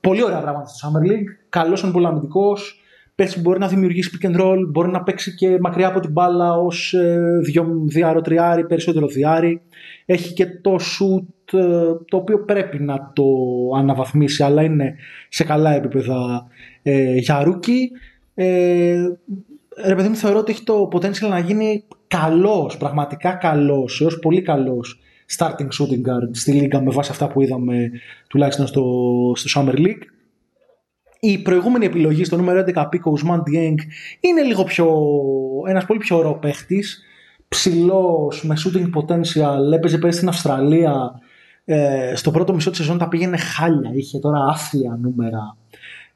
πολύ 0.00 0.22
ωραία 0.24 0.40
πράγματα 0.40 0.66
στο 0.66 0.88
Summer 0.88 1.10
League. 1.10 1.28
Καλός 1.48 1.82
είναι 1.82 1.92
πολύ 1.92 2.06
αμυντικός. 2.06 2.76
Παίχτης 3.14 3.36
που 3.36 3.40
μπορεί 3.42 3.58
να 3.58 3.68
δημιουργήσει 3.68 4.18
pick 4.22 4.26
and 4.30 4.40
roll, 4.40 4.58
μπορεί 4.68 4.90
να 4.90 5.02
παίξει 5.02 5.34
και 5.34 5.56
μακριά 5.60 5.88
από 5.88 6.00
την 6.00 6.10
μπάλα 6.12 6.52
ως 6.56 6.92
ε, 6.94 7.20
δυο- 7.44 7.82
δυάρο 7.86 8.20
τριάρι, 8.20 8.66
περισσότερο 8.66 9.06
δυάρι. 9.06 9.60
Έχει 10.06 10.32
και 10.32 10.46
το 10.46 10.74
σουτ 10.74 11.54
ε, 11.58 11.60
το 12.08 12.16
οποίο 12.16 12.44
πρέπει 12.44 12.82
να 12.82 13.10
το 13.14 13.24
αναβαθμίσει, 13.76 14.42
αλλά 14.42 14.62
είναι 14.62 14.94
σε 15.28 15.44
καλά 15.44 15.74
επίπεδα 15.74 16.46
ε, 16.82 17.14
για 17.16 17.46
rookie. 17.46 17.86
Ε, 18.34 19.06
ρε 19.84 19.94
παιδί 19.94 20.08
μου, 20.08 20.16
θεωρώ 20.16 20.38
ότι 20.38 20.52
έχει 20.52 20.62
το 20.62 20.88
potential 20.92 21.28
να 21.28 21.38
γίνει 21.38 21.84
καλός, 22.06 22.76
πραγματικά 22.76 23.32
καλός, 23.32 24.00
έως 24.00 24.18
πολύ 24.18 24.42
καλός 24.42 25.00
starting 25.38 25.68
shooting 25.80 26.08
guard 26.08 26.28
στη 26.30 26.52
λίγα 26.52 26.80
με 26.80 26.90
βάση 26.90 27.10
αυτά 27.10 27.28
που 27.28 27.40
είδαμε 27.40 27.90
τουλάχιστον 28.28 28.66
στο, 28.66 28.84
στο 29.34 29.60
Summer 29.60 29.74
League. 29.78 30.02
Η 31.20 31.38
προηγούμενη 31.38 31.84
επιλογή 31.84 32.24
στο 32.24 32.36
νούμερο 32.36 32.64
11 32.74 32.86
πίκο 32.90 33.10
ο 33.10 33.12
Ουσμάν 33.12 33.42
Dieng 33.46 33.76
είναι 34.20 34.42
λίγο 34.42 34.64
πιο, 34.64 34.88
ένας 35.68 35.84
πολύ 35.84 35.98
πιο 35.98 36.16
ωραίο 36.16 36.34
παίχτης, 36.38 37.02
ψηλός, 37.48 38.44
με 38.44 38.56
shooting 38.64 39.00
potential, 39.00 39.72
έπαιζε 39.72 39.98
πέρυσι 39.98 40.16
στην 40.16 40.28
Αυστραλία, 40.28 41.20
ε, 41.64 42.12
στο 42.14 42.30
πρώτο 42.30 42.54
μισό 42.54 42.70
της 42.70 42.78
σεζόν 42.78 42.98
τα 42.98 43.08
πήγαινε 43.08 43.36
χάλια, 43.36 43.90
είχε 43.94 44.18
τώρα 44.18 44.38
άθλια 44.50 44.98
νούμερα, 45.00 45.56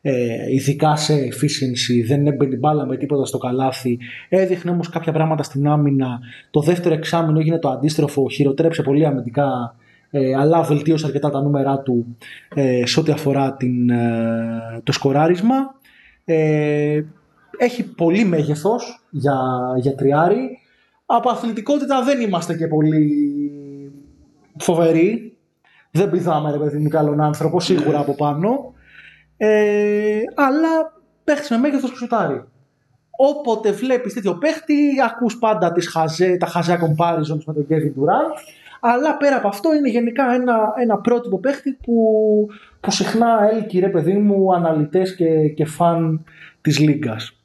ε, 0.08 0.52
ειδικά 0.52 0.96
σε 0.96 1.14
efficiency, 1.14 2.06
δεν 2.06 2.26
έμπαινε 2.26 2.56
μπάλα 2.56 2.86
με 2.86 2.96
τίποτα 2.96 3.24
στο 3.24 3.38
καλάθι. 3.38 3.98
Έδειχνε 4.28 4.70
όμως 4.70 4.88
κάποια 4.88 5.12
πράγματα 5.12 5.42
στην 5.42 5.68
άμυνα. 5.68 6.18
Το 6.50 6.60
δεύτερο 6.60 6.94
εξάμεινο 6.94 7.38
έγινε 7.38 7.58
το 7.58 7.68
αντίστροφο, 7.68 8.28
χειροτρέψε 8.30 8.82
πολύ 8.82 9.06
αμυντικά, 9.06 9.76
ε, 10.10 10.34
αλλά 10.34 10.62
βελτίωσε 10.62 11.06
αρκετά 11.06 11.30
τα 11.30 11.42
νούμερά 11.42 11.78
του 11.78 12.16
ε, 12.54 12.86
σε 12.86 13.00
ό,τι 13.00 13.12
αφορά 13.12 13.56
την, 13.56 13.90
ε, 13.90 14.80
το 14.82 14.92
σκοράρισμα. 14.92 15.56
Ε, 16.24 17.02
έχει 17.58 17.84
πολύ 17.94 18.24
μέγεθος 18.24 19.06
για, 19.10 19.36
για 19.76 19.94
τριάρι. 19.94 20.58
Από 21.06 21.30
αθλητικότητα 21.30 22.02
δεν 22.02 22.20
είμαστε 22.20 22.54
και 22.54 22.66
πολύ 22.66 23.10
φοβεροί. 24.58 25.36
Δεν 25.90 26.10
πηδάμε 26.10 26.50
ρε 26.50 26.58
παιδί 26.58 26.78
μου 26.78 26.88
καλόν 26.88 27.20
άνθρωπο, 27.20 27.60
σίγουρα 27.60 27.98
από 27.98 28.14
πάνω. 28.14 28.74
Ε, 29.36 30.20
αλλά 30.34 30.92
παίχτη 31.24 31.52
με 31.52 31.58
μέγεθος 31.58 31.90
και 31.90 31.96
σουτάρει. 31.96 32.44
Όποτε 33.16 33.72
βλέπεις 33.72 34.14
τέτοιο 34.14 34.34
παίχτη, 34.34 34.94
ακούς 35.04 35.38
πάντα 35.38 35.72
τις 35.72 35.88
χαζέ, 35.88 36.36
τα 36.36 36.46
χαζά 36.46 36.78
comparisons 36.80 37.44
με 37.46 37.52
τον 37.52 37.66
Kevin 37.68 38.00
Durant. 38.00 38.38
Αλλά 38.80 39.16
πέρα 39.16 39.36
από 39.36 39.48
αυτό 39.48 39.74
είναι 39.74 39.88
γενικά 39.88 40.34
ένα, 40.34 40.72
ένα 40.82 40.98
πρότυπο 40.98 41.38
παίχτη 41.38 41.78
που, 41.82 41.96
που 42.80 42.90
συχνά 42.90 43.50
έλκει 43.52 43.78
ρε 43.78 43.88
παιδί 43.88 44.12
μου 44.12 44.54
αναλυτές 44.54 45.14
και, 45.14 45.48
και 45.48 45.64
φαν 45.64 46.24
της 46.60 46.78
λίγκας. 46.78 47.36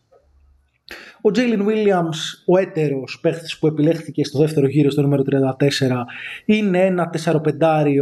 Ο 1.21 1.31
Τζέιλιν 1.31 1.65
Williams, 1.67 2.43
ο 2.45 2.57
έτερος 2.57 3.19
παίχτης 3.21 3.59
που 3.59 3.67
επιλέχθηκε 3.67 4.23
στο 4.23 4.39
δεύτερο 4.39 4.67
γύρο 4.67 4.89
στο 4.89 5.01
νούμερο 5.01 5.23
34, 5.31 5.55
είναι 6.45 6.85
ένα 6.85 7.09
4-5 7.25 7.41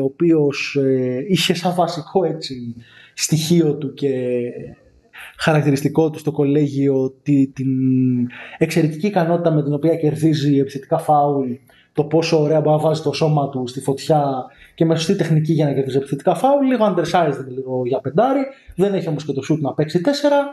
ο 0.02 0.04
οποίος 0.04 0.76
ε, 0.80 1.26
είχε 1.28 1.54
σαν 1.54 1.74
βασικό 1.76 2.26
έτσι, 2.26 2.76
στοιχείο 3.22 3.76
του 3.76 3.94
και 3.94 4.42
χαρακτηριστικό 5.38 6.10
του 6.10 6.20
στο 6.20 6.32
κολέγιο 6.32 7.20
τη, 7.24 7.48
την 7.48 7.68
εξαιρετική 8.58 9.08
ικανότητα 9.08 9.52
με 9.52 9.64
την 9.64 9.74
οποία 9.74 9.96
κερδίζει 9.96 10.58
επιθετικά 10.58 10.98
φάουλ 10.98 11.52
το 12.00 12.06
πόσο 12.06 12.42
ωραία 12.42 12.62
μπορεί 12.62 12.76
να 12.76 12.82
βάζει 12.82 13.02
το 13.02 13.14
σώμα 13.14 13.50
του 13.50 13.68
στη 13.68 13.80
φωτιά 13.80 14.24
και 14.76 14.86
με 14.86 14.96
σωστή 14.96 15.16
τεχνική 15.16 15.54
για 15.54 15.66
να 15.66 15.74
κερδίζει 15.74 15.98
επιθετικά 15.98 16.36
φάουλ. 16.36 16.68
Λίγο 16.68 16.96
undersized 16.96 17.46
λίγο 17.48 17.82
για 17.86 18.00
πεντάρι. 18.00 18.40
Δεν 18.76 18.94
έχει 18.94 19.08
όμως 19.08 19.26
και 19.26 19.32
το 19.32 19.42
σουτ 19.50 19.60
να 19.60 19.74
παίξει 19.74 20.02
τέσσερα. 20.02 20.46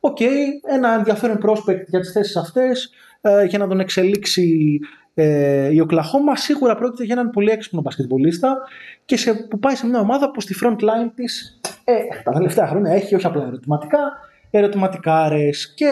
OK, 0.00 0.16
okay, 0.20 0.72
ένα 0.74 0.94
ενδιαφέρον 0.94 1.38
prospect 1.46 1.84
για 1.86 2.00
τις 2.00 2.12
θέσεις 2.12 2.36
αυτές 2.36 2.90
ε, 3.20 3.44
για 3.44 3.58
να 3.58 3.68
τον 3.68 3.80
εξελίξει 3.80 4.78
ε, 5.14 5.72
η 5.72 5.80
Οκλαχώμα. 5.80 6.36
Σίγουρα 6.36 6.76
πρόκειται 6.76 7.04
για 7.04 7.14
έναν 7.14 7.30
πολύ 7.30 7.50
έξυπνο 7.50 7.80
μπασκετμπολίστα 7.80 8.58
και 9.04 9.16
σε, 9.16 9.34
που 9.34 9.58
πάει 9.58 9.74
σε 9.74 9.86
μια 9.86 10.00
ομάδα 10.00 10.30
που 10.30 10.40
στη 10.40 10.54
front 10.62 10.80
line 10.80 11.10
της 11.14 11.59
ε, 11.90 12.22
τα 12.24 12.32
τελευταία 12.32 12.66
χρόνια 12.66 12.92
έχει 12.92 13.14
όχι 13.14 13.26
απλά 13.26 13.46
ερωτηματικά, 13.46 13.98
ερωτηματικάρες 14.50 15.74
και 15.74 15.86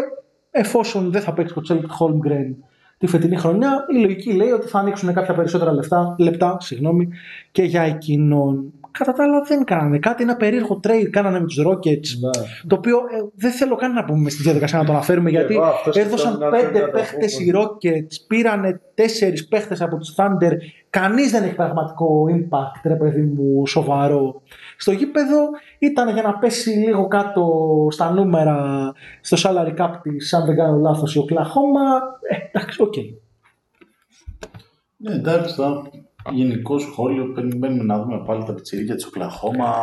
εφόσον 0.51 1.11
δεν 1.11 1.21
θα 1.23 1.33
παίξει 1.33 1.55
ο 1.57 1.61
Chet 1.61 1.91
Holmgren 1.91 2.57
τη 2.99 3.07
φετινή 3.07 3.37
χρονιά, 3.37 3.85
η 3.95 3.99
λογική 4.01 4.33
λέει 4.33 4.51
ότι 4.51 4.69
θα 4.69 4.79
ανοίξουν 4.79 5.13
κάποια 5.13 5.35
περισσότερα 5.35 5.73
λεφτά, 5.73 6.15
λεπτά 6.19 6.57
συγγνώμη, 6.61 7.09
και 7.53 7.63
για 7.63 7.83
εκείνον. 7.83 8.73
Κατά 8.91 9.13
τα 9.13 9.23
άλλα 9.23 9.41
δεν 9.41 9.65
κάνανε 9.65 9.99
κάτι, 9.99 10.23
ένα 10.23 10.37
περίεργο 10.37 10.81
trade 10.85 11.07
κάνανε 11.11 11.41
με 11.41 11.47
τους 11.47 11.59
Rockets, 11.67 12.09
Ναι. 12.21 12.31
το 12.67 12.77
οποίο 12.77 12.97
ε, 12.97 13.29
δεν 13.35 13.51
θέλω 13.51 13.75
καν 13.77 13.93
να 13.93 14.05
πούμε 14.05 14.31
στη 14.31 14.43
διαδικασία 14.43 14.79
να 14.79 14.85
το 14.85 14.93
αναφέρουμε, 14.93 15.31
γιατί 15.31 15.55
εγώ 15.55 15.63
αυτός 15.65 15.97
έδωσαν 15.97 16.33
σκεφτόμουν 16.33 16.61
να 16.61 16.71
πέντε 16.71 16.85
το 16.85 16.91
παίχτες 16.91 17.37
πω. 17.37 17.43
οι 17.43 17.53
Rockets, 17.55 18.25
πήρανε 18.29 18.81
τέσσερις 18.95 19.49
παίχτες 19.49 19.81
από 19.81 19.97
τους 19.97 20.15
Thunder, 20.17 20.53
κανείς 20.91 21.31
δεν 21.31 21.43
έχει 21.43 21.55
πραγματικό 21.55 22.25
impact, 22.31 22.81
ρε 22.85 22.95
παιδί 22.95 23.21
μου, 23.23 23.67
σοβαρό. 23.67 24.43
Στο 24.81 24.93
γήπεδο 24.93 25.49
ήταν 25.79 26.09
για 26.13 26.23
να 26.23 26.39
πέσει 26.39 26.71
λίγο 26.71 27.09
κάτω 27.09 27.47
στα 27.91 28.11
νούμερα 28.11 28.93
στο 29.21 29.37
salary 29.43 29.77
cap 29.81 29.91
της, 30.03 30.35
αν 30.35 30.45
δεν 30.47 30.57
κάνω 30.57 30.77
λάθος, 30.77 31.15
η 31.15 31.19
Οκλαχώμα. 31.19 31.81
Ε, 32.31 32.37
εντάξει, 32.59 32.83
οκ. 32.83 32.95
Ναι, 34.97 35.13
εντάξει, 35.15 35.55
τώρα 35.57 35.83
γενικό 36.33 36.79
σχόλιο 36.79 37.33
περιμένουμε 37.33 37.83
να 37.85 38.03
δούμε 38.03 38.23
πάλι 38.27 38.45
τα 38.45 38.53
πιτσιρίκια 38.55 38.95
της 38.95 39.07
Οκλαχώμα. 39.07 39.75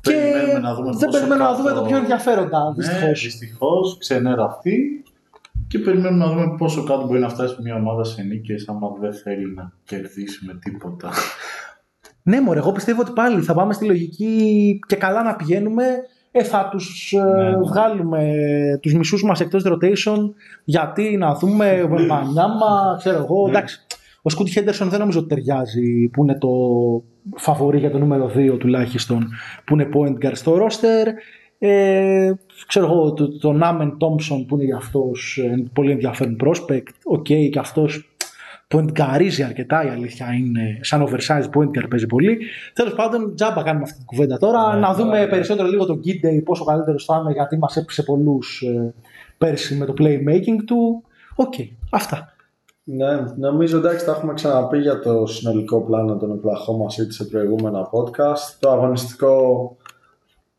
Και 0.00 0.10
Περιμένουμε 0.10 0.58
να 0.58 0.74
δούμε 0.74 0.90
δεν 0.90 0.98
πόσο 1.08 1.10
περιμένουμε 1.10 1.36
να 1.44 1.50
κάτω- 1.50 1.62
δούμε 1.62 1.74
το 1.74 1.82
πιο 1.86 1.96
ενδιαφέροντα, 1.96 2.64
Ναι, 2.68 2.74
δυστυχώς. 2.74 3.20
δυστυχώς, 3.22 3.96
ξενέρα 3.98 4.44
αυτή. 4.44 5.02
Και 5.68 5.78
περιμένουμε 5.78 6.24
να 6.24 6.30
δούμε 6.32 6.54
πόσο 6.58 6.84
κάτω 6.84 7.06
μπορεί 7.06 7.18
να 7.20 7.28
φτάσει 7.28 7.56
μια 7.62 7.74
ομάδα 7.74 8.04
σε 8.04 8.22
νίκες 8.22 8.68
άμα 8.68 8.88
δεν 9.00 9.14
θέλει 9.14 9.54
να 9.54 9.72
κερδίσει 9.84 10.44
με 10.46 10.58
τίποτα. 10.62 11.10
Ναι, 12.28 12.40
μωρέ, 12.40 12.58
εγώ 12.58 12.72
πιστεύω 12.72 13.00
ότι 13.00 13.10
πάλι 13.14 13.42
θα 13.42 13.54
πάμε 13.54 13.72
στη 13.72 13.84
λογική 13.86 14.78
και 14.86 14.96
καλά 14.96 15.22
να 15.22 15.36
πηγαίνουμε. 15.36 15.84
Ε, 16.30 16.42
θα 16.42 16.68
τους 16.70 17.12
ε, 17.12 17.20
Ναι, 17.22 17.48
ναι. 17.50 17.56
βγάλουμε 17.56 18.28
τους 18.82 18.94
μισούς 18.94 19.22
μας 19.24 19.40
εκτός 19.40 19.64
rotation 19.66 20.18
γιατί 20.64 21.16
να 21.16 21.34
δούμε 21.34 21.86
Wembanyama, 22.08 22.96
ξέρω 22.98 23.16
εγώ, 23.18 23.42
Ναι. 23.44 23.50
εντάξει. 23.50 23.80
Ο 24.22 24.30
Scoot 24.30 24.50
Henderson 24.50 24.88
δεν 24.88 24.98
νομίζω 24.98 25.18
ότι 25.18 25.28
ταιριάζει 25.28 26.08
που 26.12 26.22
είναι 26.22 26.38
το 26.38 26.48
φαβορή 27.36 27.78
για 27.78 27.90
το 27.90 27.98
νούμερο 27.98 28.30
2 28.36 28.58
τουλάχιστον 28.58 29.28
που 29.64 29.74
είναι 29.74 29.88
point 29.94 30.24
guard 30.26 30.32
στο 30.34 30.56
roster. 30.66 31.06
Ε, 31.58 32.32
ξέρω 32.66 32.86
εγώ, 32.86 33.12
το- 33.12 33.38
τον 33.38 33.62
Amen 33.62 33.96
Thompson 33.98 34.46
που 34.46 34.54
είναι 34.54 34.64
για 34.64 34.76
αυτός 34.76 35.38
ε, 35.44 35.64
πολύ 35.72 35.90
ενδιαφέρον 35.90 36.36
prospect. 36.44 36.82
OK, 37.04 37.22
και 37.24 37.58
αυτός 37.58 38.08
point 38.74 38.88
guard 38.92 39.20
ίζει 39.20 39.42
αρκετά 39.42 39.84
η 39.84 39.88
αλήθεια 39.88 40.32
είναι. 40.32 40.78
Σαν 40.80 41.06
oversized 41.08 41.50
point 41.54 41.68
guard 41.78 41.88
παίζει 41.90 42.06
πολύ. 42.06 42.38
Τέλος 42.72 42.94
πάντων, 42.94 43.34
τζάμπα 43.34 43.62
κάνουμε 43.62 43.84
αυτή 43.84 43.96
την 43.96 44.06
κουβέντα 44.06 44.38
τώρα. 44.38 44.74
Ναι, 44.74 44.80
να 44.80 44.88
ναι, 44.88 44.94
δούμε 44.94 45.18
ναι. 45.18 45.26
περισσότερο 45.26 45.68
λίγο 45.68 45.84
τον 45.84 45.98
Giddey 45.98 46.42
πόσο 46.44 46.64
καλύτερος 46.64 47.04
θα 47.04 47.20
είναι 47.22 47.32
γιατί 47.32 47.58
μας 47.58 47.76
έπεισε 47.76 48.02
πολλούς 48.02 48.62
πέρσι 49.38 49.74
με 49.74 49.84
το 49.84 49.94
playmaking 49.98 50.64
του. 50.66 51.02
Οκ, 51.34 51.54
αυτά. 51.90 52.32
Ναι, 52.84 53.06
νομίζω 53.36 53.78
εντάξει 53.78 54.04
τα 54.04 54.10
έχουμε 54.10 54.34
ξαναπεί 54.34 54.78
για 54.78 55.00
το 55.00 55.26
συνολικό 55.26 55.80
πλάνο 55.80 56.16
των 56.16 56.40
Oklahoma 56.40 57.02
City 57.02 57.08
σε 57.08 57.24
προηγούμενα 57.24 57.88
podcast. 57.90 58.56
Το 58.60 58.70
αγωνιστικό, 58.70 59.76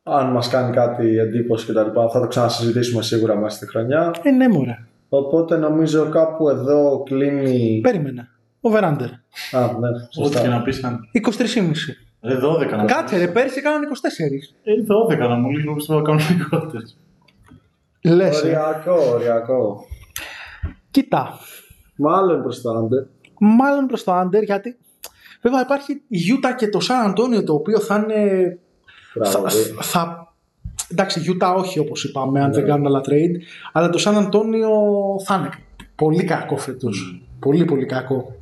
αν 0.04 0.32
μας 0.32 0.50
κάνει 0.50 0.76
κάτι 0.76 1.18
εντύπωση 1.18 1.66
και 1.66 1.74
τα 1.74 1.84
λοιπά, 1.84 2.10
θα 2.10 2.20
το 2.20 2.28
ξανασυζητήσουμε 2.28 3.02
σίγουρα 3.02 3.36
μέσα 3.36 3.56
στη 3.56 3.68
χρονιά. 3.68 4.12
Ε, 4.24 4.32
ναι, 4.32 4.48
μωρέ. 4.48 4.78
Οπότε 5.10 5.58
νομίζω 5.58 6.10
κάπου 6.10 6.50
εδώ 6.50 7.04
κλείνει... 7.04 7.80
Περίμενα. 7.84 8.28
Over 8.62 8.82
under. 8.84 9.10
Α, 9.52 9.60
ναι, 9.80 9.88
Ό,τι 9.90 10.14
σωστά. 10.14 10.42
και 10.42 10.48
να 10.48 10.62
πεις 10.62 10.84
αν... 10.84 11.00
23,5. 11.14 11.72
Ε, 12.22 12.38
12 12.68 12.78
να 12.78 12.86
Κάτσε 12.86 13.18
ρε, 13.18 13.28
πέρσι 13.28 13.60
έκαναν 13.60 13.82
24. 13.84 13.86
Ε, 14.64 14.72
12 15.26 15.30
να 15.30 15.36
μου 15.36 15.50
λίγο 15.50 15.76
πιστεύω 15.76 16.00
να 16.00 16.06
κάνουν 16.06 16.22
λιγότερες. 16.38 16.98
Λες, 18.04 18.42
ε. 18.44 18.46
Οριακό, 18.48 18.96
οριακό. 19.14 19.86
Κοίτα, 20.92 21.40
Μάλλον 21.96 22.42
προς 22.42 22.62
το 22.62 22.70
under. 22.70 23.08
μάλλον 23.40 23.86
προς 23.88 24.04
το 24.04 24.20
under 24.22 24.44
γιατί 24.44 24.78
βέβαια 25.42 25.62
υπάρχει 25.62 26.02
η 26.08 26.20
Utah 26.34 26.56
και 26.58 26.70
το 26.70 26.80
San 26.90 27.10
Antonio 27.12 27.46
το 27.46 27.54
οποίο 27.54 27.80
θα 27.80 27.96
είναι 27.96 28.60
θα, 29.14 29.40
Μπράβο, 29.40 29.46
ε. 29.48 29.50
θα, 29.82 30.29
εντάξει, 30.88 31.22
Utah 31.28 31.56
όχι 31.58 31.80
όπως 31.80 32.04
είπαμε, 32.04 32.42
αν 32.42 32.54
δεν 32.54 32.66
κάνουν 32.66 32.86
άλλα 32.86 33.02
trade, 33.06 33.36
αλλά 33.72 33.90
το 33.90 34.04
San 34.06 34.16
Antonio 34.18 35.24
θα 35.26 35.36
είναι 35.36 35.50
πολύ 35.96 36.24
κακό 36.24 36.58
φέτος. 36.58 37.24
Πολύ, 37.40 37.66
πολύ 37.66 37.86
κακό. 37.86 38.34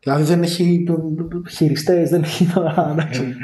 Δηλαδή 0.00 0.22
δεν 0.22 0.42
έχει 0.42 0.84
χειριστές, 1.50 2.10
δεν 2.10 2.22
έχει. 2.22 2.48
εντάξει. 2.92 3.34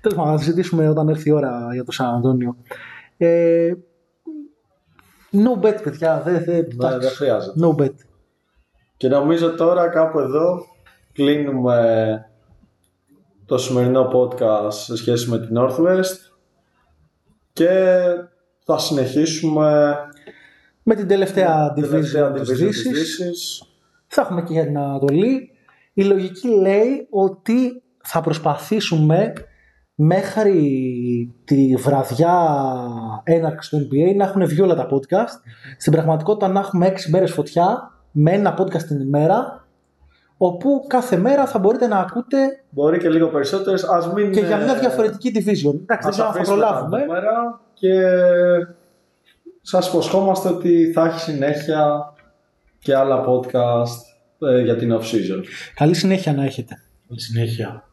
Τέλος 0.00 0.18
πάντων, 0.18 0.32
θα 0.32 0.38
συζητήσουμε 0.38 0.88
όταν 0.88 1.08
έρθει 1.08 1.28
η 1.28 1.32
ώρα 1.32 1.68
για 1.72 1.84
το 1.84 1.92
San 1.98 2.04
Antonio. 2.04 2.72
Ε, 3.16 3.72
no 5.32 5.64
bet, 5.64 5.82
παιδιά. 5.82 6.22
Δεν, 6.24 6.44
δεν, 6.44 6.54
Ναι, 6.54 6.60
εντάξει. 6.60 6.98
δεν 6.98 7.10
χρειάζεται. 7.10 7.60
no 7.62 7.80
bet. 7.82 7.94
Και 8.96 9.08
νομίζω 9.08 9.54
τώρα 9.54 9.88
κάπου 9.88 10.18
εδώ 10.18 10.66
κλείνουμε 11.12 12.28
το 13.46 13.58
σημερινό 13.58 14.10
podcast 14.12 14.72
σε 14.72 14.96
σχέση 14.96 15.30
με 15.30 15.38
την 15.38 15.56
Northwest 15.58 16.23
και 17.54 17.68
θα 18.64 18.78
συνεχίσουμε 18.78 19.96
Με 20.82 20.94
την 20.94 21.08
τελευταία 21.08 21.72
την 21.72 21.90
τελευταία 21.90 22.32
division 22.32 22.34
της 22.34 22.50
division 22.50 22.56
της 22.56 22.58
Δύσης. 22.58 22.92
Δύσης. 22.92 23.62
θα 24.06 24.22
έχουμε 24.22 24.42
και 24.42 24.52
για 24.52 24.64
την 24.64 24.78
Ανατολή. 24.78 25.50
Η 25.92 26.04
λογική 26.04 26.48
λέει 26.48 27.06
ότι 27.10 27.82
θα 28.02 28.20
προσπαθήσουμε 28.20 29.32
μέχρι 29.94 30.62
τη 31.44 31.74
βραδιά 31.76 32.56
έναρξης 33.24 33.70
του 33.70 33.88
NBA 33.88 34.16
να 34.16 34.24
έχουν 34.24 34.46
βγει 34.46 34.60
όλα 34.60 34.74
τα 34.74 34.88
podcast. 34.90 35.40
Στην 35.78 35.92
πραγματικότητα 35.92 36.48
να 36.48 36.60
έχουμε 36.60 36.86
6 36.86 37.10
μέρες 37.10 37.32
φωτιά 37.32 37.92
με 38.10 38.32
ένα 38.32 38.58
podcast 38.58 38.82
την 38.82 39.00
ημέρα 39.00 39.63
όπου 40.36 40.84
κάθε 40.88 41.16
μέρα 41.16 41.46
θα 41.46 41.58
μπορείτε 41.58 41.86
να 41.86 41.98
ακούτε 41.98 42.62
Μπορεί 42.70 42.98
και 42.98 43.08
λίγο 43.08 43.28
περισσότερες. 43.28 43.84
Ας 43.84 44.12
μην, 44.12 44.32
και 44.32 44.40
για 44.40 44.56
μια 44.56 44.74
ε, 44.74 44.78
διαφορετική 44.78 45.32
division. 45.34 45.80
Εντάξει, 45.80 45.86
δεν 45.86 46.08
ας 46.08 46.10
ξέρω 46.10 46.26
αν 46.26 46.32
θα 46.32 46.38
αφήσουμε 46.38 46.60
τα 46.60 46.66
προλάβουμε. 46.66 46.98
νούμερα 46.98 47.60
και 47.74 47.92
σας 49.62 49.88
υποσχόμαστε 49.88 50.48
ότι 50.48 50.92
θα 50.92 51.04
έχει 51.04 51.20
συνέχεια 51.20 52.12
και 52.78 52.94
άλλα 52.94 53.24
podcast 53.28 53.98
ε, 54.48 54.60
για 54.60 54.76
την 54.76 54.92
off-season. 54.96 55.42
Καλή 55.74 55.94
συνέχεια 55.94 56.32
να 56.32 56.44
έχετε. 56.44 56.74
Συνέχεια. 57.14 57.84